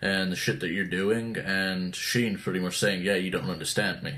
and 0.03 0.33
the 0.33 0.37
shit 0.37 0.59
that 0.61 0.71
you're 0.71 0.85
doing 0.85 1.37
and 1.37 1.95
Sheen 1.95 2.39
pretty 2.39 2.59
much 2.59 2.79
saying, 2.79 3.03
Yeah, 3.03 3.15
you 3.15 3.31
don't 3.31 3.51
understand 3.51 4.03
me. 4.03 4.15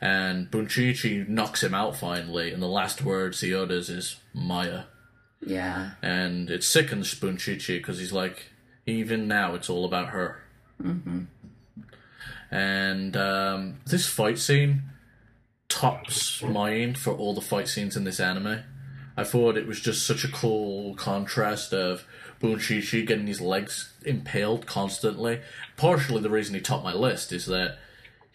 And 0.00 0.50
Bunshichi 0.50 1.28
knocks 1.28 1.62
him 1.62 1.74
out 1.74 1.96
finally 1.96 2.52
and 2.52 2.62
the 2.62 2.66
last 2.66 3.02
words 3.02 3.40
he 3.40 3.54
utters 3.54 3.90
is 3.90 4.16
Maya. 4.32 4.84
Yeah. 5.44 5.92
And 6.02 6.50
it 6.50 6.64
sickens 6.64 7.14
Bunshichi 7.14 7.78
because 7.78 7.98
he's 7.98 8.12
like, 8.12 8.46
even 8.86 9.28
now 9.28 9.54
it's 9.54 9.68
all 9.68 9.84
about 9.84 10.08
her. 10.08 10.42
Mm-hmm. 10.82 11.22
And 12.50 13.16
um, 13.16 13.80
this 13.86 14.06
fight 14.06 14.38
scene 14.38 14.82
tops 15.68 16.42
mine 16.42 16.94
for 16.94 17.14
all 17.14 17.34
the 17.34 17.40
fight 17.40 17.68
scenes 17.68 17.96
in 17.96 18.04
this 18.04 18.20
anime. 18.20 18.60
I 19.16 19.24
thought 19.24 19.56
it 19.56 19.66
was 19.66 19.80
just 19.80 20.06
such 20.06 20.24
a 20.24 20.32
cool 20.32 20.94
contrast 20.94 21.72
of 21.72 22.04
Bunshichi 22.40 23.06
getting 23.06 23.26
his 23.26 23.40
legs 23.40 23.92
impaled 24.04 24.66
constantly. 24.66 25.40
Partially 25.76 26.22
the 26.22 26.30
reason 26.30 26.54
he 26.54 26.60
topped 26.60 26.84
my 26.84 26.94
list 26.94 27.32
is 27.32 27.46
that 27.46 27.78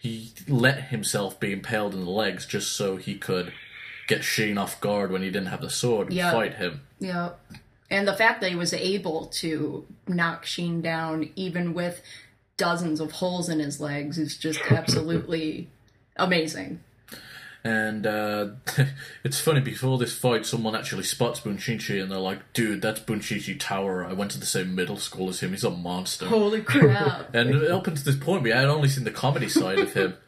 he 0.05 0.31
let 0.47 0.85
himself 0.89 1.39
be 1.39 1.51
impaled 1.51 1.95
in 1.95 2.05
the 2.05 2.11
legs 2.11 2.45
just 2.45 2.73
so 2.73 2.95
he 2.95 3.15
could 3.15 3.51
get 4.07 4.23
Sheen 4.23 4.55
off 4.55 4.79
guard 4.79 5.11
when 5.11 5.23
he 5.23 5.29
didn't 5.31 5.47
have 5.47 5.61
the 5.61 5.69
sword 5.69 6.07
and 6.09 6.15
Yeah. 6.15 6.31
fight 6.31 6.55
him. 6.55 6.81
Yeah. 6.99 7.31
And 7.89 8.07
the 8.07 8.13
fact 8.13 8.41
that 8.41 8.51
he 8.51 8.55
was 8.55 8.71
able 8.71 9.25
to 9.27 9.85
knock 10.07 10.45
Sheen 10.45 10.81
down 10.81 11.29
even 11.35 11.73
with 11.73 12.03
dozens 12.55 12.99
of 12.99 13.13
holes 13.13 13.49
in 13.49 13.57
his 13.59 13.79
legs 13.81 14.19
is 14.19 14.37
just 14.37 14.59
absolutely 14.69 15.69
amazing. 16.17 16.81
And 17.66 18.05
uh, 18.05 18.49
it's 19.24 19.39
funny, 19.39 19.59
before 19.59 19.97
this 19.97 20.16
fight, 20.16 20.45
someone 20.45 20.76
actually 20.76 21.01
spots 21.01 21.39
Bunshichi 21.39 21.99
and 21.99 22.11
they're 22.11 22.20
like, 22.20 22.53
dude, 22.53 22.84
that's 22.84 22.99
Bunshichi 22.99 23.57
Tawara. 23.57 24.07
I 24.07 24.13
went 24.13 24.30
to 24.32 24.39
the 24.39 24.45
same 24.45 24.76
middle 24.76 24.97
school 24.97 25.30
as 25.30 25.39
him. 25.39 25.49
He's 25.49 25.63
a 25.63 25.72
monster. 25.72 26.28
Holy 26.28 26.61
crap. 26.61 27.26
And 27.34 27.55
up 27.66 27.88
until 27.88 28.03
this 28.03 28.24
point, 28.24 28.43
we 28.43 28.51
had 28.51 28.66
only 28.66 28.88
seen 28.88 29.03
the 29.03 29.09
comedy 29.09 29.49
side 29.49 29.80
of 29.80 29.93
him. 29.93 30.16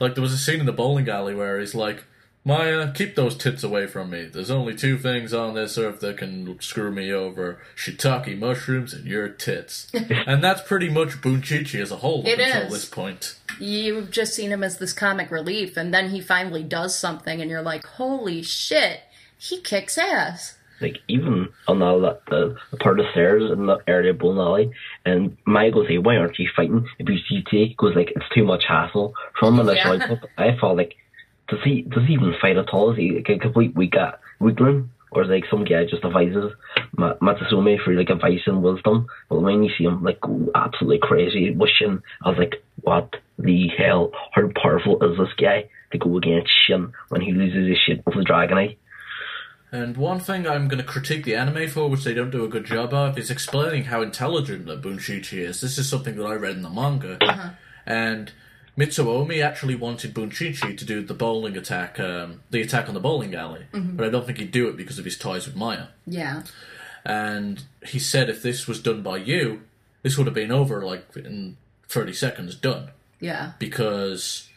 Like, 0.00 0.14
there 0.14 0.22
was 0.22 0.32
a 0.32 0.38
scene 0.38 0.60
in 0.60 0.64
the 0.64 0.72
bowling 0.72 1.10
alley 1.10 1.34
where 1.34 1.60
he's 1.60 1.74
like, 1.74 2.04
Maya, 2.42 2.90
keep 2.92 3.16
those 3.16 3.36
tits 3.36 3.62
away 3.62 3.86
from 3.86 4.10
me. 4.10 4.24
There's 4.24 4.50
only 4.50 4.74
two 4.74 4.96
things 4.96 5.34
on 5.34 5.54
this 5.54 5.76
earth 5.76 6.00
that 6.00 6.16
can 6.16 6.58
screw 6.60 6.90
me 6.90 7.12
over 7.12 7.60
shiitake 7.76 8.38
mushrooms 8.38 8.94
and 8.94 9.04
your 9.06 9.28
tits. 9.28 9.90
and 10.26 10.42
that's 10.42 10.62
pretty 10.62 10.88
much 10.88 11.20
Bunshichi 11.20 11.78
as 11.80 11.90
a 11.90 11.96
whole 11.96 12.26
It 12.26 12.38
until 12.40 12.62
is. 12.62 12.72
this 12.72 12.84
point. 12.86 13.36
You've 13.58 14.10
just 14.10 14.32
seen 14.34 14.50
him 14.52 14.64
as 14.64 14.78
this 14.78 14.94
comic 14.94 15.30
relief, 15.30 15.76
and 15.76 15.92
then 15.92 16.08
he 16.10 16.20
finally 16.20 16.62
does 16.62 16.98
something, 16.98 17.42
and 17.42 17.50
you're 17.50 17.60
like, 17.60 17.84
holy 17.84 18.40
shit, 18.42 19.00
he 19.36 19.60
kicks 19.60 19.98
ass. 19.98 20.56
Like 20.80 20.96
even 21.08 21.50
on 21.68 21.80
the, 21.80 22.18
the, 22.30 22.56
the 22.70 22.76
part 22.78 22.98
of 23.00 23.04
the 23.04 23.12
stairs 23.12 23.50
in 23.52 23.66
the 23.66 23.80
area 23.86 24.12
of 24.12 24.18
bowling 24.18 24.38
alley, 24.38 24.70
and 25.04 25.36
Maya 25.44 25.70
goes, 25.70 25.86
"Hey, 25.88 25.98
why 25.98 26.16
aren't 26.16 26.38
you 26.38 26.48
fighting?" 26.56 26.88
And 26.98 27.06
BCT 27.06 27.76
goes 27.76 27.94
like, 27.94 28.10
"It's 28.16 28.24
too 28.34 28.44
much 28.46 28.64
hassle." 28.66 29.12
From 29.38 29.60
an 29.60 29.68
initial 29.68 29.96
Yeah. 29.96 30.02
output, 30.04 30.30
I 30.38 30.56
felt 30.58 30.78
like, 30.78 30.96
does 31.50 31.60
he 31.64 31.82
does 31.82 32.06
he 32.06 32.14
even 32.14 32.34
fight 32.40 32.56
at 32.56 32.70
all? 32.70 32.92
Is 32.92 32.98
he 32.98 33.10
like 33.10 33.28
a 33.28 33.38
complete 33.38 33.74
weak 33.74 33.96
uh, 33.96 34.12
weakling, 34.38 34.90
or 35.10 35.22
is 35.22 35.28
like 35.28 35.44
some 35.50 35.64
guy 35.64 35.84
just 35.84 36.04
advises 36.04 36.52
Ma- 36.96 37.14
Matsusume 37.14 37.82
for 37.84 37.92
like 37.94 38.10
advice 38.10 38.40
and 38.46 38.62
wisdom? 38.62 39.06
But 39.28 39.42
when 39.42 39.62
you 39.62 39.70
see 39.76 39.84
him 39.84 40.02
like 40.02 40.20
go 40.20 40.50
absolutely 40.54 41.00
crazy, 41.02 41.50
wishing, 41.50 42.02
I 42.24 42.30
was 42.30 42.38
like, 42.38 42.62
what 42.82 43.14
the 43.38 43.68
hell? 43.76 44.12
How 44.32 44.48
powerful 44.54 45.02
is 45.02 45.18
this 45.18 45.34
guy 45.36 45.68
to 45.92 45.98
go 45.98 46.16
against 46.16 46.50
Shin 46.66 46.92
when 47.08 47.20
he 47.20 47.32
loses 47.32 47.68
his 47.68 47.78
shit 47.78 48.06
with 48.06 48.14
the 48.14 48.24
Dragon 48.24 48.58
Eye? 48.58 48.76
And 49.72 49.96
one 49.96 50.18
thing 50.18 50.48
I'm 50.48 50.66
going 50.66 50.82
to 50.82 50.84
critique 50.84 51.24
the 51.24 51.36
anime 51.36 51.68
for, 51.68 51.88
which 51.88 52.02
they 52.02 52.12
don't 52.12 52.30
do 52.30 52.44
a 52.44 52.48
good 52.48 52.64
job 52.64 52.92
of, 52.92 53.16
is 53.16 53.30
explaining 53.30 53.84
how 53.84 54.02
intelligent 54.02 54.66
the 54.66 54.76
Bunshichi 54.76 55.38
is. 55.38 55.60
This 55.60 55.78
is 55.78 55.88
something 55.88 56.16
that 56.16 56.24
I 56.24 56.34
read 56.34 56.56
in 56.56 56.62
the 56.62 56.70
manga. 56.70 57.56
And 57.86 58.32
Mitsuomi 58.78 59.42
actually 59.44 59.74
wanted 59.74 60.14
Bunshichi 60.14 60.76
to 60.76 60.84
do 60.84 61.02
the 61.02 61.14
bowling 61.14 61.56
attack, 61.56 62.00
um, 62.00 62.42
the 62.50 62.62
attack 62.62 62.88
on 62.88 62.94
the 62.94 63.00
bowling 63.00 63.34
alley. 63.34 63.66
But 63.96 64.06
I 64.06 64.10
don't 64.10 64.26
think 64.26 64.38
he'd 64.38 64.52
do 64.52 64.68
it 64.68 64.76
because 64.76 64.98
of 64.98 65.04
his 65.04 65.18
ties 65.18 65.46
with 65.46 65.56
Maya. 65.56 65.86
Yeah. 66.06 66.42
And 67.04 67.62
he 67.86 67.98
said 67.98 68.28
if 68.28 68.42
this 68.42 68.66
was 68.66 68.80
done 68.80 69.02
by 69.02 69.18
you, 69.18 69.62
this 70.02 70.16
would 70.16 70.26
have 70.26 70.34
been 70.34 70.52
over 70.52 70.84
like 70.84 71.04
in 71.16 71.56
30 71.88 72.12
seconds, 72.12 72.54
done. 72.54 72.90
Yeah. 73.20 73.52
Because 73.58 74.48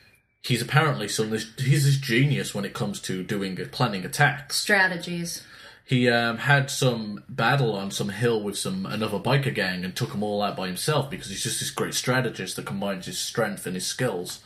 he's 0.41 0.61
apparently 0.61 1.07
some 1.07 1.29
this 1.29 1.51
he's 1.57 1.85
this 1.85 1.97
genius 1.97 2.53
when 2.53 2.65
it 2.65 2.73
comes 2.73 2.99
to 2.99 3.23
doing 3.23 3.55
planning 3.71 4.05
attacks 4.05 4.57
Strategies. 4.57 5.43
He 5.85 6.09
um, 6.09 6.37
had 6.37 6.69
some 6.71 7.23
battle 7.27 7.73
on 7.75 7.91
some 7.91 8.09
hill 8.09 8.41
with 8.41 8.57
some 8.57 8.85
another 8.85 9.19
biker 9.19 9.53
gang 9.53 9.83
and 9.83 9.95
took 9.95 10.11
them 10.11 10.23
all 10.23 10.41
out 10.41 10.55
by 10.55 10.67
himself 10.67 11.09
because 11.09 11.27
he's 11.29 11.43
just 11.43 11.59
this 11.59 11.71
great 11.71 11.93
strategist 11.93 12.55
that 12.55 12.65
combines 12.65 13.05
his 13.05 13.19
strength 13.19 13.65
and 13.65 13.75
his 13.75 13.85
skills. 13.85 14.39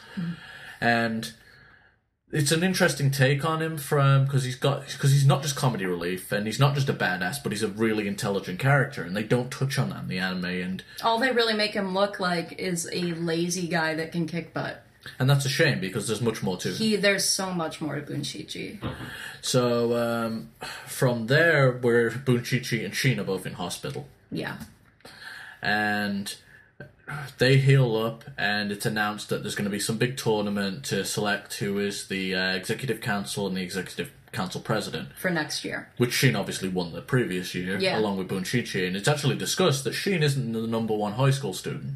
And 0.82 1.32
it's 2.32 2.52
an 2.52 2.64
interesting 2.64 3.10
take 3.12 3.46
on 3.46 3.62
him 3.62 3.78
from 3.78 4.26
because 4.26 4.44
he's 4.44 4.56
got 4.56 4.86
because 4.88 5.12
he's 5.12 5.26
not 5.26 5.42
just 5.44 5.56
comedy 5.56 5.86
relief 5.86 6.32
and 6.32 6.46
he's 6.46 6.60
not 6.60 6.76
just 6.76 6.90
a 6.90 6.94
badass, 6.94 7.42
but 7.42 7.52
he's 7.52 7.64
a 7.64 7.70
really 7.70 8.08
intelligent 8.08 8.60
character, 8.60 9.04
and 9.04 9.16
they 9.16 9.24
don't 9.24 9.52
touch 9.52 9.78
on 9.80 9.92
that 9.92 10.02
in 10.02 10.08
the 10.08 10.18
anime. 10.18 10.46
And 10.46 10.84
All 11.04 11.20
they 11.20 11.32
really 11.32 11.54
make 11.54 11.72
him 11.74 11.94
look 11.94 12.20
like 12.20 12.54
is 12.54 12.90
a 12.92 13.14
lazy 13.14 13.68
guy 13.68 13.94
that 13.96 14.12
can 14.12 14.28
kick 14.28 14.54
butt. 14.54 14.84
And 15.20 15.30
that's 15.30 15.46
a 15.46 15.50
shame 15.50 15.80
because 15.80 16.08
there's 16.08 16.22
much 16.22 16.42
more 16.44 16.58
to. 16.58 16.70
He 16.70 16.96
there's 16.96 17.26
so 17.26 17.52
much 17.54 17.82
more 17.82 17.96
to 17.96 18.02
Bunshichi. 18.02 18.80
So 19.42 19.96
um, 19.98 20.50
from 20.86 21.28
there, 21.28 21.72
where 21.72 22.10
Bunshichi 22.12 22.84
and 22.86 22.94
Sheen 22.96 23.20
are 23.20 23.24
both 23.24 23.46
in 23.46 23.54
hospital, 23.54 24.08
Yeah. 24.32 24.58
and 25.62 26.36
they 27.38 27.58
heal 27.58 27.96
up, 27.96 28.26
and 28.38 28.72
it's 28.72 28.86
announced 28.86 29.30
that 29.30 29.42
there's 29.42 29.56
going 29.56 29.66
to 29.66 29.72
be 29.72 29.80
some 29.80 29.98
big 29.98 30.18
tournament 30.18 30.84
to 30.86 31.06
select 31.06 31.56
who 31.56 31.80
is 31.80 32.08
the 32.08 32.36
uh, 32.36 32.54
executive 32.56 33.00
council 33.02 33.48
and 33.48 33.56
the 33.56 33.62
executive 33.62 34.12
council 34.34 34.60
president. 34.60 35.10
For 35.18 35.30
next 35.32 35.64
year. 35.64 35.90
Which 35.98 36.12
Sheen 36.14 36.36
obviously 36.36 36.68
won 36.68 36.92
the 36.92 37.02
previous 37.02 37.56
year, 37.56 37.80
Yeah. 37.80 37.98
along 37.98 38.18
with 38.18 38.28
Bunshichi, 38.28 38.86
and 38.86 38.96
it's 38.98 39.08
actually 39.08 39.38
discussed 39.38 39.86
that 39.86 39.94
Sheen 39.94 40.22
isn't 40.22 40.52
the 40.52 40.68
number 40.68 40.94
one 40.94 41.14
high 41.14 41.32
school 41.32 41.54
student. 41.54 41.94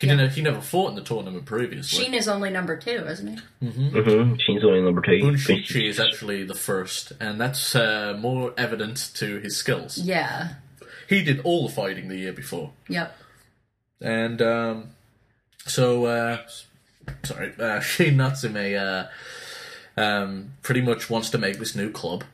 He 0.00 0.06
Yeah. 0.06 0.16
didn't. 0.16 0.32
He 0.32 0.40
never 0.42 0.60
fought 0.62 0.88
in 0.90 0.94
the 0.94 1.02
tournament 1.02 1.44
previously. 1.44 2.04
Sheen 2.04 2.14
is 2.14 2.26
only 2.26 2.48
number 2.50 2.76
two, 2.76 3.04
isn't 3.06 3.26
he? 3.60 3.66
Mm-hmm. 3.66 4.34
She's 4.38 4.64
only 4.64 4.80
number 4.80 5.02
two. 5.02 5.10
Bunshichi 5.22 5.88
is 5.88 6.00
actually 6.00 6.42
the 6.44 6.54
first, 6.54 7.12
and 7.20 7.38
that's 7.40 7.74
uh, 7.76 8.16
more 8.18 8.54
evidence 8.56 9.10
to 9.14 9.38
his 9.40 9.56
skills. 9.58 9.98
Yeah. 9.98 10.54
He 11.08 11.22
did 11.22 11.40
all 11.44 11.66
the 11.68 11.74
fighting 11.74 12.08
the 12.08 12.16
year 12.16 12.32
before, 12.32 12.70
Yep. 12.88 13.14
and 14.00 14.40
um, 14.40 14.90
so 15.66 16.06
uh, 16.06 16.38
sorry, 17.24 17.52
uh, 17.58 17.80
Shin 17.90 18.16
Natsume 18.16 18.56
uh, 18.76 19.04
um, 19.96 20.52
pretty 20.62 20.80
much 20.80 21.10
wants 21.10 21.28
to 21.30 21.38
make 21.38 21.58
this 21.58 21.74
new 21.74 21.90
club 21.90 22.24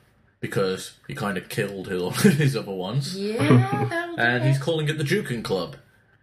because 0.41 0.93
he 1.09 1.15
kind 1.15 1.39
of 1.39 1.49
killed 1.49 1.89
his, 1.89 2.23
his 2.37 2.57
other 2.57 2.71
ones, 2.71 3.17
Yeah, 3.19 4.13
and 4.19 4.45
it. 4.45 4.49
he's 4.49 4.59
calling 4.59 4.89
it 4.89 4.99
the 4.99 5.05
Juken 5.05 5.43
Club. 5.43 5.77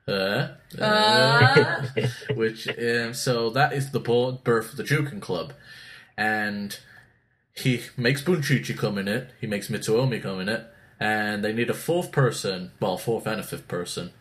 Uh, 0.08 0.50
uh, 0.80 1.88
which 2.36 2.68
um, 2.68 3.14
so 3.14 3.50
that 3.50 3.74
is 3.74 3.92
the 3.92 4.00
birth 4.00 4.72
of 4.72 4.78
the 4.78 4.84
Juken 4.84 5.22
Club, 5.22 5.54
and 6.18 6.78
he 7.54 7.82
makes 7.96 8.22
Bunshichi 8.22 8.78
come 8.78 8.98
in 8.98 9.08
it. 9.08 9.32
He 9.40 9.48
makes 9.48 9.70
Mitsuomi 9.70 10.22
come 10.22 10.40
in 10.42 10.50
it, 10.50 10.66
and 11.00 11.44
they 11.44 11.54
need 11.54 11.70
a 11.70 11.74
fourth 11.74 12.12
person, 12.12 12.72
well, 12.80 12.98
fourth 12.98 13.26
and 13.28 13.40
a 13.40 13.44
fifth 13.44 13.68
person, 13.68 14.12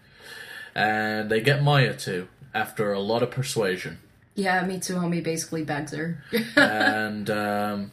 and 0.74 1.30
they 1.30 1.40
get 1.40 1.62
Maya 1.62 1.94
too 1.94 2.28
after 2.54 2.92
a 2.92 3.00
lot 3.00 3.22
of 3.22 3.30
persuasion, 3.30 3.98
yeah, 4.34 4.64
Mitsuomi 4.64 5.22
basically 5.22 5.64
begs 5.64 5.92
her. 5.92 6.22
and 6.56 7.28
um, 7.28 7.92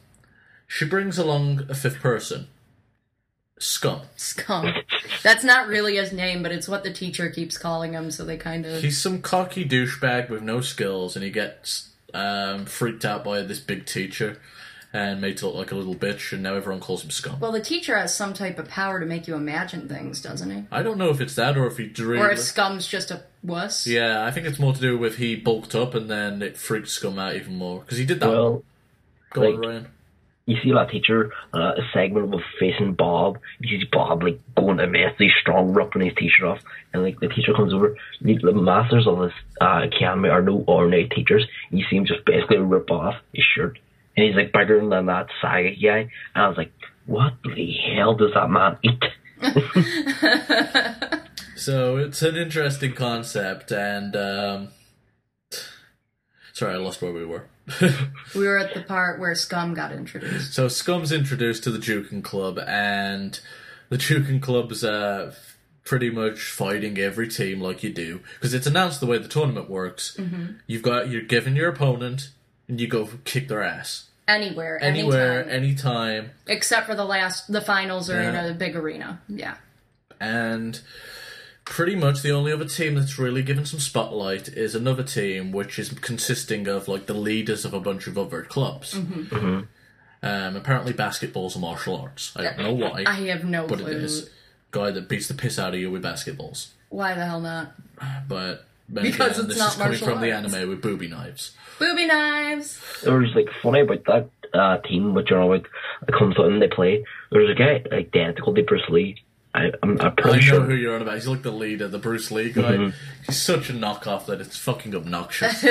she 0.67 0.85
brings 0.85 1.17
along 1.17 1.65
a 1.69 1.75
fifth 1.75 1.99
person, 1.99 2.47
Scum. 3.59 4.01
Scum. 4.15 4.73
That's 5.23 5.43
not 5.43 5.67
really 5.67 5.97
his 5.97 6.11
name, 6.11 6.41
but 6.41 6.51
it's 6.51 6.67
what 6.67 6.83
the 6.83 6.91
teacher 6.91 7.29
keeps 7.29 7.57
calling 7.57 7.93
him, 7.93 8.09
so 8.09 8.25
they 8.25 8.37
kind 8.37 8.65
of. 8.65 8.81
He's 8.81 8.99
some 8.99 9.21
cocky 9.21 9.65
douchebag 9.67 10.29
with 10.29 10.41
no 10.41 10.61
skills, 10.61 11.15
and 11.15 11.23
he 11.23 11.29
gets 11.29 11.89
um, 12.13 12.65
freaked 12.65 13.05
out 13.05 13.23
by 13.23 13.41
this 13.41 13.59
big 13.59 13.85
teacher 13.85 14.39
and 14.91 15.21
made 15.21 15.37
to 15.37 15.45
look 15.45 15.55
like 15.55 15.71
a 15.71 15.75
little 15.75 15.93
bitch, 15.93 16.31
and 16.33 16.41
now 16.41 16.55
everyone 16.55 16.79
calls 16.79 17.03
him 17.03 17.11
scum. 17.11 17.39
Well, 17.39 17.51
the 17.51 17.61
teacher 17.61 17.95
has 17.95 18.15
some 18.15 18.33
type 18.33 18.57
of 18.57 18.67
power 18.69 18.99
to 18.99 19.05
make 19.05 19.27
you 19.27 19.35
imagine 19.35 19.87
things, 19.87 20.21
doesn't 20.21 20.49
he? 20.49 20.63
I 20.71 20.81
don't 20.81 20.97
know 20.97 21.09
if 21.09 21.21
it's 21.21 21.35
that 21.35 21.57
or 21.57 21.67
if 21.67 21.77
he 21.77 21.85
drew. 21.85 22.17
Or 22.19 22.31
if 22.31 22.39
Scum's 22.39 22.87
just 22.87 23.11
a 23.11 23.23
wuss. 23.43 23.85
yeah, 23.85 24.25
I 24.25 24.31
think 24.31 24.47
it's 24.47 24.57
more 24.57 24.73
to 24.73 24.81
do 24.81 24.97
with 24.97 25.17
he 25.17 25.35
bulked 25.35 25.75
up 25.75 25.93
and 25.93 26.09
then 26.09 26.41
it 26.41 26.57
freaked 26.57 26.89
Scum 26.89 27.19
out 27.19 27.35
even 27.35 27.55
more 27.55 27.81
because 27.81 27.97
he 27.99 28.05
did 28.05 28.19
that. 28.21 28.29
Well, 28.29 28.63
Go 29.31 29.45
on, 29.45 29.59
Ryan. 29.59 29.87
You 30.49 30.57
see 30.63 30.71
that 30.71 30.89
teacher, 30.89 31.31
uh, 31.53 31.73
a 31.77 31.81
segment 31.93 32.29
with 32.29 32.43
facing 32.59 32.93
Bob. 32.93 33.37
You 33.59 33.79
see 33.79 33.85
Bob 33.91 34.23
like 34.23 34.39
going 34.55 34.79
immensely 34.79 35.29
strong, 35.41 35.73
ripping 35.73 36.01
his 36.01 36.15
t-shirt 36.17 36.45
off, 36.47 36.59
and 36.93 37.03
like 37.03 37.19
the 37.19 37.27
teacher 37.27 37.53
comes 37.53 37.73
over. 37.73 37.95
The, 38.21 38.37
the 38.37 38.53
masters 38.53 39.07
of 39.07 39.19
this 39.19 39.33
uh, 39.61 39.81
academy 39.83 40.29
are 40.29 40.41
no 40.41 40.63
ordinary 40.67 41.07
teachers. 41.07 41.45
You 41.69 41.85
see 41.89 41.97
him 41.97 42.05
just 42.05 42.25
basically 42.25 42.57
rip 42.57 42.89
off 42.91 43.15
his 43.33 43.45
shirt, 43.55 43.79
and 44.17 44.25
he's 44.25 44.35
like 44.35 44.51
bigger 44.51 44.79
than 44.87 45.05
that 45.05 45.27
Saga 45.41 45.75
guy. 45.75 46.09
And 46.35 46.43
I 46.43 46.47
was 46.47 46.57
like, 46.57 46.71
what 47.05 47.33
the 47.43 47.73
hell 47.95 48.15
does 48.15 48.33
that 48.33 48.49
man 48.49 48.77
eat? 48.83 49.03
So 51.59 51.97
it's 51.97 52.21
an 52.21 52.37
interesting 52.37 52.93
concept, 52.93 53.71
and 53.71 54.15
um, 54.15 54.69
sorry, 56.59 56.73
I 56.75 56.77
lost 56.77 57.01
where 57.01 57.11
we 57.11 57.25
were. 57.25 57.45
We 58.35 58.45
were 58.47 58.57
at 58.59 58.73
the 58.73 58.81
part 58.87 59.19
where 59.19 59.33
Scum 59.35 59.73
got 59.73 59.91
introduced. 59.91 60.53
So 60.53 60.67
Scum's 60.67 61.11
introduced 61.11 61.63
to 61.63 61.71
the 61.71 61.79
Juken 61.79 62.23
Club, 62.23 62.59
and 62.67 63.39
the 63.89 63.97
Juken 63.97 64.41
Club's 64.41 64.83
uh, 64.83 65.33
pretty 65.83 66.09
much 66.09 66.39
fighting 66.41 66.97
every 66.99 67.27
team 67.27 67.59
like 67.61 67.81
you 67.83 67.91
do 67.91 68.19
because 68.35 68.53
it's 68.53 68.67
announced 68.67 68.99
the 68.99 69.05
way 69.07 69.17
the 69.17 69.27
tournament 69.27 69.69
works. 69.69 70.15
Mm-hmm. 70.19 70.53
You've 70.67 70.83
got 70.83 71.09
you're 71.09 71.21
given 71.23 71.55
your 71.55 71.69
opponent, 71.69 72.29
and 72.67 72.79
you 72.79 72.87
go 72.87 73.09
kick 73.23 73.47
their 73.47 73.63
ass 73.63 74.05
Anywhere, 74.27 74.77
anywhere, 74.83 75.49
anytime. 75.49 75.63
anytime, 76.19 76.31
Except 76.45 76.85
for 76.85 76.93
the 76.95 77.05
last, 77.05 77.51
the 77.51 77.61
finals 77.61 78.11
are 78.11 78.21
in 78.21 78.35
a 78.35 78.53
big 78.53 78.75
arena. 78.75 79.19
Yeah. 79.27 79.55
and 80.19 80.79
pretty 81.65 81.95
much 81.95 82.21
the 82.21 82.31
only 82.31 82.51
other 82.51 82.65
team 82.65 82.95
that's 82.95 83.19
really 83.19 83.43
given 83.43 83.65
some 83.65 83.79
spotlight 83.79 84.47
is 84.49 84.75
another 84.75 85.03
team 85.03 85.51
which 85.51 85.77
is 85.77 85.89
consisting 85.89 86.67
of 86.67 86.87
like 86.87 87.05
the 87.05 87.13
leaders 87.13 87.65
of 87.65 87.73
a 87.73 87.79
bunch 87.79 88.07
of 88.07 88.17
other 88.17 88.41
clubs. 88.41 88.95
Mm-hmm. 88.95 89.61
Um, 90.21 90.55
apparently, 90.55 90.91
basketball's 90.93 91.55
a 91.55 91.59
martial 91.59 91.95
arts. 91.95 92.33
I 92.35 92.43
don't 92.43 92.57
know 92.59 92.73
why, 92.73 93.03
I 93.07 93.13
have 93.27 93.45
no 93.45 93.67
but 93.67 93.79
clue. 93.79 93.91
it 93.91 93.97
is. 93.97 94.29
Guy 94.71 94.91
that 94.91 95.07
beats 95.07 95.27
the 95.27 95.33
piss 95.33 95.57
out 95.57 95.73
of 95.73 95.79
you 95.79 95.89
with 95.89 96.03
basketballs. 96.03 96.67
Why 96.89 97.13
the 97.13 97.25
hell 97.25 97.39
not? 97.39 97.73
But 98.27 98.65
then 98.87 99.03
Because 99.03 99.37
again, 99.39 99.45
it's 99.45 99.47
this 99.55 99.57
not 99.57 99.69
is 99.69 99.75
coming 99.75 99.89
martial 99.91 100.07
from 100.07 100.21
the 100.21 100.31
anime 100.31 100.69
with 100.69 100.81
booby 100.81 101.07
knives. 101.07 101.55
Booby 101.79 102.05
knives! 102.07 102.79
There's 103.03 103.33
like 103.35 103.47
funny 103.63 103.81
about 103.81 104.03
that 104.05 104.29
uh, 104.53 104.77
team, 104.79 105.13
which 105.13 105.31
are 105.31 105.45
like 105.45 105.67
that 106.05 106.13
comes 106.13 106.37
out 106.37 106.47
and 106.47 106.61
they 106.61 106.67
play. 106.67 107.05
There's 107.31 107.49
a 107.49 107.55
guy 107.55 107.83
identical 107.95 108.53
to 108.53 108.63
Bruce 108.63 108.89
Lee. 108.89 109.15
I, 109.53 109.71
I'm, 109.81 109.99
I'm 109.99 110.15
pretty 110.15 110.29
I 110.29 110.51
know 110.51 110.57
sure. 110.57 110.61
who 110.61 110.75
you're 110.75 110.95
on 110.95 111.01
about. 111.01 111.15
He's 111.15 111.27
like 111.27 111.41
the 111.41 111.51
leader, 111.51 111.87
the 111.87 111.97
Bruce 111.97 112.29
Lee 112.29 112.51
guy. 112.51 112.73
Mm-hmm. 112.73 112.97
He's 113.25 113.41
such 113.41 113.69
a 113.69 113.73
knockoff 113.73 114.27
that 114.27 114.39
it's 114.39 114.57
fucking 114.57 114.95
obnoxious. 114.95 115.65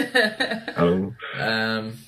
um, 0.77 1.17
um, 1.39 1.99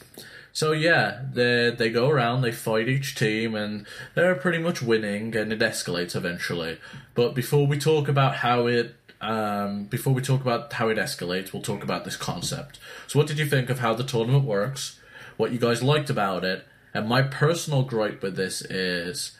so 0.53 0.73
yeah, 0.73 1.23
they 1.33 1.71
they 1.71 1.91
go 1.91 2.09
around, 2.09 2.43
they 2.43 2.53
fight 2.53 2.89
each 2.89 3.15
team, 3.15 3.55
and 3.55 3.87
they're 4.15 4.35
pretty 4.35 4.59
much 4.59 4.83
winning, 4.83 5.37
and 5.37 5.53
it 5.53 5.61
escalates 5.61 6.17
eventually. 6.17 6.79
But 7.15 7.35
before 7.35 7.67
we 7.67 7.79
talk 7.79 8.09
about 8.09 8.37
how 8.37 8.67
it, 8.67 8.97
um, 9.21 9.85
before 9.85 10.13
we 10.13 10.23
talk 10.23 10.41
about 10.41 10.73
how 10.73 10.89
it 10.89 10.99
escalates, 10.99 11.53
we'll 11.53 11.63
talk 11.63 11.85
about 11.85 12.05
this 12.05 12.17
concept. 12.17 12.81
So, 13.07 13.19
what 13.19 13.29
did 13.29 13.39
you 13.39 13.47
think 13.47 13.71
of 13.71 13.79
how 13.79 13.95
the 13.95 14.05
tournament 14.05 14.45
works? 14.45 14.99
What 15.37 15.53
you 15.53 15.59
guys 15.59 15.83
liked 15.83 16.11
about 16.11 16.45
it? 16.45 16.67
And 16.93 17.09
my 17.09 17.23
personal 17.23 17.83
gripe 17.83 18.23
with 18.23 18.37
this 18.37 18.61
is. 18.63 19.37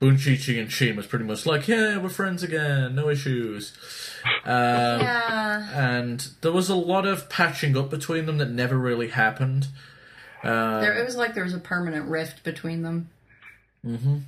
Bunshichi 0.00 0.60
and 0.60 0.70
Shin 0.70 0.96
was 0.96 1.06
pretty 1.06 1.24
much 1.24 1.46
like, 1.46 1.68
yeah, 1.68 1.98
we're 1.98 2.08
friends 2.08 2.42
again, 2.42 2.94
no 2.94 3.08
issues. 3.08 3.72
Um, 4.44 5.00
Yeah. 5.00 5.68
and 5.98 6.28
there 6.40 6.52
was 6.52 6.68
a 6.68 6.74
lot 6.74 7.06
of 7.06 7.28
patching 7.28 7.76
up 7.76 7.90
between 7.90 8.26
them 8.26 8.38
that 8.38 8.50
never 8.50 8.76
really 8.76 9.08
happened. 9.08 9.68
Um, 10.42 10.80
There, 10.82 10.92
it 10.98 11.04
was 11.04 11.16
like 11.16 11.34
there 11.34 11.44
was 11.44 11.54
a 11.54 11.58
permanent 11.58 12.06
rift 12.08 12.42
between 12.44 12.82
them. 12.82 13.08
Mhm. 13.86 14.22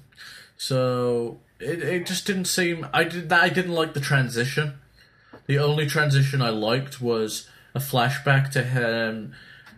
So 0.56 1.40
it, 1.60 1.82
it 1.82 2.06
just 2.06 2.26
didn't 2.26 2.46
seem. 2.46 2.86
I 2.94 3.04
did. 3.04 3.30
I 3.32 3.48
didn't 3.50 3.72
like 3.72 3.92
the 3.92 4.00
transition. 4.00 4.74
The 5.46 5.58
only 5.58 5.86
transition 5.86 6.40
I 6.40 6.48
liked 6.50 7.00
was 7.02 7.48
a 7.74 7.78
flashback 7.80 8.50
to 8.52 8.62
him, 8.62 9.34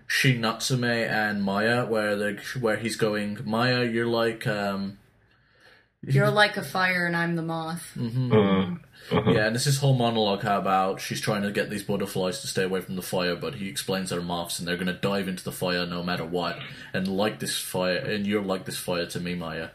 Shin 0.07 0.41
Natsume 0.41 0.85
and 0.85 1.43
Maya, 1.43 1.85
where 1.87 2.15
they 2.15 2.39
where 2.61 2.77
he's 2.77 2.97
going. 2.97 3.39
Maya, 3.45 3.85
you're 3.85 4.07
like. 4.07 4.47
um 4.47 4.99
You're 6.03 6.31
like 6.43 6.57
a 6.57 6.63
fire 6.63 7.07
and 7.07 7.17
I'm 7.17 7.37
the 7.37 7.43
moth. 7.43 7.93
mm, 7.97 8.79
Yeah, 9.11 9.47
and 9.47 9.57
it's 9.57 9.65
this 9.65 9.79
whole 9.79 9.95
monologue 9.95 10.43
how 10.43 10.59
about 10.59 11.01
she's 11.01 11.21
trying 11.21 11.43
to 11.43 11.51
get 11.51 11.71
these 11.71 11.83
butterflies 11.83 12.41
to 12.43 12.47
stay 12.47 12.65
away 12.65 12.81
from 12.81 12.97
the 12.97 13.03
fire, 13.03 13.35
but 13.37 13.57
he 13.57 13.69
explains 13.69 14.11
they're 14.11 14.21
moths 14.21 14.59
and 14.59 14.69
they're 14.69 14.77
gonna 14.77 14.93
dive 14.93 15.29
into 15.29 15.45
the 15.45 15.53
fire 15.53 15.87
no 15.87 16.03
matter 16.03 16.25
what. 16.25 16.59
And 16.93 17.09
like 17.09 17.39
this 17.41 17.59
fire, 17.59 17.97
and 17.97 18.27
you're 18.27 18.43
like 18.43 18.65
this 18.65 18.77
fire 18.79 19.07
to 19.07 19.21
me, 19.21 19.35
Maya. 19.35 19.69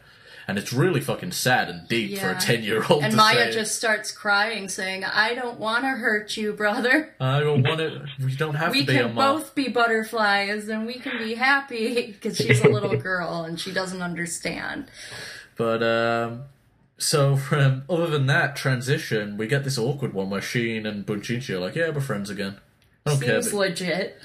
And 0.46 0.58
it's 0.58 0.74
really 0.74 1.00
fucking 1.00 1.32
sad 1.32 1.70
and 1.70 1.88
deep 1.88 2.18
for 2.18 2.32
a 2.32 2.38
ten 2.38 2.62
year 2.62 2.84
old. 2.90 3.02
And 3.02 3.12
to 3.12 3.16
Maya 3.16 3.46
say, 3.50 3.52
just 3.52 3.76
starts 3.76 4.12
crying, 4.12 4.68
saying, 4.68 5.02
I 5.02 5.34
don't 5.34 5.58
want 5.58 5.84
to 5.84 5.88
hurt 5.88 6.36
you, 6.36 6.52
brother. 6.52 7.14
I 7.18 7.40
don't 7.40 7.62
want 7.66 7.78
to. 7.78 8.04
We 8.22 8.36
don't 8.36 8.54
have 8.54 8.72
We 8.72 8.80
to 8.84 8.92
be 8.92 8.98
a 8.98 9.08
moth. 9.08 9.14
We 9.14 9.14
can 9.14 9.14
both 9.38 9.54
be 9.54 9.68
butterflies 9.68 10.68
and 10.68 10.86
we 10.86 10.98
can 10.98 11.16
be 11.16 11.34
happy 11.34 12.12
because 12.12 12.36
she's 12.36 12.60
a 12.60 12.68
little 12.68 12.94
girl 12.98 13.44
and 13.44 13.58
she 13.58 13.72
doesn't 13.72 14.02
understand. 14.02 14.90
But 15.56 15.82
um, 15.82 16.44
so 16.98 17.36
from 17.36 17.84
other 17.88 18.06
than 18.06 18.26
that 18.26 18.56
transition, 18.56 19.36
we 19.36 19.46
get 19.46 19.64
this 19.64 19.78
awkward 19.78 20.12
one 20.12 20.30
where 20.30 20.42
Sheen 20.42 20.86
and 20.86 21.04
Bunshichi 21.06 21.50
are 21.50 21.58
like, 21.58 21.74
"Yeah, 21.74 21.90
we're 21.90 22.00
friends 22.00 22.30
again." 22.30 22.58
I 23.06 23.10
don't 23.10 23.20
care. 23.20 23.42
Seems 23.42 23.52
but- 23.52 23.58
legit. 23.58 24.22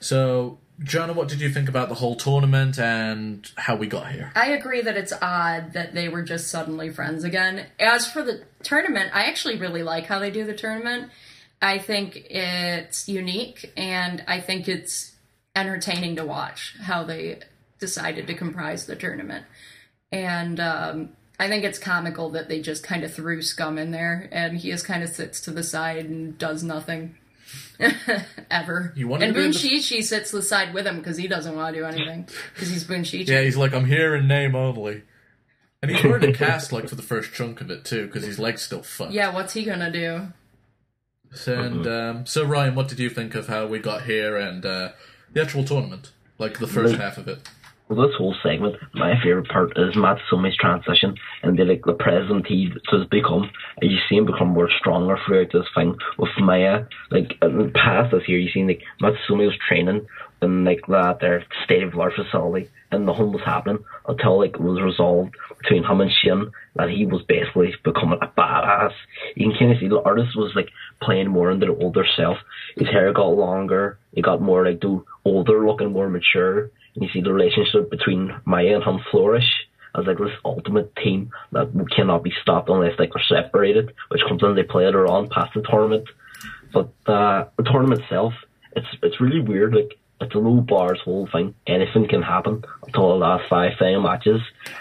So, 0.00 0.58
Jana, 0.82 1.14
what 1.14 1.28
did 1.28 1.40
you 1.40 1.48
think 1.48 1.68
about 1.68 1.88
the 1.88 1.94
whole 1.94 2.16
tournament 2.16 2.78
and 2.78 3.50
how 3.56 3.76
we 3.76 3.86
got 3.86 4.12
here? 4.12 4.30
I 4.34 4.48
agree 4.48 4.82
that 4.82 4.96
it's 4.96 5.12
odd 5.22 5.72
that 5.72 5.94
they 5.94 6.08
were 6.08 6.22
just 6.22 6.48
suddenly 6.48 6.90
friends 6.90 7.24
again. 7.24 7.66
As 7.80 8.06
for 8.06 8.22
the 8.22 8.42
tournament, 8.62 9.10
I 9.14 9.24
actually 9.24 9.56
really 9.56 9.82
like 9.82 10.06
how 10.06 10.18
they 10.18 10.30
do 10.30 10.44
the 10.44 10.54
tournament. 10.54 11.10
I 11.62 11.78
think 11.78 12.16
it's 12.28 13.08
unique 13.08 13.72
and 13.76 14.22
I 14.28 14.40
think 14.40 14.68
it's 14.68 15.12
entertaining 15.54 16.16
to 16.16 16.26
watch 16.26 16.76
how 16.82 17.04
they 17.04 17.40
decided 17.78 18.26
to 18.26 18.34
comprise 18.34 18.86
the 18.86 18.96
tournament. 18.96 19.46
And 20.12 20.60
um, 20.60 21.10
I 21.38 21.48
think 21.48 21.64
it's 21.64 21.78
comical 21.78 22.30
that 22.30 22.48
they 22.48 22.60
just 22.60 22.82
kind 22.82 23.04
of 23.04 23.12
threw 23.12 23.42
Scum 23.42 23.78
in 23.78 23.90
there, 23.90 24.28
and 24.32 24.56
he 24.58 24.70
just 24.70 24.84
kind 24.86 25.02
of 25.02 25.08
sits 25.10 25.40
to 25.42 25.50
the 25.50 25.62
side 25.62 26.06
and 26.06 26.36
does 26.38 26.62
nothing. 26.62 27.16
Ever. 28.50 28.92
You 28.96 29.08
wanted 29.08 29.26
and 29.28 29.34
to 29.34 29.40
the- 29.42 29.48
Bunshichi 29.48 30.02
sits 30.02 30.30
to 30.30 30.36
the 30.36 30.42
side 30.42 30.74
with 30.74 30.86
him 30.86 30.98
because 30.98 31.16
he 31.16 31.28
doesn't 31.28 31.54
want 31.54 31.74
to 31.74 31.80
do 31.80 31.86
anything 31.86 32.28
because 32.54 32.68
he's 32.70 32.84
Bunshichi. 32.84 33.28
Yeah, 33.28 33.42
he's 33.42 33.56
like, 33.56 33.72
I'm 33.74 33.84
here 33.84 34.14
in 34.14 34.26
name 34.26 34.54
only. 34.54 35.02
And 35.82 35.90
he's 35.90 36.02
wearing 36.02 36.30
a 36.30 36.32
cast 36.32 36.72
like 36.72 36.88
for 36.88 36.94
the 36.96 37.02
first 37.02 37.32
chunk 37.34 37.60
of 37.60 37.70
it 37.70 37.84
too, 37.84 38.06
because 38.06 38.24
his 38.24 38.38
leg's 38.38 38.62
still 38.62 38.82
fucked. 38.82 39.12
Yeah, 39.12 39.32
what's 39.32 39.52
he 39.52 39.62
gonna 39.64 39.90
do? 39.92 40.28
So, 41.32 41.60
and 41.60 41.86
um, 41.86 42.26
so 42.26 42.44
Ryan, 42.44 42.74
what 42.74 42.88
did 42.88 42.98
you 42.98 43.10
think 43.10 43.34
of 43.34 43.46
how 43.46 43.66
we 43.66 43.78
got 43.78 44.02
here 44.04 44.36
and 44.36 44.64
uh, 44.64 44.92
the 45.32 45.42
actual 45.42 45.64
tournament, 45.64 46.12
like 46.38 46.58
the 46.58 46.66
first 46.66 46.92
Like- 46.94 47.00
half 47.02 47.18
of 47.18 47.28
it? 47.28 47.46
Well, 47.88 48.08
this 48.08 48.16
whole 48.16 48.34
segment, 48.42 48.76
my 48.94 49.14
favorite 49.22 49.48
part 49.48 49.78
is 49.78 49.94
Mitsuomi's 49.94 50.56
transition 50.56 51.14
and 51.44 51.56
the 51.56 51.64
like 51.64 51.84
the 51.84 51.92
present 51.92 52.44
he 52.46 52.72
has 52.90 53.06
become. 53.06 53.48
And 53.80 53.90
you 53.90 53.98
see 54.08 54.16
him 54.16 54.26
become 54.26 54.48
more 54.48 54.68
stronger 54.80 55.16
throughout 55.24 55.52
this 55.52 55.66
thing 55.72 55.94
with 56.18 56.30
Maya. 56.40 56.86
Like 57.12 57.34
in 57.40 57.58
the 57.58 57.70
past 57.72 58.10
this 58.10 58.26
year, 58.26 58.40
you 58.40 58.50
seen 58.50 58.66
like 58.66 58.82
Mitsuomi 59.00 59.46
was 59.46 59.58
training 59.68 60.04
in 60.42 60.64
like 60.64 60.80
that 60.88 61.20
their 61.20 61.44
state 61.64 61.84
of 61.84 61.96
art 61.96 62.14
facility, 62.14 62.68
and 62.90 63.06
the 63.06 63.12
nothing 63.12 63.32
was 63.32 63.42
happening 63.44 63.84
until 64.08 64.40
like 64.40 64.54
it 64.54 64.60
was 64.60 64.82
resolved 64.82 65.34
between 65.62 65.84
him 65.84 66.00
and 66.00 66.10
Shin 66.10 66.50
that 66.74 66.90
he 66.90 67.06
was 67.06 67.22
basically 67.22 67.72
becoming 67.84 68.18
a 68.20 68.26
badass. 68.26 68.92
You 69.36 69.50
can 69.50 69.58
kind 69.58 69.72
of 69.72 69.78
see 69.78 69.88
the 69.88 70.02
artist 70.02 70.36
was 70.36 70.52
like 70.56 70.70
playing 71.00 71.28
more 71.28 71.52
into 71.52 71.66
the 71.66 71.76
older 71.76 72.04
self. 72.16 72.38
His 72.76 72.88
hair 72.88 73.12
got 73.12 73.28
longer. 73.28 73.98
He 74.12 74.22
got 74.22 74.42
more 74.42 74.64
like 74.64 74.80
the 74.80 75.04
older 75.24 75.64
looking, 75.64 75.92
more 75.92 76.08
mature. 76.08 76.70
You 76.96 77.08
see 77.12 77.20
the 77.20 77.32
relationship 77.32 77.90
between 77.90 78.34
Maya 78.44 78.76
and 78.76 78.84
him 78.84 79.00
flourish 79.10 79.66
as 79.94 80.06
like 80.06 80.18
this 80.18 80.30
ultimate 80.44 80.94
team 80.96 81.30
that 81.52 81.68
cannot 81.94 82.22
be 82.22 82.32
stopped 82.42 82.68
unless 82.68 82.98
like 82.98 83.12
they're 83.14 83.42
separated, 83.42 83.94
which 84.08 84.22
comes 84.28 84.42
into 84.42 84.64
play 84.64 84.84
later 84.84 85.06
on 85.06 85.28
past 85.28 85.54
the 85.54 85.62
tournament. 85.62 86.08
But 86.72 86.92
uh, 87.06 87.46
the 87.56 87.64
tournament 87.64 88.02
itself, 88.02 88.34
it's 88.74 88.86
it's 89.02 89.20
really 89.20 89.40
weird. 89.40 89.74
Like 89.74 89.98
it's 90.20 90.34
a 90.34 90.38
low 90.38 90.60
bars 90.60 91.00
whole 91.04 91.28
thing. 91.30 91.54
Anything 91.66 92.08
can 92.08 92.22
happen 92.22 92.64
until 92.86 93.08
the 93.08 93.14
last 93.16 93.48
five 93.48 93.72
final 93.78 94.02
matches. 94.02 94.40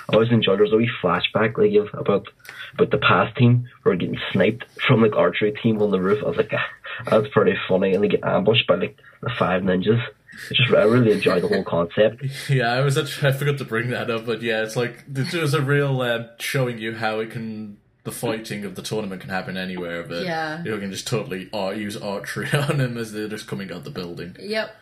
I 0.10 0.14
always 0.14 0.32
enjoyed 0.32 0.60
there's 0.60 0.72
a 0.72 0.78
wee 0.78 0.90
flashback 1.02 1.56
they 1.58 1.72
give 1.72 1.88
about 1.94 2.28
about 2.74 2.92
the 2.92 2.98
past 2.98 3.36
team 3.38 3.70
who 3.84 3.92
are 3.92 3.96
getting 3.96 4.20
sniped 4.32 4.66
from 4.88 5.02
like 5.02 5.16
archery 5.16 5.52
team 5.52 5.82
on 5.82 5.92
the 5.92 6.00
roof. 6.00 6.24
I 6.24 6.28
was 6.28 6.38
like, 6.38 6.52
that's 7.06 7.28
pretty 7.30 7.58
funny, 7.68 7.94
and 7.94 8.04
they 8.04 8.08
get 8.08 8.24
ambushed 8.24 8.68
by 8.68 8.76
like 8.76 8.98
the 9.22 9.30
five 9.30 9.64
ninjas. 9.64 10.02
I 10.50 10.54
just 10.54 10.72
I 10.74 10.84
really 10.84 11.12
enjoy 11.12 11.40
the 11.40 11.48
whole 11.48 11.64
concept. 11.64 12.24
Yeah, 12.50 12.72
I 12.72 12.82
was 12.82 12.98
actually, 12.98 13.30
I 13.30 13.32
forgot 13.34 13.58
to 13.60 13.66
bring 13.66 13.90
that 13.90 14.10
up, 14.10 14.26
but 14.26 14.42
yeah, 14.42 14.64
it's 14.64 14.76
like 14.76 15.04
it 15.14 15.34
was 15.34 15.54
a 15.54 15.62
real 15.62 16.02
uh, 16.02 16.26
showing 16.40 16.78
you 16.78 16.96
how 16.96 17.20
it 17.20 17.32
can 17.32 17.78
the 18.04 18.12
fighting 18.12 18.64
of 18.66 18.76
the 18.76 18.84
tournament 18.84 19.20
can 19.22 19.32
happen 19.32 19.58
anywhere. 19.58 20.04
But 20.04 20.26
Yeah. 20.26 20.64
you 20.64 20.78
can 20.78 20.92
just 20.92 21.08
totally 21.08 21.50
art, 21.52 21.78
use 21.78 21.98
archery 21.98 22.48
on 22.54 22.78
them 22.78 22.98
as 22.98 23.12
they're 23.12 23.28
just 23.28 23.48
coming 23.48 23.72
out 23.72 23.84
the 23.84 23.90
building. 23.90 24.36
Yep. 24.40 24.76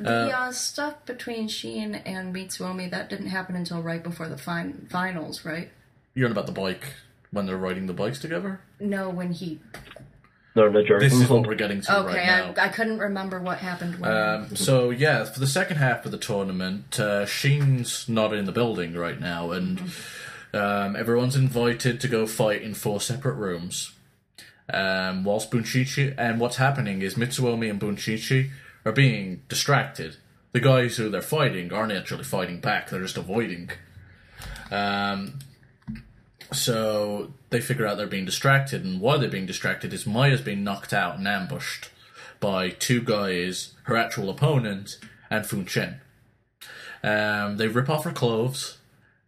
The 0.00 0.36
uh, 0.38 0.52
stuff 0.52 1.04
between 1.06 1.48
Sheen 1.48 1.94
and 1.94 2.34
Mitsuomi 2.34 2.90
that 2.90 3.08
didn't 3.08 3.28
happen 3.28 3.56
until 3.56 3.82
right 3.82 4.02
before 4.02 4.28
the 4.28 4.36
fin- 4.38 4.86
finals, 4.90 5.44
right? 5.44 5.70
You're 6.14 6.26
on 6.26 6.32
about 6.32 6.46
the 6.46 6.52
bike 6.52 6.94
when 7.30 7.46
they're 7.46 7.56
riding 7.56 7.86
the 7.86 7.92
bikes 7.94 8.18
together. 8.18 8.60
No, 8.78 9.08
when 9.08 9.32
he. 9.32 9.60
They're 10.58 10.66
in 10.66 10.72
the 10.72 10.80
This 10.80 11.12
Jerkin 11.12 11.22
is 11.22 11.28
what 11.28 11.46
we're 11.46 11.54
getting 11.54 11.82
to 11.82 12.00
Okay, 12.00 12.16
right 12.16 12.26
now. 12.26 12.54
I, 12.60 12.66
I 12.66 12.68
couldn't 12.68 12.98
remember 12.98 13.38
what 13.38 13.58
happened 13.58 14.00
when. 14.00 14.10
Um, 14.10 14.56
so 14.56 14.90
yeah, 14.90 15.22
for 15.22 15.38
the 15.38 15.46
second 15.46 15.76
half 15.76 16.04
of 16.04 16.10
the 16.10 16.18
tournament, 16.18 16.98
uh, 16.98 17.26
Sheen's 17.26 18.08
not 18.08 18.34
in 18.34 18.44
the 18.44 18.50
building 18.50 18.94
right 18.94 19.20
now, 19.20 19.52
and 19.52 19.80
um, 20.52 20.96
everyone's 20.96 21.36
invited 21.36 22.00
to 22.00 22.08
go 22.08 22.26
fight 22.26 22.62
in 22.62 22.74
four 22.74 23.00
separate 23.00 23.34
rooms. 23.34 23.92
Um, 24.70 25.22
whilst 25.22 25.52
Bunshichi 25.52 26.12
and 26.18 26.40
what's 26.40 26.56
happening 26.56 27.02
is 27.02 27.14
Mitsuomi 27.14 27.70
and 27.70 27.80
Bunshichi 27.80 28.50
are 28.84 28.92
being 28.92 29.42
distracted. 29.48 30.16
The 30.50 30.60
guys 30.60 30.96
who 30.96 31.08
they're 31.08 31.22
fighting 31.22 31.72
aren't 31.72 31.92
actually 31.92 32.24
fighting 32.24 32.58
back; 32.58 32.90
they're 32.90 33.00
just 33.00 33.16
avoiding. 33.16 33.70
Um, 34.72 35.38
so 36.52 37.32
they 37.50 37.60
figure 37.60 37.86
out 37.86 37.96
they're 37.96 38.06
being 38.06 38.24
distracted, 38.24 38.84
and 38.84 39.00
why 39.00 39.16
they're 39.16 39.28
being 39.28 39.46
distracted 39.46 39.92
is 39.92 40.06
Maya's 40.06 40.40
being 40.40 40.64
knocked 40.64 40.92
out 40.92 41.18
and 41.18 41.26
ambushed 41.26 41.90
by 42.40 42.70
two 42.70 43.00
guys, 43.00 43.74
her 43.84 43.96
actual 43.96 44.30
opponent, 44.30 44.98
and 45.30 45.46
Fun 45.46 45.66
Chen. 45.66 46.00
Um, 47.02 47.56
they 47.56 47.68
rip 47.68 47.88
off 47.88 48.04
her 48.04 48.12
clothes 48.12 48.78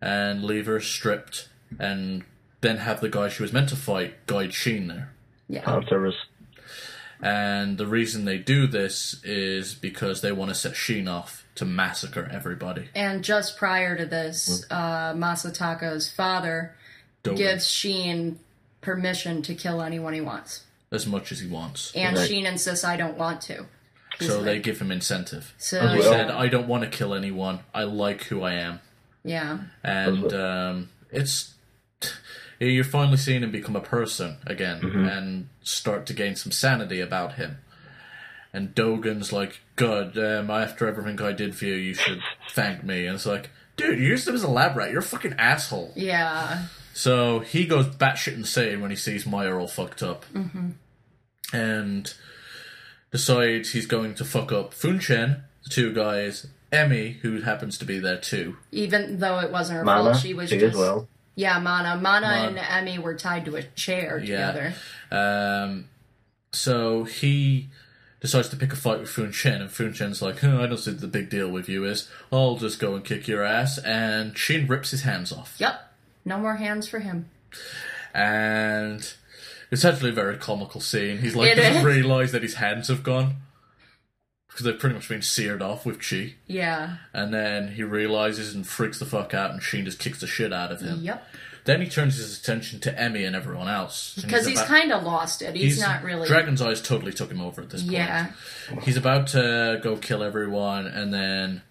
and 0.01 0.44
leave 0.44 0.66
her 0.66 0.80
stripped, 0.80 1.48
and 1.78 2.24
then 2.60 2.78
have 2.78 3.01
the 3.01 3.09
guy 3.09 3.28
she 3.28 3.42
was 3.42 3.52
meant 3.52 3.68
to 3.70 3.76
fight 3.76 4.26
guide 4.26 4.52
Sheen 4.52 4.88
there. 4.88 5.12
yeah. 5.48 5.64
Fan 5.64 5.84
service. 5.88 6.14
And 7.22 7.76
the 7.76 7.86
reason 7.86 8.24
they 8.24 8.38
do 8.38 8.66
this 8.66 9.22
is 9.24 9.74
because 9.74 10.22
they 10.22 10.32
want 10.32 10.51
to 10.51 10.55
set 10.55 10.74
Sheen 10.74 11.06
off 11.06 11.44
to 11.56 11.66
massacre 11.66 12.26
everybody. 12.32 12.88
And 12.94 13.22
just 13.22 13.59
prior 13.59 13.94
to 13.97 14.06
this, 14.06 14.64
uh, 14.70 15.12
Masataka's 15.12 16.10
father 16.10 16.74
Dogen, 17.24 17.36
gives 17.36 17.66
Sheen 17.68 18.38
permission 18.80 19.42
to 19.42 19.55
kill 19.55 19.82
anyone 19.82 20.12
he 20.14 20.20
wants. 20.20 20.64
as 20.92 21.06
much 21.06 21.30
as 21.30 21.38
he 21.40 21.47
wants. 21.47 21.92
And 21.94 22.16
Right. 22.16 22.28
Sheen 22.28 22.47
insists, 22.47 22.84
I 22.84 22.97
don't 22.97 23.16
want 23.16 23.40
to. 23.42 23.66
He's 24.18 24.28
So 24.28 24.36
like- 24.38 24.44
they 24.44 24.59
give 24.59 24.80
him 24.80 24.90
incentive. 24.90 25.55
So, 25.59 25.78
As 25.80 25.92
He 25.94 26.01
well. 26.01 26.10
said, 26.12 26.30
"I 26.30 26.48
don't 26.48 26.66
want 26.66 26.82
to 26.84 26.90
kill 26.90 27.14
anyone. 27.14 27.60
I 27.74 27.84
like 27.84 28.24
who 28.24 28.42
I 28.42 28.55
am." 28.55 28.80
yeah. 29.22 29.59
and 29.84 30.32
um, 30.32 30.88
it's 31.12 31.55
you're 32.59 32.84
finally 32.84 33.16
seeing 33.18 33.42
him 33.42 33.51
become 33.51 33.76
a 33.76 33.80
person 33.80 34.38
again 34.47 34.82
and 34.84 35.48
start 35.62 36.06
to 36.06 36.12
gain 36.14 36.34
some 36.36 36.51
sanity 36.52 37.01
about 37.01 37.34
him. 37.34 37.59
And 38.52 38.74
Dogen's 38.74 39.32
like, 39.32 39.60
"God, 39.76 40.18
um, 40.18 40.51
after 40.51 40.88
everything 40.88 41.20
I 41.24 41.32
did 41.32 41.55
for 41.55 41.66
you, 41.66 41.74
you 41.74 41.94
should 41.94 42.20
thank 42.51 42.82
me." 42.82 43.06
And 43.06 43.14
it's 43.14 43.26
like, 43.26 43.51
"Dude, 43.76 43.98
you 44.01 44.06
used 44.09 44.26
him 44.26 44.34
as 44.34 44.42
a 44.42 44.48
lab 44.51 44.76
rat. 44.76 44.90
You're 44.90 44.98
a 45.01 45.02
fucking 45.02 45.34
asshole." 45.38 45.92
Yeah. 45.94 46.64
So 47.01 47.39
he 47.39 47.64
goes 47.64 47.86
batshit 47.86 48.35
insane 48.35 48.82
when 48.82 48.90
he 48.90 48.97
sees 48.97 49.24
Maya 49.24 49.56
all 49.56 49.68
fucked 49.68 50.02
up, 50.02 50.27
and 51.52 52.12
decides 53.10 53.72
he's 53.72 53.86
going 53.86 54.14
to 54.16 54.24
fuck 54.24 54.52
up 54.52 54.74
Funchen, 54.74 55.43
the 55.64 55.70
two 55.70 55.94
guys, 55.94 56.47
Emi, 56.70 57.14
who 57.20 57.40
happens 57.40 57.78
to 57.78 57.86
be 57.86 57.98
there 57.98 58.18
too. 58.18 58.56
Even 58.70 59.18
though 59.18 59.39
it 59.40 59.51
wasn't 59.51 59.78
her 59.78 59.85
Mana, 59.85 60.10
fault, 60.12 60.22
she 60.22 60.35
was 60.35 60.51
she 60.51 60.59
just. 60.59 60.77
well. 60.77 61.09
Yeah, 61.36 61.59
Mana. 61.59 61.97
Mana 61.97 62.27
Mana. 62.27 62.60
and 62.60 62.86
Emi 62.89 62.98
were 62.98 63.14
tied 63.14 63.47
to 63.47 63.56
a 63.56 63.62
chair 63.62 64.18
Yeah. 64.18 64.52
together. 64.52 64.74
Um, 65.10 65.86
so 66.52 67.05
he 67.05 67.70
decides 68.20 68.51
to 68.51 68.56
pick 68.56 68.74
a 68.74 68.77
fight 68.77 69.01
with 69.01 69.09
Fun 69.09 69.32
Chen, 69.32 69.62
and 69.62 69.70
Fun 69.70 69.94
Chen's 69.94 70.20
like, 70.20 70.40
"Huh, 70.40 70.60
I 70.60 70.66
don't 70.66 70.77
see 70.77 70.90
the 70.90 71.06
big 71.09 71.31
deal 71.31 71.48
with 71.48 71.66
you 71.66 71.85
is. 71.86 72.10
I'll 72.31 72.56
just 72.56 72.78
go 72.78 72.94
and 72.94 73.02
kick 73.02 73.27
your 73.27 73.43
ass. 73.43 73.78
And 73.78 74.36
Shin 74.36 74.66
rips 74.66 74.90
his 74.90 75.02
hands 75.02 75.32
off. 75.32 75.55
Yep. 75.59 75.86
No 76.24 76.38
more 76.38 76.56
hands 76.56 76.86
for 76.88 76.98
him. 77.01 77.30
And 78.14 79.12
it's 79.70 79.84
actually 79.84 80.10
a 80.10 80.14
very 80.14 80.36
comical 80.36 80.80
scene. 80.80 81.18
He's 81.18 81.36
like, 81.36 81.51
It 81.52 81.55
doesn't 81.56 81.76
is. 81.76 81.84
realise 81.84 82.32
that 82.32 82.42
his 82.42 82.55
hands 82.55 82.88
have 82.88 83.02
gone. 83.02 83.36
Because 84.48 84.64
they've 84.66 84.78
pretty 84.78 84.97
much 84.97 85.09
been 85.09 85.22
seared 85.22 85.62
off 85.62 85.86
with 85.86 86.01
chi. 86.02 86.34
Yeah. 86.48 86.97
And 87.12 87.32
then 87.32 87.68
he 87.68 87.84
realises 87.84 88.52
and 88.55 88.66
freaks 88.66 88.98
the 88.98 89.06
fuck 89.06 89.32
out, 89.32 89.52
and 89.52 89.62
Sheen 89.62 89.84
just 89.84 90.01
kicks 90.01 90.20
the 90.20 90.26
shit 90.26 90.52
out 90.52 90.72
of 90.72 90.80
him. 90.80 91.02
Yep. 91.02 91.24
Then 91.66 91.80
he 91.80 91.88
turns 91.88 92.16
his 92.16 92.36
attention 92.40 92.80
to 92.80 92.92
Emi 92.92 93.24
and 93.24 93.36
everyone 93.36 93.68
else. 93.68 94.16
and 94.16 94.26
Because 94.26 94.47
he's, 94.47 94.59
about- 94.59 94.66
kind 94.68 94.92
of 94.92 95.05
lost 95.05 95.40
it. 95.42 95.55
He's, 95.55 95.78
not 95.80 96.02
really. 96.02 96.26
Dragon's 96.26 96.60
Eyes 96.60 96.82
totally 96.82 97.12
took 97.12 97.30
him 97.30 97.40
over 97.40 97.62
at 97.62 97.70
this 97.70 97.82
point. 97.82 97.92
yeah. 97.92 98.32
He's 98.82 98.97
about 98.97 99.28
to 99.28 99.78
go 99.84 99.97
kill 99.97 100.24
everyone, 100.24 100.86
and 100.88 101.14
then 101.14 101.62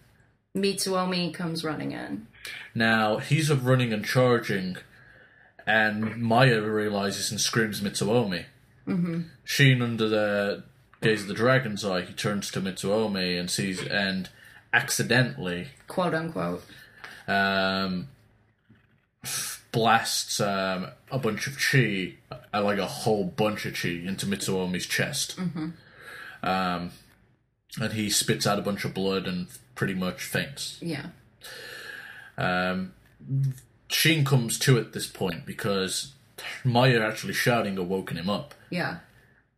Mitsuomi 0.55 1.34
comes 1.34 1.63
running 1.63 1.91
in. 1.91 2.27
now 2.73 3.17
he's 3.17 3.51
running 3.51 3.93
and 3.93 4.03
charging, 4.05 4.77
and 5.67 6.17
Maya 6.21 6.61
realizes 6.61 7.31
and 7.31 7.39
screams 7.39 7.81
Mitsuomi. 7.81 8.45
Mm-hmm. 8.88 9.21
Sheen, 9.43 9.81
under 9.81 10.09
the 10.09 10.63
gaze 11.01 11.21
of 11.21 11.27
the 11.27 11.34
dragon's 11.34 11.85
eye, 11.85 12.01
he 12.01 12.13
turns 12.13 12.49
to 12.51 12.61
Mitsuomi 12.61 13.39
and 13.39 13.49
sees 13.49 13.85
and 13.85 14.30
accidentally 14.73 15.67
Quote 15.88 16.13
unquote. 16.13 16.63
um, 17.27 18.07
blasts 19.71 20.39
um, 20.41 20.88
a 21.11 21.19
bunch 21.19 21.45
of 21.45 21.57
chi, 21.59 22.15
uh, 22.31 22.63
like 22.63 22.80
a 22.80 22.88
whole 22.88 23.23
bunch 23.23 23.65
of 23.67 23.76
chi, 23.80 23.89
into 23.89 24.26
Mitsuomi's 24.26 24.88
chest. 24.88 25.39
Um, 26.41 26.91
and 27.80 27.93
he 27.93 28.09
spits 28.09 28.47
out 28.47 28.57
a 28.57 28.63
bunch 28.63 28.84
of 28.85 28.95
blood 28.95 29.27
and 29.27 29.47
pretty 29.80 29.93
much 29.93 30.22
faints. 30.26 30.77
Yeah. 30.81 31.06
Um, 32.38 32.91
Sheen 33.88 34.26
comes 34.26 34.60
to 34.60 34.77
at 34.77 34.91
this 34.91 35.07
point 35.07 35.45
because 35.45 36.14
Maya 36.65 36.99
actually 36.99 37.31
shouting 37.34 37.77
awoken 37.77 38.18
him 38.18 38.30
up. 38.30 38.53
Yeah. 38.69 38.97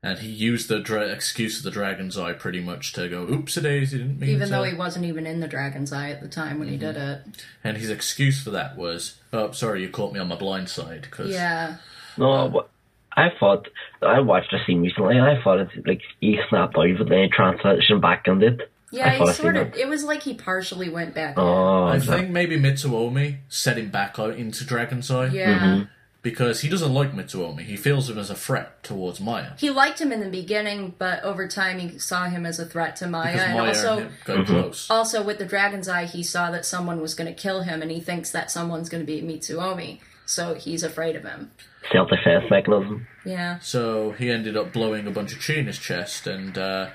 And 0.03 0.19
he 0.19 0.30
used 0.30 0.68
the 0.69 0.80
dra- 0.80 1.07
excuse 1.10 1.57
of 1.57 1.64
the 1.64 1.72
dragon's 1.72 2.18
eye 2.19 2.34
pretty 2.34 2.60
much 2.60 2.93
to 2.93 3.10
go, 3.10 3.23
oops, 3.23 3.57
a 3.57 3.61
daisy, 3.61 3.98
didn't 3.98 4.19
mean 4.19 4.30
Even 4.31 4.48
to. 4.48 4.52
though 4.53 4.64
he 4.64 4.76
wasn't 4.76 5.06
even 5.06 5.26
in 5.27 5.39
the 5.39 5.48
dragon's 5.48 5.91
eye 5.91 6.10
at 6.11 6.22
the 6.22 6.27
time 6.27 6.60
when 6.60 6.68
he 6.69 6.77
did 6.77 6.95
Mm-hmm. 6.95 7.30
it. 7.31 7.45
And 7.64 7.77
his 7.77 7.89
excuse 7.89 8.43
for 8.43 8.52
that 8.52 8.77
was, 8.77 9.18
oh, 9.34 9.52
sorry, 9.52 9.81
you 9.81 9.89
caught 9.89 10.14
me 10.14 10.19
on 10.19 10.27
my 10.27 10.35
blind 10.35 10.69
side. 10.69 11.10
Cause 11.11 11.30
Yeah. 11.31 11.77
No, 12.18 12.48
but 12.49 12.69
I 13.15 13.30
thought 13.39 13.68
I 14.02 14.19
watched 14.22 14.53
a 14.53 14.64
scene 14.65 14.81
recently. 14.81 15.18
and 15.18 15.26
I 15.26 15.41
thought 15.43 15.60
it 15.60 15.69
like 15.85 16.02
he 16.19 16.39
snapped 16.49 16.77
out, 16.77 16.88
but 16.98 17.10
then 17.10 17.23
he 17.23 17.30
transitioned 17.30 18.02
back 18.02 18.27
and 18.27 18.41
it. 18.43 18.70
Yeah, 18.91 19.09
he 19.11 19.34
sort 19.34 19.55
of. 19.55 19.73
It 19.76 19.88
was 19.88 20.03
like 20.03 20.22
he 20.23 20.34
partially 20.34 20.89
went 20.89 21.13
back. 21.15 21.35
Oh, 21.38 21.85
I 21.85 21.97
that- 21.97 22.05
think 22.05 22.30
maybe 22.30 22.57
Mitsuomi 22.59 23.38
set 23.49 23.77
him 23.77 23.89
back 23.89 24.19
out 24.19 24.35
into 24.35 24.65
Dragon's 24.65 25.09
Eye. 25.09 25.27
Yeah. 25.27 25.59
Mm-hmm. 25.59 25.84
Because 26.23 26.61
he 26.61 26.69
doesn't 26.69 26.93
like 26.93 27.13
Mitsuomi. 27.13 27.61
He 27.61 27.76
feels 27.76 28.07
him 28.07 28.19
as 28.19 28.30
a 28.30 28.35
threat 28.35 28.84
towards 28.84 29.19
Maya. 29.19 29.53
He 29.57 29.72
liked 29.72 29.99
him 29.99 30.11
in 30.11 30.19
the 30.19 30.30
beginning, 30.30 30.93
but 30.99 31.23
over 31.23 31.47
time 31.47 31.80
he 31.80 31.97
saw 31.97 32.26
him 32.26 32.45
as 32.45 32.59
a 32.59 32.65
threat 32.68 32.95
to 32.97 33.07
Maya. 33.07 33.31
Because 33.31 33.47
and 33.47 33.57
Maya 33.57 33.68
also, 33.69 33.91
and 33.97 34.01
him 34.01 34.13
got 34.26 34.45
close. 34.45 34.88
also 34.91 35.23
with 35.23 35.39
the 35.39 35.45
dragon's 35.47 35.88
eye, 35.89 36.05
he 36.05 36.22
saw 36.22 36.51
that 36.51 36.63
someone 36.63 37.01
was 37.01 37.15
going 37.15 37.34
to 37.34 37.41
kill 37.41 37.63
him, 37.63 37.81
and 37.81 37.89
he 37.89 37.99
thinks 37.99 38.30
that 38.34 38.51
someone's 38.51 38.88
going 38.88 39.03
to 39.03 39.07
be 39.11 39.23
Mitsuomi. 39.23 39.99
So 40.27 40.53
he's 40.53 40.84
afraid 40.84 41.15
of 41.15 41.23
him. 41.23 41.49
self 41.91 42.09
defense 42.09 42.45
mechanism. 42.51 43.07
Yeah. 43.26 43.57
So 43.57 44.11
he 44.11 44.30
ended 44.30 44.55
up 44.55 44.72
blowing 44.72 45.07
a 45.07 45.11
bunch 45.11 45.34
of 45.34 45.41
chi 45.41 45.53
in 45.55 45.65
his 45.65 45.80
chest, 45.80 46.27
and 46.27 46.55
uh, 46.55 46.89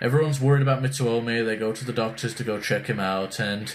everyone's 0.00 0.40
worried 0.40 0.62
about 0.62 0.82
Mitsuomi. 0.82 1.44
They 1.44 1.56
go 1.56 1.72
to 1.72 1.84
the 1.84 1.92
doctors 1.92 2.34
to 2.34 2.44
go 2.44 2.60
check 2.60 2.86
him 2.86 3.00
out, 3.00 3.38
and 3.38 3.74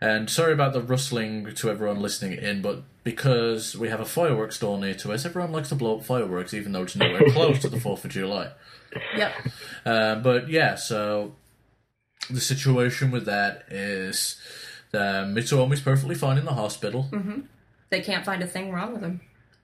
and 0.00 0.30
sorry 0.30 0.52
about 0.52 0.72
the 0.72 0.82
rustling 0.82 1.54
to 1.54 1.70
everyone 1.70 2.00
listening 2.00 2.38
in, 2.38 2.62
but 2.62 2.84
because 3.02 3.76
we 3.76 3.88
have 3.88 4.00
a 4.00 4.04
fireworks 4.04 4.56
store 4.56 4.78
near 4.78 4.94
to 4.94 5.12
us, 5.12 5.24
everyone 5.24 5.50
likes 5.50 5.70
to 5.70 5.74
blow 5.74 5.96
up 5.96 6.04
fireworks, 6.04 6.54
even 6.54 6.72
though 6.72 6.82
it's 6.82 6.94
nowhere 6.94 7.22
close 7.30 7.58
to 7.60 7.68
the 7.68 7.80
Fourth 7.80 8.04
of 8.04 8.10
July. 8.10 8.52
Yep. 9.16 9.32
Uh, 9.84 10.14
but 10.16 10.48
yeah, 10.48 10.74
so 10.76 11.34
the 12.30 12.40
situation 12.40 13.10
with 13.10 13.24
that 13.26 13.64
is 13.70 14.40
that 14.92 15.26
Mitsuomi's 15.26 15.80
perfectly 15.80 16.14
fine 16.14 16.38
in 16.38 16.44
the 16.44 16.54
hospital, 16.54 17.08
They 17.90 18.00
can't 18.00 18.24
find 18.24 18.42
a 18.42 18.46
thing 18.46 18.70
wrong 18.70 18.92
with 18.92 19.02
him. 19.02 19.20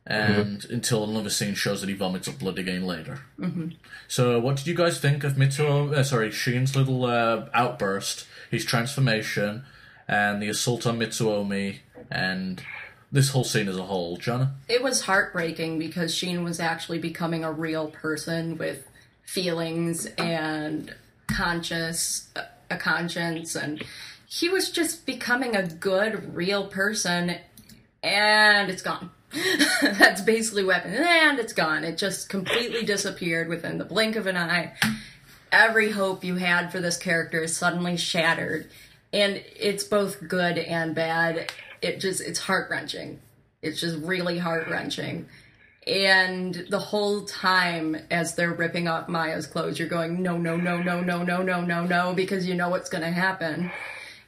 And 0.07 0.65
until 0.67 1.05
another 1.05 1.31
scene 1.31 1.55
shows 1.55 1.81
that 1.81 1.89
he 1.89 1.95
vomits 1.95 2.29
up 2.29 2.39
blood 2.39 2.59
again 2.59 2.85
later. 2.87 3.21
Mm-hmm. 3.39 3.71
So, 4.09 4.39
what 4.39 4.57
did 4.57 4.67
you 4.67 4.75
guys 4.75 5.01
think 5.01 5.25
of 5.25 5.35
Mitsuo? 5.35 5.93
Uh, 5.93 6.05
sorry, 6.05 6.31
Shin's 6.31 6.77
little 6.77 7.05
uh, 7.05 7.49
outburst, 7.55 8.27
his 8.51 8.65
transformation, 8.65 9.65
and 10.07 10.43
the 10.43 10.49
assault 10.49 10.87
on 10.87 10.99
Mitsuomi, 10.99 11.79
and 12.11 12.63
this 13.11 13.31
whole 13.31 13.45
scene 13.45 13.69
as 13.69 13.79
a 13.79 13.85
whole, 13.85 14.17
Jana? 14.17 14.55
It 14.69 14.83
was 14.83 15.03
heartbreaking 15.03 15.79
because 15.79 16.15
Sheen 16.15 16.45
was 16.45 16.61
actually 16.61 16.99
becoming 16.99 17.45
a 17.45 17.53
real 17.53 17.89
person 17.89 18.59
with 18.59 18.87
feelings 19.25 20.07
and 20.19 20.95
conscious 21.27 22.29
a 22.71 22.77
conscience 22.77 23.55
and 23.55 23.83
he 24.27 24.49
was 24.49 24.71
just 24.71 25.07
becoming 25.07 25.55
a 25.55 25.67
good 25.67 26.35
real 26.35 26.67
person 26.67 27.37
and 28.03 28.71
it's 28.71 28.83
gone. 28.83 29.11
That's 29.83 30.21
basically 30.21 30.65
happened. 30.73 30.95
And 30.97 31.39
it's 31.39 31.53
gone. 31.53 31.85
It 31.85 31.99
just 31.99 32.29
completely 32.29 32.85
disappeared 32.85 33.49
within 33.49 33.79
the 33.79 33.85
blink 33.85 34.17
of 34.17 34.27
an 34.27 34.37
eye. 34.37 34.75
Every 35.51 35.91
hope 35.91 36.25
you 36.25 36.37
had 36.37 36.73
for 36.73 36.81
this 36.81 36.97
character 36.97 37.43
is 37.43 37.57
suddenly 37.57 37.97
shattered. 37.97 38.69
And 39.13 39.43
it's 39.57 39.85
both 39.85 40.29
good 40.29 40.59
and 40.59 40.95
bad. 40.95 41.53
It 41.81 42.01
just, 42.01 42.21
it's 42.21 42.39
heart 42.39 42.71
wrenching. 42.71 43.21
It's 43.63 43.81
just 43.81 43.99
really 43.99 44.39
heart 44.39 44.69
wrenching. 44.69 45.27
And 45.87 46.67
the 46.71 46.79
whole 46.79 47.25
time 47.25 47.97
as 48.11 48.35
they're 48.35 48.53
ripping 48.53 48.89
off 48.89 49.09
Maya's 49.09 49.47
clothes, 49.47 49.79
you're 49.79 49.89
going, 49.89 50.23
no, 50.23 50.39
no, 50.39 50.57
no, 50.57 50.83
no, 50.83 51.01
no, 51.01 51.23
no, 51.23 51.43
no, 51.43 51.61
no, 51.61 51.85
no, 51.85 52.15
because 52.15 52.47
you 52.47 52.55
know 52.55 52.71
what's 52.71 52.89
going 52.89 53.05
to 53.05 53.11
happen. 53.11 53.71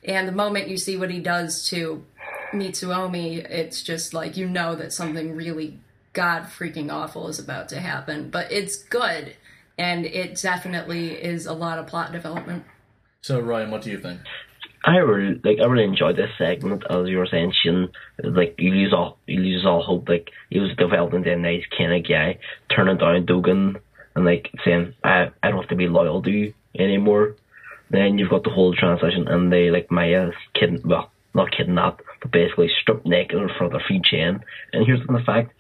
And 0.05 0.29
the 0.29 0.33
moment 0.33 0.69
you 0.69 0.77
see 0.77 0.97
what 0.97 1.11
he 1.11 1.19
does 1.19 1.69
to 1.69 2.05
Mitsuomi, 2.59 3.39
it's 3.51 3.83
just 3.83 4.15
like 4.15 4.37
you 4.37 4.49
know 4.49 4.75
that 4.75 4.93
something 4.93 5.35
really 5.35 5.81
god 6.13 6.45
freaking 6.45 6.91
awful 6.91 7.29
is 7.29 7.39
about 7.39 7.69
to 7.69 7.81
happen. 7.81 8.31
But 8.31 8.51
it's 8.51 8.77
good, 8.77 9.37
and 9.79 10.07
it 10.07 10.41
definitely 10.41 11.11
is 11.11 11.47
a 11.47 11.53
lot 11.53 11.79
of 11.79 11.87
plot 11.87 12.13
development. 12.13 12.65
So, 13.21 13.41
Ryan, 13.41 13.71
what 13.71 13.83
do 13.83 13.91
you 13.91 13.99
think? 13.99 14.21
I 14.85 14.99
really 14.99 15.41
like. 15.43 15.59
I 15.61 15.67
really 15.67 15.85
enjoyed 15.85 16.17
this 16.17 16.31
segment, 16.39 16.85
as 16.89 17.09
you 17.09 17.19
were 17.19 17.27
saying. 17.27 17.53
Shin, 17.63 17.89
like 18.23 18.55
you 18.59 18.71
lose 18.71 18.93
all, 18.93 19.19
you 19.27 19.41
lose 19.41 19.67
all 19.67 19.83
hope. 19.83 20.09
Like 20.09 20.31
he 20.49 20.61
was 20.61 20.71
developing 20.77 21.19
into 21.19 21.33
a 21.33 21.37
nice 21.37 21.65
kind 21.77 21.93
of 21.93 22.09
guy, 22.09 22.39
turning 22.75 22.99
down 22.99 23.27
Dogen, 23.27 23.81
and 24.15 24.25
like 24.25 24.51
saying, 24.65 24.95
"I, 25.03 25.31
I 25.43 25.51
don't 25.51 25.61
have 25.61 25.71
to 25.71 25.77
be 25.77 25.89
loyal 25.89 26.23
to 26.23 26.31
you 26.31 26.55
anymore." 26.79 27.35
Then 27.91 28.19
you've 28.19 28.31
got 28.31 28.45
the 28.45 28.51
whole 28.51 28.75
transition, 28.75 29.27
and 29.27 29.53
they 29.53 29.71
like 29.71 29.91
Maya's 29.91 30.35
kid, 30.55 30.85
well, 30.85 31.11
not 31.35 31.51
kidnapped, 31.51 32.03
basically 32.31 32.71
stripped 32.81 33.07
naked 33.07 33.39
in 33.41 33.49
front 33.57 33.75
of 33.75 33.83
Fu 33.89 34.01
Chen. 34.03 34.41
And 34.73 34.87
here's 34.87 35.07
the 35.07 35.23
fact: 35.25 35.53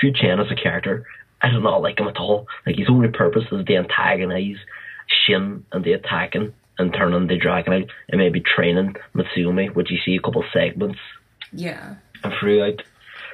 Fu 0.00 0.12
Chen 0.12 0.40
as 0.40 0.50
a 0.50 0.54
character, 0.56 1.06
I 1.42 1.50
do 1.50 1.60
not 1.60 1.82
like 1.82 1.98
him 2.00 2.08
at 2.08 2.16
all. 2.16 2.46
Like 2.66 2.76
his 2.76 2.88
only 2.88 3.08
purpose 3.08 3.44
is 3.52 3.64
to 3.64 3.76
antagonize 3.76 4.56
Shin 5.06 5.64
and 5.72 5.84
the 5.84 5.92
attacking 5.92 6.54
and 6.78 6.92
turning 6.92 7.26
the 7.28 7.36
dragon 7.36 7.72
out 7.72 7.90
and 8.08 8.18
maybe 8.18 8.40
training 8.40 8.96
Mitsuomi, 9.14 9.74
which 9.74 9.90
you 9.90 9.98
see 10.04 10.16
a 10.16 10.20
couple 10.20 10.44
segments 10.52 10.98
Yeah. 11.52 11.96
and 12.22 12.32
throughout. 12.40 12.82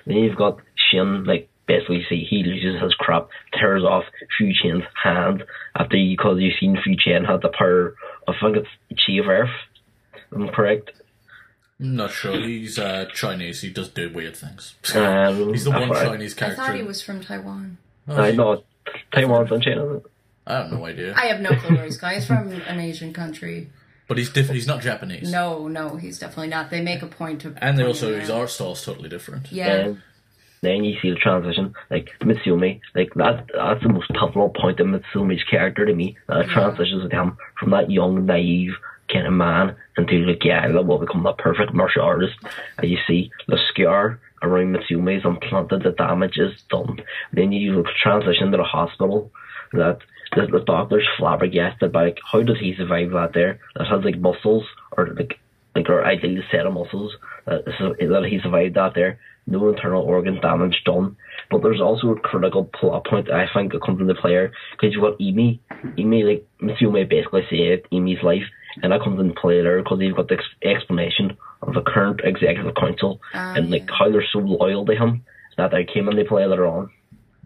Then 0.07 0.17
you've 0.17 0.37
got 0.37 0.59
Shin, 0.75 1.25
like 1.25 1.49
basically 1.67 1.99
you 1.99 2.05
see 2.09 2.25
he 2.29 2.43
loses 2.43 2.83
his 2.83 2.95
crap, 2.95 3.29
tears 3.59 3.85
off 3.85 4.05
Fu 4.37 4.53
Chen's 4.53 4.83
hand 5.03 5.45
after 5.77 5.97
you 5.97 6.17
because 6.17 6.39
you've 6.41 6.59
seen 6.59 6.77
Fu 6.83 6.97
Chen 6.97 7.25
had 7.25 7.43
the 7.43 7.49
power 7.57 7.95
of 8.27 8.35
I 8.35 8.41
think 8.41 8.57
it's 8.57 9.01
Chi 9.07 9.15
of 9.21 9.29
Earth. 9.29 9.51
Am 10.35 10.49
correct? 10.49 10.91
I'm 11.81 11.97
not 11.97 12.11
sure. 12.11 12.39
He's 12.39 12.79
uh, 12.79 13.07
Chinese. 13.15 13.63
He 13.63 13.71
does 13.71 13.89
do 13.89 14.11
weird 14.13 14.37
things. 14.37 14.75
Um, 14.95 15.53
He's 15.53 15.65
the 15.65 15.71
one 15.71 15.89
thought- 15.89 16.05
Chinese 16.05 16.35
I 16.37 16.39
character. 16.39 16.63
thought 16.63 16.75
he 16.77 16.83
was 16.83 17.03
from 17.03 17.23
Taiwan. 17.23 17.79
Oh, 18.09 18.17
I 18.17 18.33
know 18.33 18.63
Taiwan's 19.15 19.51
on 19.53 19.61
China. 19.61 19.85
isn't? 19.87 20.07
I 20.47 20.55
have 20.55 20.73
no 20.73 20.85
idea. 20.85 21.15
I 21.17 21.27
have 21.27 21.41
no 21.41 21.51
clue 21.51 21.77
where 21.77 21.85
he's 21.85 21.97
going. 21.97 22.15
He's 22.17 22.27
from 22.27 22.51
an 22.53 22.81
Asian 22.81 23.13
country. 23.13 23.69
But 24.09 24.19
he's 24.19 24.31
different. 24.31 24.57
He's 24.57 24.67
not 24.67 24.81
Japanese. 24.83 25.31
No, 25.31 25.69
no, 25.69 25.97
he's 25.97 26.19
definitely 26.19 26.49
not. 26.49 26.71
They 26.71 26.81
make 26.81 27.03
a 27.03 27.07
point 27.07 27.45
of. 27.45 27.57
And 27.61 27.79
they 27.79 27.85
also 27.85 28.13
it 28.13 28.21
his 28.23 28.31
out. 28.31 28.41
art 28.41 28.51
style's 28.51 28.85
totally 28.85 29.09
different. 29.09 29.53
Yeah. 29.53 29.73
And 29.75 30.03
then 30.63 30.83
you 30.83 30.99
see 31.01 31.11
the 31.11 31.17
transition, 31.17 31.75
like 31.91 32.11
Mitsuomi, 32.21 32.81
like 32.97 33.15
that. 33.15 33.47
That's 33.55 33.83
the 33.83 33.89
most 33.91 34.09
pivotal 34.11 34.49
point 34.51 34.81
of 34.81 34.89
Mitsuomi's 34.89 35.45
character 35.45 35.87
to 35.87 35.95
me. 35.95 36.17
That 36.27 36.41
it 36.41 36.49
transitions 36.49 37.05
with 37.05 37.13
him 37.13 37.37
from 37.61 37.71
that 37.71 37.91
young, 37.91 38.27
naive 38.27 38.73
kind 39.13 39.27
of 39.27 39.33
man 39.33 39.77
into 39.97 40.25
like 40.25 40.45
yeah, 40.45 40.71
that 40.71 40.87
will 40.87 40.99
become 40.99 41.23
the 41.23 41.33
perfect 41.33 41.75
martial 41.75 42.03
artist. 42.03 42.35
And 42.79 42.91
you 42.91 42.99
see 43.07 43.31
the 43.49 43.59
scar 43.69 44.21
around 44.43 44.75
Mitsuomi 44.75 45.19
is 45.19 45.25
implanted, 45.25 45.83
the 45.83 45.91
damage 45.91 46.39
is 46.39 46.61
done. 46.71 47.01
Then 47.33 47.53
you 47.53 47.85
transition 48.03 48.51
to 48.51 48.57
the 48.57 48.65
hospital. 48.65 49.31
That 49.73 49.99
the, 50.35 50.47
the 50.47 50.65
doctor's 50.67 51.07
flabbergasted 51.17 51.93
by 51.93 52.07
like, 52.07 52.19
how 52.31 52.43
does 52.43 52.59
he 52.59 52.75
survive 52.75 53.11
that 53.13 53.33
there? 53.35 53.61
That 53.77 53.87
has 53.87 54.05
like 54.05 54.19
muscles 54.19 54.65
or 54.97 55.09
like 55.09 55.39
like 55.75 55.89
or 55.89 56.05
ideally 56.05 56.43
set 56.51 56.67
of 56.67 56.73
muscles 56.73 57.13
that, 57.47 57.65
that 57.65 58.27
he 58.29 58.41
survived 58.41 58.75
that 58.75 58.95
there. 58.95 59.19
No 59.47 59.69
internal 59.69 60.03
organ 60.03 60.41
damage 60.41 60.83
done. 60.85 61.17
But 61.51 61.63
there's 61.63 61.81
also 61.81 62.11
a 62.11 62.21
critical 62.21 62.65
plot 62.65 63.07
point 63.07 63.27
that 63.27 63.35
I 63.35 63.49
think 63.53 63.73
that 63.73 63.83
comes 63.83 64.01
into 64.01 64.15
play 64.15 64.49
because 64.73 64.93
you've 64.93 65.03
got 65.03 65.19
Emi. 65.19 65.59
Emi, 65.97 66.25
like, 66.25 66.47
Mitsuomi 66.61 67.09
basically 67.09 67.47
saved 67.51 67.89
Emi's 67.91 68.23
life, 68.23 68.45
and 68.83 68.93
that 68.93 69.03
comes 69.03 69.21
into 69.21 69.35
play 69.41 69.63
there 69.63 69.83
because 69.83 70.01
you've 70.01 70.17
got 70.17 70.29
the 70.29 70.35
ex- 70.35 70.45
explanation 70.63 71.37
of 71.63 71.75
the 71.75 71.83
current 71.83 72.21
executive 72.25 72.75
council 72.75 73.21
and, 73.33 73.71
like, 73.71 73.89
how 73.91 74.11
they're 74.11 74.25
so 74.33 74.39
loyal 74.39 74.87
to 74.87 74.95
him 74.95 75.25
that 75.57 75.71
they 75.71 75.85
came 75.85 76.09
into 76.09 76.25
play 76.25 76.47
later 76.47 76.67
on. 76.67 76.91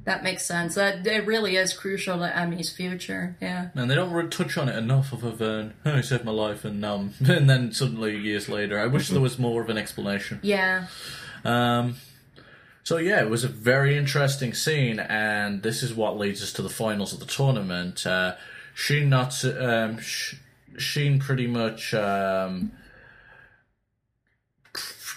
That 0.05 0.23
makes 0.23 0.45
sense. 0.45 0.75
That 0.75 1.07
it 1.07 1.27
really 1.27 1.57
is 1.57 1.73
crucial 1.73 2.19
to 2.19 2.37
Emi's 2.37 2.71
future. 2.71 3.37
Yeah. 3.41 3.69
And 3.75 3.91
they 3.91 3.95
don't 3.95 4.13
really 4.13 4.29
touch 4.29 4.59
on 4.59 4.69
it 4.69 4.77
enough 4.77 5.15
other 5.15 5.31
than, 5.33 5.75
oh, 5.87 5.97
he 5.97 6.03
saved 6.03 6.25
my 6.25 6.33
life, 6.33 6.65
and 6.65 6.85
um, 6.85 7.15
and 7.27 7.49
then 7.49 7.73
suddenly 7.73 8.17
years 8.17 8.49
later. 8.49 8.79
I 8.79 8.87
wish 8.87 9.09
there 9.09 9.21
was 9.21 9.39
more 9.39 9.63
of 9.63 9.71
an 9.71 9.79
explanation. 9.79 10.41
Yeah. 10.43 10.89
Um, 11.43 11.97
so 12.83 12.99
yeah, 12.99 13.23
it 13.23 13.31
was 13.31 13.45
a 13.45 13.49
very 13.49 13.97
interesting 13.97 14.53
scene, 14.53 15.01
and 15.01 15.63
this 15.63 15.83
is 15.83 15.95
what 15.95 16.19
leads 16.19 16.43
us 16.43 16.53
to 16.53 16.63
the 16.63 16.69
finals 16.69 17.15
of 17.15 17.21
the 17.21 17.27
tournament. 17.27 18.07
Uh, 18.07 18.35
Sheen 18.75 19.09
not 19.09 19.43
um, 19.45 19.99
Sh- 20.01 20.35
Sheen 20.79 21.19
pretty 21.21 21.47
much 21.47 21.93
um, 21.95 22.73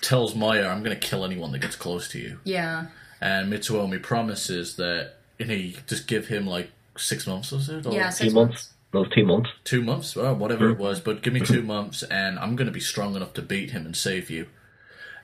tells 0.02 0.36
Maya, 0.36 0.68
"I'm 0.68 0.84
going 0.84 0.98
to 0.98 1.08
kill 1.08 1.26
anyone 1.26 1.52
that 1.52 1.60
gets 1.60 1.76
close 1.76 2.08
to 2.10 2.20
you," 2.20 2.40
Yeah. 2.44 2.88
and 3.22 3.52
Mitsuomi 3.52 4.02
promises 4.02 4.76
that 4.76 5.14
you 5.40 5.46
know, 5.46 5.54
you 5.54 5.74
just 5.88 6.08
give 6.08 6.28
him 6.28 6.48
like 6.48 6.72
six 6.98 7.28
months, 7.28 7.52
was 7.52 7.70
it? 7.70 7.86
Or 7.86 7.94
Yeah. 7.94 8.10
Two 8.10 8.16
Six 8.16 8.34
months. 8.34 8.50
months. 8.54 8.74
Those 8.92 9.10
two 9.14 9.26
months. 9.26 9.50
two 9.66 9.82
months, 9.84 10.16
well, 10.16 10.34
whatever 10.36 10.70
it 10.72 10.78
was, 10.80 11.00
but 11.00 11.22
give 11.22 11.34
me 11.34 11.42
two 11.42 11.62
months 11.62 12.02
and 12.04 12.40
I'm 12.40 12.56
going 12.56 12.68
to 12.68 12.72
be 12.74 12.80
strong 12.80 13.16
enough 13.16 13.34
to 13.34 13.42
beat 13.42 13.72
him 13.72 13.86
and 13.86 13.96
save 13.96 14.30
you. 14.32 14.48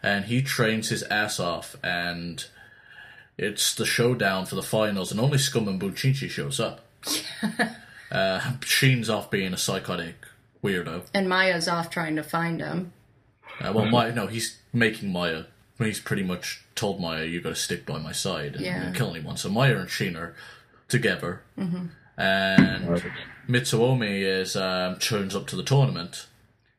And 0.04 0.26
he 0.26 0.42
trains 0.42 0.90
his 0.90 1.02
ass 1.04 1.40
off, 1.40 1.76
and 1.84 2.46
It's 3.38 3.74
the 3.74 3.86
showdown 3.86 4.46
for 4.46 4.54
the 4.56 4.62
finals, 4.62 5.12
and 5.12 5.20
only 5.20 5.38
Scum 5.40 5.68
and 5.68 5.82
Bunshichi 5.82 6.30
shows 6.30 6.60
up. 6.60 6.82
uh, 8.14 8.53
Sheen's 8.64 9.10
off 9.10 9.30
being 9.31 9.53
a 9.53 9.57
psychotic 9.57 10.15
weirdo. 10.64 11.03
And 11.14 11.27
Maya's 11.27 11.68
off 11.68 11.90
trying 11.90 12.15
to 12.15 12.23
find 12.23 12.61
him. 12.61 12.94
Uh, 13.60 13.72
well, 13.73 13.85
Maya, 13.85 14.14
no, 14.14 14.27
he's 14.27 14.60
making 14.72 15.11
Maya. 15.11 15.44
He's 15.80 15.99
pretty 15.99 16.23
much 16.23 16.64
told 16.76 17.02
Maya, 17.02 17.26
"You 17.26 17.41
got 17.41 17.49
to 17.49 17.56
stick 17.56 17.85
by 17.85 17.98
my 17.98 18.11
side 18.14 18.56
and, 18.56 18.64
Yeah. 18.65 18.81
and 18.84 18.95
kill 18.95 19.10
anyone." 19.14 19.35
So 19.38 19.49
Maya 19.49 19.77
and 19.77 19.90
Sheen 19.90 20.15
are 20.15 20.34
together, 20.88 21.41
and 22.18 23.03
Mitsuomi 23.49 24.22
is 24.22 24.56
um, 24.56 24.98
turns 24.99 25.35
up 25.35 25.48
to 25.48 25.56
the 25.56 25.64
tournament, 25.64 26.27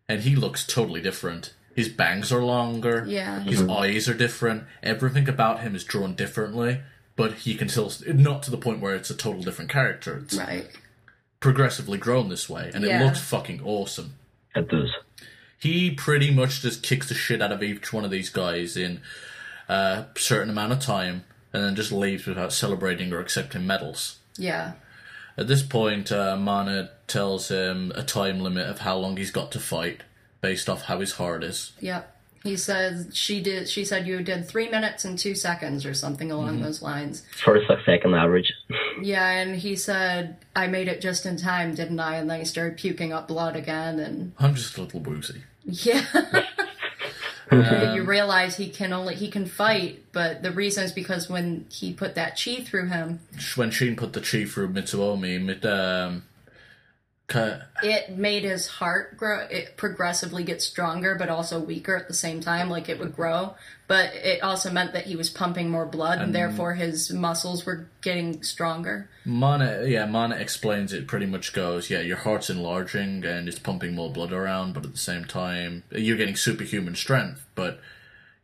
and 0.08 0.22
he 0.22 0.36
looks 0.36 0.66
totally 0.66 1.00
different. 1.00 1.52
His 1.74 1.88
bangs 1.88 2.32
are 2.32 2.42
longer. 2.42 3.04
Yeah. 3.06 3.40
His 3.40 3.62
eyes 3.62 4.08
are 4.08 4.14
different. 4.14 4.64
Everything 4.82 5.28
about 5.28 5.60
him 5.60 5.74
is 5.74 5.82
drawn 5.84 6.14
differently, 6.14 6.80
but 7.16 7.32
he 7.34 7.56
can 7.56 7.68
still 7.68 7.92
not 8.06 8.42
to 8.44 8.50
the 8.50 8.56
point 8.56 8.80
where 8.80 8.94
it's 8.94 9.10
a 9.10 9.14
total 9.16 9.42
different 9.42 9.70
character. 9.70 10.18
It's 10.24 10.36
Right. 10.36 10.66
Progressively 11.44 11.98
grown 11.98 12.30
this 12.30 12.48
way, 12.48 12.70
and 12.72 12.82
Yeah. 12.82 13.02
it 13.02 13.04
looks 13.04 13.20
fucking 13.20 13.60
awesome 13.62 14.14
It 14.56 14.66
does. 14.70 14.90
he 15.58 15.90
pretty 15.90 16.30
much 16.30 16.62
just 16.62 16.82
kicks 16.82 17.06
the 17.10 17.14
shit 17.14 17.42
out 17.42 17.52
of 17.52 17.62
each 17.62 17.92
one 17.92 18.02
of 18.02 18.10
these 18.10 18.30
guys 18.30 18.78
in 18.78 19.02
a 19.68 20.06
certain 20.16 20.48
amount 20.48 20.72
of 20.72 20.80
time 20.80 21.24
and 21.52 21.62
then 21.62 21.76
just 21.76 21.92
leaves 21.92 22.24
without 22.24 22.50
celebrating 22.50 23.12
or 23.12 23.20
accepting 23.20 23.66
medals. 23.66 24.16
Yeah. 24.38 24.72
At 25.36 25.46
this 25.48 25.62
point, 25.62 26.10
uh, 26.10 26.34
Mana 26.36 26.88
tells 27.08 27.48
him 27.48 27.92
a 27.94 28.02
time 28.02 28.40
limit 28.40 28.66
of 28.66 28.78
how 28.78 28.96
long 28.96 29.18
he's 29.18 29.30
got 29.30 29.52
to 29.52 29.60
fight 29.60 30.00
based 30.40 30.70
off 30.70 30.84
how 30.84 31.00
his 31.00 31.12
heart 31.12 31.44
is. 31.44 31.72
Yep. 31.78 32.13
He 32.44 32.58
says 32.58 33.08
she 33.14 33.40
did. 33.40 33.70
She 33.70 33.86
said 33.86 34.06
you 34.06 34.22
did 34.22 34.46
three 34.46 34.68
minutes 34.68 35.06
and 35.06 35.18
two 35.18 35.34
seconds 35.34 35.86
or 35.86 35.94
something 35.94 36.30
along 36.30 36.60
those 36.60 36.82
lines. 36.82 37.24
First, 37.42 37.70
like 37.70 37.78
second 37.86 38.14
average. 38.14 38.52
Yeah, 39.00 39.30
and 39.30 39.56
he 39.56 39.76
said 39.76 40.36
I 40.54 40.66
made 40.66 40.86
it 40.86 41.00
just 41.00 41.24
in 41.24 41.38
time, 41.38 41.74
didn't 41.74 41.98
I? 41.98 42.16
And 42.16 42.28
then 42.28 42.40
he 42.40 42.44
started 42.44 42.76
puking 42.76 43.14
up 43.14 43.28
blood 43.28 43.56
again, 43.56 43.98
and 43.98 44.32
I'm 44.38 44.54
just 44.54 44.76
a 44.76 44.82
little 44.82 45.00
woozy. 45.00 45.42
yeah. 45.64 46.04
you 47.94 48.02
realize 48.02 48.56
he 48.56 48.68
can 48.68 48.92
only 48.92 49.14
he 49.14 49.30
can 49.30 49.46
fight, 49.46 50.04
but 50.12 50.42
the 50.42 50.50
reason 50.52 50.84
is 50.84 50.92
because 50.92 51.30
when 51.30 51.64
he 51.70 51.94
put 51.94 52.14
that 52.14 52.38
chi 52.42 52.56
through 52.56 52.88
him, 52.88 53.20
When 53.56 53.70
Sheen 53.70 53.96
put 53.96 54.12
the 54.12 54.20
chi 54.20 54.44
through 54.44 54.68
Mitsuomi, 54.68 55.42
Mit, 55.42 55.64
um, 55.64 56.24
ka- 57.26 57.62
it 57.82 58.16
made 58.16 58.44
his 58.44 58.66
heart 58.66 59.16
grow. 59.16 59.46
It 59.50 59.76
progressively 59.76 60.44
get 60.44 60.62
stronger, 60.62 61.14
but 61.14 61.28
also 61.28 61.60
weaker 61.60 61.96
at 61.96 62.08
the 62.08 62.14
same 62.14 62.40
time. 62.40 62.70
Like 62.70 62.88
it 62.88 62.98
would 62.98 63.14
grow, 63.16 63.54
but 63.86 64.14
it 64.14 64.42
also 64.42 64.70
meant 64.70 64.92
that 64.92 65.06
he 65.06 65.16
was 65.16 65.30
pumping 65.30 65.70
more 65.70 65.86
blood, 65.86 66.20
and 66.20 66.34
therefore 66.34 66.74
his 66.74 67.12
muscles 67.12 67.66
were 67.66 67.88
getting 68.00 68.42
stronger. 68.42 69.08
Mana, 69.24 69.84
yeah, 69.86 70.06
Mana 70.06 70.36
explains 70.36 70.92
it 70.92 71.06
pretty 71.06 71.26
much 71.26 71.52
goes, 71.52 71.90
yeah, 71.90 72.00
your 72.00 72.18
heart's 72.18 72.50
enlarging 72.50 73.24
and 73.24 73.48
it's 73.48 73.58
pumping 73.58 73.94
more 73.94 74.10
blood 74.10 74.32
around, 74.32 74.74
but 74.74 74.84
at 74.84 74.92
the 74.92 74.98
same 74.98 75.24
time, 75.24 75.82
you're 75.90 76.16
getting 76.16 76.36
superhuman 76.36 76.94
strength, 76.94 77.46
but 77.54 77.80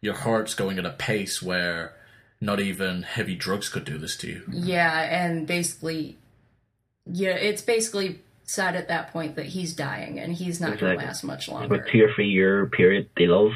your 0.01 0.15
heart's 0.15 0.55
going 0.55 0.79
at 0.79 0.87
a 0.87 0.91
pace 0.91 1.43
where 1.43 1.95
not 2.41 2.61
even 2.61 3.03
heavy 3.03 3.35
drugs 3.35 3.69
could 3.69 3.85
do 3.85 3.99
this 3.99 4.17
to 4.17 4.29
you. 4.29 4.43
Yeah, 4.51 5.03
and 5.03 5.47
basically, 5.47 6.17
yeah, 7.05 7.35
it's 7.35 7.63
basically 7.63 8.21
said 8.51 8.75
at 8.75 8.89
that 8.89 9.13
point 9.13 9.37
that 9.37 9.47
he's 9.47 9.73
dying 9.75 10.19
and 10.19 10.33
he's 10.33 10.61
not 10.61 10.79
going 10.79 10.99
to 10.99 11.05
last 11.07 11.23
much 11.23 11.47
With 11.49 11.55
longer. 11.55 11.87
two 11.91 12.03
or 12.05 12.13
three 12.15 12.29
year 12.29 12.67
period, 12.67 13.09
they 13.17 13.27
love. 13.27 13.53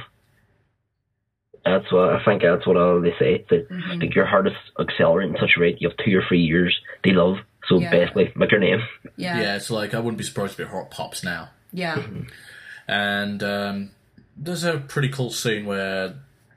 That's 1.65 1.91
what 1.91 2.11
I 2.15 2.25
think. 2.25 2.43
That's 2.43 2.67
what 2.67 2.77
all 2.77 3.01
they 3.01 3.15
say. 3.19 3.45
That 3.51 3.69
Mm-hmm. 3.71 4.01
like 4.01 4.15
your 4.15 4.27
heart 4.27 4.47
is 4.47 4.53
accelerating 4.79 5.35
at 5.35 5.41
such 5.41 5.53
a 5.57 5.61
rate. 5.61 5.79
You 5.81 5.89
have 5.89 5.97
two 6.05 6.17
or 6.17 6.23
three 6.29 6.43
years. 6.43 6.79
They 7.03 7.13
love. 7.13 7.37
So 7.69 7.79
Yeah. 7.81 7.91
basically, 7.91 8.31
make 8.37 8.51
your 8.51 8.61
name. 8.61 8.81
Yeah, 9.17 9.41
Yeah, 9.41 9.57
it's 9.57 9.71
like, 9.71 9.95
I 9.95 9.99
wouldn't 9.99 10.19
be 10.19 10.25
surprised 10.25 10.53
if 10.53 10.59
your 10.59 10.69
heart 10.69 10.91
pops 10.91 11.25
now. 11.25 11.49
yeah, 11.73 12.03
And 12.87 13.43
um, 13.43 13.91
there's 14.37 14.65
a 14.65 14.79
pretty 14.79 15.09
cool 15.09 15.31
scene 15.31 15.65
where 15.65 16.15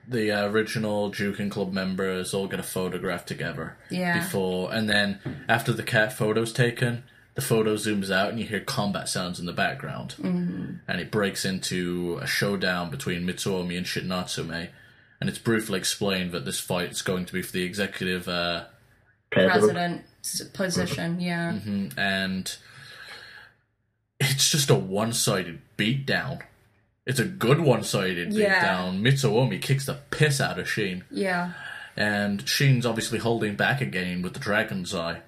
the 0.07 0.31
uh, 0.31 0.47
original 0.49 1.11
and 1.39 1.49
Club 1.51 1.71
members 1.73 2.33
all 2.33 2.47
get 2.47 2.59
a 2.59 2.63
photograph 2.63 3.25
together. 3.25 3.77
Yeah. 3.89 4.19
Before 4.19 4.73
and 4.73 4.89
then 4.89 5.19
after 5.47 5.71
the 5.71 5.83
cat 5.83 6.11
photo's 6.11 6.51
taken, 6.51 7.03
the 7.37 7.41
photo 7.43 7.75
zooms 7.75 8.09
out 8.09 8.29
and 8.31 8.39
you 8.39 8.47
hear 8.47 8.59
combat 8.59 9.07
sounds 9.07 9.39
in 9.39 9.45
the 9.45 9.53
background, 9.53 10.15
mm-hmm. 10.17 10.77
and 10.87 10.99
it 10.99 11.11
breaks 11.11 11.45
into 11.45 12.17
a 12.19 12.25
showdown 12.25 12.89
between 12.89 13.27
Mitsuomi 13.27 13.77
and 13.77 13.85
Shin 13.85 14.07
Natsume. 14.07 14.69
And 15.21 15.29
it's 15.29 15.37
briefly 15.37 15.77
explained 15.77 16.31
that 16.31 16.45
this 16.45 16.59
fight 16.59 16.89
is 16.89 17.03
going 17.03 17.25
to 17.27 17.33
be 17.33 17.43
for 17.43 17.51
the 17.51 17.61
executive 17.61 18.27
uh, 18.27 18.63
President. 19.29 20.01
position. 20.53 21.19
Yeah, 21.21 21.59
and 21.95 22.57
it's 24.19 24.49
just 24.49 24.71
a 24.71 24.75
one-sided 24.75 25.61
beatdown. 25.77 26.41
It's 27.05 27.19
a 27.19 27.25
good 27.25 27.59
one-sided 27.59 28.33
Yeah. 28.33 28.65
beatdown. 28.65 29.01
Mitsuomi 29.01 29.61
kicks 29.61 29.85
the 29.85 29.99
piss 30.09 30.41
out 30.41 30.57
of 30.57 30.67
Sheen, 30.67 31.03
yeah. 31.11 31.51
and 31.95 32.49
Sheen's 32.49 32.87
obviously 32.87 33.19
holding 33.19 33.55
back 33.55 33.79
again 33.79 34.23
with 34.23 34.33
the 34.33 34.39
dragon's 34.39 34.95
eye. 34.95 35.21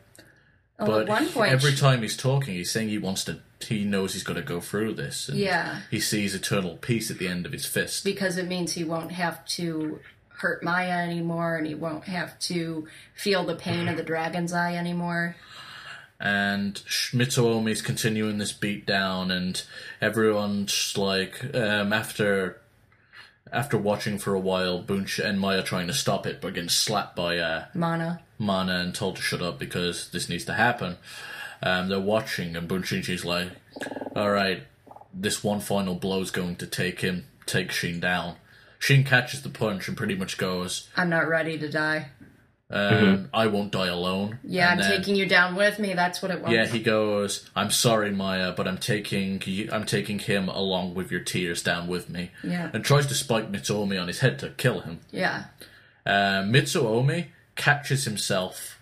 Oh, 0.79 0.85
But 0.85 1.01
at 1.03 1.07
one 1.09 1.27
point, 1.27 1.51
every 1.51 1.75
time 1.75 2.01
he's 2.01 2.15
talking, 2.15 2.55
he's 2.55 2.71
saying 2.71 2.89
he 2.89 2.97
wants 2.97 3.25
to. 3.25 3.39
He 3.61 3.83
knows 3.83 4.13
he's 4.13 4.23
got 4.23 4.35
to 4.35 4.41
go 4.41 4.61
through 4.61 4.93
this. 4.93 5.27
And 5.27 5.37
Yeah. 5.37 5.81
He 5.91 5.99
sees 5.99 6.33
eternal 6.33 6.77
peace 6.77 7.11
at 7.11 7.17
the 7.17 7.27
end 7.27 7.45
of 7.45 7.51
his 7.51 7.65
fist. 7.65 8.03
because 8.05 8.37
it 8.37 8.47
means 8.47 8.71
he 8.73 8.85
won't 8.85 9.11
have 9.11 9.45
to 9.47 9.99
hurt 10.29 10.63
Maya 10.63 11.03
anymore, 11.03 11.57
and 11.57 11.67
he 11.67 11.75
won't 11.75 12.05
have 12.05 12.39
to 12.39 12.87
feel 13.13 13.43
the 13.43 13.55
pain 13.55 13.89
of 13.89 13.97
the 13.97 14.03
dragon's 14.11 14.53
eye 14.53 14.75
anymore. 14.75 15.35
and 16.21 16.75
Mitsuomi's 17.13 17.81
continuing 17.81 18.37
this 18.37 18.53
beat 18.53 18.85
down, 18.85 19.31
and 19.31 19.61
everyone's 20.01 20.97
like, 20.97 21.53
um, 21.53 21.91
after 21.93 22.61
after 23.51 23.77
watching 23.77 24.17
for 24.19 24.33
a 24.33 24.39
while, 24.39 24.79
Bunch 24.81 25.19
and 25.19 25.39
Maya 25.39 25.63
trying 25.63 25.87
to 25.87 25.93
stop 25.93 26.25
it, 26.27 26.39
but 26.39 26.53
getting 26.53 26.69
slapped 26.69 27.15
by 27.15 27.37
uh, 27.37 27.65
Mana. 27.73 28.21
Mana 28.39 28.75
and 28.79 28.95
told 28.95 29.17
to 29.17 29.21
shut 29.21 29.41
up 29.41 29.59
because 29.59 30.09
this 30.11 30.29
needs 30.29 30.45
to 30.45 30.53
happen. 30.53 30.97
Um, 31.61 31.89
they're 31.89 31.99
watching, 31.99 32.55
and 32.55 32.67
Bunshichi's 32.69 33.25
like, 33.25 33.49
"All 34.15 34.31
right, 34.31 34.63
this 35.13 35.43
one 35.43 35.59
final 35.59 35.93
blow 35.95 36.21
is 36.21 36.31
going 36.31 36.55
to 36.55 36.65
take 36.67 37.01
him, 37.01 37.25
take 37.45 37.71
Sheen 37.71 37.99
down." 37.99 38.37
Sheen 38.79 39.03
catches 39.03 39.41
the 39.41 39.49
punch 39.49 39.89
and 39.89 39.97
pretty 39.97 40.15
much 40.15 40.37
goes, 40.37 40.87
I'm 40.95 41.09
not 41.09 41.27
ready 41.27 41.57
to 41.57 41.69
die. 41.69 42.07
um, 42.71 43.27
"I 43.33 43.47
won't 43.47 43.73
die 43.73 43.87
alone." 43.87 44.39
Yeah, 44.43 44.71
And 44.71 44.81
I'm 44.81 44.89
then- 44.89 44.99
taking 44.99 45.15
you 45.17 45.25
down 45.25 45.55
with 45.55 45.79
me. 45.79 45.93
That's 45.95 46.21
what 46.21 46.31
it 46.31 46.41
was. 46.41 46.51
Yeah, 46.53 46.65
he 46.65 46.79
goes, 46.79 47.49
"I'm 47.57 47.71
sorry, 47.71 48.11
Maya, 48.11 48.53
but 48.55 48.67
I'm 48.69 48.77
taking 48.77 49.41
I'm 49.71 49.85
taking 49.85 50.19
him 50.19 50.47
along 50.47 50.93
with 50.93 51.11
your 51.11 51.19
tears 51.19 51.61
down 51.61 51.87
with 51.87 52.09
me." 52.09 52.31
Yeah. 52.41 52.69
And 52.71 52.85
tries 52.85 53.05
to 53.07 53.15
spike 53.15 53.51
Mitsuomi 53.51 53.99
on 54.01 54.07
his 54.07 54.19
head 54.19 54.39
to 54.39 54.49
kill 54.51 54.79
him. 54.81 55.01
yeah. 55.11 55.45
Uh, 56.05 56.43
Mitsuomi 56.43 57.25
catches 57.59 58.05
himself. 58.05 58.79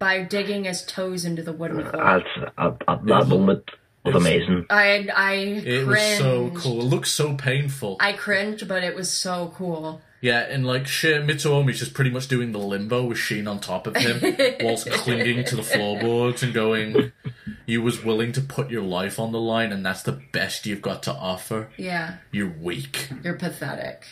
By 0.00 0.22
digging 0.22 0.64
his 0.64 0.82
toes 0.84 1.24
into 1.24 1.42
the 1.42 1.52
wooden 1.52 1.82
floor. 1.82 2.02
That's 2.02 2.52
at, 2.58 2.82
at 2.88 3.04
that 3.06 3.28
moment 3.28 3.70
was 4.02 4.14
amazing. 4.16 4.64
I 4.70 5.06
I 5.14 5.32
It 5.34 5.84
cringed. 5.84 5.88
was 5.88 6.18
so 6.18 6.50
cool. 6.56 6.80
It 6.80 6.84
looks 6.84 7.10
so 7.12 7.34
painful. 7.36 7.98
I 8.00 8.14
cringed, 8.14 8.66
but 8.66 8.82
it 8.82 8.94
was 8.96 9.10
so 9.12 9.52
cool. 9.54 10.00
yeah, 10.22 10.40
and 10.40 10.66
like 10.66 10.86
shit, 10.86 11.26
Mitsuomi's 11.26 11.78
just 11.78 11.92
pretty 11.92 12.08
much 12.10 12.28
doing 12.28 12.52
the 12.52 12.58
limbo 12.58 13.04
with 13.04 13.18
Sheen 13.18 13.46
on 13.46 13.60
top 13.60 13.86
of 13.86 13.94
him, 13.96 14.36
whilst 14.62 14.90
clinging 14.90 15.44
to 15.44 15.56
the 15.56 15.62
floorboards 15.62 16.42
and 16.42 16.54
going, 16.54 17.12
"You 17.66 17.82
was 17.82 18.02
willing 18.02 18.32
to 18.32 18.40
put 18.40 18.70
your 18.70 18.82
life 18.82 19.18
on 19.20 19.32
the 19.32 19.40
line, 19.40 19.70
and 19.70 19.84
that's 19.84 20.02
the 20.02 20.18
best 20.32 20.64
you've 20.64 20.80
got 20.82 21.02
to 21.02 21.12
offer. 21.12 21.68
Yeah, 21.76 22.14
You're 22.32 22.48
weak." 22.58 23.10
you're 23.22 23.36
pathetic. 23.36 24.06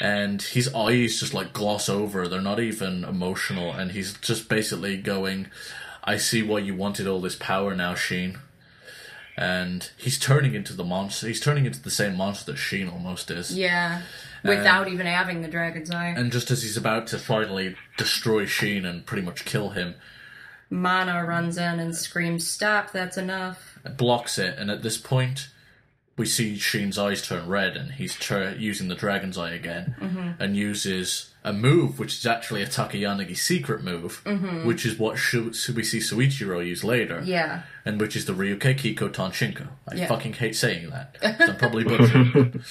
And 0.00 0.42
his 0.42 0.72
eyes 0.74 1.20
just 1.20 1.34
like 1.34 1.52
gloss 1.52 1.88
over. 1.88 2.26
They're 2.28 2.40
not 2.40 2.60
even 2.60 3.04
emotional, 3.04 3.72
and 3.72 3.92
he's 3.92 4.14
just 4.14 4.48
basically 4.48 4.96
going, 4.96 5.48
"I 6.02 6.16
see 6.16 6.42
why 6.42 6.58
you 6.58 6.74
wanted 6.74 7.06
all 7.06 7.20
this 7.20 7.36
power 7.36 7.74
now, 7.74 7.94
Sheen." 7.94 8.38
And 9.36 9.90
he's 9.96 10.18
turning 10.18 10.54
into 10.54 10.72
the 10.74 10.84
monster. 10.84 11.26
He's 11.26 11.40
turning 11.40 11.66
into 11.66 11.82
the 11.82 11.90
same 11.90 12.16
monster 12.16 12.52
that 12.52 12.58
Sheen 12.58 12.88
almost 12.88 13.30
is. 13.30 13.56
Yeah, 13.56 14.02
without 14.44 14.88
even 14.88 15.06
having 15.06 15.42
the 15.42 15.48
dragon's 15.48 15.90
eye. 15.90 16.14
And 16.16 16.30
just 16.30 16.50
as 16.50 16.62
he's 16.62 16.76
about 16.76 17.08
to 17.08 17.18
finally 17.18 17.76
destroy 17.96 18.46
Sheen 18.46 18.84
and 18.84 19.04
pretty 19.04 19.24
much 19.24 19.44
kill 19.44 19.70
him, 19.70 19.94
Mana 20.70 21.24
runs 21.24 21.56
in 21.56 21.80
and 21.80 21.96
screams, 21.96 22.46
"Stop! 22.46 22.92
That's 22.92 23.16
enough!" 23.16 23.78
blocks 23.96 24.38
it. 24.38 24.58
And 24.58 24.70
at 24.70 24.82
this 24.82 24.98
point, 24.98 25.48
we 26.16 26.26
see 26.26 26.56
Sheen's 26.56 26.98
eyes 26.98 27.26
turn 27.26 27.48
red, 27.48 27.76
and 27.76 27.92
he's 27.92 28.14
tur- 28.16 28.54
using 28.58 28.88
the 28.88 28.94
dragon's 28.94 29.36
eye 29.36 29.50
again, 29.52 29.96
mm-hmm. 30.00 30.40
and 30.42 30.56
uses 30.56 31.30
a 31.42 31.52
move 31.52 31.98
which 31.98 32.14
is 32.18 32.24
actually 32.26 32.62
a 32.62 32.66
Takayanagi 32.66 33.36
secret 33.36 33.82
move, 33.82 34.22
mm-hmm. 34.24 34.64
which 34.66 34.86
is 34.86 34.98
what 34.98 35.18
Shu- 35.18 35.52
we 35.74 35.82
see 35.82 35.98
Soichiro 35.98 36.64
use 36.64 36.84
later, 36.84 37.20
Yeah, 37.24 37.62
and 37.84 38.00
which 38.00 38.14
is 38.16 38.26
the 38.26 38.32
Ryuke 38.32 38.60
Kiko 38.78 39.08
Tonshinko. 39.10 39.66
I 39.88 39.94
Yeah. 39.96 40.06
fucking 40.06 40.34
hate 40.34 40.56
saying 40.56 40.90
that. 40.90 41.16
I'm 41.40 41.56
probably 41.56 41.84
butchering. 41.84 42.62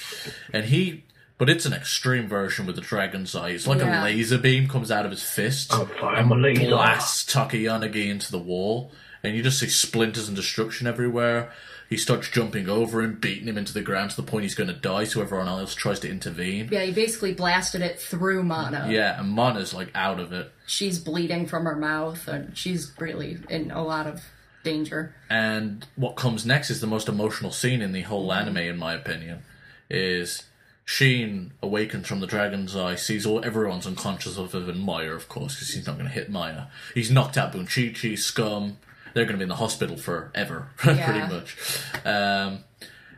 and 0.54 0.66
he, 0.66 1.04
but 1.38 1.50
it's 1.50 1.66
an 1.66 1.74
extreme 1.74 2.28
version 2.28 2.66
with 2.66 2.76
the 2.76 2.82
dragon's 2.82 3.36
eye. 3.36 3.50
It's 3.50 3.68
like 3.68 3.80
Yeah. 3.80 4.02
a 4.02 4.06
laser 4.06 4.38
beam 4.38 4.68
comes 4.68 4.90
out 4.90 5.06
of 5.06 5.12
his 5.12 5.24
fist 5.24 5.72
Oh, 5.74 5.86
fire, 6.00 6.16
I'm 6.16 6.32
a 6.32 6.36
laser. 6.36 6.68
blasts 6.68 7.32
Takayanagi 7.32 8.08
into 8.10 8.32
the 8.32 8.40
wall, 8.40 8.92
and 9.22 9.36
you 9.36 9.44
just 9.44 9.60
see 9.60 9.68
splinters 9.68 10.28
and 10.30 10.36
destruction 10.38 10.88
everywhere. 10.88 11.52
He 11.94 11.98
starts 11.98 12.28
jumping 12.28 12.68
over 12.68 13.04
him, 13.04 13.20
beating 13.20 13.48
him 13.48 13.56
into 13.56 13.72
the 13.72 13.84
ground 13.84 14.10
to 14.10 14.16
the 14.16 14.24
point 14.24 14.42
he's 14.42 14.56
going 14.56 14.68
to 14.68 14.74
die. 14.74 15.04
So 15.04 15.22
everyone 15.22 15.48
else 15.48 15.76
tries 15.76 16.00
to 16.00 16.10
intervene. 16.10 16.70
Yeah, 16.72 16.82
he 16.82 16.92
basically 16.92 17.36
blasted 17.36 17.84
it 17.84 18.00
through 18.00 18.42
Mana. 18.42 18.88
Yeah, 18.90 19.20
and 19.20 19.30
Mana's 19.30 19.76
like 19.76 19.92
out 19.94 20.20
of 20.20 20.34
it. 20.34 20.52
She's 20.66 20.98
bleeding 20.98 21.46
from 21.46 21.66
her 21.66 21.76
mouth, 21.76 22.28
and 22.28 22.58
she's 22.58 22.92
really 22.98 23.38
in 23.48 23.70
a 23.70 23.84
lot 23.84 24.08
of 24.08 24.24
danger. 24.64 25.14
And 25.30 25.86
what 25.96 26.16
comes 26.16 26.48
next 26.48 26.72
is 26.72 26.82
the 26.82 26.88
most 26.88 27.08
emotional 27.08 27.52
scene 27.52 27.84
in 27.84 27.92
the 27.92 28.02
whole 28.02 28.28
mm-hmm. 28.28 28.42
anime, 28.42 28.58
in 28.58 28.80
my 28.80 28.96
opinion. 28.96 29.44
Is 29.88 30.46
Sheen 30.84 31.54
awakens 31.62 32.08
from 32.08 32.22
the 32.22 32.28
dragon's 32.28 32.76
eye, 32.76 32.96
sees 32.96 33.28
all 33.28 33.46
everyone's 33.46 33.86
unconscious 33.86 34.40
other 34.40 34.62
than 34.62 34.80
Maya, 34.80 35.12
of 35.12 35.30
course, 35.30 35.54
because 35.54 35.76
he's 35.76 35.86
not 35.86 35.98
going 35.98 36.08
to 36.08 36.12
hit 36.12 36.32
Maya. 36.32 36.64
He's 36.96 37.12
knocked 37.12 37.38
out 37.38 37.54
Bunshichi, 37.54 38.18
Scum. 38.18 38.78
They're 39.14 39.26
going 39.26 39.34
to 39.34 39.38
be 39.38 39.44
in 39.44 39.50
the 39.50 39.56
hospital 39.56 39.98
forever, 39.98 40.70
Yeah. 40.86 41.06
pretty 41.28 41.34
much. 41.34 41.58
Um, 42.06 42.64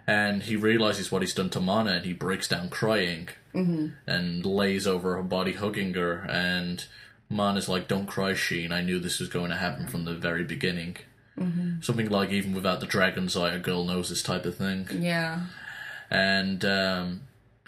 and 0.07 0.43
he 0.43 0.55
realizes 0.55 1.11
what 1.11 1.21
he's 1.21 1.33
done 1.33 1.49
to 1.51 1.59
Mana, 1.59 1.91
and 1.93 2.05
he 2.05 2.13
breaks 2.13 2.47
down 2.47 2.69
crying 2.69 3.29
and 3.53 4.45
lays 4.45 4.85
over 4.85 5.15
her 5.15 5.23
body, 5.23 5.53
hugging 5.53 5.93
her. 5.93 6.25
And 6.29 6.83
Mana's 7.29 7.69
like, 7.69 7.87
"Don't 7.87 8.05
cry, 8.05 8.33
Shin. 8.33 8.71
I 8.73 8.81
knew 8.81 8.99
this 8.99 9.19
was 9.19 9.29
going 9.29 9.49
to 9.49 9.55
happen 9.57 9.87
from 9.87 10.03
the 10.05 10.13
very 10.13 10.43
beginning." 10.43 10.97
Something 11.81 12.09
like 12.09 12.29
even 12.31 12.53
without 12.53 12.79
the 12.81 12.85
dragon's 12.85 13.35
eye, 13.35 13.53
a 13.53 13.59
girl 13.59 13.83
knows 13.83 14.09
this 14.09 14.23
type 14.23 14.45
of 14.45 14.55
thing. 14.55 14.87
Yeah. 14.91 15.41
And 16.09 16.63
um, 16.63 17.21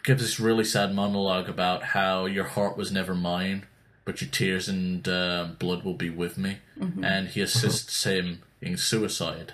gives 0.04 0.22
this 0.22 0.40
really 0.40 0.64
sad 0.64 0.94
monologue 0.94 1.50
about 1.50 1.84
how 1.84 2.28
your 2.28 2.46
heart 2.46 2.78
was 2.78 2.92
never 2.94 3.14
mine, 3.16 3.66
but 4.08 4.22
your 4.22 4.30
tears 4.32 4.70
and 4.70 5.06
uh, 5.08 5.50
blood 5.60 5.84
will 5.84 5.94
be 5.94 6.10
with 6.10 6.38
me. 6.38 6.58
And 7.04 7.28
he 7.28 7.42
assists 7.42 8.06
him 8.06 8.42
in 8.62 8.78
suicide. 8.78 9.54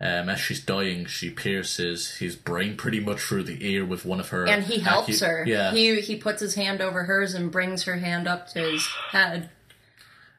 Um, 0.00 0.28
as 0.28 0.38
she's 0.38 0.62
dying, 0.62 1.06
she 1.06 1.30
pierces 1.30 2.16
his 2.16 2.36
brain 2.36 2.76
pretty 2.76 3.00
much 3.00 3.20
through 3.20 3.44
the 3.44 3.66
ear 3.66 3.86
with 3.86 4.04
one 4.04 4.20
of 4.20 4.28
her. 4.28 4.46
And 4.46 4.64
he 4.64 4.80
helps 4.80 5.22
acu- 5.22 5.26
her. 5.26 5.44
Yeah. 5.46 5.72
He 5.72 6.00
he 6.02 6.16
puts 6.16 6.42
his 6.42 6.56
hand 6.56 6.82
over 6.82 7.04
hers 7.04 7.32
and 7.32 7.50
brings 7.50 7.84
her 7.84 7.96
hand 7.96 8.28
up 8.28 8.48
to 8.48 8.58
his 8.58 8.84
head. 9.12 9.48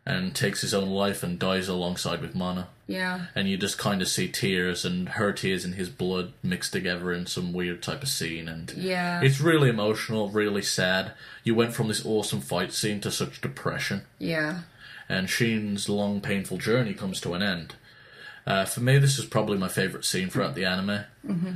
and 0.06 0.36
takes 0.36 0.62
his 0.62 0.74
own 0.76 0.90
life 0.90 1.24
and 1.24 1.40
dies 1.40 1.68
alongside 1.68 2.22
with 2.22 2.36
Mana. 2.36 2.68
Yeah. 2.88 3.26
and 3.34 3.50
you 3.50 3.58
just 3.58 3.78
kind 3.80 4.02
of 4.02 4.08
see 4.08 4.28
tears 4.28 4.86
and 4.86 5.10
her 5.10 5.32
tears 5.34 5.66
and 5.66 5.74
his 5.76 5.90
blood 5.90 6.34
mixed 6.44 6.72
together 6.72 7.12
in 7.12 7.26
some 7.26 7.52
weird 7.52 7.82
type 7.82 8.04
of 8.04 8.10
scene 8.10 8.48
and 8.48 8.72
Yeah. 8.78 9.22
it's 9.22 9.42
really 9.42 9.70
emotional 9.70 10.30
really 10.30 10.62
sad. 10.62 11.14
You 11.44 11.56
went 11.56 11.74
from 11.74 11.88
this 11.88 12.06
awesome 12.06 12.42
fight 12.42 12.72
scene 12.74 13.02
to 13.02 13.10
such 13.12 13.42
depression. 13.42 14.04
Yeah. 14.20 14.60
and 15.10 15.30
Shin's 15.30 15.88
long 15.90 16.22
painful 16.22 16.58
journey 16.58 16.94
comes 16.94 17.20
to 17.22 17.34
an 17.34 17.42
end. 17.44 17.76
Uh, 18.48 18.66
for 18.66 18.82
me 18.82 19.00
this 19.00 19.18
is 19.18 19.26
probably 19.26 19.58
my 19.58 19.68
favorite 19.68 20.06
scene 20.06 20.30
throughout 20.30 20.54
the 20.54 20.66
anime. 20.66 21.06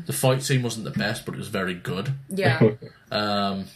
The 0.08 0.14
fight 0.14 0.42
scene 0.42 0.64
wasn't 0.64 0.86
the 0.86 1.00
best 1.00 1.26
but 1.26 1.36
it 1.36 1.38
was 1.38 1.48
very 1.50 1.76
good. 1.76 2.14
Yeah. 2.30 2.60
and 3.12 3.68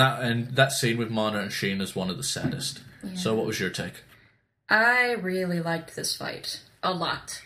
that 0.00 0.22
and 0.22 0.54
that 0.56 0.72
scene 0.72 0.98
with 0.98 1.10
mana 1.10 1.38
and 1.38 1.52
Shin 1.52 1.80
is 1.80 1.96
one 1.96 2.10
of 2.10 2.16
the 2.16 2.22
saddest. 2.22 2.80
So 3.16 3.34
what 3.34 3.46
was 3.46 3.60
your 3.60 3.70
take 3.70 4.02
I 4.74 5.12
really 5.12 5.60
liked 5.60 5.94
this 5.94 6.16
fight 6.16 6.60
a 6.82 6.92
lot. 6.92 7.40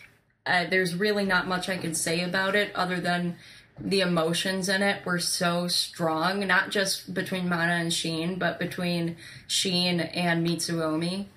Uh, 0.47 0.65
there's 0.67 0.95
really 0.95 1.25
not 1.25 1.47
much 1.47 1.69
I 1.69 1.77
can 1.77 1.93
say 1.93 2.23
about 2.23 2.55
it 2.55 2.73
other 2.73 2.99
than 2.99 3.35
the 3.79 4.01
emotions 4.01 4.67
in 4.67 4.81
it 4.81 5.05
were 5.05 5.19
so 5.19 5.67
strong, 5.67 6.47
not 6.47 6.71
just 6.71 7.13
between 7.13 7.47
Mana 7.47 7.73
and 7.73 7.93
Shin, 7.93 8.39
but 8.39 8.57
between 8.57 9.15
Shin 9.45 9.99
and 9.99 10.45
Mitsuomi. 10.45 11.27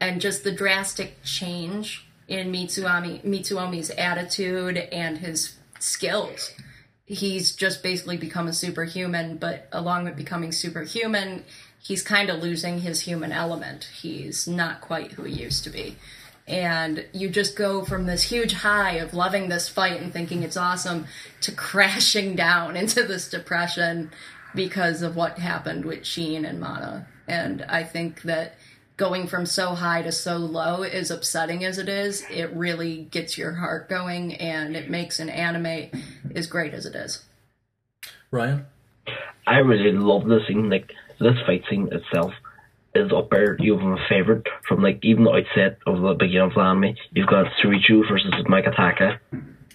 And 0.00 0.18
just 0.18 0.44
the 0.44 0.50
drastic 0.50 1.22
change 1.24 2.06
in 2.26 2.50
Mitsuomi, 2.50 3.22
Mitsuomi's 3.22 3.90
attitude 3.90 4.78
and 4.78 5.18
his 5.18 5.56
skills. 5.78 6.52
He's 7.04 7.54
just 7.54 7.82
basically 7.82 8.16
become 8.16 8.48
a 8.48 8.54
superhuman, 8.54 9.36
but 9.36 9.68
along 9.72 10.04
with 10.04 10.16
becoming 10.16 10.52
superhuman, 10.52 11.44
he's 11.84 12.02
kind 12.02 12.30
of 12.30 12.42
losing 12.42 12.80
his 12.80 13.00
human 13.00 13.30
element. 13.30 13.88
He's 14.00 14.48
not 14.48 14.80
quite 14.80 15.12
who 15.12 15.24
he 15.24 15.42
used 15.42 15.64
to 15.64 15.70
be. 15.70 15.96
And 16.46 17.06
you 17.12 17.28
just 17.28 17.56
go 17.56 17.84
from 17.84 18.06
this 18.06 18.24
huge 18.24 18.52
high 18.52 18.96
of 18.96 19.14
loving 19.14 19.48
this 19.48 19.68
fight 19.68 20.00
and 20.00 20.12
thinking 20.12 20.42
it's 20.42 20.56
awesome 20.56 21.06
to 21.42 21.52
crashing 21.54 22.36
down 22.36 22.76
into 22.76 23.02
this 23.02 23.28
depression 23.28 24.10
because 24.54 25.02
of 25.02 25.16
what 25.16 25.38
happened 25.38 25.84
with 25.84 26.06
Shin 26.06 26.44
and 26.44 26.60
Mana. 26.60 27.06
And 27.26 27.62
I 27.68 27.82
think 27.82 28.22
that 28.22 28.54
going 28.96 29.26
from 29.26 29.44
so 29.44 29.74
high 29.74 30.02
to 30.02 30.12
so 30.12 30.36
low, 30.36 30.82
as 30.82 31.10
upsetting 31.10 31.64
as 31.64 31.78
it 31.78 31.88
is, 31.88 32.24
it 32.30 32.54
really 32.54 33.04
gets 33.10 33.36
your 33.36 33.52
heart 33.52 33.88
going 33.88 34.34
and 34.36 34.76
it 34.76 34.88
makes 34.88 35.18
an 35.18 35.28
anime 35.28 35.90
as 36.34 36.46
great 36.46 36.72
as 36.72 36.86
it 36.86 36.94
is. 36.94 37.24
ryan 38.30 38.66
I 39.46 39.58
really 39.58 39.92
love 39.92 40.26
this 40.26 40.46
scene. 40.46 40.70
Like 40.70 40.92
this 41.18 41.36
fight 41.46 41.64
scene 41.68 41.88
itself 41.92 42.32
is 42.94 43.12
up 43.12 43.30
there. 43.30 43.56
You 43.58 43.76
have 43.76 43.82
my 43.82 44.08
favorite 44.08 44.46
from 44.66 44.82
like 44.82 45.00
even 45.02 45.24
the 45.24 45.32
outset 45.32 45.78
of 45.86 46.00
the 46.00 46.14
beginning 46.14 46.48
of 46.48 46.54
the 46.54 46.60
anime. 46.60 46.96
You've 47.12 47.28
got 47.28 47.46
Surichu 47.62 48.08
versus 48.08 48.32
Masataka 48.48 49.18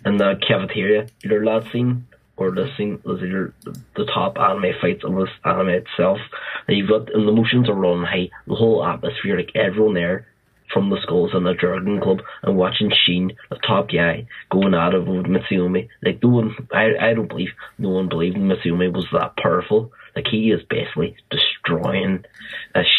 in 0.06 0.18
the 0.18 0.40
cafeteria. 0.48 1.08
Either 1.24 1.44
that 1.44 1.72
scene 1.72 2.08
or 2.38 2.52
the 2.52 2.72
scene 2.78 3.02
is 3.06 3.22
either 3.22 3.54
the 3.96 4.06
top 4.06 4.38
anime 4.38 4.74
fights 4.82 5.04
of 5.04 5.16
this 5.16 5.30
anime 5.44 5.70
itself. 5.70 6.20
And 6.68 6.78
you've 6.78 6.90
got 6.90 7.14
and 7.14 7.28
the 7.28 7.32
emotions 7.32 7.70
are 7.70 7.74
running 7.74 8.06
high. 8.06 8.30
The 8.48 8.56
whole 8.56 8.86
atmosphere, 8.86 9.38
like 9.38 9.56
everyone 9.56 9.96
there 9.96 10.29
from 10.74 10.90
the 10.90 11.00
schools 11.02 11.32
and 11.34 11.46
the 11.46 11.54
Dragon 11.54 12.00
Club 12.02 12.20
and 12.44 12.58
watching 12.58 12.92
Shin, 13.06 13.34
the 13.50 13.58
top 13.58 13.90
guy, 13.90 14.28
going 14.52 14.74
at 14.74 14.94
it 14.94 15.06
with 15.06 15.26
Mitsuomi. 15.26 15.88
Like 16.04 16.22
no 16.24 16.30
one 16.30 16.56
I 16.72 16.92
I 17.00 17.14
don't 17.14 17.28
believe 17.28 17.50
no 17.78 17.90
one 17.90 18.10
believed 18.10 18.38
Mitsuomi 18.38 18.94
was 18.94 19.06
that 19.12 19.38
powerful. 19.38 19.92
Like 20.16 20.26
he 20.30 20.52
is 20.52 20.62
basically 20.70 21.16
destroying 21.30 22.26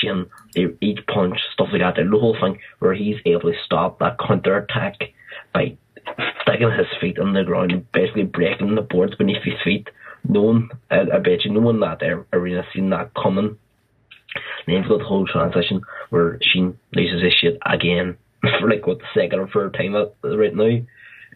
Shin 0.00 0.26
e- 0.56 0.76
each 0.80 1.00
punch, 1.06 1.38
stuff 1.52 1.68
like 1.72 1.80
that. 1.80 1.98
And 1.98 2.12
the 2.12 2.18
whole 2.18 2.36
thing 2.40 2.58
where 2.78 2.94
he's 2.94 3.16
able 3.24 3.52
to 3.52 3.58
stop 3.64 3.98
that 3.98 4.18
counter 4.18 4.56
attack 4.56 4.96
by 5.52 5.76
sticking 6.42 6.70
his 6.70 6.86
feet 7.00 7.18
on 7.18 7.32
the 7.32 7.44
ground, 7.44 7.86
basically 7.92 8.24
breaking 8.24 8.74
the 8.74 8.82
boards 8.82 9.14
beneath 9.16 9.42
his 9.42 9.60
feet. 9.62 9.88
No 10.28 10.42
one 10.42 10.70
I, 10.90 11.00
I 11.00 11.18
bet 11.18 11.44
you 11.44 11.52
no 11.52 11.60
one 11.60 11.76
in 11.76 11.80
that 11.80 12.02
arena 12.32 12.64
seen 12.72 12.90
that 12.90 13.12
coming. 13.14 13.58
And 14.66 14.76
then 14.76 14.88
got 14.88 14.98
the 14.98 15.04
whole 15.04 15.26
transition 15.26 15.82
where 16.10 16.38
Shin 16.42 16.78
loses 16.94 17.22
his 17.22 17.32
shit 17.32 17.58
again 17.64 18.16
for 18.42 18.68
like 18.70 18.86
what 18.86 18.98
the 18.98 19.04
second 19.14 19.40
or 19.40 19.48
third 19.48 19.74
time 19.74 19.94
right 19.94 20.54
now, 20.54 20.78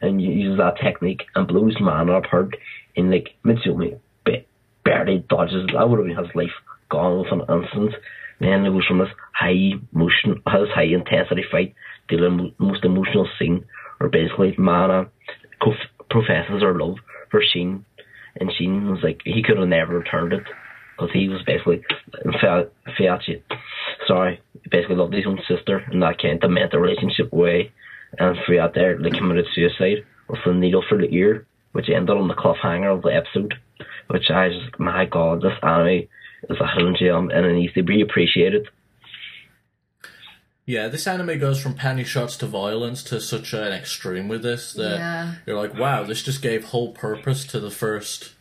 and 0.01 0.21
uses 0.21 0.59
that 0.59 0.79
technique 0.83 1.23
and 1.35 1.49
blows 1.49 1.77
Mana 1.81 2.15
apart 2.15 2.57
in 2.95 3.11
like 3.11 3.31
Mitsuomi 3.45 3.99
ba- 4.25 4.45
barely 4.85 5.25
dodges. 5.29 5.67
That 5.73 5.89
would 5.89 5.99
have 5.99 6.07
been 6.07 6.17
his 6.17 6.35
life 6.35 6.55
gone 6.91 7.21
with 7.21 7.33
an 7.33 7.41
instant. 7.41 7.95
Then 8.41 8.67
it 8.67 8.71
goes 8.71 8.87
from 8.87 8.99
this 8.99 9.09
high 9.33 9.73
motion, 9.93 10.43
his 10.47 10.69
high 10.75 10.93
intensity 10.93 11.45
fight 11.51 11.75
to 12.11 12.17
the 12.17 12.53
most 12.59 12.85
emotional 12.85 13.29
scene 13.39 13.65
where 13.99 14.11
basically 14.11 14.55
Mana 14.59 15.09
professes 16.11 16.63
her 16.63 16.79
love 16.79 16.97
for 17.31 17.43
Shin, 17.43 17.85
and 18.39 18.53
Shin 18.53 18.91
was 18.91 19.01
like 19.03 19.21
he 19.25 19.43
could 19.43 19.59
have 19.59 19.69
never 19.69 19.99
returned 19.99 20.33
it 20.33 20.45
because 20.97 21.11
he 21.13 21.29
was 21.29 21.43
basically 21.43 21.83
felt 22.41 22.73
felt 22.99 23.23
sorry 24.07 24.41
he 24.63 24.69
basically 24.71 24.97
loved 24.97 25.15
his 25.15 25.27
own 25.27 25.41
sister 25.49 25.83
in 25.93 26.01
that 26.01 26.19
kind 26.21 26.35
of 26.35 26.41
demented 26.41 26.81
relationship 26.81 27.33
way, 27.33 27.73
and 28.19 28.37
throughout 28.47 28.75
there 28.75 28.99
they 28.99 29.11
committed 29.11 29.47
suicide 29.55 30.05
with 30.29 30.41
a 30.47 30.55
needle 30.55 30.85
for 30.89 30.97
the 30.99 31.13
ear, 31.15 31.47
which 31.73 31.89
ended 31.89 32.17
on 32.17 32.29
the 32.29 32.35
cliffhanger 32.35 32.95
of 32.95 33.03
the 33.03 33.09
episode, 33.15 33.55
which 34.09 34.31
I 34.31 34.49
just 34.49 34.79
my 34.79 35.05
god 35.05 35.43
this 35.43 35.53
anime 35.63 36.09
is 36.51 36.61
a 36.61 36.67
hidden 36.75 36.95
gem 36.99 37.31
and 37.31 37.47
it 37.47 37.53
needs 37.55 37.75
to 37.75 37.83
be 37.83 38.01
appreciated. 38.01 38.69
Yeah, 40.67 40.89
this 40.89 41.07
anime 41.07 41.39
goes 41.39 41.61
from 41.61 41.75
panty 41.75 42.07
shots 42.07 42.39
to 42.39 42.47
violence 42.47 43.03
to 43.05 43.21
such 43.21 43.53
an 43.53 43.73
extreme 43.73 44.29
with 44.29 44.43
this 44.43 44.73
that 44.73 44.99
Yeah. 44.99 45.35
you're 45.47 45.59
like, 45.59 45.79
wow, 45.79 46.05
this 46.05 46.23
just 46.23 46.41
gave 46.41 46.65
whole 46.67 46.93
purpose 46.93 47.45
to 47.49 47.61
the 47.61 47.71
first 47.71 48.33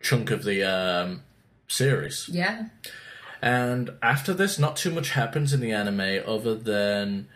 chunk 0.00 0.30
of 0.30 0.44
the 0.44 0.64
um, 0.64 1.22
series. 1.70 2.28
Yeah. 2.28 2.64
And 3.42 3.90
after 4.02 4.34
this, 4.34 4.58
not 4.58 4.76
too 4.76 4.90
much 4.90 5.10
happens 5.10 5.52
in 5.52 5.60
the 5.60 5.72
anime 5.72 6.22
other 6.26 6.54
than 6.54 7.28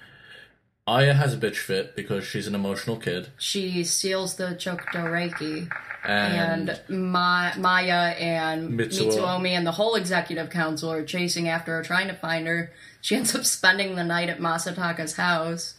Aya 0.86 1.14
has 1.14 1.32
a 1.32 1.38
bitch 1.38 1.56
fit 1.56 1.96
because 1.96 2.24
she's 2.26 2.46
an 2.46 2.54
emotional 2.54 2.96
kid, 2.98 3.28
She 3.38 3.84
steals 3.84 4.36
the 4.36 4.48
Chokuto 4.48 5.04
Reiki. 5.04 5.70
and, 6.04 6.68
and 6.68 6.80
Ma- 7.12 7.54
Maya 7.56 8.12
and 8.18 8.78
Mitsuo. 8.78 9.06
Mitsuomi 9.10 9.50
and 9.50 9.66
the 9.66 9.72
whole 9.72 9.94
executive 9.94 10.50
council 10.50 10.92
are 10.92 11.02
chasing 11.04 11.48
after 11.48 11.76
her, 11.76 11.82
trying 11.82 12.08
to 12.08 12.14
find 12.14 12.46
her. 12.46 12.70
She 13.00 13.16
ends 13.16 13.34
up 13.34 13.46
spending 13.46 13.94
the 13.96 14.04
night 14.04 14.28
at 14.28 14.40
Masataka's 14.40 15.14
house. 15.16 15.74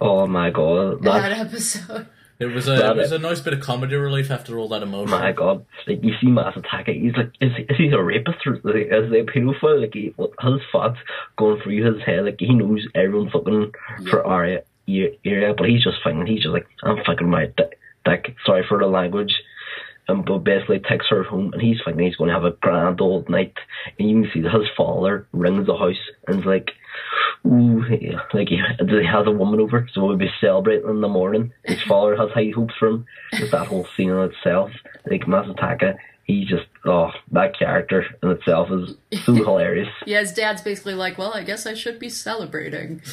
Oh 0.00 0.26
my 0.26 0.50
god, 0.50 1.02
That 1.04 1.22
that 1.22 1.32
episode. 1.38 2.06
It 2.40 2.46
was 2.46 2.68
a 2.68 2.76
Love 2.76 2.98
it 2.98 3.02
was 3.02 3.12
a 3.12 3.18
nice 3.18 3.40
bit 3.40 3.52
of 3.52 3.60
comedy 3.60 3.96
relief 3.96 4.30
after 4.30 4.58
all 4.58 4.68
that 4.68 4.82
emotion. 4.82 5.10
My 5.10 5.32
God, 5.32 5.66
like 5.88 6.04
you 6.04 6.14
see 6.20 6.28
Masataka, 6.28 6.94
he's 6.94 7.16
like, 7.16 7.32
is, 7.40 7.50
is 7.68 7.76
he 7.76 7.88
a 7.88 8.00
rapist 8.00 8.46
or 8.46 8.54
is 8.54 8.62
he 8.62 9.18
a 9.18 9.24
pedophile? 9.24 9.80
Like 9.80 9.94
he, 9.94 10.14
his 10.16 10.60
thoughts 10.70 10.98
going 11.36 11.60
through 11.60 11.84
his 11.84 12.02
head, 12.04 12.24
like 12.24 12.36
he 12.38 12.54
knows 12.54 12.86
everyone's 12.94 13.34
looking 13.34 13.72
for 14.08 14.24
Arya 14.24 14.62
area, 14.88 15.54
but 15.56 15.68
he's 15.68 15.82
just 15.82 15.98
fucking. 16.02 16.26
he's 16.26 16.42
just 16.42 16.52
like, 16.52 16.66
I'm 16.82 17.02
fucking 17.04 17.28
my 17.28 17.46
dick, 17.56 17.78
dick. 18.04 18.36
sorry 18.46 18.64
for 18.68 18.78
the 18.78 18.86
language. 18.86 19.34
And 20.06 20.24
but 20.24 20.38
basically 20.38 20.78
takes 20.78 21.06
her 21.10 21.22
home, 21.22 21.52
and 21.52 21.60
he's 21.60 21.76
thinking 21.84 22.06
he's 22.06 22.16
going 22.16 22.28
to 22.28 22.34
have 22.34 22.44
a 22.44 22.52
grand 22.52 23.00
old 23.00 23.28
night. 23.28 23.52
And 23.98 24.08
you 24.08 24.22
can 24.22 24.30
see 24.32 24.40
that 24.40 24.54
his 24.54 24.68
father 24.74 25.26
rings 25.32 25.66
the 25.66 25.76
house 25.76 25.96
and 26.26 26.40
is 26.40 26.46
like, 26.46 26.70
"Ooh, 27.46 27.84
like 28.32 28.48
he, 28.48 28.56
has 28.56 29.26
a 29.26 29.30
woman 29.30 29.60
over, 29.60 29.88
so 29.92 30.04
we'll 30.04 30.16
be 30.16 30.30
celebrating 30.40 30.88
in 30.88 31.00
the 31.00 31.08
morning. 31.08 31.52
His 31.64 31.82
father 31.82 32.16
has 32.16 32.30
high 32.30 32.52
hopes 32.54 32.74
for 32.78 32.88
him. 32.88 33.06
Just 33.34 33.52
that 33.52 33.66
whole 33.66 33.86
scene 33.96 34.10
in 34.10 34.18
itself, 34.18 34.70
like 35.10 35.22
Masataka, 35.22 35.96
he 36.28 36.44
just 36.44 36.66
oh 36.84 37.10
that 37.32 37.58
character 37.58 38.04
in 38.22 38.30
itself 38.30 38.68
is 38.70 38.94
so 39.24 39.34
hilarious. 39.44 39.88
Yeah, 40.06 40.20
his 40.20 40.32
dad's 40.32 40.62
basically 40.62 40.94
like, 40.94 41.16
well, 41.18 41.32
I 41.34 41.42
guess 41.42 41.66
I 41.66 41.74
should 41.74 41.98
be 41.98 42.10
celebrating. 42.10 43.02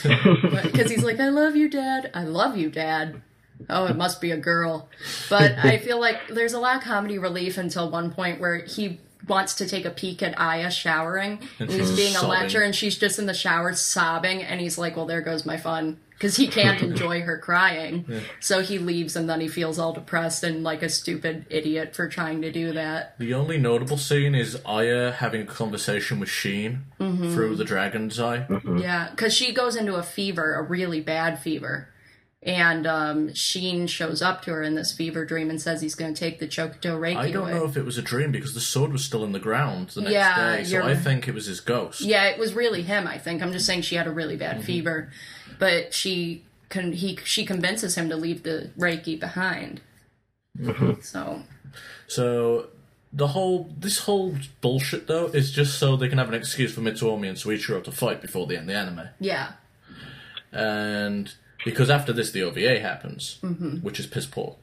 Because 0.66 0.92
he's 0.92 1.04
like, 1.04 1.20
I 1.20 1.30
love 1.30 1.56
you, 1.56 1.70
dad. 1.70 2.12
I 2.14 2.24
love 2.24 2.58
you, 2.58 2.70
dad. 2.70 3.22
Oh, 3.70 3.86
it 3.86 3.96
must 3.96 4.20
be 4.20 4.32
a 4.32 4.38
girl. 4.38 4.90
But 5.30 5.54
I 5.64 5.78
feel 5.78 6.00
like 6.00 6.28
there's 6.28 6.54
a 6.54 6.60
lot 6.60 6.78
of 6.78 6.84
comedy 6.84 7.18
relief 7.18 7.58
until 7.58 7.90
one 7.90 8.12
point 8.12 8.40
where 8.40 8.58
he 8.58 9.00
wants 9.28 9.56
to 9.56 9.68
take 9.68 9.86
a 9.86 9.90
peek 9.92 10.22
at 10.24 10.40
Aya 10.40 10.70
showering. 10.72 11.40
And 11.60 11.70
he's 11.70 11.88
she's 11.90 11.96
being 11.96 12.16
a 12.16 12.28
lecher, 12.28 12.62
and 12.62 12.76
she's 12.76 12.98
just 12.98 13.20
in 13.20 13.26
the 13.26 13.34
shower 13.34 13.74
sobbing. 13.74 14.44
And 14.44 14.60
he's 14.62 14.78
like, 14.78 14.96
well, 14.96 15.06
there 15.06 15.22
goes 15.22 15.46
my 15.46 15.58
fun. 15.58 16.00
Because 16.12 16.38
he 16.38 16.48
can't 16.48 16.82
enjoy 16.92 17.22
her 17.22 17.38
crying. 17.38 18.06
So 18.40 18.62
he 18.62 18.78
leaves, 18.80 19.18
and 19.18 19.30
then 19.30 19.42
he 19.42 19.50
feels 19.50 19.78
all 19.78 19.92
depressed 19.92 20.46
and 20.46 20.64
like 20.64 20.82
a 20.82 20.88
stupid 20.88 21.46
idiot 21.50 21.94
for 21.94 22.08
trying 22.08 22.42
to 22.44 22.52
do 22.54 22.72
that. 22.72 23.20
The 23.20 23.34
only 23.34 23.58
notable 23.58 23.98
scene 23.98 24.34
is 24.34 24.58
Aya 24.66 25.12
having 25.12 25.42
a 25.42 25.46
conversation 25.46 26.20
with 26.22 26.30
Shin 26.30 26.84
Mm-hmm. 27.02 27.34
through 27.34 27.58
the 27.58 27.66
dragon's 27.66 28.18
eye. 28.20 28.46
Yeah, 28.78 29.10
because 29.12 29.34
she 29.34 29.52
goes 29.54 29.76
into 29.76 29.96
a 29.96 30.04
fever, 30.04 30.56
a 30.56 30.62
really 30.64 31.02
bad 31.02 31.40
fever. 31.40 31.90
And 32.46 32.86
um, 32.86 33.34
Shin 33.34 33.88
shows 33.88 34.22
up 34.22 34.44
to 34.44 34.52
her 34.52 34.62
in 34.62 34.76
this 34.76 34.92
fever 34.94 35.26
dream 35.26 35.50
and 35.50 35.60
says 35.60 35.82
he's 35.82 35.96
going 35.96 36.14
to 36.14 36.20
take 36.20 36.38
the 36.38 36.48
Chokuto 36.48 37.00
Reiki 37.00 37.16
I 37.18 37.32
don't 37.32 37.50
away. 37.50 37.54
know 37.54 37.66
if 37.66 37.76
it 37.76 37.84
was 37.84 37.98
a 37.98 38.04
dream 38.04 38.32
because 38.32 38.54
the 38.54 38.60
sword 38.60 38.92
was 38.92 39.04
still 39.04 39.24
in 39.24 39.32
the 39.32 39.40
ground 39.40 39.90
the 39.90 40.02
next 40.02 40.14
Yeah, 40.14 40.58
day, 40.58 40.64
so 40.64 40.84
I 40.84 40.96
think 40.96 41.28
it 41.28 41.34
was 41.34 41.48
his 41.48 41.60
ghost. 41.60 42.02
Yeah, 42.02 42.26
it 42.26 42.38
was 42.38 42.54
really 42.54 42.84
him. 42.84 43.08
I 43.08 43.18
think 43.18 43.42
I'm 43.42 43.52
just 43.52 43.66
saying 43.66 43.82
she 43.82 43.96
had 43.96 44.06
a 44.06 44.12
really 44.12 44.38
bad 44.38 44.64
fever, 44.64 45.10
but 45.58 45.92
she 45.96 46.44
con- 46.70 46.92
he 46.92 47.18
she 47.24 47.46
convinces 47.48 47.96
him 47.96 48.10
to 48.10 48.16
leave 48.16 48.44
the 48.44 48.70
Reiki 48.78 49.20
behind. 49.20 49.82
So 51.02 51.42
So 52.08 52.68
the 53.12 53.28
whole 53.30 53.72
this 53.76 54.00
whole 54.00 54.36
bullshit 54.62 55.08
though 55.08 55.26
is 55.28 55.52
just 55.52 55.80
so 55.80 55.96
they 55.96 56.10
can 56.10 56.20
have 56.20 56.30
an 56.30 56.36
excuse 56.36 56.74
for 56.74 56.82
Mitsuomi 56.82 57.28
and 57.28 57.38
Soichiro 57.38 57.84
to 57.84 57.92
fight 57.92 58.22
before 58.22 58.46
they 58.46 58.56
end 58.56 58.70
the 58.70 58.76
anime. 58.76 59.10
yeah, 59.20 59.54
And 60.52 61.34
because 61.66 61.90
after 61.90 62.14
this 62.14 62.32
the 62.32 62.44
OVA 62.44 62.80
happens, 62.80 63.40
Mm-hmm. 63.44 63.78
which 63.80 64.00
is 64.00 64.08
piss 64.08 64.26
poor. 64.26 64.56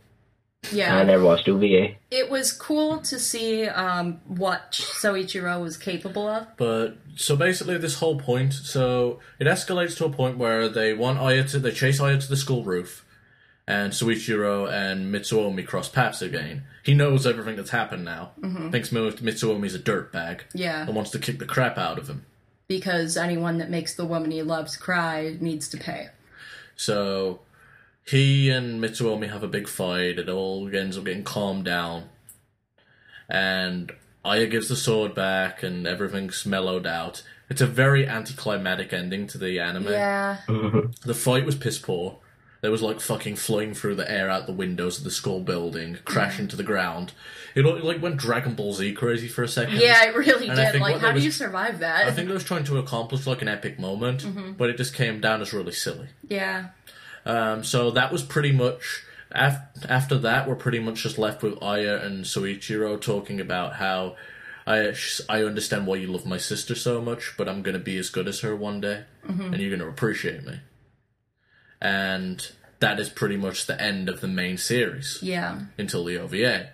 yeah. 0.73 0.97
I 0.97 1.03
never 1.05 1.25
watched 1.25 1.49
OVA. 1.49 1.97
it 2.11 2.31
was 2.31 2.53
cool 2.53 2.99
to 3.01 3.19
see 3.19 3.67
um, 3.67 4.21
what 4.27 4.73
Soichiro 4.73 5.61
was 5.61 5.77
capable 5.77 6.29
of. 6.29 6.47
But 6.57 6.97
so 7.17 7.37
basically, 7.37 7.77
this 7.79 7.97
whole 7.99 8.19
point, 8.19 8.53
so 8.55 9.19
it 9.41 9.45
escalates 9.47 9.97
to 9.99 10.05
a 10.07 10.11
point 10.11 10.39
where 10.39 10.69
they 10.69 10.95
want 10.95 11.19
Aya 11.19 11.45
to, 11.49 11.59
they 11.59 11.73
chase 11.73 12.01
Aya 12.01 12.19
to 12.19 12.29
the 12.29 12.37
school 12.37 12.63
roof, 12.65 13.05
and 13.67 13.93
Soichiro 13.93 14.71
and 14.73 15.13
Mitsuomi 15.13 15.67
cross 15.67 15.89
paths 15.89 16.23
again. 16.23 16.63
He 16.85 16.95
knows 16.95 17.27
everything 17.27 17.57
that's 17.57 17.71
happened 17.71 18.05
now. 18.05 18.33
Thinks 18.71 18.91
Mi- 18.93 19.11
Mitsuomi's 19.11 19.75
a 19.75 19.79
dirtbag. 19.79 20.41
Yeah. 20.55 20.83
And 20.87 20.95
wants 20.97 21.11
to 21.13 21.19
kick 21.19 21.39
the 21.39 21.47
crap 21.47 21.77
out 21.79 21.99
of 21.99 22.09
him. 22.09 22.25
because 22.69 23.17
anyone 23.17 23.59
that 23.59 23.69
makes 23.71 23.95
the 23.95 24.05
woman 24.05 24.31
he 24.31 24.43
loves 24.43 24.77
cry 24.77 25.37
needs 25.41 25.69
to 25.69 25.77
pay. 25.77 26.09
So 26.83 27.41
he 28.05 28.51
and 28.51 28.83
Mitsuomi 28.83 29.31
have 29.31 29.45
a 29.45 29.49
big 29.49 29.69
fight. 29.69 30.19
It 30.19 30.29
all 30.29 30.69
ends 30.75 30.99
up 30.99 31.05
getting 31.05 31.23
calmed 31.23 31.65
down. 31.65 32.09
And 33.29 33.93
Aya 34.25 34.49
gives 34.49 34.69
the 34.69 34.77
sword 34.77 35.15
back 35.15 35.63
and 35.63 35.87
everything's 35.87 36.45
mellowed 36.45 36.87
out. 36.87 37.23
It's 37.49 37.61
a 37.61 37.67
very 37.67 38.07
anticlimactic 38.07 38.93
ending 38.93 39.29
to 39.29 39.39
the 39.39 39.61
anime. 39.61 39.89
Yeah, 39.93 40.39
The 40.49 41.15
fight 41.15 41.47
was 41.47 41.55
piss 41.55 41.79
poor. 41.79 42.19
There 42.63 42.71
was 42.71 42.81
like 42.81 43.01
fucking 43.01 43.37
flying 43.37 43.75
through 43.75 43.97
the 43.97 44.11
air 44.11 44.31
out 44.31 44.47
the 44.47 44.53
windows 44.53 44.99
of 44.99 45.05
the 45.05 45.11
school 45.11 45.41
building, 45.41 45.99
crashing 46.05 46.47
to 46.49 46.57
the 46.57 46.63
ground. 46.63 47.13
It 47.57 47.65
like 47.67 48.01
went 48.01 48.17
Dragon 48.17 48.55
Ball 48.55 48.73
Z 48.73 48.93
crazy 48.95 49.27
for 49.29 49.43
a 49.43 49.49
second. 49.49 49.77
yeah, 49.79 50.05
it 50.05 50.15
really 50.17 50.49
And 50.49 50.57
did. 50.57 50.81
Like, 50.81 50.99
how 51.01 51.13
they 51.13 51.19
do 51.19 51.25
you 51.25 51.33
survive 51.33 51.81
that? 51.81 52.07
I 52.07 52.13
think 52.13 52.29
they 52.29 52.35
was 52.35 52.45
trying 52.45 52.65
to 52.65 52.79
accomplish 52.79 53.27
like 53.27 53.43
an 53.43 53.49
epic 53.49 53.79
moment, 53.79 54.25
but 54.57 54.71
it 54.71 54.77
just 54.77 54.95
came 54.95 55.21
down 55.21 55.43
as 55.43 55.53
really 55.53 55.73
silly. 55.73 56.07
yeah, 56.29 56.69
Um, 57.27 57.65
so 57.65 57.91
that 57.91 58.13
was 58.13 58.23
pretty 58.23 58.53
much 58.53 59.03
af- 59.33 59.59
after 59.89 60.17
that. 60.19 60.49
We're 60.49 60.55
pretty 60.55 60.79
much 60.79 61.03
just 61.03 61.19
left 61.19 61.43
with 61.43 61.61
Aya 61.63 61.97
and 61.97 62.25
Soichiro 62.25 62.99
talking 63.01 63.41
about 63.41 63.75
how 63.75 64.15
I 64.69 64.95
I 65.29 65.43
understand 65.43 65.89
why 65.89 65.97
you 65.97 66.07
love 66.07 66.27
my 66.27 66.39
sister 66.39 66.77
so 66.77 67.01
much, 67.03 67.35
but 67.37 67.49
I'm 67.49 67.63
gonna 67.63 67.81
be 67.81 67.99
as 67.99 68.09
good 68.09 68.29
as 68.29 68.39
her 68.41 68.55
one 68.55 68.81
day, 68.81 69.03
and 69.27 69.59
you're 69.61 69.77
gonna 69.77 69.91
appreciate 69.91 70.45
me. 70.47 70.61
And 71.83 72.47
that 72.79 72.99
is 73.01 73.09
pretty 73.09 73.37
much 73.37 73.67
the 73.67 73.81
end 73.81 74.09
of 74.09 74.21
the 74.21 74.29
main 74.29 74.57
series 74.57 75.19
yeah, 75.21 75.61
until 75.77 76.05
the 76.05 76.17
OVA. 76.19 76.71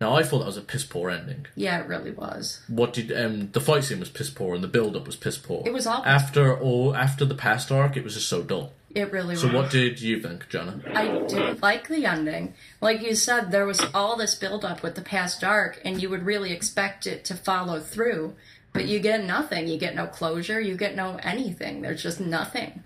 Now 0.00 0.14
I 0.14 0.22
thought 0.22 0.38
that 0.40 0.46
was 0.46 0.56
a 0.56 0.62
piss 0.62 0.84
poor 0.84 1.10
ending. 1.10 1.46
yeah. 1.56 1.80
It 1.80 1.88
really 1.88 2.10
was. 2.12 2.60
What 2.68 2.92
did 2.92 3.10
um 3.12 3.50
the 3.52 3.60
fight 3.60 3.84
scene 3.84 3.98
was 4.00 4.08
piss 4.10 4.30
poor 4.30 4.54
and 4.54 4.62
the 4.62 4.68
build 4.68 4.94
up 4.96 5.06
was 5.06 5.16
piss 5.16 5.36
poor. 5.38 5.62
It 5.66 5.72
was 5.72 5.86
awful. 5.86 6.04
after 6.06 6.56
all 6.58 6.94
after 6.94 7.24
the 7.24 7.34
past 7.34 7.72
arc. 7.72 7.96
It 7.96 8.04
was 8.04 8.14
just 8.14 8.28
so 8.28 8.42
dull. 8.42 8.72
It 8.94 9.10
really 9.12 9.36
So 9.36 9.46
was. 9.48 9.52
So 9.52 9.58
what 9.58 9.70
did 9.70 10.00
you 10.00 10.20
think, 10.20 10.48
Jenna? 10.48 10.80
I 10.94 11.06
did 11.28 11.60
like 11.62 11.88
the 11.88 12.06
ending. 12.06 12.54
Like 12.80 13.02
you 13.02 13.14
said, 13.14 13.50
there 13.50 13.66
was 13.66 13.80
all 13.92 14.16
this 14.16 14.34
build 14.34 14.64
up 14.64 14.82
with 14.82 14.94
the 14.94 15.02
past 15.02 15.42
arc, 15.44 15.80
and 15.84 16.00
you 16.00 16.08
would 16.08 16.24
really 16.24 16.52
expect 16.52 17.06
it 17.06 17.24
to 17.26 17.34
follow 17.34 17.78
through, 17.80 18.34
but 18.72 18.86
you 18.86 18.98
get 19.00 19.22
nothing. 19.24 19.66
You 19.68 19.76
get 19.78 19.94
no 19.94 20.06
closure. 20.06 20.60
You 20.60 20.76
get 20.76 20.94
no 20.96 21.16
anything. 21.22 21.82
There's 21.82 22.02
just 22.02 22.20
nothing. 22.20 22.84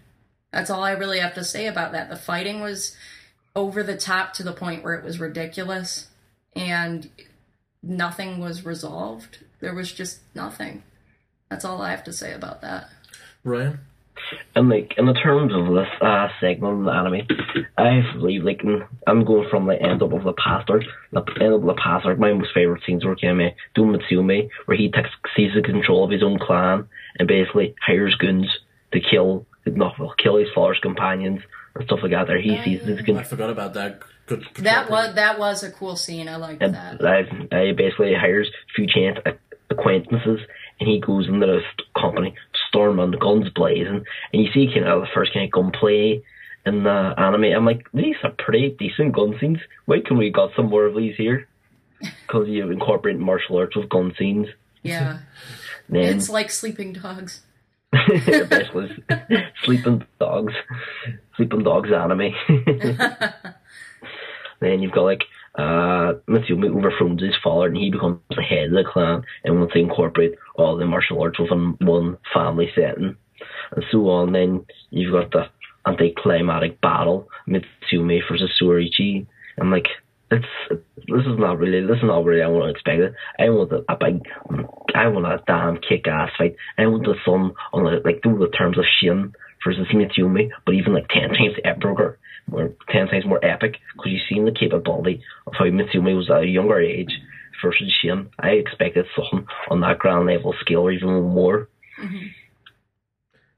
That's 0.53 0.71
all 0.71 0.83
I 0.83 0.93
really 0.93 1.21
have 1.21 1.35
to 1.35 1.45
say 1.45 1.67
about 1.67 1.93
that. 1.93 2.11
The 2.11 2.17
fighting 2.17 2.61
was 2.61 2.97
over 3.55 3.83
the 3.83 3.97
top 3.97 4.33
to 4.35 4.43
the 4.43 4.53
point 4.53 4.83
where 4.83 4.95
it 4.95 5.05
was 5.05 5.21
ridiculous, 5.21 6.09
and 6.55 7.09
nothing 7.83 8.39
was 8.39 8.65
resolved. 8.65 9.39
There 9.61 9.75
was 9.75 9.93
just 9.93 10.21
nothing. 10.35 10.83
That's 11.49 11.65
all 11.65 11.83
I 11.83 11.91
have 11.91 12.05
to 12.05 12.13
say 12.13 12.33
about 12.33 12.63
that. 12.63 12.89
Ryan? 13.45 13.81
And 14.55 14.69
like 14.69 14.95
in 14.97 15.07
the 15.07 15.15
terms 15.15 15.53
of 15.55 15.75
this 15.75 15.89
uh, 16.01 16.29
segment 16.41 16.81
of 16.81 16.85
the 16.85 16.91
anime, 16.91 17.27
I 17.79 18.03
believe 18.15 18.45
like 18.45 18.61
I'm 19.07 19.25
going 19.25 19.49
from 19.51 19.67
the 19.67 19.81
end 19.81 20.03
up 20.03 20.13
of 20.13 20.25
the 20.25 20.35
past 20.35 20.69
arc. 20.71 20.83
The 21.13 21.25
end 21.41 21.55
of 21.55 21.63
the 21.63 21.75
past 21.75 22.07
arc, 22.07 22.19
my 22.19 22.33
most 22.33 22.53
favorite 22.55 22.83
scenes 22.87 23.05
were 23.05 23.17
kind 23.17 23.41
of 23.41 23.53
Doom 23.75 23.97
Mitsume, 23.97 24.49
where 24.67 24.77
he 24.77 24.91
takes 24.91 25.09
seizes 25.35 25.65
control 25.65 26.05
of 26.05 26.11
his 26.11 26.23
own 26.23 26.39
clan 26.39 26.89
and 27.19 27.27
basically 27.27 27.75
hires 27.85 28.15
goons 28.17 28.49
to 28.93 29.01
kill, 29.01 29.47
not 29.67 29.99
well, 29.99 30.15
kill 30.19 30.37
his 30.37 30.49
father's 30.55 30.79
companions 30.81 31.41
and 31.75 31.85
stuff 31.85 32.01
like 32.03 32.13
that. 32.13 32.27
There 32.27 32.41
he 32.41 32.61
seizes 32.65 32.99
his 32.99 33.17
I 33.17 33.23
forgot 33.23 33.51
about 33.51 33.75
that. 33.75 34.01
Good. 34.27 34.45
good 34.55 34.65
That 34.65 34.85
job. 34.85 34.91
was 34.91 35.15
that 35.15 35.39
was 35.39 35.63
a 35.63 35.71
cool 35.71 35.97
scene. 35.97 36.29
I 36.29 36.37
liked 36.37 36.63
and 36.63 36.75
that. 36.75 37.05
I, 37.05 37.19
I 37.53 37.71
uh, 37.71 37.73
basically 37.75 38.15
hires 38.15 38.49
a 38.49 38.73
few 38.75 38.87
chance 38.87 39.19
acquaintances 39.71 40.41
and 40.81 40.89
he 40.89 41.01
goes 41.01 41.29
into 41.29 41.47
this 41.47 41.65
company, 42.01 42.35
storming, 42.69 43.13
guns 43.13 43.49
blazing, 43.55 44.05
and 44.33 44.43
you 44.43 44.51
see 44.53 44.69
kind 44.73 44.87
of 44.87 45.03
the 45.03 45.09
first 45.15 45.33
kind 45.33 45.45
of 45.45 45.53
gunplay 45.53 46.23
in 46.67 46.85
the 46.85 47.15
anime. 47.17 47.45
I'm 47.45 47.67
like, 47.67 47.87
these 47.93 48.17
are 48.23 48.31
pretty 48.31 48.75
decent 48.79 49.15
gun 49.15 49.37
scenes. 49.41 49.59
Why 49.87 50.01
can 50.05 50.17
we 50.17 50.31
got 50.31 50.51
some 50.57 50.71
more 50.71 50.87
of 50.87 50.97
these 50.97 51.17
here? 51.17 51.47
Because 52.01 52.49
you 52.49 52.71
incorporate 52.71 53.19
martial 53.19 53.59
arts 53.59 53.77
with 53.77 53.89
gun 53.91 54.15
scenes. 54.19 54.47
Yeah, 54.83 55.19
Then 55.91 56.17
it's 56.17 56.31
like 56.31 56.51
Sleeping 56.51 56.95
Dogs. 56.95 57.43
Basically 57.93 58.89
sleeping 59.65 60.05
dogs, 60.19 60.55
sleeping 61.37 61.63
dogs 61.65 61.91
anime. 61.93 62.33
then 64.61 64.81
you've 64.81 64.93
got 64.93 65.03
like 65.03 65.25
uh 65.57 66.15
Mitsuomi 66.29 66.71
overthrows 66.71 67.21
his 67.21 67.35
father 67.43 67.67
and 67.67 67.77
he 67.77 67.91
becomes 67.91 68.21
the 68.31 68.43
head 68.43 68.67
of 68.67 68.73
the 68.73 68.85
clan 68.85 69.23
and 69.43 69.59
wants 69.59 69.73
to 69.73 69.81
incorporate 69.81 70.37
all 70.55 70.77
the 70.77 70.87
martial 70.87 71.21
arts 71.21 71.41
within 71.41 71.77
one 71.81 72.17
family 72.33 72.71
setting 72.75 73.17
and 73.73 73.85
so 73.91 74.09
on. 74.09 74.33
Then 74.33 74.65
you've 74.91 75.13
got 75.13 75.33
the 75.33 75.47
anticlimactic 75.87 76.81
battle 76.81 77.29
Mitsuomi 77.49 78.21
versus 78.31 78.51
Suorichi. 78.61 79.27
I'm 79.59 79.71
like, 79.71 79.89
it's 80.31 80.47
this 80.71 81.27
is 81.27 81.39
not 81.39 81.59
really 81.59 81.87
this 81.87 81.97
is 81.97 82.05
not 82.05 82.25
really 82.25 82.43
I 82.43 82.49
want 82.49 82.65
to 82.65 82.71
expect 82.71 83.01
it. 83.01 83.15
I 83.39 83.51
want 83.51 83.73
a, 83.73 83.85
a 83.89 83.97
big, 83.97 84.23
I 84.95 85.09
want 85.09 85.27
a 85.27 85.43
damn 85.47 85.79
kick 85.79 86.07
ass 86.07 86.31
fight. 86.39 86.57
I 86.79 86.87
want 86.87 87.05
the 87.05 87.15
son 87.25 87.53
on 87.73 87.85
the 87.85 88.01
like 88.05 88.23
through 88.23 88.39
the 88.39 88.57
terms 88.57 88.79
of 88.79 88.85
Shin 89.01 89.33
versus 89.65 89.87
Mitsuomi, 89.93 90.51
but 90.65 90.75
even 90.75 90.95
like 90.95 91.09
ten 91.09 91.31
times 91.31 91.59
epicer. 91.65 92.17
more 92.49 92.73
ten 92.89 93.09
times 93.09 93.27
more 93.27 93.45
epic 93.45 93.77
because 93.97 94.13
you've 94.13 94.29
seen 94.29 94.45
the 94.45 94.53
capability 94.53 95.23
of 95.47 95.55
how 95.59 95.65
Mitsuomi 95.65 96.17
was 96.17 96.31
at 96.31 96.43
a 96.43 96.47
younger 96.47 96.81
age 96.81 97.13
versus 97.63 97.93
Shane. 98.01 98.31
I 98.39 98.51
expected 98.51 99.07
something 99.17 99.47
on 99.69 99.81
that 99.81 99.99
grand 99.99 100.27
level 100.27 100.55
scale 100.61 100.81
or 100.81 100.93
even 100.93 101.23
more. 101.23 101.69
Mm-hmm. 102.01 102.27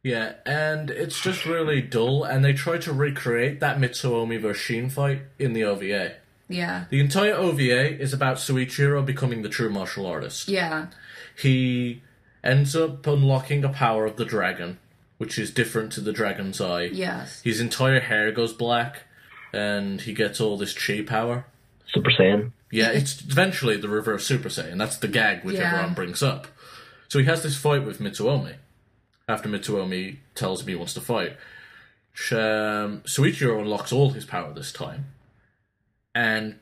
Yeah, 0.02 0.32
and 0.44 0.90
it's 0.90 1.20
just 1.20 1.46
really 1.46 1.80
dull, 1.80 2.24
and 2.24 2.44
they 2.44 2.54
try 2.54 2.78
to 2.78 2.92
recreate 2.92 3.60
that 3.60 3.78
Mitsuomi 3.78 4.40
versus 4.40 4.60
Shin 4.60 4.90
fight 4.90 5.22
in 5.38 5.52
the 5.52 5.62
OVA. 5.62 6.16
Yeah. 6.48 6.84
The 6.90 7.00
entire 7.00 7.34
OVA 7.34 7.98
is 8.00 8.12
about 8.12 8.36
Soichiro 8.36 9.04
becoming 9.04 9.42
the 9.42 9.48
true 9.48 9.70
martial 9.70 10.06
artist. 10.06 10.48
Yeah. 10.48 10.86
He 11.40 12.02
ends 12.44 12.74
up 12.76 13.06
unlocking 13.06 13.64
a 13.64 13.68
power 13.70 14.04
of 14.06 14.16
the 14.16 14.24
dragon, 14.24 14.78
which 15.18 15.38
is 15.38 15.50
different 15.50 15.92
to 15.92 16.00
the 16.00 16.12
dragon's 16.12 16.60
eye. 16.60 16.84
Yes. 16.92 17.40
His 17.42 17.60
entire 17.60 18.00
hair 18.00 18.32
goes 18.32 18.52
black, 18.52 19.04
and 19.52 20.00
he 20.00 20.12
gets 20.12 20.40
all 20.40 20.56
this 20.58 20.74
chi 20.74 21.02
power. 21.02 21.46
Super 21.86 22.10
Saiyan. 22.10 22.52
Yeah, 22.70 22.90
it's 22.90 23.20
eventually 23.22 23.76
the 23.76 23.88
reverse 23.88 24.24
Super 24.26 24.48
Saiyan. 24.48 24.78
That's 24.78 24.96
the 24.96 25.08
gag 25.08 25.44
which 25.44 25.56
Yeah. 25.56 25.72
everyone 25.72 25.94
brings 25.94 26.22
up. 26.22 26.48
So 27.08 27.18
he 27.18 27.26
has 27.26 27.42
this 27.42 27.56
fight 27.56 27.84
with 27.84 27.98
Mitsuomi. 28.00 28.54
After 29.28 29.48
Mitsuomi 29.48 30.16
tells 30.34 30.62
him 30.62 30.68
he 30.68 30.74
wants 30.74 30.94
to 30.94 31.00
fight, 31.00 31.36
Sh- 32.14 32.32
um, 32.32 33.00
Soichiro 33.04 33.60
unlocks 33.60 33.92
all 33.92 34.10
his 34.10 34.24
power 34.24 34.52
this 34.52 34.72
time, 34.72 35.06
and 36.14 36.56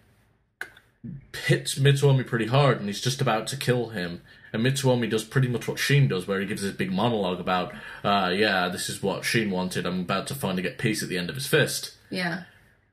hits 1.47 1.79
Mitsuomi 1.79 2.27
pretty 2.27 2.47
hard, 2.47 2.79
and 2.79 2.87
he's 2.89 3.01
just 3.01 3.21
about 3.21 3.47
to 3.49 3.57
kill 3.57 3.91
him. 3.91 4.23
And 4.53 4.65
Mitsuomi 4.65 5.09
does 5.09 5.25
pretty 5.25 5.49
much 5.49 5.69
what 5.69 5.79
Shin 5.79 6.09
does, 6.09 6.27
where 6.27 6.41
he 6.41 6.47
gives 6.47 6.63
this 6.63 6.73
big 6.73 6.93
monologue 6.93 7.39
about, 7.41 7.73
uh, 8.03 8.33
yeah, 8.35 8.69
this 8.69 8.89
is 8.89 9.03
what 9.03 9.25
Shin 9.25 9.51
wanted. 9.51 9.87
I'm 9.87 10.01
about 10.01 10.27
to 10.29 10.35
finally 10.35 10.63
get 10.63 10.77
peace 10.79 11.03
at 11.03 11.09
the 11.09 11.17
end 11.19 11.29
of 11.31 11.37
his 11.37 11.47
fist. 11.47 11.93
Yeah. 12.11 12.43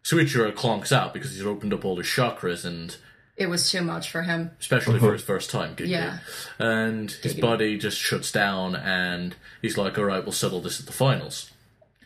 Soichiro 0.03 0.53
clonks 0.53 0.91
out 0.91 1.13
because 1.13 1.31
he's 1.31 1.45
opened 1.45 1.73
up 1.73 1.83
all 1.83 1.97
his 1.97 2.05
chakras 2.05 2.63
and 2.63 2.95
It 3.35 3.47
was 3.49 3.69
too 3.71 3.81
much 3.81 4.09
for 4.09 4.21
him. 4.21 4.51
especially 4.59 4.99
for 4.99 5.11
his 5.13 5.23
first 5.23 5.49
time 5.49 5.75
gigging. 5.75 5.89
Yeah. 5.89 6.19
And 6.59 7.11
his 7.11 7.33
Giggity. 7.33 7.41
body 7.41 7.77
just 7.77 7.97
shuts 7.97 8.31
down, 8.31 8.75
and 8.75 9.35
he's 9.61 9.77
like, 9.77 9.97
"All 9.97 10.05
right, 10.05 10.23
we'll 10.23 10.31
settle 10.31 10.61
this 10.61 10.79
at 10.79 10.85
the 10.85 10.91
finals." 10.93 11.51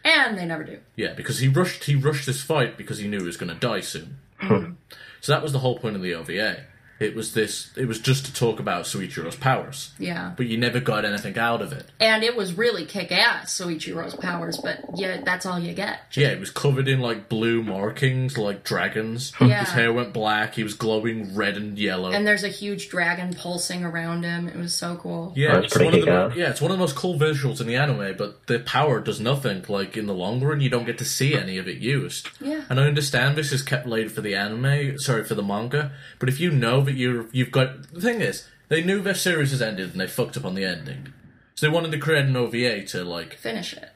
And 0.03 0.35
they 0.37 0.45
never 0.45 0.63
do. 0.63 0.79
Yeah, 0.95 1.13
because 1.13 1.39
he 1.39 1.47
rushed 1.47 1.83
he 1.83 1.95
rushed 1.95 2.25
this 2.25 2.41
fight 2.41 2.75
because 2.77 2.97
he 2.97 3.07
knew 3.07 3.19
he 3.19 3.25
was 3.25 3.37
going 3.37 3.53
to 3.53 3.59
die 3.59 3.81
soon. 3.81 4.17
so 5.21 5.31
that 5.31 5.41
was 5.41 5.51
the 5.51 5.59
whole 5.59 5.77
point 5.77 5.95
of 5.95 6.01
the 6.01 6.15
OVA. 6.15 6.65
It 7.01 7.15
was 7.15 7.33
this. 7.33 7.71
It 7.75 7.87
was 7.87 7.99
just 7.99 8.25
to 8.27 8.33
talk 8.33 8.59
about 8.59 8.85
Soichiro's 8.85 9.35
powers, 9.35 9.91
Yeah. 9.99 10.33
but 10.37 10.45
you 10.45 10.57
never 10.57 10.79
got 10.79 11.03
anything 11.03 11.37
out 11.37 11.61
of 11.61 11.73
it. 11.73 11.85
And 11.99 12.23
it 12.23 12.35
was 12.35 12.53
really 12.53 12.85
kick 12.85 13.11
ass, 13.11 13.59
Soichiro's 13.59 14.15
powers, 14.15 14.57
but 14.57 14.79
yeah, 14.95 15.21
that's 15.25 15.45
all 15.45 15.59
you 15.59 15.73
get. 15.73 15.99
Yeah, 16.13 16.27
it 16.29 16.39
was 16.39 16.49
covered 16.51 16.87
in 16.87 16.99
like 16.99 17.27
blue 17.29 17.63
markings, 17.63 18.37
like 18.37 18.63
dragons. 18.63 19.33
Yeah. 19.41 19.61
His 19.61 19.69
hair 19.71 19.91
went 19.91 20.13
black. 20.13 20.53
He 20.55 20.63
was 20.63 20.75
glowing 20.75 21.35
red 21.35 21.57
and 21.57 21.77
yellow. 21.77 22.11
And 22.11 22.25
there's 22.25 22.43
a 22.43 22.47
huge 22.47 22.87
dragon 22.89 23.33
pulsing 23.33 23.83
around 23.83 24.23
him. 24.23 24.47
It 24.47 24.55
was 24.55 24.73
so 24.73 24.95
cool. 24.95 25.33
Yeah, 25.35 25.53
That's 25.55 25.65
it's 25.65 25.73
pretty 25.75 25.89
one 25.89 25.99
of 25.99 26.05
the 26.05 26.11
mo- 26.11 26.31
yeah, 26.41 26.49
it's 26.51 26.61
one 26.61 26.71
of 26.71 26.77
the 26.77 26.81
most 26.81 26.95
cool 26.95 27.17
visuals 27.19 27.59
in 27.59 27.67
the 27.67 27.75
anime, 27.75 28.15
but 28.17 28.45
the 28.47 28.59
power 28.59 29.01
does 29.01 29.19
nothing. 29.19 29.65
Like 29.67 29.97
in 29.97 30.05
the 30.05 30.13
long 30.13 30.41
run, 30.41 30.61
you 30.61 30.69
don't 30.69 30.85
get 30.85 30.97
to 30.99 31.05
see 31.05 31.35
any 31.35 31.57
of 31.57 31.67
it 31.67 31.79
used. 31.79 32.29
Yeah. 32.39 32.61
And 32.69 32.79
I 32.79 32.83
understand 32.87 33.35
this 33.35 33.51
is 33.51 33.61
kept 33.63 33.87
later 33.87 34.09
for 34.09 34.21
the 34.21 34.35
anime, 34.35 34.97
sorry 34.99 35.23
for 35.23 35.35
the 35.35 35.43
manga, 35.43 35.91
but 36.19 36.29
if 36.29 36.39
you 36.39 36.51
know 36.51 36.81
that 36.91 36.97
you're 36.99 37.27
you've 37.31 37.51
got 37.51 37.91
the 37.91 38.01
thing 38.01 38.21
is 38.21 38.47
they 38.69 38.83
knew 38.83 39.01
their 39.01 39.15
series 39.15 39.51
has 39.51 39.61
ended 39.61 39.91
and 39.91 39.99
they 39.99 40.07
fucked 40.07 40.37
up 40.37 40.45
on 40.45 40.55
the 40.55 40.65
ending, 40.65 41.13
so 41.55 41.65
they 41.65 41.71
wanted 41.73 41.91
to 41.91 41.97
create 41.99 42.25
an 42.25 42.35
OVA 42.35 42.83
to 42.87 43.03
like 43.03 43.35
Finish 43.35 43.73
it. 43.73 43.89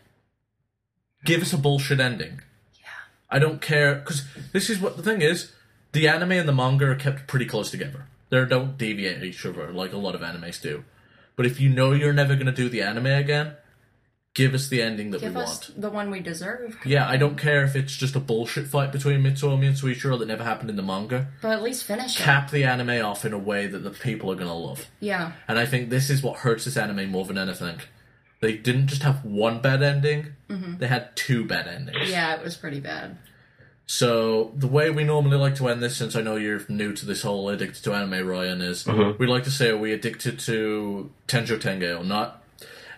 give 1.24 1.42
us 1.42 1.54
a 1.54 1.58
bullshit 1.58 2.00
ending. 2.00 2.42
Yeah. 2.74 2.88
I 3.30 3.40
don't 3.40 3.62
care 3.62 3.96
because 3.96 4.24
this 4.54 4.70
is 4.70 4.80
what 4.80 4.98
the 4.98 5.04
thing 5.04 5.22
is. 5.22 5.52
The 5.92 6.08
anime 6.10 6.34
and 6.34 6.48
the 6.48 6.54
manga 6.54 6.86
are 6.88 6.96
kept 6.96 7.28
pretty 7.28 7.46
close 7.46 7.72
together. 7.72 8.08
They 8.30 8.44
don't 8.46 8.78
deviate 8.78 9.24
each 9.24 9.46
other 9.46 9.72
like 9.72 9.94
a 9.94 9.98
lot 9.98 10.16
of 10.16 10.22
animes 10.22 10.62
do. 10.62 10.84
But 11.38 11.46
if 11.46 11.60
you 11.62 11.70
know 11.70 11.92
you're 11.94 12.12
never 12.14 12.34
going 12.36 12.48
to 12.48 12.52
do 12.52 12.68
the 12.70 12.82
anime 12.82 13.06
again, 13.06 13.54
give 14.36 14.54
us 14.54 14.68
the 14.68 14.82
ending 14.82 15.10
that 15.12 15.22
Give 15.22 15.34
we 15.34 15.42
us 15.42 15.70
want. 15.70 15.82
the 15.82 15.90
one 15.90 16.12
we 16.12 16.20
deserve. 16.20 16.78
Yeah, 16.86 17.08
I 17.10 17.18
don't 17.18 17.38
care 17.38 17.64
if 17.64 17.76
it's 17.76 17.96
just 17.96 18.16
a 18.16 18.20
bullshit 18.20 18.68
fight 18.68 18.92
between 18.92 19.24
Mitsuomi 19.24 19.66
and 19.66 19.76
Soichiro 19.76 20.20
that 20.20 20.28
never 20.28 20.44
happened 20.44 20.70
in 20.70 20.76
the 20.76 20.84
manga. 20.84 21.30
But 21.42 21.54
at 21.54 21.64
least 21.64 21.86
finish 21.86 22.20
it. 22.20 22.24
Cap 22.24 22.52
the 22.52 22.66
anime 22.66 23.04
off 23.04 23.26
in 23.26 23.34
a 23.34 23.40
way 23.40 23.66
that 23.66 23.80
the 23.80 23.90
people 23.90 24.32
are 24.32 24.36
going 24.36 24.48
to 24.48 24.54
love. 24.54 24.88
Yeah. 25.00 25.32
And 25.48 25.58
I 25.58 25.66
think 25.66 25.90
this 25.90 26.12
is 26.12 26.22
what 26.22 26.40
hurts 26.40 26.66
this 26.66 26.78
anime 26.78 27.10
more 27.10 27.26
than 27.26 27.38
anything. 27.38 27.80
They 28.42 28.58
didn't 28.58 28.88
just 28.88 29.04
have 29.04 29.24
one 29.24 29.62
bad 29.62 29.82
ending; 29.82 30.34
mm-hmm. 30.50 30.78
they 30.78 30.88
had 30.88 31.16
two 31.16 31.46
bad 31.46 31.68
endings. 31.68 32.12
Yeah, 32.12 32.36
it 32.36 32.44
was 32.44 32.56
pretty 32.58 32.82
bad. 32.82 33.18
So 33.88 34.52
the 34.56 34.68
way 34.68 34.90
we 34.90 35.04
normally 35.04 35.38
like 35.38 35.56
to 35.56 35.70
end 35.70 35.82
this, 35.82 35.96
since 35.96 36.16
I 36.16 36.22
know 36.22 36.36
you're 36.36 36.62
new 36.68 36.92
to 36.94 37.06
this 37.06 37.22
whole 37.22 37.50
addicted 37.50 37.84
to 37.84 37.94
anime, 37.94 38.28
Ryan, 38.28 38.62
is 38.62 38.84
mm-hmm. 38.84 39.18
we 39.18 39.28
like 39.28 39.44
to 39.46 39.52
say 39.52 39.70
are 39.70 39.78
we 39.78 39.94
addicted 39.94 40.40
to 40.40 41.12
Tenjo 41.28 41.58
Tenge 41.58 42.00
or 42.00 42.04
not? 42.04 42.44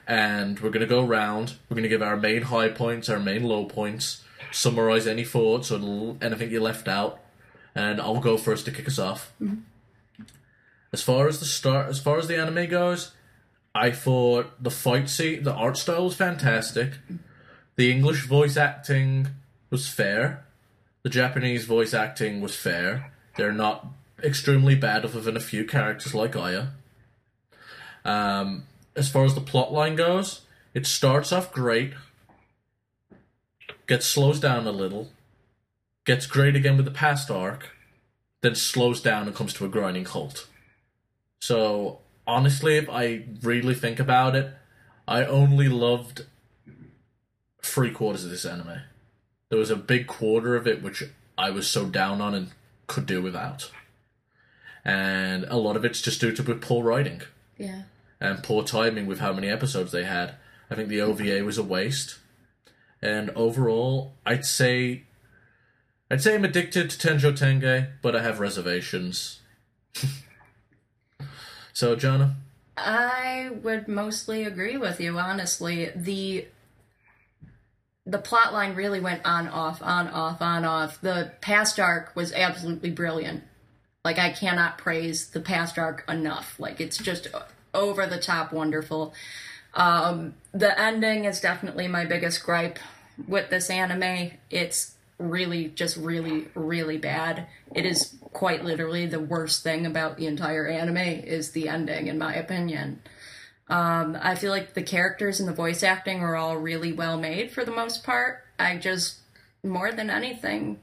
And 0.07 0.59
we're 0.61 0.69
gonna 0.69 0.85
go 0.85 1.05
around. 1.05 1.57
We're 1.69 1.75
gonna 1.75 1.89
give 1.89 2.01
our 2.01 2.15
main 2.17 2.43
high 2.43 2.69
points, 2.69 3.09
our 3.09 3.19
main 3.19 3.43
low 3.43 3.65
points, 3.65 4.23
summarize 4.51 5.05
any 5.05 5.25
thoughts 5.25 5.71
or 5.71 6.15
anything 6.21 6.49
you 6.49 6.61
left 6.61 6.87
out, 6.87 7.19
and 7.75 7.99
I'll 7.99 8.19
go 8.19 8.37
first 8.37 8.65
to 8.65 8.71
kick 8.71 8.87
us 8.87 8.97
off. 8.97 9.33
As 10.93 11.01
far 11.01 11.27
as 11.27 11.39
the 11.39 11.45
start, 11.45 11.89
as 11.89 11.99
far 11.99 12.17
as 12.17 12.27
the 12.27 12.37
anime 12.37 12.69
goes, 12.69 13.11
I 13.75 13.91
thought 13.91 14.63
the 14.63 14.71
fight 14.71 15.09
scene, 15.09 15.43
the 15.43 15.53
art 15.53 15.77
style 15.77 16.05
was 16.05 16.15
fantastic. 16.15 16.93
The 17.75 17.91
English 17.91 18.25
voice 18.25 18.57
acting 18.57 19.27
was 19.69 19.87
fair. 19.87 20.45
The 21.03 21.09
Japanese 21.09 21.65
voice 21.65 21.93
acting 21.93 22.41
was 22.41 22.55
fair. 22.55 23.11
They're 23.35 23.51
not 23.51 23.85
extremely 24.23 24.73
bad, 24.73 25.05
other 25.05 25.21
than 25.21 25.37
a 25.37 25.41
few 25.41 25.65
characters 25.65 26.15
like 26.15 26.35
Aya. 26.35 26.67
Um, 28.03 28.63
as 28.97 29.09
far 29.09 29.23
as 29.23 29.35
the 29.35 29.41
plot 29.41 29.71
line 29.71 29.95
goes, 29.95 30.41
it 30.73 30.85
starts 30.85 31.31
off 31.31 31.53
great, 31.53 31.93
gets 33.85 34.05
slows 34.05 34.39
down 34.39 34.65
a 34.67 34.71
little, 34.71 35.11
gets 36.03 36.25
great 36.25 36.55
again 36.55 36.75
with 36.75 36.85
the 36.85 36.91
past 36.91 37.29
arc, 37.29 37.69
then 38.41 38.55
slows 38.55 38.99
down 38.99 39.27
and 39.27 39.35
comes 39.35 39.53
to 39.53 39.65
a 39.65 39.69
grinding 39.69 40.05
halt. 40.05 40.47
So 41.39 41.99
honestly, 42.25 42.77
if 42.77 42.89
I 42.89 43.23
really 43.41 43.75
think 43.75 43.99
about 43.99 44.35
it, 44.35 44.53
I 45.07 45.23
only 45.23 45.69
loved 45.69 46.25
three 47.61 47.91
quarters 47.91 48.25
of 48.25 48.31
this 48.31 48.45
anime. 48.45 48.81
There 49.49 49.59
was 49.59 49.69
a 49.69 49.75
big 49.75 50.07
quarter 50.07 50.55
of 50.55 50.67
it 50.67 50.81
which 50.81 51.03
I 51.37 51.51
was 51.51 51.67
so 51.67 51.85
down 51.85 52.19
on 52.19 52.33
and 52.33 52.51
could 52.87 53.05
do 53.05 53.21
without. 53.21 53.71
And 54.83 55.45
a 55.45 55.57
lot 55.57 55.75
of 55.75 55.85
it's 55.85 56.01
just 56.01 56.19
due 56.19 56.31
to 56.31 56.55
poor 56.55 56.83
writing 56.83 57.21
Yeah. 57.57 57.83
And 58.19 58.43
poor 58.43 58.63
timing 58.63 59.05
with 59.05 59.19
how 59.19 59.33
many 59.33 59.49
episodes 59.49 59.91
they 59.91 60.03
had. 60.03 60.35
I 60.69 60.75
think 60.75 60.89
the 60.89 61.01
OVA 61.01 61.43
was 61.43 61.57
a 61.57 61.63
waste. 61.63 62.17
And 63.01 63.29
overall, 63.31 64.13
I'd 64.25 64.45
say 64.45 65.03
I'd 66.09 66.21
say 66.21 66.35
I'm 66.35 66.45
addicted 66.45 66.89
to 66.89 67.07
Tenjo 67.07 67.37
Tenge, 67.37 67.89
but 68.01 68.15
I 68.15 68.21
have 68.21 68.39
reservations. 68.39 69.41
so, 71.73 71.95
Jana? 71.95 72.37
I 72.77 73.49
would 73.61 73.87
mostly 73.87 74.43
agree 74.43 74.77
with 74.77 75.01
you, 75.01 75.17
honestly. 75.17 75.91
The 75.95 76.47
the 78.05 78.19
plot 78.19 78.53
line 78.53 78.73
really 78.73 79.01
went 79.01 79.25
on 79.25 79.49
off, 79.49 79.81
on 79.81 80.07
off, 80.07 80.41
on 80.41 80.63
off. 80.63 81.01
The 81.01 81.33
past 81.41 81.77
arc 81.77 82.15
was 82.15 82.31
absolutely 82.31 82.91
brilliant. 82.91 83.43
Like 84.05 84.17
I 84.17 84.31
cannot 84.31 84.77
praise 84.77 85.31
the 85.31 85.41
past 85.41 85.77
arc 85.77 86.05
enough. 86.07 86.57
Like 86.57 86.79
it's 86.79 86.97
just 86.97 87.27
over 87.77 88.05
the 88.05 88.19
top 88.19 88.51
wonderful. 88.51 89.13
Um, 89.73 90.33
the 90.51 90.79
ending 90.79 91.25
is 91.25 91.39
definitely 91.39 91.87
my 91.87 92.05
biggest 92.05 92.43
gripe 92.43 92.79
with 93.27 93.49
this 93.49 93.69
anime. 93.69 94.31
It's 94.49 94.95
really, 95.19 95.69
just 95.69 95.97
really, 95.97 96.47
really 96.55 96.97
bad. 96.97 97.47
It 97.73 97.85
is 97.85 98.15
quite 98.33 98.63
literally 98.63 99.05
the 99.05 99.19
worst 99.19 99.63
thing 99.63 99.85
about 99.85 100.17
the 100.17 100.27
entire 100.27 100.67
anime 100.67 100.97
is 100.97 101.51
the 101.51 101.69
ending, 101.69 102.07
in 102.07 102.17
my 102.17 102.35
opinion. 102.35 103.01
Um, 103.69 104.17
I 104.21 104.35
feel 104.35 104.51
like 104.51 104.73
the 104.73 104.83
characters 104.83 105.39
and 105.39 105.49
the 105.49 105.53
voice 105.53 105.83
acting 105.83 106.21
are 106.21 106.35
all 106.35 106.57
really 106.57 106.93
well 106.93 107.17
made 107.17 107.51
for 107.51 107.65
the 107.65 107.71
most 107.71 108.03
part. 108.03 108.43
I 108.57 108.77
just, 108.77 109.17
more 109.63 109.91
than 109.91 110.09
anything, 110.09 110.79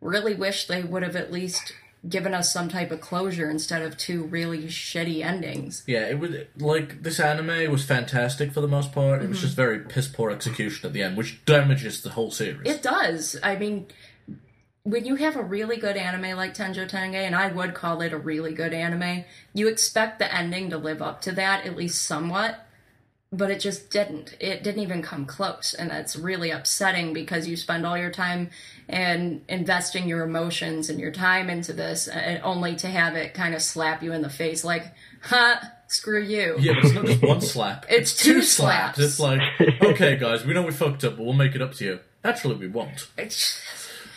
really 0.00 0.34
wish 0.34 0.66
they 0.66 0.82
would 0.82 1.02
have 1.02 1.16
at 1.16 1.32
least 1.32 1.74
given 2.08 2.34
us 2.34 2.52
some 2.52 2.68
type 2.68 2.90
of 2.90 3.00
closure 3.00 3.48
instead 3.48 3.82
of 3.82 3.96
two 3.96 4.24
really 4.24 4.64
shitty 4.64 5.24
endings. 5.24 5.84
Yeah, 5.86 6.06
it 6.06 6.18
was 6.18 6.32
like 6.58 7.02
this 7.02 7.20
anime 7.20 7.70
was 7.70 7.84
fantastic 7.84 8.52
for 8.52 8.60
the 8.60 8.68
most 8.68 8.92
part. 8.92 9.22
It 9.22 9.28
was 9.28 9.38
mm-hmm. 9.38 9.46
just 9.46 9.56
very 9.56 9.80
piss 9.80 10.08
poor 10.08 10.30
execution 10.30 10.86
at 10.86 10.92
the 10.92 11.02
end, 11.02 11.16
which 11.16 11.44
damages 11.44 12.02
the 12.02 12.10
whole 12.10 12.30
series. 12.30 12.68
It 12.68 12.82
does. 12.82 13.38
I 13.42 13.56
mean, 13.56 13.86
when 14.82 15.04
you 15.04 15.14
have 15.16 15.36
a 15.36 15.42
really 15.42 15.76
good 15.76 15.96
anime 15.96 16.36
like 16.36 16.54
Tenjo 16.54 16.88
Tenge, 16.88 17.14
and 17.14 17.36
I 17.36 17.48
would 17.48 17.74
call 17.74 18.00
it 18.02 18.12
a 18.12 18.18
really 18.18 18.52
good 18.52 18.74
anime, 18.74 19.24
you 19.54 19.68
expect 19.68 20.18
the 20.18 20.34
ending 20.34 20.70
to 20.70 20.78
live 20.78 21.00
up 21.00 21.20
to 21.22 21.32
that 21.32 21.66
at 21.66 21.76
least 21.76 22.02
somewhat. 22.02 22.66
But 23.32 23.50
it 23.50 23.60
just 23.60 23.90
didn't. 23.90 24.36
It 24.40 24.62
didn't 24.62 24.82
even 24.82 25.00
come 25.02 25.24
close, 25.24 25.74
and 25.74 25.90
that's 25.90 26.16
really 26.16 26.50
upsetting 26.50 27.12
because 27.14 27.48
you 27.48 27.56
spend 27.56 27.86
all 27.86 27.96
your 27.96 28.10
time 28.10 28.50
and 28.88 29.42
investing 29.48 30.06
your 30.06 30.22
emotions 30.24 30.90
and 30.90 31.00
your 31.00 31.10
time 31.12 31.48
into 31.48 31.72
this, 31.72 32.08
uh, 32.08 32.12
and 32.12 32.42
only 32.42 32.76
to 32.76 32.88
have 32.88 33.16
it 33.16 33.32
kind 33.34 33.54
of 33.54 33.62
slap 33.62 34.02
you 34.02 34.12
in 34.12 34.20
the 34.22 34.28
face, 34.30 34.64
like, 34.64 34.84
"Huh, 35.22 35.56
screw 35.86 36.22
you." 36.22 36.56
Yeah, 36.60 36.74
but 36.74 36.84
it's 36.84 36.94
not 36.94 37.06
just 37.06 37.22
one 37.22 37.40
slap. 37.40 37.86
It's 37.90 38.14
two 38.14 38.42
slaps. 38.42 38.98
It's 38.98 39.18
like, 39.18 39.40
okay, 39.82 40.16
guys, 40.16 40.44
we 40.44 40.52
know 40.52 40.62
we 40.62 40.72
fucked 40.72 41.04
up, 41.04 41.16
but 41.16 41.24
we'll 41.24 41.32
make 41.32 41.54
it 41.54 41.62
up 41.62 41.74
to 41.74 41.84
you. 41.84 42.00
Naturally, 42.24 42.56
we 42.56 42.68
won't. 42.68 43.08
It's- 43.16 43.60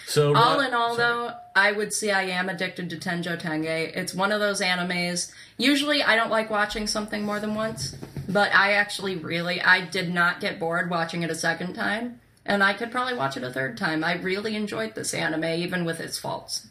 So 0.08 0.36
all 0.36 0.60
Ri- 0.60 0.68
in 0.68 0.74
all, 0.74 0.96
sorry. 0.96 1.30
though, 1.30 1.34
I 1.56 1.72
would 1.72 1.92
say 1.94 2.12
I 2.12 2.24
am 2.24 2.50
addicted 2.50 2.90
to 2.92 2.98
Tenjo 2.98 3.40
Tenge. 3.40 3.92
It's 3.96 4.14
one 4.14 4.32
of 4.32 4.40
those 4.40 4.62
animes. 4.62 5.32
Usually, 5.58 6.04
I 6.04 6.16
don't 6.16 6.30
like 6.30 6.50
watching 6.50 6.86
something 6.88 7.24
more 7.24 7.40
than 7.40 7.56
once, 7.56 7.96
but 8.30 8.54
I 8.54 8.74
actually 8.74 9.16
really, 9.16 9.62
I 9.62 9.86
did 9.86 10.14
not 10.14 10.40
get 10.40 10.60
bored 10.60 10.90
watching 10.90 11.24
it 11.24 11.32
a 11.32 11.36
second 11.36 11.74
time, 11.74 12.20
and 12.46 12.64
I 12.64 12.74
could 12.74 12.92
probably 12.92 13.16
watch 13.16 13.36
it 13.36 13.44
a 13.44 13.52
third 13.52 13.78
time. 13.78 14.04
I 14.04 14.16
really 14.16 14.56
enjoyed 14.56 14.96
this 14.96 15.14
anime, 15.14 15.46
even 15.46 15.86
with 15.86 16.00
its 16.00 16.20
faults. 16.20 16.68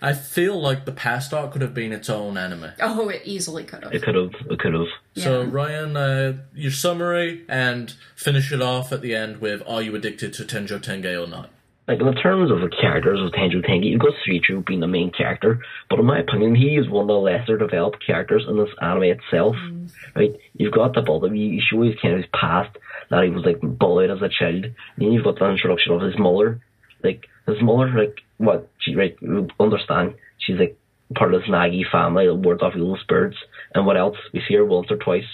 I 0.00 0.12
feel 0.12 0.60
like 0.60 0.84
the 0.84 0.92
past 0.92 1.32
arc 1.32 1.52
could 1.52 1.62
have 1.62 1.74
been 1.74 1.92
its 1.92 2.08
own 2.08 2.36
anime. 2.36 2.70
Oh, 2.80 3.08
it 3.08 3.22
easily 3.24 3.64
could 3.64 3.82
have. 3.82 3.94
It 3.94 4.02
could 4.02 4.14
have. 4.14 4.30
It 4.50 4.58
could 4.58 4.74
have. 4.74 4.86
So 5.16 5.40
Yeah. 5.42 5.48
Ryan, 5.50 5.96
uh, 5.96 6.32
your 6.54 6.70
summary 6.70 7.44
and 7.48 7.94
finish 8.14 8.52
it 8.52 8.62
off 8.62 8.92
at 8.92 9.00
the 9.00 9.14
end 9.14 9.40
with: 9.40 9.62
Are 9.66 9.82
you 9.82 9.96
addicted 9.96 10.32
to 10.34 10.44
Tenjo 10.44 10.78
Tenge 10.78 11.20
or 11.20 11.26
not? 11.26 11.50
Like 11.88 12.00
in 12.00 12.14
terms 12.16 12.50
of 12.50 12.60
the 12.60 12.68
characters 12.68 13.18
of 13.18 13.32
Tenjo 13.32 13.64
Tenge, 13.66 13.86
you've 13.86 14.00
got 14.00 14.12
Suichu 14.26 14.64
being 14.64 14.80
the 14.80 14.86
main 14.86 15.10
character, 15.10 15.60
but 15.88 15.98
in 15.98 16.04
my 16.04 16.18
opinion, 16.18 16.54
he 16.54 16.76
is 16.76 16.86
one 16.86 17.04
of 17.04 17.08
the 17.08 17.14
lesser 17.14 17.56
developed 17.56 18.04
characters 18.06 18.44
in 18.46 18.58
this 18.58 18.68
anime 18.82 19.04
itself. 19.04 19.56
Mm. 19.56 19.90
Right? 20.14 20.36
You've 20.52 20.74
got 20.74 20.94
the 20.94 21.00
bullet. 21.00 21.34
You 21.34 21.62
show 21.62 21.80
his 21.80 21.94
kind 22.00 22.12
of 22.12 22.20
his 22.20 22.30
past 22.38 22.76
that 23.10 23.24
he 23.24 23.30
was 23.30 23.46
like 23.46 23.60
bullied 23.62 24.10
as 24.10 24.20
a 24.20 24.28
child. 24.28 24.66
then 24.98 25.12
you've 25.12 25.24
got 25.24 25.38
the 25.38 25.48
introduction 25.48 25.92
of 25.92 26.02
his 26.02 26.18
mother. 26.18 26.60
Like 27.02 27.26
his 27.46 27.62
mother, 27.62 27.88
like 27.96 28.20
what 28.36 28.70
she 28.80 28.94
right? 28.94 29.16
You 29.22 29.48
understand? 29.58 30.14
She's 30.38 30.58
like 30.58 30.78
part 31.14 31.32
of 31.32 31.40
this 31.40 31.48
Nagi 31.48 31.90
family, 31.90 32.26
the 32.26 32.34
ward 32.34 32.60
of 32.60 32.76
evil 32.76 32.98
spirits, 33.00 33.38
and 33.74 33.86
what 33.86 33.96
else? 33.96 34.16
We 34.34 34.42
see 34.46 34.54
her 34.56 34.64
once 34.64 34.90
or 34.90 34.96
twice. 34.96 35.24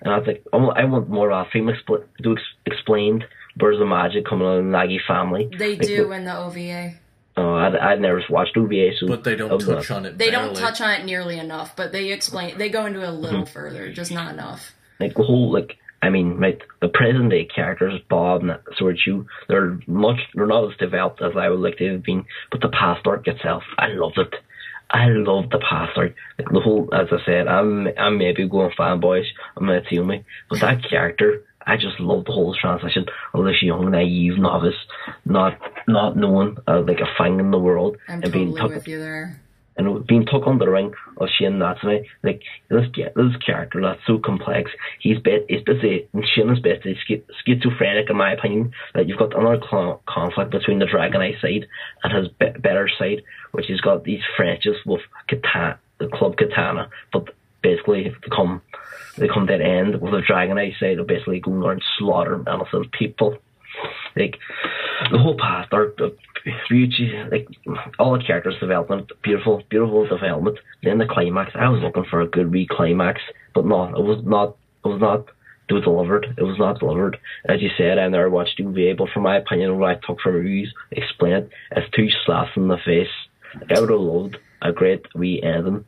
And 0.00 0.12
I 0.12 0.18
was 0.18 0.26
like, 0.28 0.44
I 0.52 0.56
want, 0.58 0.78
I 0.78 0.84
want 0.84 1.08
more 1.08 1.30
of 1.30 1.44
that 1.44 1.52
theme 1.52 1.66
expl- 1.66 2.04
to 2.22 2.32
ex- 2.32 2.42
explained. 2.66 3.24
Birds 3.58 3.80
of 3.80 3.88
Magic 3.88 4.24
coming 4.26 4.46
on 4.46 4.58
in 4.60 4.70
the 4.70 4.78
Nagi 4.78 4.98
family. 5.06 5.48
They 5.56 5.76
Like, 5.76 5.86
do 5.86 6.12
in 6.12 6.24
the 6.24 6.36
OVA. 6.36 6.94
Oh, 7.36 7.54
I'd, 7.54 7.76
I'd 7.76 8.00
never 8.00 8.22
watched 8.28 8.56
OVA, 8.56 8.90
so 8.98 9.06
But 9.06 9.22
they 9.24 9.36
don't 9.36 9.60
touch 9.60 9.90
not- 9.90 9.96
on 9.96 10.06
it. 10.06 10.18
They 10.18 10.30
barely. 10.30 10.46
don't 10.46 10.56
touch 10.56 10.80
on 10.80 10.90
it 10.90 11.04
nearly 11.04 11.38
enough, 11.38 11.76
but 11.76 11.92
they 11.92 12.10
explain. 12.12 12.58
They 12.58 12.68
go 12.68 12.86
into 12.86 13.02
it 13.02 13.08
a 13.08 13.12
little 13.12 13.42
mm-hmm. 13.42 13.52
further, 13.52 13.92
just 13.92 14.10
not 14.10 14.32
enough. 14.32 14.72
like 15.00 15.14
the 15.14 15.22
whole 15.22 15.52
like. 15.52 15.76
I 16.00 16.10
mean, 16.10 16.38
like 16.40 16.62
the 16.80 16.86
present 16.88 17.28
day 17.30 17.44
characters, 17.44 18.00
Bob 18.08 18.42
and 18.42 18.52
Swordchu, 18.80 19.26
they're 19.48 19.80
much, 19.88 20.20
they're 20.32 20.46
not 20.46 20.70
as 20.70 20.76
developed 20.78 21.20
as 21.20 21.32
I 21.36 21.48
would 21.48 21.58
like 21.58 21.76
to 21.78 21.92
have 21.92 22.04
been. 22.04 22.24
But 22.52 22.60
the 22.60 22.68
past 22.68 23.04
arc 23.04 23.26
itself, 23.26 23.64
I 23.76 23.88
loved 23.88 24.16
it. 24.16 24.32
I 24.92 25.06
love 25.08 25.50
the 25.50 25.58
past 25.58 25.98
arc. 25.98 26.14
Like 26.38 26.48
the 26.52 26.60
whole, 26.60 26.88
as 26.94 27.08
I 27.10 27.16
said, 27.26 27.48
I'm, 27.48 27.88
I'm 27.98 28.16
maybe 28.16 28.48
going 28.48 28.70
fanboyish. 28.78 29.26
I'm 29.56 29.66
gonna 29.66 29.82
tell 29.82 30.04
me, 30.04 30.24
but 30.48 30.60
that 30.60 30.88
character, 30.88 31.42
I 31.68 31.76
just 31.76 32.00
love 32.00 32.24
the 32.24 32.32
whole 32.32 32.54
transition 32.60 33.04
of 33.34 33.44
this 33.44 33.62
young, 33.62 33.90
naive 33.90 34.38
novice, 34.38 34.80
not, 35.24 35.52
not 35.86 36.16
knowing 36.16 36.56
uh, 36.66 36.80
like 36.80 37.00
a 37.00 37.22
thing 37.22 37.38
in 37.38 37.50
the 37.50 37.58
world, 37.58 37.96
I'm 38.08 38.22
and 38.22 38.32
being 38.32 38.50
totally 38.52 38.68
took, 38.68 38.74
with 38.78 38.88
you 38.88 38.98
there. 38.98 39.40
and 39.76 40.06
being 40.06 40.24
took 40.26 40.46
under 40.46 40.64
the 40.64 40.70
ring 40.70 40.92
of 41.18 41.28
Shane 41.38 41.58
Natsume, 41.58 42.04
like 42.22 42.42
this 42.70 42.86
this 42.94 43.36
character 43.44 43.80
that's 43.82 44.00
so 44.06 44.18
complex. 44.18 44.70
He's 45.00 45.18
bit 45.18 45.46
he's 45.48 45.62
busy 45.62 46.08
and 46.12 46.24
Shane 46.34 46.50
is 46.50 46.58
basically 46.60 46.96
schizophrenic 47.44 48.10
in 48.10 48.16
my 48.16 48.32
opinion. 48.32 48.72
That 48.94 49.06
you've 49.06 49.18
got 49.18 49.38
another 49.38 49.60
cl- 49.70 50.02
conflict 50.08 50.50
between 50.50 50.78
the 50.80 50.86
Dragonite 50.86 51.40
side 51.40 51.66
and 52.02 52.12
his 52.16 52.28
be- 52.40 52.58
better 52.58 52.88
side, 52.98 53.22
which 53.52 53.66
he's 53.68 53.80
got 53.80 54.04
these 54.04 54.22
Frenches 54.36 54.76
with 54.86 55.02
katana, 55.28 55.78
the 56.00 56.08
club 56.08 56.36
katana, 56.36 56.88
but 57.12 57.28
basically 57.62 58.04
they 58.04 58.28
come 58.34 58.62
they 59.16 59.28
come 59.28 59.46
to 59.46 59.54
an 59.54 59.62
end 59.62 60.00
with 60.00 60.12
the 60.12 60.22
Dragonite 60.28 60.78
side 60.78 60.98
of 60.98 61.06
basically 61.06 61.40
going 61.40 61.62
around 61.62 61.82
slaughtering 61.98 62.44
innocent 62.46 62.92
people. 62.92 63.36
Like 64.16 64.38
the 65.10 65.18
whole 65.18 65.36
past 65.36 65.72
arc, 65.72 65.96
the 65.96 66.16
beauty, 66.68 67.12
like 67.30 67.48
all 67.98 68.16
the 68.16 68.24
characters' 68.24 68.58
development, 68.60 69.10
beautiful, 69.22 69.62
beautiful 69.68 70.06
development. 70.06 70.58
Then 70.82 70.98
the 70.98 71.06
climax, 71.06 71.52
I 71.54 71.68
was 71.68 71.82
looking 71.82 72.04
for 72.08 72.20
a 72.20 72.28
good 72.28 72.50
wee 72.50 72.66
climax, 72.70 73.20
but 73.54 73.66
no, 73.66 73.84
it 73.84 74.02
was 74.02 74.22
not. 74.24 74.56
It 74.84 74.88
was 74.88 75.00
not. 75.00 75.26
It 75.68 75.74
was 75.74 75.84
delivered. 75.84 76.34
It 76.38 76.42
was 76.42 76.58
not 76.58 76.78
delivered. 76.78 77.18
As 77.46 77.60
you 77.60 77.68
said, 77.76 77.98
I 77.98 78.08
never 78.08 78.30
watched 78.30 78.60
OVA, 78.60 78.94
but 78.96 79.10
from 79.10 79.24
my 79.24 79.36
opinion, 79.36 79.78
what 79.78 79.90
I 79.90 80.06
took 80.06 80.20
from 80.20 80.34
reviews, 80.34 80.72
explain 80.90 81.32
it 81.32 81.50
as 81.72 81.84
two 81.94 82.08
slaps 82.24 82.52
in 82.56 82.68
the 82.68 82.78
face. 82.78 83.08
I 83.68 83.78
would 83.78 83.90
have 83.90 84.00
loved 84.00 84.38
a 84.62 84.72
great 84.72 85.04
wee 85.14 85.42
ending. 85.42 85.84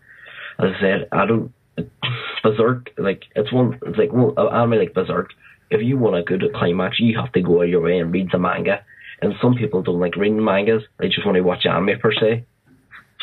As 0.58 0.72
I 0.76 0.80
said, 0.80 1.08
I 1.12 1.26
don't. 1.26 1.52
Berserk, 2.42 2.90
like 2.98 3.24
it's 3.34 3.52
one, 3.52 3.78
it's 3.86 3.98
like 3.98 4.12
well, 4.12 4.34
anime 4.50 4.78
like 4.78 4.94
Berserk. 4.94 5.30
If 5.70 5.82
you 5.82 5.98
want 5.98 6.16
a 6.16 6.22
good 6.22 6.42
climax, 6.54 6.98
you 6.98 7.18
have 7.18 7.32
to 7.32 7.42
go 7.42 7.60
out 7.60 7.64
of 7.64 7.68
your 7.68 7.80
way 7.80 7.98
and 7.98 8.12
read 8.12 8.30
the 8.32 8.38
manga. 8.38 8.84
And 9.22 9.34
some 9.40 9.54
people 9.54 9.82
don't 9.82 10.00
like 10.00 10.16
reading 10.16 10.42
mangas; 10.42 10.82
they 10.98 11.08
just 11.08 11.24
want 11.26 11.36
to 11.36 11.42
watch 11.42 11.66
anime 11.66 11.98
per 12.00 12.12
se. 12.12 12.44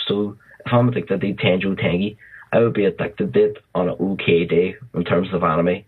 So 0.07 0.37
if 0.65 0.71
I'm 0.71 0.89
addicted 0.89 1.21
to 1.21 1.33
Tenjo 1.33 1.79
Tenge, 1.79 2.17
I 2.51 2.59
would 2.59 2.73
be 2.73 2.85
addicted 2.85 3.33
to 3.33 3.43
it 3.45 3.57
on 3.75 3.89
an 3.89 3.95
okay 3.99 4.45
day 4.45 4.75
in 4.93 5.03
terms 5.03 5.33
of 5.33 5.43
anime. 5.43 5.83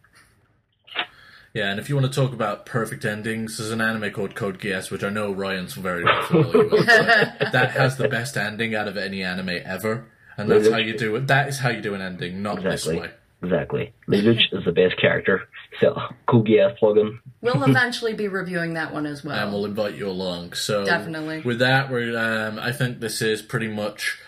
Yeah, 1.53 1.71
and 1.71 1.79
if 1.79 1.89
you 1.89 1.95
want 1.95 2.11
to 2.11 2.21
talk 2.21 2.31
about 2.31 2.65
perfect 2.65 3.03
endings, 3.05 3.57
there's 3.57 3.71
an 3.71 3.81
anime 3.81 4.11
called 4.11 4.35
Code 4.35 4.59
Geass, 4.59 4.91
which 4.91 5.03
I 5.03 5.09
know 5.09 5.31
Ryan's 5.31 5.73
very 5.73 6.05
familiar 6.27 6.69
with. 6.69 6.85
that 6.87 7.71
has 7.71 7.97
the 7.97 8.07
best 8.07 8.37
ending 8.37 8.75
out 8.75 8.87
of 8.87 8.97
any 8.97 9.23
anime 9.23 9.57
ever, 9.65 10.05
and 10.39 10.49
that's 10.49 10.69
how 10.69 10.77
you 10.77 10.97
do 10.97 11.15
it. 11.15 11.27
That 11.27 11.47
is 11.49 11.59
how 11.59 11.69
you 11.69 11.81
do 11.81 11.93
an 11.93 12.01
ending, 12.01 12.41
not 12.41 12.57
Exactly. 12.65 12.95
this 12.95 13.01
way. 13.03 13.11
Exactly. 13.41 13.93
Lelouch 14.09 14.41
is 14.51 14.65
the 14.65 14.71
best 14.73 14.97
character. 14.97 15.47
So 15.79 15.97
Code 16.27 16.45
Geass 16.47 16.77
plugin. 16.77 17.19
We'll 17.41 17.63
eventually 17.69 18.13
be 18.13 18.27
reviewing 18.27 18.73
that 18.73 18.93
one 18.93 19.05
as 19.05 19.23
well. 19.23 19.37
and 19.41 19.53
we'll 19.53 19.65
invite 19.65 19.95
you 19.95 20.09
along. 20.09 20.53
So 20.53 20.83
Definitely. 20.85 21.41
with 21.41 21.59
that, 21.59 21.89
we're 21.89 22.17
um, 22.17 22.59
I 22.59 22.73
think 22.73 22.99
this 22.99 23.21
is 23.21 23.41
pretty 23.41 23.69
much 23.69 24.19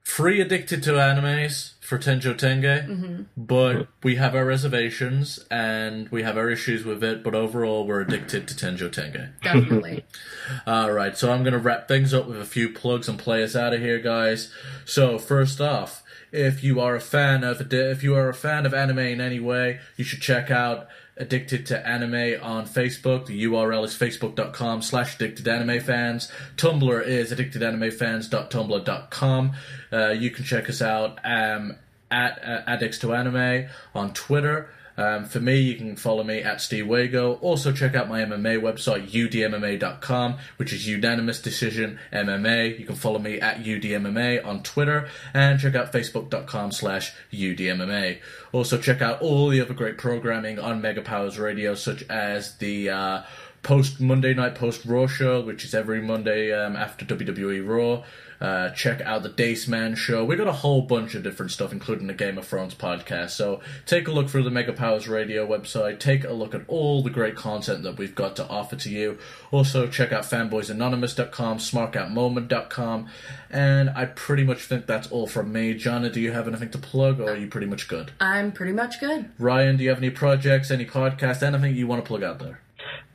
free 0.00 0.40
addicted 0.40 0.82
to 0.84 0.92
animes 0.92 1.72
for 1.84 1.98
Tenjo 1.98 2.34
Tenge, 2.34 2.88
Mm-hmm. 2.88 3.22
but 3.36 3.88
we 4.02 4.16
have 4.16 4.34
our 4.34 4.44
reservations 4.46 5.38
and 5.50 6.08
we 6.08 6.22
have 6.22 6.38
our 6.38 6.48
issues 6.50 6.84
with 6.84 7.04
it. 7.04 7.22
But 7.22 7.34
overall, 7.34 7.86
we're 7.86 8.00
addicted 8.00 8.48
to 8.48 8.54
Tenjo 8.54 8.90
Tenge. 8.90 9.30
Definitely. 9.42 10.04
All 10.66 10.92
right, 10.92 11.16
so 11.16 11.30
I'm 11.32 11.42
going 11.42 11.52
to 11.52 11.58
wrap 11.58 11.86
things 11.86 12.14
up 12.14 12.26
with 12.26 12.40
a 12.40 12.44
few 12.46 12.70
plugs 12.70 13.08
and 13.08 13.18
play 13.18 13.42
us 13.44 13.54
out 13.54 13.74
of 13.74 13.80
here, 13.80 13.98
guys. 13.98 14.50
So 14.86 15.18
first 15.18 15.60
off, 15.60 16.02
if 16.32 16.64
you 16.64 16.80
are 16.80 16.96
a 16.96 17.00
fan 17.00 17.44
of 17.44 17.72
if 17.72 18.02
you 18.02 18.14
are 18.16 18.28
a 18.28 18.34
fan 18.34 18.66
of 18.66 18.74
anime 18.74 18.98
in 18.98 19.20
any 19.20 19.38
way, 19.38 19.78
you 19.96 20.04
should 20.04 20.20
check 20.22 20.50
out 20.50 20.88
Addicted 21.16 21.66
to 21.66 21.86
Anime 21.86 22.42
on 22.42 22.66
Facebook. 22.66 23.26
The 23.26 23.44
URL 23.44 23.84
is 23.84 23.94
facebook.com 23.94 24.82
slash 24.82 25.14
addicted 25.14 25.46
anime 25.46 25.78
fans. 25.80 26.28
Tumblr 26.56 27.06
is 27.06 27.30
addictedanimefans.tumblr.com. 27.30 29.52
Uh, 29.92 30.10
you 30.10 30.30
can 30.30 30.44
check 30.44 30.68
us 30.68 30.82
out 30.82 31.20
um, 31.22 31.76
at 32.10 32.44
uh, 32.44 32.62
Addicts 32.66 32.98
to 32.98 33.14
Anime 33.14 33.68
on 33.94 34.12
Twitter. 34.12 34.70
Um, 34.96 35.24
for 35.24 35.40
me, 35.40 35.58
you 35.60 35.74
can 35.76 35.96
follow 35.96 36.22
me 36.22 36.38
at 36.38 36.60
Steve 36.60 36.86
Wago. 36.86 37.34
Also, 37.34 37.72
check 37.72 37.94
out 37.94 38.08
my 38.08 38.22
MMA 38.22 38.60
website, 38.60 39.10
udmma.com, 39.10 40.36
which 40.56 40.72
is 40.72 40.86
Unanimous 40.86 41.42
Decision 41.42 41.98
MMA. 42.12 42.78
You 42.78 42.86
can 42.86 42.94
follow 42.94 43.18
me 43.18 43.40
at 43.40 43.64
udmma 43.64 44.44
on 44.46 44.62
Twitter 44.62 45.08
and 45.32 45.58
check 45.58 45.74
out 45.74 45.92
facebook.com 45.92 46.72
slash 46.72 47.12
udmma. 47.32 48.18
Also, 48.52 48.78
check 48.78 49.02
out 49.02 49.20
all 49.20 49.48
the 49.48 49.60
other 49.60 49.74
great 49.74 49.98
programming 49.98 50.58
on 50.58 50.80
Mega 50.80 51.02
Powers 51.02 51.38
Radio, 51.38 51.74
such 51.74 52.04
as 52.08 52.56
the 52.58 52.90
uh, 52.90 53.22
post 53.64 54.00
Monday 54.00 54.34
Night 54.34 54.54
Post 54.54 54.84
Raw 54.84 55.08
show, 55.08 55.40
which 55.40 55.64
is 55.64 55.74
every 55.74 56.00
Monday 56.00 56.52
um, 56.52 56.76
after 56.76 57.04
WWE 57.04 57.66
Raw. 57.66 58.04
Uh, 58.40 58.70
check 58.70 59.00
out 59.02 59.22
the 59.22 59.28
Dace 59.28 59.68
Man 59.68 59.94
show. 59.94 60.24
We 60.24 60.36
got 60.36 60.46
a 60.46 60.52
whole 60.52 60.82
bunch 60.82 61.14
of 61.14 61.22
different 61.22 61.52
stuff, 61.52 61.72
including 61.72 62.06
the 62.06 62.14
Game 62.14 62.38
of 62.38 62.46
Thrones 62.46 62.74
podcast. 62.74 63.30
So 63.30 63.60
take 63.86 64.08
a 64.08 64.12
look 64.12 64.28
through 64.28 64.42
the 64.42 64.50
Mega 64.50 64.72
Powers 64.72 65.08
Radio 65.08 65.46
website. 65.46 65.98
Take 65.98 66.24
a 66.24 66.32
look 66.32 66.54
at 66.54 66.62
all 66.68 67.02
the 67.02 67.10
great 67.10 67.36
content 67.36 67.82
that 67.84 67.96
we've 67.98 68.14
got 68.14 68.36
to 68.36 68.48
offer 68.48 68.76
to 68.76 68.90
you. 68.90 69.18
Also 69.50 69.86
check 69.86 70.12
out 70.12 70.24
fanboysanonymous.com, 70.24 71.58
smarkoutmoment.com, 71.58 73.08
and 73.50 73.90
I 73.90 74.06
pretty 74.06 74.44
much 74.44 74.62
think 74.62 74.86
that's 74.86 75.10
all 75.10 75.26
from 75.26 75.52
me. 75.52 75.74
Jana, 75.74 76.10
do 76.10 76.20
you 76.20 76.32
have 76.32 76.48
anything 76.48 76.70
to 76.70 76.78
plug, 76.78 77.20
or 77.20 77.30
are 77.30 77.36
you 77.36 77.46
pretty 77.46 77.66
much 77.66 77.88
good? 77.88 78.12
I'm 78.20 78.52
pretty 78.52 78.72
much 78.72 79.00
good. 79.00 79.30
Ryan, 79.38 79.76
do 79.76 79.84
you 79.84 79.90
have 79.90 79.98
any 79.98 80.10
projects, 80.10 80.70
any 80.70 80.84
podcasts, 80.86 81.42
anything 81.42 81.76
you 81.76 81.86
want 81.86 82.04
to 82.04 82.08
plug 82.08 82.22
out 82.22 82.38
there? 82.40 82.60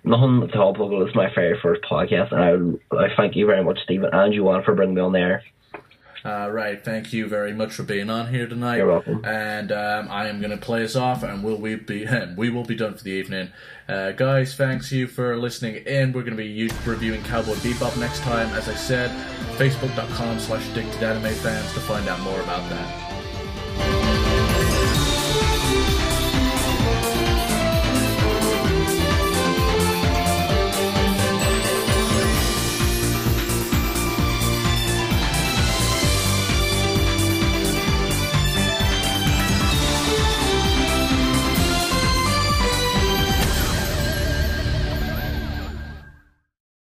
Nothing 0.04 0.44
at 0.44 0.56
all, 0.56 0.74
Pluggle. 0.74 1.04
This 1.04 1.10
is 1.10 1.16
my 1.16 1.34
very 1.34 1.60
first 1.62 1.82
podcast, 1.82 2.32
and 2.32 2.80
I, 2.92 2.96
I 2.96 3.16
thank 3.16 3.36
you 3.36 3.46
very 3.46 3.64
much, 3.64 3.80
Stephen 3.84 4.10
and 4.12 4.44
Juan, 4.44 4.64
for 4.64 4.74
bringing 4.74 4.96
me 4.96 5.02
on 5.02 5.12
there. 5.12 5.44
Uh, 6.24 6.50
right, 6.52 6.84
thank 6.84 7.14
you 7.14 7.28
very 7.28 7.54
much 7.54 7.74
for 7.74 7.84
being 7.84 8.10
on 8.10 8.28
here 8.28 8.46
tonight. 8.46 8.78
You're 8.78 8.88
welcome. 8.88 9.24
And 9.24 9.72
um, 9.72 10.08
I 10.10 10.28
am 10.28 10.42
going 10.42 10.52
to 10.52 10.58
play 10.58 10.84
us 10.84 10.96
off, 10.96 11.24
and 11.24 11.44
we'll 11.44 11.58
we 11.58 11.76
be 11.76 12.06
we 12.38 12.50
will 12.50 12.66
be 12.66 12.76
done 12.76 12.96
for 12.96 13.04
the 13.04 13.12
evening. 13.12 13.50
Uh, 13.88 14.12
guys, 14.12 14.56
thanks 14.56 14.92
you 14.92 15.08
for 15.08 15.38
listening 15.38 15.76
in. 15.86 16.12
We're 16.12 16.24
going 16.24 16.36
to 16.36 16.44
be 16.44 16.70
reviewing 16.86 17.24
Cowboy 17.24 17.56
Bebop 17.56 17.98
next 17.98 18.20
time. 18.20 18.50
As 18.50 18.68
I 18.68 18.76
said, 18.76 19.12
facebook.com 19.58 20.40
slash 20.40 20.70
addicted 20.72 21.04
anime 21.04 21.34
fans 21.36 21.74
to 21.74 21.80
find 21.80 22.08
out 22.10 22.20
more 22.22 22.42
about 22.42 22.70
that. 22.70 23.09